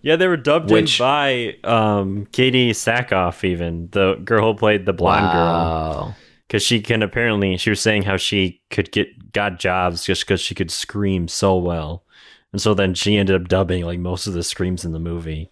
Yeah, 0.03 0.16
they 0.16 0.26
were 0.26 0.36
dubbed 0.36 0.70
Which- 0.70 0.98
in 1.00 1.05
by 1.05 1.57
um, 1.64 2.26
Katee 2.32 2.70
Sackhoff, 2.70 3.44
even 3.44 3.88
the 3.92 4.16
girl 4.24 4.53
who 4.53 4.59
played 4.59 4.84
the 4.84 4.92
blonde 4.92 5.32
girl, 5.32 6.16
because 6.48 6.62
she 6.62 6.80
can 6.80 7.03
apparently 7.03 7.57
she 7.57 7.70
was 7.70 7.80
saying 7.80 8.03
how 8.03 8.16
she 8.16 8.61
could 8.70 8.90
get 8.92 9.32
got 9.32 9.59
jobs 9.61 10.05
just 10.05 10.22
because 10.22 10.40
she 10.40 10.55
could 10.55 10.70
scream 10.70 11.28
so 11.28 11.57
well, 11.57 12.05
and 12.53 12.61
so 12.61 12.74
then 12.74 12.94
she 12.94 13.16
ended 13.16 13.40
up 13.40 13.48
dubbing 13.48 13.84
like 13.84 13.98
most 14.00 14.26
of 14.26 14.32
the 14.32 14.42
screams 14.42 14.84
in 14.84 14.90
the 14.92 14.98
movie, 14.98 15.50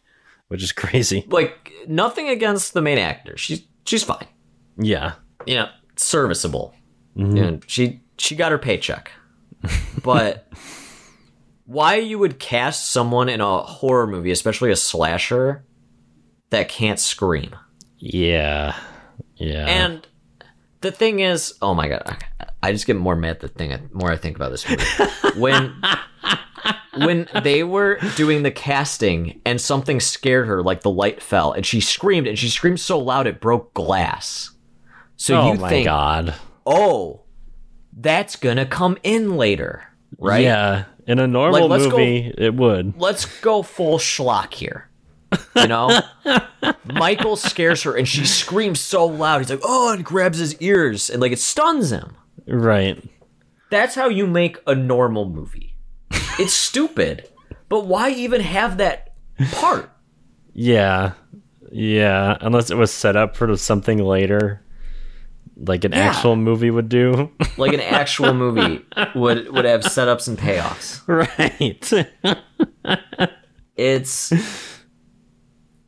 which 0.48 0.62
is 0.62 0.72
crazy. 0.82 1.24
Like 1.28 1.70
nothing 1.86 2.28
against 2.28 2.74
the 2.74 2.82
main 2.82 2.98
actor. 2.98 3.36
She's 3.36 3.62
she's 3.86 4.02
fine. 4.02 4.26
Yeah, 4.76 5.14
You 5.46 5.54
know, 5.56 5.68
serviceable. 5.96 6.74
Mhm. 7.16 7.36
You 7.36 7.42
know, 7.42 7.60
she 7.66 8.00
she 8.18 8.34
got 8.34 8.50
her 8.52 8.58
paycheck. 8.58 9.12
But 10.02 10.48
why 11.70 11.94
you 11.94 12.18
would 12.18 12.40
cast 12.40 12.90
someone 12.90 13.28
in 13.28 13.40
a 13.40 13.62
horror 13.62 14.08
movie, 14.08 14.32
especially 14.32 14.72
a 14.72 14.76
slasher, 14.76 15.64
that 16.50 16.68
can't 16.68 16.98
scream? 16.98 17.54
yeah, 17.98 18.76
yeah. 19.36 19.66
And 19.66 20.06
the 20.80 20.90
thing 20.90 21.20
is, 21.20 21.54
oh 21.62 21.74
my 21.74 21.86
god, 21.86 22.24
I 22.60 22.72
just 22.72 22.86
get 22.86 22.96
more 22.96 23.14
mad 23.14 23.38
the 23.38 23.46
thing 23.46 23.70
the 23.70 23.88
more 23.92 24.10
I 24.10 24.16
think 24.16 24.34
about 24.34 24.50
this 24.50 24.68
movie. 24.68 24.84
when 25.38 25.80
when 26.96 27.28
they 27.44 27.62
were 27.62 28.00
doing 28.16 28.42
the 28.42 28.50
casting 28.50 29.40
and 29.46 29.60
something 29.60 30.00
scared 30.00 30.48
her, 30.48 30.64
like 30.64 30.80
the 30.80 30.90
light 30.90 31.22
fell, 31.22 31.52
and 31.52 31.64
she 31.64 31.80
screamed, 31.80 32.26
and 32.26 32.36
she 32.36 32.48
screamed 32.48 32.80
so 32.80 32.98
loud 32.98 33.28
it 33.28 33.40
broke 33.40 33.74
glass. 33.74 34.50
So 35.16 35.40
oh 35.40 35.52
you 35.52 35.60
my 35.60 35.68
think, 35.68 35.84
god. 35.84 36.34
oh, 36.66 37.22
that's 37.96 38.34
gonna 38.34 38.66
come 38.66 38.98
in 39.04 39.36
later, 39.36 39.84
right? 40.18 40.42
Yeah, 40.42 40.86
in 41.10 41.18
a 41.18 41.26
normal 41.26 41.62
Like, 41.68 41.70
let's 41.70 41.84
go- 41.90 41.98
movie, 41.98 42.32
it 42.38 42.54
would. 42.54 42.94
let's 42.98 43.24
go 43.40 43.62
full 43.62 43.98
schlock 43.98 44.54
here. 44.54 44.88
You 45.56 45.68
know? 45.68 46.00
Michael 46.86 47.36
scares 47.36 47.82
her 47.84 47.96
and 47.96 48.06
she 48.08 48.24
screams 48.26 48.80
so 48.80 49.06
loud. 49.06 49.38
He's 49.38 49.50
like, 49.50 49.60
oh, 49.62 49.92
and 49.92 50.04
grabs 50.04 50.38
his 50.38 50.54
ears 50.60 51.08
and 51.10 51.20
like 51.20 51.32
it 51.32 51.38
stuns 51.38 51.90
him. 51.90 52.16
Right. 52.46 53.02
That's 53.70 53.94
how 53.94 54.08
you 54.08 54.26
make 54.26 54.58
a 54.66 54.74
normal 54.74 55.28
movie. 55.28 55.74
It's 56.38 56.52
stupid. 56.52 57.28
But 57.68 57.86
why 57.86 58.10
even 58.10 58.40
have 58.40 58.78
that 58.78 59.14
part? 59.52 59.90
Yeah. 60.52 61.12
Yeah. 61.70 62.36
Unless 62.40 62.70
it 62.70 62.76
was 62.76 62.90
set 62.90 63.14
up 63.16 63.36
for 63.36 63.56
something 63.56 63.98
later, 63.98 64.62
like 65.66 65.84
an 65.84 65.92
Yeah. 65.92 65.98
actual 65.98 66.36
movie 66.36 66.70
would 66.70 66.88
do. 66.88 67.30
Like 67.58 67.72
an 67.74 67.80
actual 67.80 68.32
movie 68.32 68.84
would 69.14 69.52
would 69.52 69.64
have 69.66 69.82
setups 69.82 70.28
and 70.28 70.38
payoffs. 70.38 71.00
right. 71.06 71.92
It's 73.76 74.32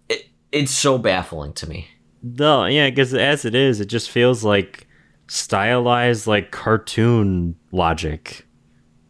it, 0.09 0.27
it's 0.51 0.73
so 0.73 0.99
baffling 0.99 1.53
to 1.55 1.69
me. 1.69 1.89
no, 2.23 2.67
yeah, 2.67 2.91
because 2.91 3.15
as 3.15 3.45
it 3.45 3.55
is, 3.55 3.81
it 3.81 3.87
just 3.87 4.11
feels 4.11 4.45
like 4.45 4.87
stylized, 5.29 6.27
like 6.27 6.51
cartoon 6.51 7.57
logic. 7.73 8.47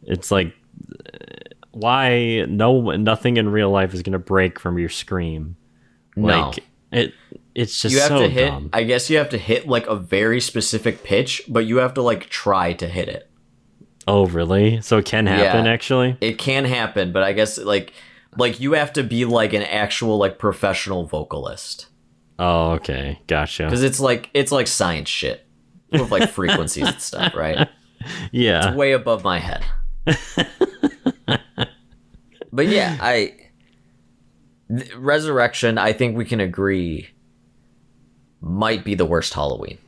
It's 0.05 0.31
like, 0.31 0.55
why 1.73 2.45
no 2.49 2.91
nothing 2.93 3.37
in 3.39 3.49
real 3.49 3.71
life 3.71 3.95
is 3.95 4.03
gonna 4.03 4.19
break 4.19 4.59
from 4.61 4.79
your 4.79 4.89
scream. 4.89 5.57
No. 6.17 6.53
It, 6.93 7.15
it's 7.55 7.81
just 7.81 7.95
you 7.95 8.01
have 8.01 8.09
so 8.09 8.21
to 8.21 8.29
hit 8.29 8.49
dumb. 8.49 8.71
I 8.73 8.85
guess 8.85 9.11
you 9.11 9.19
have 9.19 9.29
to 9.31 9.39
hit 9.39 9.67
like 9.67 9.87
a 9.87 9.97
very 9.97 10.41
specific 10.41 11.03
pitch, 11.03 11.43
but 11.49 11.67
you 11.67 11.79
have 11.79 11.95
to 11.95 12.03
like 12.03 12.29
try 12.29 12.73
to 12.75 12.87
hit 12.87 13.09
it. 13.09 13.31
Oh, 14.07 14.27
really? 14.27 14.81
So 14.81 14.99
it 14.99 15.05
can 15.05 15.27
happen, 15.27 15.65
Yeah. 15.65 15.71
actually. 15.73 16.17
It 16.21 16.39
can 16.39 16.65
happen, 16.65 17.13
but 17.13 17.23
I 17.23 17.33
guess 17.33 17.59
like 17.59 17.93
like 18.37 18.61
you 18.61 18.73
have 18.73 18.93
to 18.95 19.03
be 19.03 19.25
like 19.25 19.53
an 19.53 19.63
actual 19.63 20.17
like 20.19 20.39
professional 20.39 21.05
vocalist 21.07 21.87
Oh, 22.39 22.73
okay, 22.73 23.21
gotcha. 23.27 23.65
because 23.65 23.83
it's 23.83 24.01
like 24.01 24.31
it's 24.35 24.51
like 24.51 24.67
science 24.67 25.09
shit 25.09 25.47
with 25.93 26.11
like 26.11 26.31
frequencies 26.41 26.89
and 26.89 27.01
stuff, 27.01 27.35
right? 27.35 27.69
Yeah, 28.33 28.69
it's 28.69 28.77
Way 28.77 28.93
above 28.93 29.23
my 29.23 29.39
head. 29.39 29.65
but 32.53 32.67
yeah, 32.67 32.97
I 33.01 33.35
Resurrection. 34.97 35.79
I 35.79 35.93
think 35.93 36.17
we 36.17 36.25
can 36.25 36.41
agree 36.41 37.09
might 38.41 38.85
be 38.85 38.95
the 38.95 39.05
worst 39.07 39.35
Halloween. 39.35 39.79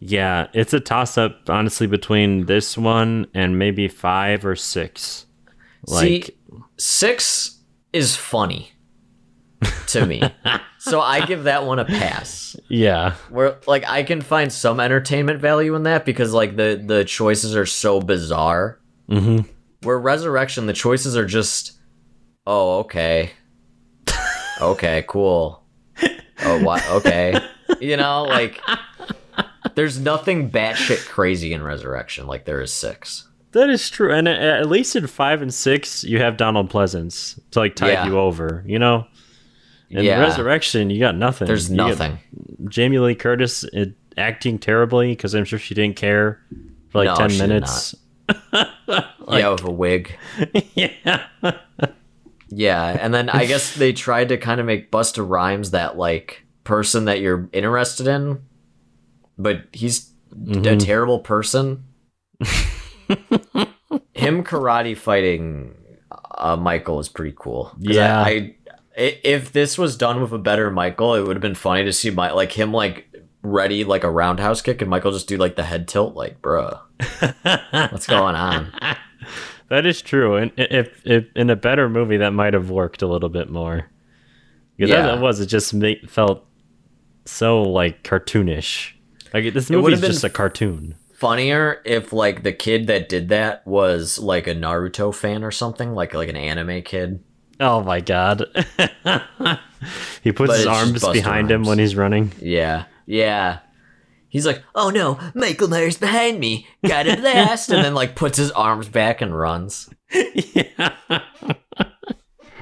yeah. 0.00 0.48
It's 0.52 0.72
a 0.72 0.80
toss 0.80 1.18
up, 1.18 1.48
honestly, 1.48 1.86
between 1.86 2.46
this 2.46 2.76
one 2.78 3.26
and 3.34 3.58
maybe 3.58 3.88
five 3.88 4.44
or 4.44 4.54
six. 4.56 5.26
Like, 5.86 6.24
See, 6.26 6.34
six 6.78 7.58
is 7.92 8.14
funny 8.16 8.70
to 9.88 10.06
me, 10.06 10.22
so 10.78 11.00
I 11.00 11.24
give 11.26 11.44
that 11.44 11.66
one 11.66 11.78
a 11.80 11.84
pass. 11.84 12.56
yeah, 12.68 13.14
where 13.30 13.58
like 13.66 13.84
I 13.88 14.02
can 14.04 14.20
find 14.20 14.52
some 14.52 14.78
entertainment 14.80 15.40
value 15.40 15.74
in 15.74 15.82
that 15.84 16.04
because 16.04 16.32
like 16.32 16.54
the 16.56 16.80
the 16.84 17.04
choices 17.04 17.56
are 17.56 17.66
so 17.66 18.00
bizarre. 18.00 18.80
Mhm. 19.10 19.48
Where 19.82 19.98
Resurrection, 19.98 20.66
the 20.66 20.72
choices 20.72 21.16
are 21.16 21.26
just, 21.26 21.72
oh 22.46 22.78
okay, 22.80 23.30
okay, 24.70 25.04
cool. 25.08 25.62
Oh 26.44 26.62
what? 26.62 26.86
Okay, 26.90 27.38
you 27.80 27.96
know, 27.96 28.22
like 28.24 28.60
there's 29.74 29.98
nothing 30.00 30.50
batshit 30.50 31.06
crazy 31.08 31.52
in 31.52 31.62
Resurrection 31.62 32.26
like 32.26 32.44
there 32.44 32.60
is 32.60 32.72
six. 32.72 33.28
that 33.52 33.70
is 33.70 33.88
true. 33.90 34.12
And 34.12 34.26
at 34.28 34.68
least 34.68 34.96
in 34.96 35.06
five 35.06 35.42
and 35.42 35.52
six, 35.52 36.02
you 36.04 36.18
have 36.18 36.36
Donald 36.36 36.70
Pleasence 36.70 37.38
to 37.52 37.60
like 37.60 37.76
tide 37.76 37.92
Yeah. 37.92 38.06
you 38.06 38.18
over. 38.18 38.64
You 38.66 38.78
know. 38.78 39.06
In 39.90 40.04
Yeah. 40.04 40.20
Resurrection, 40.20 40.88
you 40.90 40.98
got 40.98 41.16
nothing. 41.16 41.46
There's 41.46 41.68
You 41.70 41.76
nothing. 41.76 42.18
Jamie 42.68 42.98
Lee 42.98 43.14
Curtis 43.14 43.64
acting 44.16 44.58
terribly 44.58 45.12
because 45.12 45.34
I'm 45.34 45.44
sure 45.44 45.58
she 45.58 45.74
didn't 45.74 45.96
care 45.96 46.40
for 46.88 47.04
like 47.04 47.18
No, 47.18 47.28
ten 47.28 47.38
minutes. 47.38 47.94
yeah, 48.52 49.48
with 49.50 49.64
a 49.64 49.70
wig. 49.70 50.16
yeah. 50.74 51.26
Yeah, 52.54 52.96
and 53.00 53.14
then 53.14 53.28
I 53.30 53.46
guess 53.46 53.74
they 53.76 53.92
tried 53.92 54.28
to 54.28 54.36
kind 54.36 54.60
of 54.60 54.66
make 54.66 54.90
Busta 54.90 55.26
Rhymes 55.26 55.70
that 55.70 55.96
like 55.96 56.44
person 56.64 57.06
that 57.06 57.20
you're 57.20 57.48
interested 57.52 58.06
in, 58.06 58.42
but 59.38 59.62
he's 59.72 60.10
a 60.64 60.76
terrible 60.76 61.20
person. 61.20 61.84
Him 64.14 64.44
karate 64.44 64.96
fighting 64.96 65.74
uh, 66.36 66.56
Michael 66.56 66.98
is 67.00 67.08
pretty 67.08 67.34
cool. 67.38 67.72
Yeah. 67.78 68.20
I, 68.20 68.28
I 68.28 68.54
I- 68.96 69.20
If 69.24 69.52
this 69.52 69.78
was 69.78 69.96
done 69.96 70.20
with 70.20 70.32
a 70.32 70.38
better 70.38 70.70
Michael, 70.70 71.14
it 71.14 71.22
would 71.26 71.36
have 71.36 71.42
been 71.42 71.54
funny 71.54 71.84
to 71.84 71.92
see 71.92 72.10
my 72.10 72.30
like 72.32 72.52
him 72.52 72.72
like 72.72 73.06
ready 73.42 73.84
like 73.84 74.04
a 74.04 74.10
roundhouse 74.10 74.60
kick 74.62 74.80
and 74.82 74.90
Michael 74.90 75.12
just 75.12 75.26
do 75.28 75.36
like 75.36 75.56
the 75.56 75.62
head 75.64 75.88
tilt 75.88 76.14
like 76.14 76.40
bruh. 76.42 76.78
What's 77.92 78.06
going 78.06 78.34
on? 78.36 78.72
That 79.72 79.86
is 79.86 80.02
true, 80.02 80.36
and 80.36 80.52
if, 80.58 81.00
if 81.06 81.24
in 81.34 81.48
a 81.48 81.56
better 81.56 81.88
movie 81.88 82.18
that 82.18 82.34
might 82.34 82.52
have 82.52 82.68
worked 82.68 83.00
a 83.00 83.06
little 83.06 83.30
bit 83.30 83.48
more. 83.48 83.86
Because 84.76 84.90
Yeah. 84.90 85.12
as 85.12 85.16
it 85.16 85.22
was, 85.22 85.40
it 85.40 85.46
just 85.46 85.72
made, 85.72 86.10
felt 86.10 86.44
so 87.24 87.62
like 87.62 88.02
cartoonish. 88.02 88.92
Like 89.32 89.54
this 89.54 89.70
movie 89.70 89.94
is 89.94 90.02
just 90.02 90.24
a 90.24 90.28
cartoon. 90.28 90.96
Funnier 91.14 91.80
if 91.86 92.12
like 92.12 92.42
the 92.42 92.52
kid 92.52 92.86
that 92.88 93.08
did 93.08 93.30
that 93.30 93.66
was 93.66 94.18
like 94.18 94.46
a 94.46 94.54
Naruto 94.54 95.14
fan 95.14 95.42
or 95.42 95.50
something, 95.50 95.94
like 95.94 96.12
like 96.12 96.28
an 96.28 96.36
anime 96.36 96.82
kid. 96.82 97.24
Oh 97.58 97.82
my 97.82 98.02
god! 98.02 98.44
he 100.22 100.32
puts 100.32 100.48
But 100.48 100.56
his 100.58 100.66
arms 100.66 101.02
behind 101.02 101.50
him 101.50 101.62
when 101.62 101.78
he's 101.78 101.96
running. 101.96 102.30
Yeah. 102.38 102.84
Yeah. 103.06 103.60
He's 104.32 104.46
like, 104.46 104.62
oh 104.74 104.88
no, 104.88 105.18
Michael 105.34 105.68
Myers 105.68 105.98
behind 105.98 106.40
me. 106.40 106.66
Gotta 106.86 107.20
last," 107.20 107.68
and 107.68 107.84
then 107.84 107.92
like 107.92 108.16
puts 108.16 108.38
his 108.38 108.50
arms 108.52 108.88
back 108.88 109.20
and 109.20 109.36
runs. 109.36 109.90
yeah. 110.10 110.94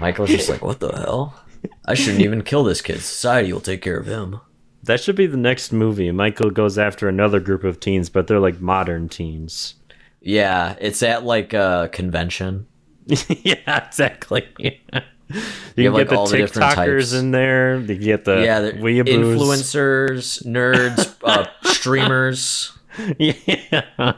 Michael's 0.00 0.30
just 0.30 0.48
like, 0.48 0.62
what 0.62 0.80
the 0.80 0.90
hell? 0.90 1.40
I 1.86 1.94
shouldn't 1.94 2.24
even 2.24 2.42
kill 2.42 2.64
this 2.64 2.82
kid. 2.82 3.00
Society 3.02 3.52
will 3.52 3.60
take 3.60 3.82
care 3.82 3.98
of 4.00 4.06
him. 4.06 4.40
That 4.82 4.98
should 4.98 5.14
be 5.14 5.28
the 5.28 5.36
next 5.36 5.70
movie. 5.70 6.10
Michael 6.10 6.50
goes 6.50 6.76
after 6.76 7.08
another 7.08 7.38
group 7.38 7.62
of 7.62 7.78
teens, 7.78 8.08
but 8.08 8.26
they're 8.26 8.40
like 8.40 8.60
modern 8.60 9.08
teens. 9.08 9.74
Yeah, 10.20 10.74
it's 10.80 11.04
at 11.04 11.22
like 11.22 11.52
a 11.52 11.88
convention. 11.92 12.66
yeah, 13.28 13.86
exactly. 13.86 14.82
you 15.76 15.84
have, 15.84 15.92
can 15.92 15.92
like, 15.92 16.00
get 16.02 16.08
the 16.10 16.16
all 16.16 16.26
the. 16.26 16.36
TikTokers 16.38 17.18
in 17.18 17.30
there. 17.30 17.78
You 17.78 17.86
can 17.86 18.00
get 18.00 18.24
the 18.24 18.42
yeah, 18.42 18.60
the 18.60 18.72
weeaboos. 18.72 19.36
influencers, 19.36 20.44
nerds, 20.44 21.16
uh, 21.24 21.46
streamers, 21.62 22.76
yeah. 23.18 24.14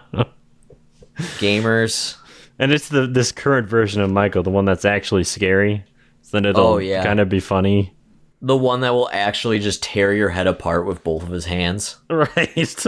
gamers. 1.39 2.17
And 2.59 2.73
it's 2.73 2.89
the 2.89 3.07
this 3.07 3.33
current 3.33 3.69
version 3.69 4.01
of 4.01 4.11
Michael, 4.11 4.43
the 4.43 4.51
one 4.51 4.65
that's 4.65 4.85
actually 4.85 5.25
scary. 5.25 5.85
So 6.23 6.37
then 6.37 6.45
it'll 6.47 6.65
Oh, 6.65 6.79
yeah. 6.79 7.03
kind 7.05 7.21
of 7.21 7.29
be 7.29 7.41
funny. 7.41 7.95
The 8.41 8.57
one 8.57 8.81
that 8.81 8.93
will 8.93 9.09
actually 9.13 9.59
just 9.59 9.83
tear 9.83 10.13
your 10.13 10.29
head 10.31 10.47
apart 10.47 10.87
with 10.87 11.05
both 11.05 11.23
of 11.23 11.31
his 11.31 11.45
hands. 11.47 11.97
Right. 12.11 12.85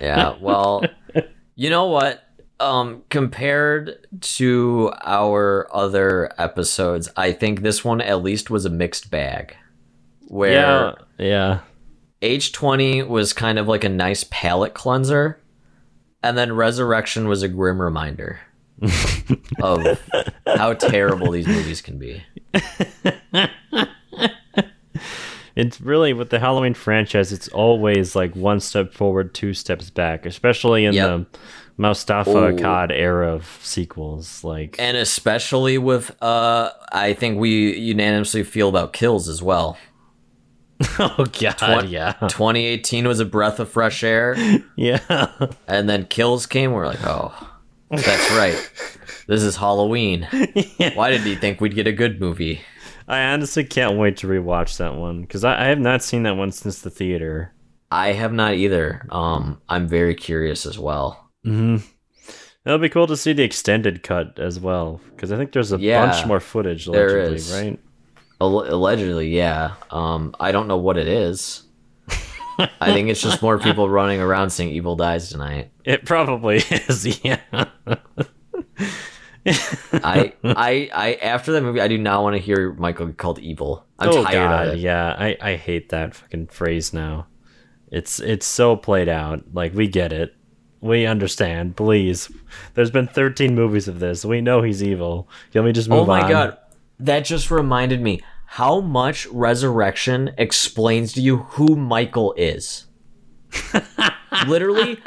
Yeah, 0.00 0.36
well, 0.40 0.84
you 1.54 1.70
know 1.70 1.86
what? 1.86 2.22
Um, 2.60 3.04
compared 3.08 4.06
to 4.20 4.92
our 5.04 5.68
other 5.72 6.32
episodes, 6.38 7.08
I 7.16 7.30
think 7.32 7.60
this 7.62 7.84
one 7.84 8.00
at 8.00 8.22
least 8.22 8.50
was 8.50 8.64
a 8.64 8.70
mixed 8.70 9.10
bag. 9.10 9.56
Where 10.26 10.52
yeah. 10.52 10.92
Yeah. 11.18 11.60
H20 12.20 13.06
was 13.06 13.32
kind 13.32 13.58
of 13.60 13.68
like 13.68 13.84
a 13.84 13.88
nice 13.88 14.24
palate 14.28 14.74
cleanser, 14.74 15.40
and 16.22 16.36
then 16.36 16.52
Resurrection 16.52 17.28
was 17.28 17.44
a 17.44 17.48
grim 17.48 17.80
reminder 17.80 18.40
of 19.62 20.02
how 20.44 20.74
terrible 20.74 21.30
these 21.30 21.46
movies 21.46 21.80
can 21.80 21.98
be. 21.98 22.22
It's 25.56 25.80
really 25.80 26.12
with 26.12 26.30
the 26.30 26.38
Halloween 26.38 26.74
franchise, 26.74 27.32
it's 27.32 27.48
always 27.48 28.14
like 28.14 28.36
one 28.36 28.60
step 28.60 28.92
forward, 28.94 29.34
two 29.34 29.52
steps 29.54 29.90
back, 29.90 30.24
especially 30.24 30.84
in 30.84 30.94
Yep. 30.94 31.08
the 31.08 31.38
Moustapha 31.78 32.30
Oh. 32.30 32.52
Akkad 32.52 32.90
era 32.92 33.32
of 33.32 33.58
sequels. 33.62 34.42
Like, 34.44 34.76
And 34.78 34.96
especially 34.96 35.78
with, 35.78 36.14
uh, 36.22 36.70
I 36.92 37.14
think 37.14 37.38
we 37.38 37.74
unanimously 37.78 38.42
feel 38.42 38.68
about 38.68 38.92
kills 38.92 39.28
as 39.28 39.42
well. 39.42 39.78
oh 41.00 41.26
god, 41.40 41.58
Twen- 41.58 41.88
yeah, 41.88 42.12
2018 42.20 43.08
was 43.08 43.18
a 43.18 43.24
breath 43.24 43.58
of 43.58 43.68
fresh 43.68 44.04
air, 44.04 44.36
yeah, 44.76 45.32
and 45.66 45.88
then 45.88 46.06
kills 46.06 46.46
came. 46.46 46.70
We're 46.70 46.86
like, 46.86 47.04
oh, 47.04 47.32
that's 47.90 48.30
right. 48.32 48.70
This 49.26 49.42
is 49.42 49.56
Halloween. 49.56 50.28
Why 50.94 51.10
did 51.10 51.22
he 51.22 51.34
think 51.34 51.60
we'd 51.60 51.74
get 51.74 51.88
a 51.88 51.92
good 51.92 52.20
movie? 52.20 52.60
I 53.08 53.22
honestly 53.32 53.64
can't 53.64 53.98
wait 53.98 54.18
to 54.18 54.28
rewatch 54.28 54.76
that 54.76 54.94
one 54.94 55.22
because 55.22 55.42
I, 55.42 55.64
I 55.64 55.66
have 55.68 55.80
not 55.80 56.02
seen 56.04 56.22
that 56.22 56.36
one 56.36 56.52
since 56.52 56.80
the 56.80 56.90
theater. 56.90 57.52
I 57.90 58.12
have 58.12 58.32
not 58.32 58.54
either. 58.54 59.04
Um, 59.10 59.60
I'm 59.68 59.88
very 59.88 60.14
curious 60.14 60.64
as 60.64 60.78
well. 60.78 61.27
Mm-hmm. 61.46 61.76
It'll 62.66 62.78
be 62.78 62.88
cool 62.88 63.06
to 63.06 63.16
see 63.16 63.32
the 63.32 63.42
extended 63.44 64.02
cut 64.02 64.38
as 64.38 64.60
well 64.60 65.00
because 65.10 65.32
I 65.32 65.36
think 65.36 65.52
there's 65.52 65.72
a 65.72 65.78
Yeah, 65.78 66.04
bunch 66.06 66.26
more 66.26 66.40
footage. 66.40 66.86
there 66.86 67.08
Allegedly, 67.20 67.36
is. 67.36 67.52
right? 67.52 67.80
Al- 68.40 68.74
allegedly, 68.74 69.28
yeah. 69.34 69.74
Um, 69.90 70.34
I 70.38 70.52
don't 70.52 70.68
know 70.68 70.76
what 70.76 70.98
it 70.98 71.08
is. 71.08 71.62
I 72.58 72.92
think 72.92 73.08
it's 73.08 73.22
just 73.22 73.40
more 73.40 73.58
people 73.58 73.88
running 73.88 74.20
around 74.20 74.50
saying 74.50 74.70
"Evil 74.70 74.96
dies 74.96 75.30
tonight." 75.30 75.70
It 75.84 76.04
probably 76.04 76.56
is. 76.70 77.24
Yeah. 77.24 77.38
I, 79.46 80.32
I, 80.44 80.90
I. 80.92 81.18
After 81.22 81.52
that 81.52 81.62
movie, 81.62 81.80
I 81.80 81.88
do 81.88 81.96
not 81.98 82.22
want 82.22 82.34
to 82.36 82.42
hear 82.42 82.72
Michael 82.74 83.12
called 83.12 83.38
evil. 83.38 83.86
I'm 83.98 84.10
oh 84.10 84.22
tired 84.24 84.32
god, 84.48 84.68
of 84.68 84.74
it. 84.74 84.80
yeah. 84.80 85.14
I 85.18 85.36
I 85.40 85.56
hate 85.56 85.88
that 85.90 86.14
fucking 86.14 86.48
phrase 86.48 86.92
now. 86.92 87.26
It's 87.90 88.20
it's 88.20 88.44
so 88.46 88.76
played 88.76 89.08
out. 89.08 89.44
Like 89.54 89.72
we 89.74 89.88
get 89.88 90.12
it. 90.12 90.34
We 90.80 91.06
understand. 91.06 91.76
Please. 91.76 92.30
There's 92.74 92.90
been 92.90 93.08
13 93.08 93.54
movies 93.54 93.88
of 93.88 93.98
this. 94.00 94.24
We 94.24 94.40
know 94.40 94.62
he's 94.62 94.82
evil. 94.82 95.28
Let 95.54 95.64
me 95.64 95.72
just 95.72 95.90
oh 95.90 96.00
move 96.00 96.08
on. 96.08 96.18
Oh 96.18 96.22
my 96.22 96.24
on? 96.24 96.30
god, 96.30 96.58
that 97.00 97.24
just 97.24 97.50
reminded 97.50 98.00
me 98.00 98.20
how 98.46 98.80
much 98.80 99.26
Resurrection 99.26 100.30
explains 100.38 101.12
to 101.14 101.20
you 101.20 101.38
who 101.38 101.76
Michael 101.76 102.32
is. 102.36 102.86
literally, 104.46 104.98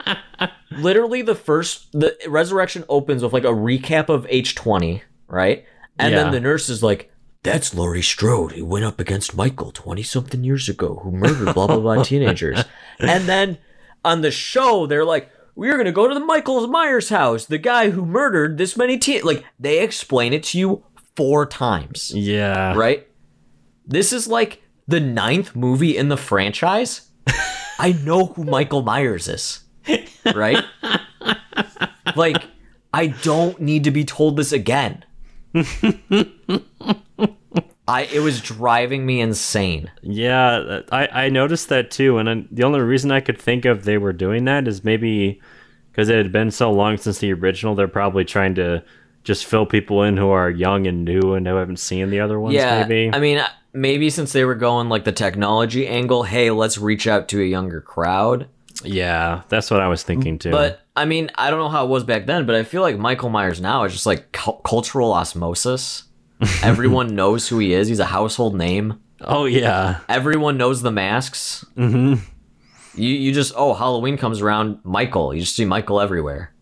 literally, 0.72 1.22
the 1.22 1.36
first 1.36 1.92
the 1.92 2.18
Resurrection 2.28 2.84
opens 2.90 3.24
with 3.24 3.34
like 3.34 3.44
a 3.44 3.48
recap 3.48 4.10
of 4.10 4.26
H 4.30 4.56
twenty, 4.56 5.04
right? 5.28 5.66
And 6.00 6.12
Yeah. 6.14 6.24
then 6.24 6.32
the 6.32 6.40
nurse 6.40 6.70
is 6.70 6.82
like, 6.84 7.12
"That's 7.44 7.74
Laurie 7.74 8.02
Strode. 8.02 8.54
He 8.54 8.62
went 8.62 8.86
up 8.86 9.00
against 9.00 9.36
Michael 9.36 9.72
twenty 9.72 10.04
something 10.04 10.44
years 10.44 10.68
ago, 10.70 11.00
who 11.04 11.12
murdered 11.12 11.54
blah 11.54 11.68
blah 11.68 11.80
blah 11.80 12.04
teenagers." 12.04 12.64
And 13.00 13.26
then 13.26 13.58
on 14.04 14.22
the 14.22 14.32
show, 14.32 14.86
they're 14.86 15.06
like. 15.06 15.30
We're 15.56 15.78
gonna 15.78 15.92
go 15.92 16.08
to 16.08 16.14
the 16.14 16.20
Michael 16.26 16.66
Myers 16.68 17.10
house, 17.10 17.46
the 17.46 17.58
guy 17.58 17.90
who 17.92 18.06
murdered 18.06 18.58
this 18.58 18.76
many 18.78 18.98
teen. 18.98 19.24
Like 19.24 19.44
they 19.60 19.80
explain 19.84 20.34
it 20.34 20.44
to 20.44 20.58
you 20.60 20.84
four 21.16 21.46
times, 21.46 22.12
Yeah. 22.16 22.74
right? 22.76 23.08
This 23.86 24.14
is 24.14 24.28
like 24.28 24.62
the 24.88 25.00
ninth 25.00 25.56
movie 25.56 25.98
in 25.98 26.10
the 26.10 26.18
franchise. 26.18 27.10
I 27.80 27.94
know 28.04 28.28
who 28.28 28.44
Michael 28.44 28.82
Myers 28.84 29.28
is, 29.28 29.60
right? 30.34 30.64
like, 32.16 32.44
I 32.94 33.08
don't 33.08 33.60
need 33.60 33.84
to 33.86 33.92
be 33.92 34.04
told 34.06 34.38
this 34.38 34.52
again. 34.52 35.04
I 37.92 38.02
it 38.04 38.20
was 38.20 38.42
driving 38.42 39.06
me 39.06 39.22
insane. 39.22 39.92
Yeah, 40.02 40.82
I, 40.92 41.08
I 41.26 41.30
noticed 41.30 41.70
that 41.70 41.92
too, 41.92 42.18
and 42.18 42.30
I, 42.30 42.46
the 42.52 42.64
only 42.64 42.80
reason 42.80 43.12
I 43.12 43.20
could 43.20 43.40
think 43.40 43.66
of 43.66 43.84
they 43.84 43.98
were 43.98 44.14
doing 44.14 44.46
that 44.46 44.68
is 44.68 44.84
maybe 44.84 45.42
because 45.92 46.10
it 46.10 46.18
had 46.18 46.32
been 46.32 46.52
so 46.52 46.72
long 46.72 46.98
since 46.98 47.20
the 47.20 47.34
original. 47.34 47.76
They're 47.76 47.88
probably 47.88 48.26
trying 48.26 48.56
to 48.56 48.84
just 49.24 49.46
fill 49.46 49.66
people 49.66 50.04
in 50.04 50.18
who 50.18 50.30
are 50.30 50.50
young 50.50 50.88
and 50.88 51.06
new 51.06 51.34
and 51.34 51.46
who 51.46 51.56
haven't 51.56 51.78
seen 51.80 52.10
the 52.10 52.20
other 52.20 52.40
ones. 52.40 52.56
yeah, 52.56 52.84
maybe. 52.86 53.14
I 53.14 53.20
mean, 53.20 53.44
maybe 53.74 54.10
since 54.10 54.32
they 54.34 54.46
were 54.46 54.56
going 54.56 54.90
like 54.90 55.04
the 55.04 55.12
technology 55.12 55.88
angle, 55.88 56.24
hey, 56.24 56.50
let's 56.52 56.78
reach 56.78 57.08
out 57.08 57.28
to 57.30 57.42
a 57.42 57.46
younger 57.46 57.82
crowd. 57.82 58.48
yeah, 58.84 59.42
that's 59.50 59.70
what 59.70 59.80
I 59.82 59.88
was 59.88 60.02
thinking 60.02 60.40
too. 60.40 60.52
But 60.52 60.82
I 60.96 61.06
mean, 61.06 61.30
I 61.36 61.50
don't 61.52 61.60
know 61.60 61.70
how 61.70 61.86
it 61.86 61.90
was 61.90 62.04
back 62.04 62.26
then, 62.26 62.46
but 62.46 62.56
I 62.56 62.64
feel 62.64 62.82
like 62.82 62.98
Michael 62.98 63.30
Myers 63.30 63.62
now 63.62 63.84
is 63.84 63.94
just 63.94 64.06
like 64.06 64.32
cu- 64.32 64.60
cultural 64.64 65.14
osmosis. 65.14 66.04
Everyone 66.64 67.16
knows 67.16 67.48
who 67.48 67.60
he 67.60 67.74
is. 67.74 67.88
He's 67.88 68.00
a 68.00 68.06
household 68.06 68.56
name. 68.56 69.00
oh 69.22 69.46
yeah, 69.46 70.00
Everyone 70.10 70.58
knows 70.58 70.82
the 70.82 70.92
masks. 70.92 71.64
hmm 71.76 72.16
You 72.96 73.10
you 73.10 73.32
just 73.34 73.54
oh 73.56 73.74
Halloween 73.74 74.18
comes 74.18 74.42
around, 74.42 74.80
Michael. 74.84 75.34
You 75.34 75.42
just 75.42 75.56
see 75.56 75.66
Michael 75.66 76.02
everywhere. 76.02 76.54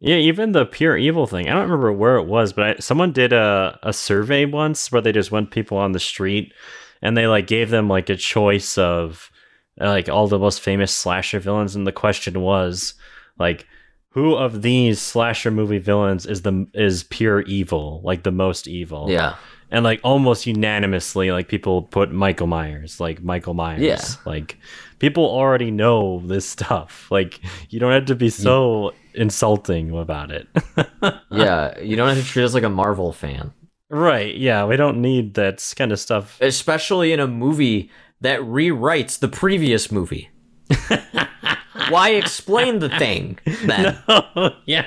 yeah. 0.00 0.16
Even 0.16 0.52
the 0.52 0.66
pure 0.66 0.96
evil 0.96 1.26
thing. 1.26 1.48
I 1.48 1.52
don't 1.52 1.62
remember 1.62 1.92
where 1.92 2.16
it 2.16 2.26
was, 2.26 2.52
but 2.52 2.64
I, 2.64 2.76
someone 2.80 3.12
did 3.12 3.32
a 3.32 3.78
a 3.82 3.92
survey 3.92 4.44
once 4.44 4.92
where 4.92 5.02
they 5.02 5.12
just 5.12 5.32
went 5.32 5.50
people 5.50 5.78
on 5.78 5.92
the 5.92 5.98
street 6.00 6.52
and 7.00 7.16
they 7.16 7.26
like 7.26 7.46
gave 7.46 7.70
them 7.70 7.88
like 7.88 8.10
a 8.10 8.16
choice 8.16 8.76
of 8.78 9.30
like 9.78 10.08
all 10.08 10.28
the 10.28 10.38
most 10.38 10.60
famous 10.60 10.92
slasher 10.94 11.40
villains, 11.40 11.74
and 11.76 11.86
the 11.86 11.92
question 11.92 12.40
was 12.40 12.94
like. 13.38 13.66
Who 14.12 14.34
of 14.34 14.62
these 14.62 15.00
slasher 15.00 15.50
movie 15.50 15.78
villains 15.78 16.26
is 16.26 16.42
the 16.42 16.66
is 16.74 17.04
pure 17.04 17.40
evil, 17.42 18.00
like 18.04 18.22
the 18.22 18.32
most 18.32 18.68
evil? 18.68 19.06
Yeah, 19.10 19.36
and 19.70 19.84
like 19.84 20.00
almost 20.04 20.46
unanimously 20.46 21.30
like 21.32 21.48
people 21.48 21.82
put 21.82 22.12
michael 22.12 22.46
myers 22.46 23.00
like 23.00 23.22
michael 23.22 23.54
myers 23.54 23.80
Yeah. 23.80 24.00
like 24.26 24.58
people 24.98 25.24
already 25.24 25.70
know 25.70 26.20
this 26.26 26.46
stuff 26.46 27.10
like 27.10 27.40
you 27.70 27.80
don't 27.80 27.92
have 27.92 28.04
to 28.06 28.14
be 28.14 28.28
so 28.28 28.92
insulting 29.14 29.96
about 29.96 30.30
it 30.30 30.46
yeah. 31.30 31.78
You 31.80 31.96
don't 31.96 32.08
have 32.08 32.18
to 32.18 32.24
treat 32.24 32.44
us 32.44 32.52
like 32.54 32.62
a 32.64 32.68
Marvel 32.68 33.12
fan. 33.14 33.52
Right. 33.88 34.34
Yeah, 34.36 34.64
we 34.66 34.76
don't 34.76 35.00
need 35.02 35.34
that 35.34 35.72
kind 35.76 35.90
of 35.92 35.98
stuff. 36.00 36.38
especially 36.40 37.12
in 37.12 37.20
a 37.20 37.26
movie 37.26 37.90
that 38.20 38.40
rewrites 38.40 39.18
the 39.18 39.28
previous 39.28 39.90
movie. 39.90 40.28
Why 41.88 42.10
explain 42.10 42.78
the 42.78 42.88
thing 42.90 43.38
then? 43.64 43.98
Oh, 44.08 44.50
yeah. 44.66 44.86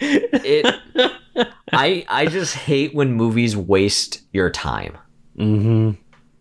It 0.00 0.66
I 1.72 2.04
I 2.08 2.26
just 2.26 2.54
hate 2.54 2.94
when 2.94 3.12
movies 3.12 3.56
waste 3.56 4.22
your 4.32 4.50
time. 4.50 4.96
Mhm. 5.38 5.96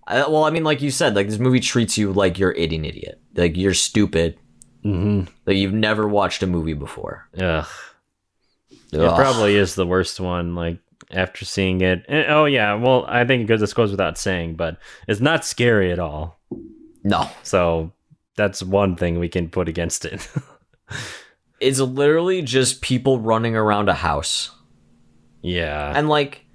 I, 0.07 0.19
well, 0.27 0.43
I 0.45 0.51
mean, 0.51 0.63
like 0.63 0.81
you 0.81 0.91
said, 0.91 1.15
like 1.15 1.27
this 1.27 1.39
movie 1.39 1.59
treats 1.59 1.97
you 1.97 2.13
like 2.13 2.39
you're 2.39 2.51
an 2.51 2.85
idiot, 2.85 3.19
like 3.35 3.57
you're 3.57 3.73
stupid, 3.73 4.37
Mhm. 4.85 5.27
like 5.45 5.57
you've 5.57 5.73
never 5.73 6.07
watched 6.07 6.43
a 6.43 6.47
movie 6.47 6.73
before. 6.73 7.27
Ugh. 7.39 7.65
It 8.93 8.99
Ugh. 8.99 9.15
probably 9.17 9.55
is 9.55 9.75
the 9.75 9.85
worst 9.87 10.19
one. 10.19 10.55
Like 10.55 10.79
after 11.11 11.43
seeing 11.45 11.81
it. 11.81 12.05
And- 12.07 12.25
oh 12.29 12.45
yeah. 12.45 12.73
Well, 12.75 13.05
I 13.07 13.25
think 13.25 13.41
it 13.43 13.45
goes- 13.45 13.59
this 13.59 13.73
goes 13.73 13.91
without 13.91 14.17
saying, 14.17 14.55
but 14.55 14.77
it's 15.07 15.19
not 15.21 15.43
scary 15.45 15.91
at 15.91 15.99
all. 15.99 16.36
No. 17.07 17.29
So 17.43 17.91
that's 18.35 18.61
one 18.61 18.95
thing 18.95 19.19
we 19.19 19.29
can 19.29 19.49
put 19.49 19.67
against 19.67 20.05
it. 20.05 20.27
It's 21.59 21.79
literally 21.79 22.43
just 22.43 22.81
people 22.81 23.19
running 23.19 23.55
around 23.55 23.89
a 23.89 23.93
house. 23.95 24.51
yeah. 25.41 25.91
And 25.95 26.07
like 26.07 26.45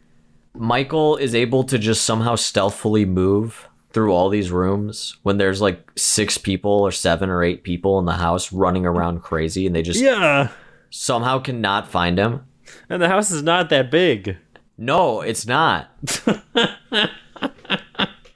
Michael 0.54 1.16
is 1.16 1.34
able 1.34 1.64
to 1.64 1.78
just 1.78 2.04
somehow 2.04 2.36
stealthily 2.36 3.04
move 3.04 3.68
through 3.92 4.12
all 4.12 4.28
these 4.28 4.50
rooms 4.50 5.18
when 5.22 5.38
there's 5.38 5.60
like 5.60 5.90
six 5.96 6.38
people 6.38 6.70
or 6.70 6.92
seven 6.92 7.30
or 7.30 7.42
eight 7.42 7.62
people 7.62 7.98
in 7.98 8.04
the 8.04 8.12
house 8.12 8.52
running 8.52 8.86
around 8.86 9.22
crazy 9.22 9.66
and 9.66 9.74
they 9.74 9.82
just 9.82 10.00
yeah. 10.00 10.48
somehow 10.90 11.38
cannot 11.38 11.88
find 11.88 12.18
him. 12.18 12.46
And 12.88 13.02
the 13.02 13.08
house 13.08 13.30
is 13.30 13.42
not 13.42 13.70
that 13.70 13.90
big. 13.90 14.36
No, 14.78 15.20
it's 15.20 15.46
not. 15.46 15.90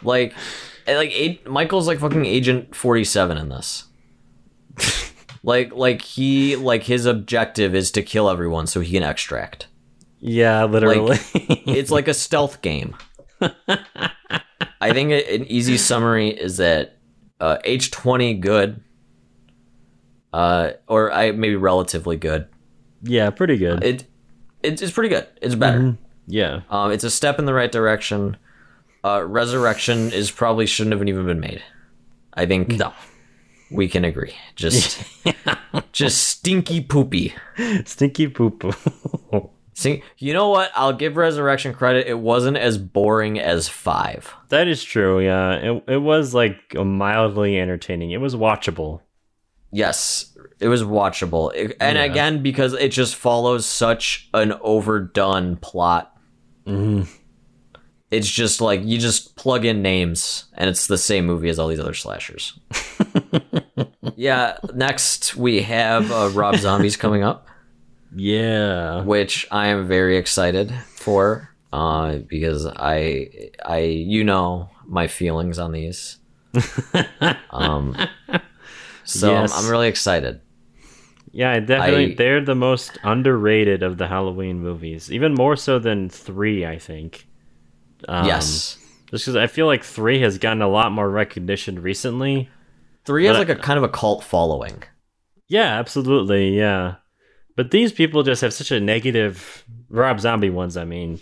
like 0.03 0.35
like 0.87 1.11
eight, 1.13 1.47
Michael's 1.47 1.87
like 1.87 1.99
fucking 1.99 2.27
agent 2.27 2.75
47 2.75 3.37
in 3.37 3.49
this. 3.49 3.85
like 5.43 5.73
like 5.73 6.03
he 6.03 6.57
like 6.57 6.85
his 6.85 7.07
objective 7.07 7.75
is 7.75 7.91
to 7.93 8.03
kill 8.03 8.29
everyone 8.29 8.67
so 8.67 8.81
he 8.81 8.93
can 8.93 9.03
extract. 9.03 9.69
Yeah, 10.19 10.65
literally. 10.65 11.19
it's 11.35 11.91
like 11.91 12.09
a 12.09 12.15
stealth 12.15 12.63
game. 12.63 12.97
I 14.81 14.93
think 14.93 15.13
an 15.13 15.45
easy 15.45 15.77
summary 15.77 16.29
is 16.29 16.57
that 16.57 16.97
uh, 17.41 17.59
H20 17.65 18.41
good, 18.41 18.83
uh, 20.33 20.73
or 20.89 21.13
I 21.13 21.33
maybe 21.33 21.57
relatively 21.57 22.17
good. 22.17 22.49
yeah, 23.03 23.31
pretty 23.31 23.57
good. 23.57 23.85
It, 23.85 24.05
it 24.63 24.83
it's 24.83 24.93
pretty 24.93 25.11
good. 25.11 25.27
It's 25.43 25.55
better. 25.55 25.97
yeah. 26.27 26.63
Um, 26.71 26.93
it's 26.93 27.05
a 27.05 27.11
step 27.11 27.39
in 27.39 27.45
the 27.45 27.55
right 27.55 27.71
direction. 27.71 28.37
Uh, 29.07 29.23
Resurrection 29.24 30.11
is 30.12 30.31
probably 30.31 30.66
shouldn't 30.66 30.93
have 30.99 31.07
even 31.07 31.27
been 31.27 31.39
made. 31.41 31.62
I 32.35 32.45
think 32.47 32.69
No. 32.69 32.93
we 33.70 33.89
can 33.89 34.05
agree. 34.05 34.35
Just 34.57 35.01
just 35.93 36.24
stinky 36.24 36.81
poopy. 36.83 37.35
Stinky 37.85 38.28
poop. 38.28 38.65
See, 39.74 40.03
you 40.19 40.33
know 40.33 40.49
what? 40.49 40.70
I'll 40.74 40.93
give 40.95 41.16
Resurrection 41.16 41.73
credit. 41.74 42.07
It 42.09 42.19
wasn't 42.19 42.57
as 42.57 42.78
boring 42.78 43.39
as 43.39 43.69
five. 43.69 44.35
that 44.49 44.66
is 44.69 44.83
true. 44.83 45.20
Yeah. 45.20 45.53
It 45.53 45.85
it 45.87 45.99
was 45.99 46.35
like 46.35 46.74
mildly 46.74 47.61
entertaining. 47.61 48.11
It 48.11 48.20
was 48.20 48.35
watchable. 48.35 49.03
Yes, 49.73 50.37
it 50.61 50.69
was 50.69 50.83
watchable. 50.83 51.53
It- 51.55 51.77
and 51.81 51.97
Yeah. 51.99 52.05
again, 52.05 52.43
because 52.43 52.73
it 52.73 52.89
just 52.89 53.15
follows 53.16 53.66
such 53.66 54.28
an 54.35 54.53
overdone 54.62 55.57
plot. 55.57 56.12
Mhm. 56.66 57.07
It's 58.11 58.31
just 58.31 58.61
like 58.61 58.85
you 58.85 58.99
just 58.99 59.35
plug 59.37 59.65
in 59.65 59.83
names 59.83 60.45
and 60.55 60.70
it's 60.70 60.87
the 60.87 60.99
same 60.99 61.27
movie 61.27 61.49
as 61.49 61.59
all 61.59 61.69
these 61.69 61.81
other 61.81 61.95
slashers. 61.95 62.59
yeah, 64.16 64.59
next 64.74 65.37
we 65.37 65.62
have 65.62 66.11
uh, 66.12 66.31
Rob 66.33 66.57
Zombies 66.57 66.97
coming 66.97 67.23
up, 67.23 67.49
Yeah. 68.15 69.03
which 69.03 69.47
I 69.51 69.69
am 69.69 69.89
very 69.89 70.16
excited 70.16 70.73
for 70.95 71.51
uh, 71.73 72.19
because 72.19 72.65
I, 72.66 73.51
I, 73.65 73.78
you 73.81 74.23
know, 74.24 74.70
my 74.87 75.09
feelings 75.09 75.59
on 75.59 75.73
these. 75.73 76.19
um, 77.51 77.97
so 79.05 79.35
I'm- 79.35 79.49
I'm 79.53 79.69
really 79.69 79.89
excited. 79.89 80.41
Yeah, 81.33 81.59
definitely. 81.61 82.12
I- 82.12 82.15
they're 82.15 82.41
the 82.45 82.55
most 82.55 82.99
underrated 83.03 83.83
of 83.83 83.99
the 83.99 84.07
Halloween 84.09 84.61
movies, 84.61 85.11
even 85.12 85.35
more 85.35 85.57
so 85.57 85.78
than 85.78 86.09
three, 86.09 86.65
I 86.65 86.78
think. 86.78 87.27
Um, 88.09 88.27
yes. 88.27 88.78
Just 89.10 89.24
because 89.24 89.36
I 89.36 89.47
feel 89.47 89.66
like 89.66 89.85
three 89.85 90.20
has 90.20 90.39
gotten 90.39 90.62
a 90.62 90.68
lot 90.68 90.93
more 90.93 91.09
recognition 91.09 91.81
recently. 91.81 92.51
Three 93.05 93.24
has 93.27 93.36
like 93.39 93.48
a 93.48 93.55
kind 93.56 93.78
of 93.78 93.85
a 93.85 93.89
cult 93.89 94.24
following. 94.24 94.82
Yeah, 95.48 95.78
absolutely. 95.78 96.56
Yeah. 96.59 96.97
But 97.55 97.70
these 97.70 97.93
people 97.93 98.23
just 98.24 98.43
have 98.43 98.52
such 98.52 98.70
a 98.73 98.81
negative, 98.81 99.64
Rob 99.89 100.20
Zombie 100.20 100.51
ones, 100.51 100.77
I 100.77 100.85
mean, 100.85 101.20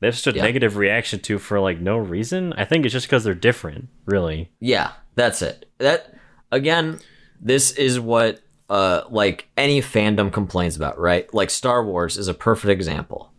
they 0.00 0.08
have 0.08 0.16
such 0.18 0.34
a 0.34 0.36
Yeah. 0.36 0.42
negative 0.44 0.76
reaction 0.76 1.20
to 1.20 1.38
for 1.38 1.58
like 1.58 1.80
no 1.80 1.96
reason. 1.96 2.52
I 2.52 2.64
think 2.64 2.84
it's 2.84 2.92
just 2.92 3.06
because 3.06 3.24
they're 3.24 3.34
different, 3.34 3.88
really. 4.04 4.52
Yeah, 4.60 4.92
that's 5.14 5.40
it. 5.42 5.70
That 5.78 6.14
again, 6.52 7.00
this 7.40 7.70
is 7.72 7.98
what 7.98 8.40
uh 8.68 9.02
like 9.10 9.48
any 9.56 9.80
fandom 9.80 10.32
complains 10.32 10.76
about, 10.76 10.98
right? 10.98 11.32
Like 11.34 11.50
Star 11.50 11.84
Wars 11.84 12.16
is 12.18 12.28
a 12.28 12.34
perfect 12.34 12.70
example. 12.70 13.32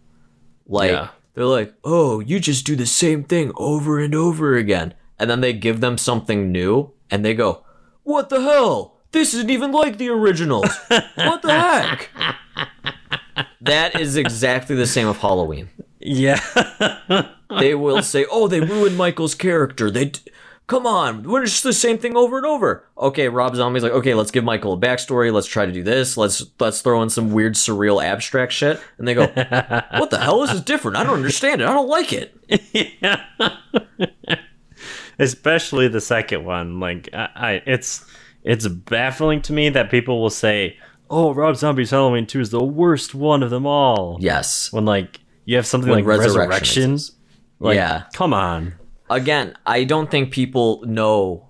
Like 0.68 0.92
Yeah. 0.92 1.10
They're 1.34 1.46
like, 1.46 1.74
"Oh, 1.84 2.20
you 2.20 2.40
just 2.40 2.66
do 2.66 2.76
the 2.76 2.86
same 2.86 3.24
thing 3.24 3.52
over 3.56 4.00
and 4.00 4.14
over 4.14 4.56
again." 4.56 4.94
And 5.20 5.30
then 5.30 5.42
they 5.42 5.54
give 5.54 5.80
them 5.80 5.98
something 5.98 6.52
new 6.52 6.92
and 7.10 7.24
they 7.24 7.34
go, 7.34 7.64
"What 8.04 8.30
the 8.30 8.42
hell? 8.42 9.00
This 9.12 9.34
isn't 9.34 9.50
even 9.50 9.72
like 9.72 9.98
the 9.98 10.10
originals. 10.10 10.70
what 11.16 11.42
the 11.42 11.52
heck?" 11.52 12.10
that 13.62 14.00
is 14.00 14.16
exactly 14.18 14.76
the 14.76 14.88
same 14.88 15.08
of 15.08 15.18
Halloween. 15.18 15.70
Yeah. 16.00 16.40
they 17.60 17.76
will 17.76 18.02
say, 18.02 18.26
"Oh, 18.30 18.48
they 18.48 18.60
ruined 18.60 18.98
Michael's 18.98 19.36
character. 19.36 19.90
They, 19.90 20.06
d- 20.06 20.20
come 20.74 20.88
on, 20.88 21.24
we're 21.24 21.46
just 21.46 21.64
the 21.64 21.72
same 21.74 21.98
thing 21.98 22.18
over 22.18 22.38
and 22.38 22.46
over." 22.46 22.88
Okay, 22.98 23.30
Rob 23.30 23.56
Zombie's 23.56 23.84
like, 23.84 23.92
"Okay, 23.92 24.14
let's 24.14 24.32
give 24.32 24.44
Michael 24.44 24.74
a 24.74 24.78
backstory. 24.78 25.32
Let's 25.32 25.48
try 25.48 25.66
to 25.66 25.72
do 25.72 25.84
this. 25.84 26.18
Let's 26.18 26.44
let's 26.60 26.82
throw 26.82 27.02
in 27.04 27.10
some 27.10 27.32
weird, 27.32 27.54
surreal, 27.54 28.04
abstract 28.04 28.52
shit." 28.52 28.80
And 28.98 29.08
they 29.08 29.14
go, 29.14 29.22
"What 29.28 30.10
the 30.10 30.20
hell? 30.20 30.44
Is 30.44 30.50
this 30.50 30.60
is 30.60 30.66
different. 30.66 30.98
I 30.98 31.04
don't 31.04 31.16
understand 31.16 31.62
it. 31.62 31.68
I 31.68 31.74
don't 31.74 31.88
like 31.88 32.12
it." 32.12 32.36
Especially 35.20 35.88
the 35.88 36.02
second 36.02 36.44
one. 36.44 36.80
Like, 36.80 37.10
I, 37.14 37.30
I, 37.36 37.52
it's 37.68 38.06
it's 38.44 38.68
baffling 38.68 39.42
to 39.44 39.54
me 39.54 39.70
that 39.70 39.92
people 39.92 40.22
will 40.22 40.32
say, 40.32 40.78
"Oh, 41.10 41.34
Rob 41.34 41.56
Zombie's 41.56 41.92
Halloween 41.92 42.26
Two 42.26 42.40
is 42.40 42.50
the 42.50 42.64
worst 42.64 43.14
one 43.14 43.44
of 43.44 43.52
them 43.52 43.68
all." 43.68 44.18
Yes. 44.20 44.74
When 44.74 44.86
like 44.86 45.20
you 45.46 45.56
have 45.56 45.68
something 45.68 45.90
When 45.90 46.00
like 46.00 46.08
Resurrection 46.08 46.94
Resurrection. 46.94 47.00
Like, 47.60 47.76
Yeah. 47.76 48.04
Come 48.14 48.34
on. 48.34 48.74
Again, 49.10 49.56
I 49.66 49.84
don't 49.84 50.10
think 50.10 50.32
people 50.32 50.84
know 50.86 51.50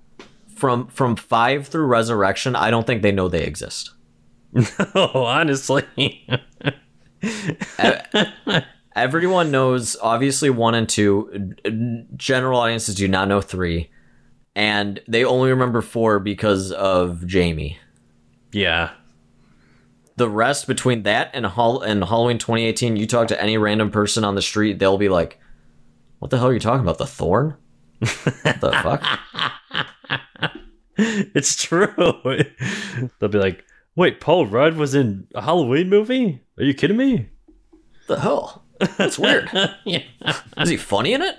from 0.56 0.88
from 0.88 1.16
five 1.16 1.68
through 1.68 1.86
Resurrection. 1.86 2.56
I 2.56 2.70
don't 2.72 2.86
think 2.86 3.02
they 3.02 3.12
know 3.12 3.28
they 3.28 3.44
exist. 3.44 3.92
oh, 4.96 5.24
honestly. 5.24 6.28
Everyone 8.96 9.50
knows, 9.50 9.98
obviously, 10.02 10.50
one 10.50 10.76
and 10.76 10.88
two. 10.88 11.54
General 12.16 12.60
audiences 12.60 12.96
do 12.96 13.08
not 13.08 13.28
know 13.28 13.42
three. 13.42 13.90
And 14.56 15.00
they 15.08 15.26
only 15.26 15.50
remember 15.50 15.82
four 15.82 16.20
because 16.20 16.72
of 16.72 17.26
Jamie. 17.26 17.80
yeah. 18.52 18.92
The 20.16 20.30
rest 20.30 20.68
between 20.68 21.02
that 21.04 21.32
and, 21.34 21.44
Hall- 21.44 21.82
and 21.82 22.04
Halloween 22.04 22.38
2018, 22.38 22.98
you 22.98 23.08
talk 23.08 23.30
to 23.30 23.42
any 23.42 23.58
random 23.58 23.90
person 23.90 24.24
on 24.24 24.36
the 24.36 24.44
street, 24.44 24.78
they'll 24.78 25.00
be 25.00 25.10
like, 25.10 25.40
What 26.24 26.30
the 26.30 26.38
hell 26.38 26.48
are 26.48 26.54
you 26.54 26.60
talking 26.62 26.80
about? 26.80 27.00
The 27.00 27.06
Thorn? 27.06 27.58
what 28.00 28.10
the 28.62 28.72
fuck? 28.82 29.04
It's 30.96 31.62
true. 31.62 31.88
They'll 33.20 33.28
be 33.30 33.38
like, 33.40 33.66
"Wait, 33.98 34.22
Paul 34.22 34.46
Rudd 34.46 34.78
was 34.78 34.96
in 34.96 35.28
a 35.36 35.42
Halloween 35.42 35.90
movie? 35.90 36.40
Are 36.58 36.64
you 36.64 36.74
kidding 36.74 36.96
me?" 36.96 37.28
the 38.08 38.22
hell? 38.22 38.64
That's 38.98 39.20
weird. 39.20 39.50
yeah. 39.84 40.04
Is 40.60 40.70
he 40.70 40.78
funny 40.78 41.12
in 41.14 41.22
it? 41.24 41.36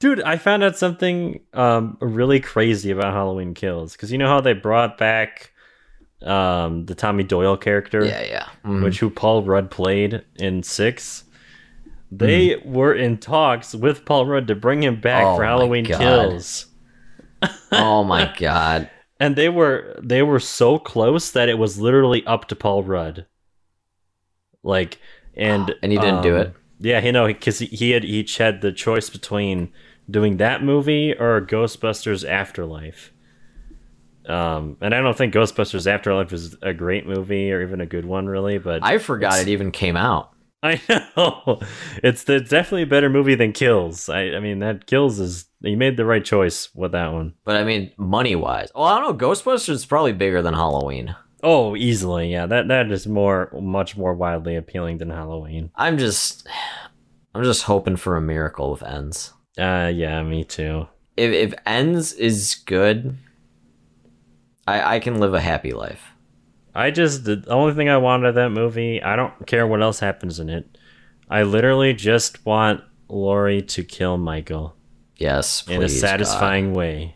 Dude, 0.00 0.20
I 0.20 0.36
found 0.36 0.64
out 0.64 0.76
something 0.76 1.38
um 1.52 1.96
really 2.00 2.40
crazy 2.40 2.90
about 2.90 3.12
Halloween 3.12 3.54
Kills 3.54 3.92
because 3.92 4.10
you 4.10 4.18
know 4.18 4.26
how 4.26 4.40
they 4.40 4.52
brought 4.54 4.98
back 4.98 5.52
um 6.22 6.86
the 6.86 6.96
Tommy 6.96 7.22
Doyle 7.22 7.56
character, 7.56 8.04
Yeah, 8.04 8.22
yeah. 8.22 8.48
Mhm. 8.64 8.82
which 8.82 8.98
who 8.98 9.10
Paul 9.10 9.42
Rudd 9.44 9.70
played 9.70 10.24
in 10.36 10.64
six. 10.64 11.22
They 12.18 12.56
were 12.64 12.94
in 12.94 13.18
talks 13.18 13.74
with 13.74 14.04
Paul 14.04 14.26
Rudd 14.26 14.46
to 14.48 14.54
bring 14.54 14.82
him 14.82 15.00
back 15.00 15.24
Oh 15.24 15.36
for 15.36 15.44
Halloween 15.44 15.84
Kills. 15.84 16.66
oh 17.72 18.04
my 18.04 18.32
god. 18.38 18.90
and 19.20 19.36
they 19.36 19.48
were 19.48 19.98
they 20.02 20.22
were 20.22 20.40
so 20.40 20.78
close 20.78 21.30
that 21.30 21.48
it 21.48 21.58
was 21.58 21.78
literally 21.80 22.24
up 22.26 22.48
to 22.48 22.56
Paul 22.56 22.82
Rudd. 22.84 23.26
Like, 24.62 24.98
and 25.34 25.74
And 25.82 25.92
he 25.92 25.98
didn't 25.98 26.22
do 26.22 26.36
um, 26.36 26.40
it? 26.40 26.54
Yeah, 26.78 27.00
you 27.04 27.12
know, 27.12 27.26
because 27.26 27.58
he, 27.58 27.66
he 27.66 27.90
had 27.90 28.04
each 28.04 28.38
had 28.38 28.60
the 28.60 28.72
choice 28.72 29.10
between 29.10 29.72
doing 30.10 30.38
that 30.38 30.62
movie 30.62 31.12
or 31.14 31.40
Ghostbusters 31.40 32.28
Afterlife. 32.28 33.12
Um, 34.26 34.78
and 34.80 34.94
I 34.94 35.00
don't 35.00 35.16
think 35.16 35.34
Ghostbusters 35.34 35.86
Afterlife 35.86 36.32
is 36.32 36.56
a 36.62 36.72
great 36.72 37.06
movie 37.06 37.52
or 37.52 37.62
even 37.62 37.80
a 37.80 37.86
good 37.86 38.06
one, 38.06 38.26
really. 38.26 38.58
But 38.58 38.82
I 38.82 38.98
forgot 38.98 39.38
it 39.40 39.48
even 39.48 39.70
came 39.70 39.96
out. 39.96 40.30
I 40.66 40.80
know 41.14 41.60
it's 42.02 42.24
the, 42.24 42.40
definitely 42.40 42.84
a 42.84 42.86
better 42.86 43.10
movie 43.10 43.34
than 43.34 43.52
Kills. 43.52 44.08
I, 44.08 44.30
I 44.30 44.40
mean, 44.40 44.60
that 44.60 44.86
Kills 44.86 45.20
is 45.20 45.44
you 45.60 45.76
made 45.76 45.98
the 45.98 46.06
right 46.06 46.24
choice 46.24 46.74
with 46.74 46.92
that 46.92 47.12
one. 47.12 47.34
But 47.44 47.56
I 47.56 47.64
mean, 47.64 47.92
money 47.98 48.34
wise, 48.34 48.70
well, 48.74 48.84
I 48.84 48.98
don't 48.98 49.18
know. 49.18 49.28
Ghostbusters 49.28 49.68
is 49.68 49.84
probably 49.84 50.14
bigger 50.14 50.40
than 50.40 50.54
Halloween. 50.54 51.14
Oh, 51.42 51.76
easily, 51.76 52.32
yeah. 52.32 52.46
That 52.46 52.68
that 52.68 52.90
is 52.90 53.06
more, 53.06 53.50
much 53.60 53.98
more 53.98 54.14
widely 54.14 54.56
appealing 54.56 54.96
than 54.98 55.10
Halloween. 55.10 55.70
I'm 55.76 55.98
just, 55.98 56.48
I'm 57.34 57.44
just 57.44 57.64
hoping 57.64 57.96
for 57.96 58.16
a 58.16 58.22
miracle 58.22 58.70
with 58.70 58.82
ends. 58.82 59.34
Uh, 59.58 59.92
yeah, 59.94 60.22
me 60.22 60.44
too. 60.44 60.88
If 61.18 61.30
if 61.30 61.54
ends 61.66 62.14
is 62.14 62.54
good, 62.54 63.18
I 64.66 64.96
I 64.96 64.98
can 64.98 65.20
live 65.20 65.34
a 65.34 65.40
happy 65.40 65.72
life. 65.72 66.13
I 66.74 66.90
just 66.90 67.24
the 67.24 67.44
only 67.48 67.72
thing 67.74 67.88
I 67.88 67.96
want 67.98 68.24
out 68.24 68.30
of 68.30 68.34
that 68.36 68.50
movie. 68.50 69.02
I 69.02 69.14
don't 69.16 69.46
care 69.46 69.66
what 69.66 69.80
else 69.82 70.00
happens 70.00 70.40
in 70.40 70.48
it. 70.48 70.76
I 71.30 71.42
literally 71.44 71.94
just 71.94 72.44
want 72.44 72.82
Laurie 73.08 73.62
to 73.62 73.82
kill 73.84 74.18
Michael 74.18 74.74
Yes, 75.16 75.62
please, 75.62 75.74
in 75.76 75.82
a 75.82 75.86
God. 75.86 75.90
satisfying 75.90 76.74
way. 76.74 77.14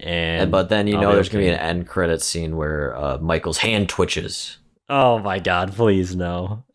And, 0.00 0.42
And, 0.42 0.50
but 0.52 0.68
then 0.68 0.86
you 0.86 0.96
I'll 0.96 1.02
know 1.02 1.14
there's 1.14 1.28
gonna 1.28 1.44
be 1.44 1.48
an 1.48 1.58
end 1.58 1.86
credit 1.88 2.22
scene 2.22 2.56
where 2.56 2.96
uh, 2.96 3.18
Michael's 3.18 3.58
hand 3.58 3.88
twitches. 3.88 4.58
Oh 4.88 5.18
my 5.18 5.38
god, 5.38 5.72
please 5.74 6.16
no. 6.16 6.64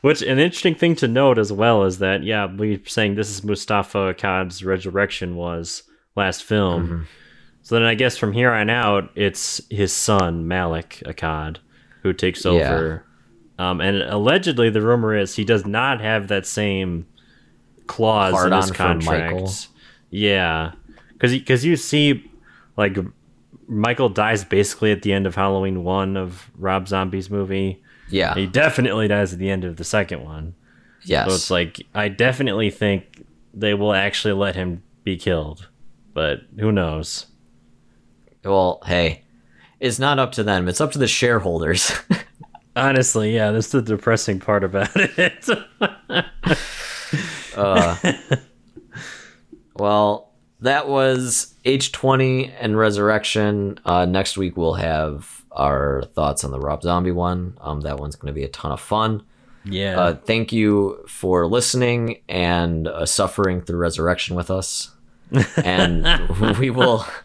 Which 0.00 0.20
an 0.22 0.38
interesting 0.38 0.74
thing 0.74 0.96
to 0.96 1.08
note 1.08 1.38
as 1.38 1.50
well 1.50 1.84
is 1.84 1.98
that 1.98 2.22
yeah, 2.24 2.46
we 2.46 2.76
are 2.76 2.84
saying 2.86 3.14
this 3.14 3.30
is 3.30 3.42
Moustapha 3.42 4.12
Akkad's 4.14 4.62
resurrection 4.64 5.34
was 5.34 5.82
last 6.14 6.44
film. 6.44 6.84
Mm-hmm. 6.86 7.02
So 7.64 7.74
then 7.76 7.82
I 7.84 7.94
guess 7.94 8.16
from 8.16 8.32
here 8.32 8.52
on 8.52 8.68
out 8.70 9.10
it's 9.16 9.60
his 9.70 9.92
son 9.92 10.46
Malik 10.46 11.02
Akkad 11.06 11.56
who 12.02 12.12
takes 12.12 12.44
Yeah. 12.44 12.50
over. 12.52 13.04
Um, 13.58 13.80
and 13.80 14.02
allegedly 14.02 14.68
the 14.70 14.82
rumor 14.82 15.16
is 15.16 15.34
he 15.36 15.44
does 15.44 15.64
not 15.66 16.00
have 16.00 16.28
that 16.28 16.44
same 16.46 17.06
clause 17.86 18.32
in 18.34 18.38
Hard-on 18.38 18.60
his 18.62 18.70
contract. 18.70 19.68
Yeah, 20.10 20.72
because 21.12 21.32
because 21.32 21.64
you 21.64 21.76
see, 21.76 22.30
like 22.76 22.96
Michael 23.66 24.08
dies 24.10 24.44
basically 24.44 24.92
at 24.92 25.02
the 25.02 25.12
end 25.12 25.26
of 25.26 25.34
Halloween 25.34 25.84
one 25.84 26.16
of 26.16 26.50
Rob 26.58 26.86
Zombie's 26.86 27.30
movie. 27.30 27.82
Yeah. 28.10 28.34
He 28.34 28.46
definitely 28.46 29.08
dies 29.08 29.32
at 29.32 29.38
the 29.38 29.48
end 29.50 29.64
of 29.64 29.76
the 29.76 29.84
second 29.84 30.22
one. 30.22 30.54
Yes. 31.04 31.28
So 31.28 31.34
it's 31.34 31.50
like 31.50 31.80
I 31.94 32.08
definitely 32.08 32.68
think 32.70 33.24
they 33.54 33.72
will 33.72 33.94
actually 33.94 34.34
let 34.34 34.54
him 34.54 34.82
be 35.04 35.16
killed, 35.16 35.68
but 36.12 36.40
who 36.58 36.70
knows? 36.72 37.26
Well, 38.44 38.82
hey, 38.86 39.22
it's 39.80 39.98
not 39.98 40.18
up 40.18 40.32
to 40.32 40.42
them. 40.42 40.68
It's 40.68 40.80
up 40.80 40.92
to 40.92 40.98
the 40.98 41.08
shareholders. 41.08 41.92
Honestly, 42.76 43.34
yeah, 43.34 43.50
that's 43.52 43.70
the 43.70 43.82
depressing 43.82 44.40
part 44.40 44.64
about 44.64 44.90
it. 44.94 45.48
uh, 47.56 47.96
well, 49.76 50.32
that 50.60 50.88
was 50.88 51.54
H20 51.64 52.52
and 52.58 52.76
Resurrection. 52.76 53.78
Uh, 53.84 54.04
next 54.06 54.36
week 54.36 54.56
we'll 54.56 54.74
have 54.74 55.44
our 55.52 56.02
thoughts 56.14 56.42
on 56.44 56.50
the 56.50 56.58
Rob 56.58 56.82
Zombie 56.82 57.12
one. 57.12 57.56
Um, 57.60 57.82
that 57.82 57.98
one's 57.98 58.16
going 58.16 58.32
to 58.32 58.38
be 58.38 58.44
a 58.44 58.48
ton 58.48 58.72
of 58.72 58.80
fun. 58.80 59.22
yeah. 59.64 59.98
Uh, 60.00 60.14
thank 60.14 60.52
you 60.52 61.04
for 61.06 61.46
listening 61.46 62.22
and 62.28 62.88
uh, 62.88 63.06
suffering 63.06 63.60
through 63.60 63.78
Resurrection 63.78 64.36
with 64.36 64.50
us. 64.50 64.90
And 65.64 66.06
we 66.58 66.70
will 66.70 67.04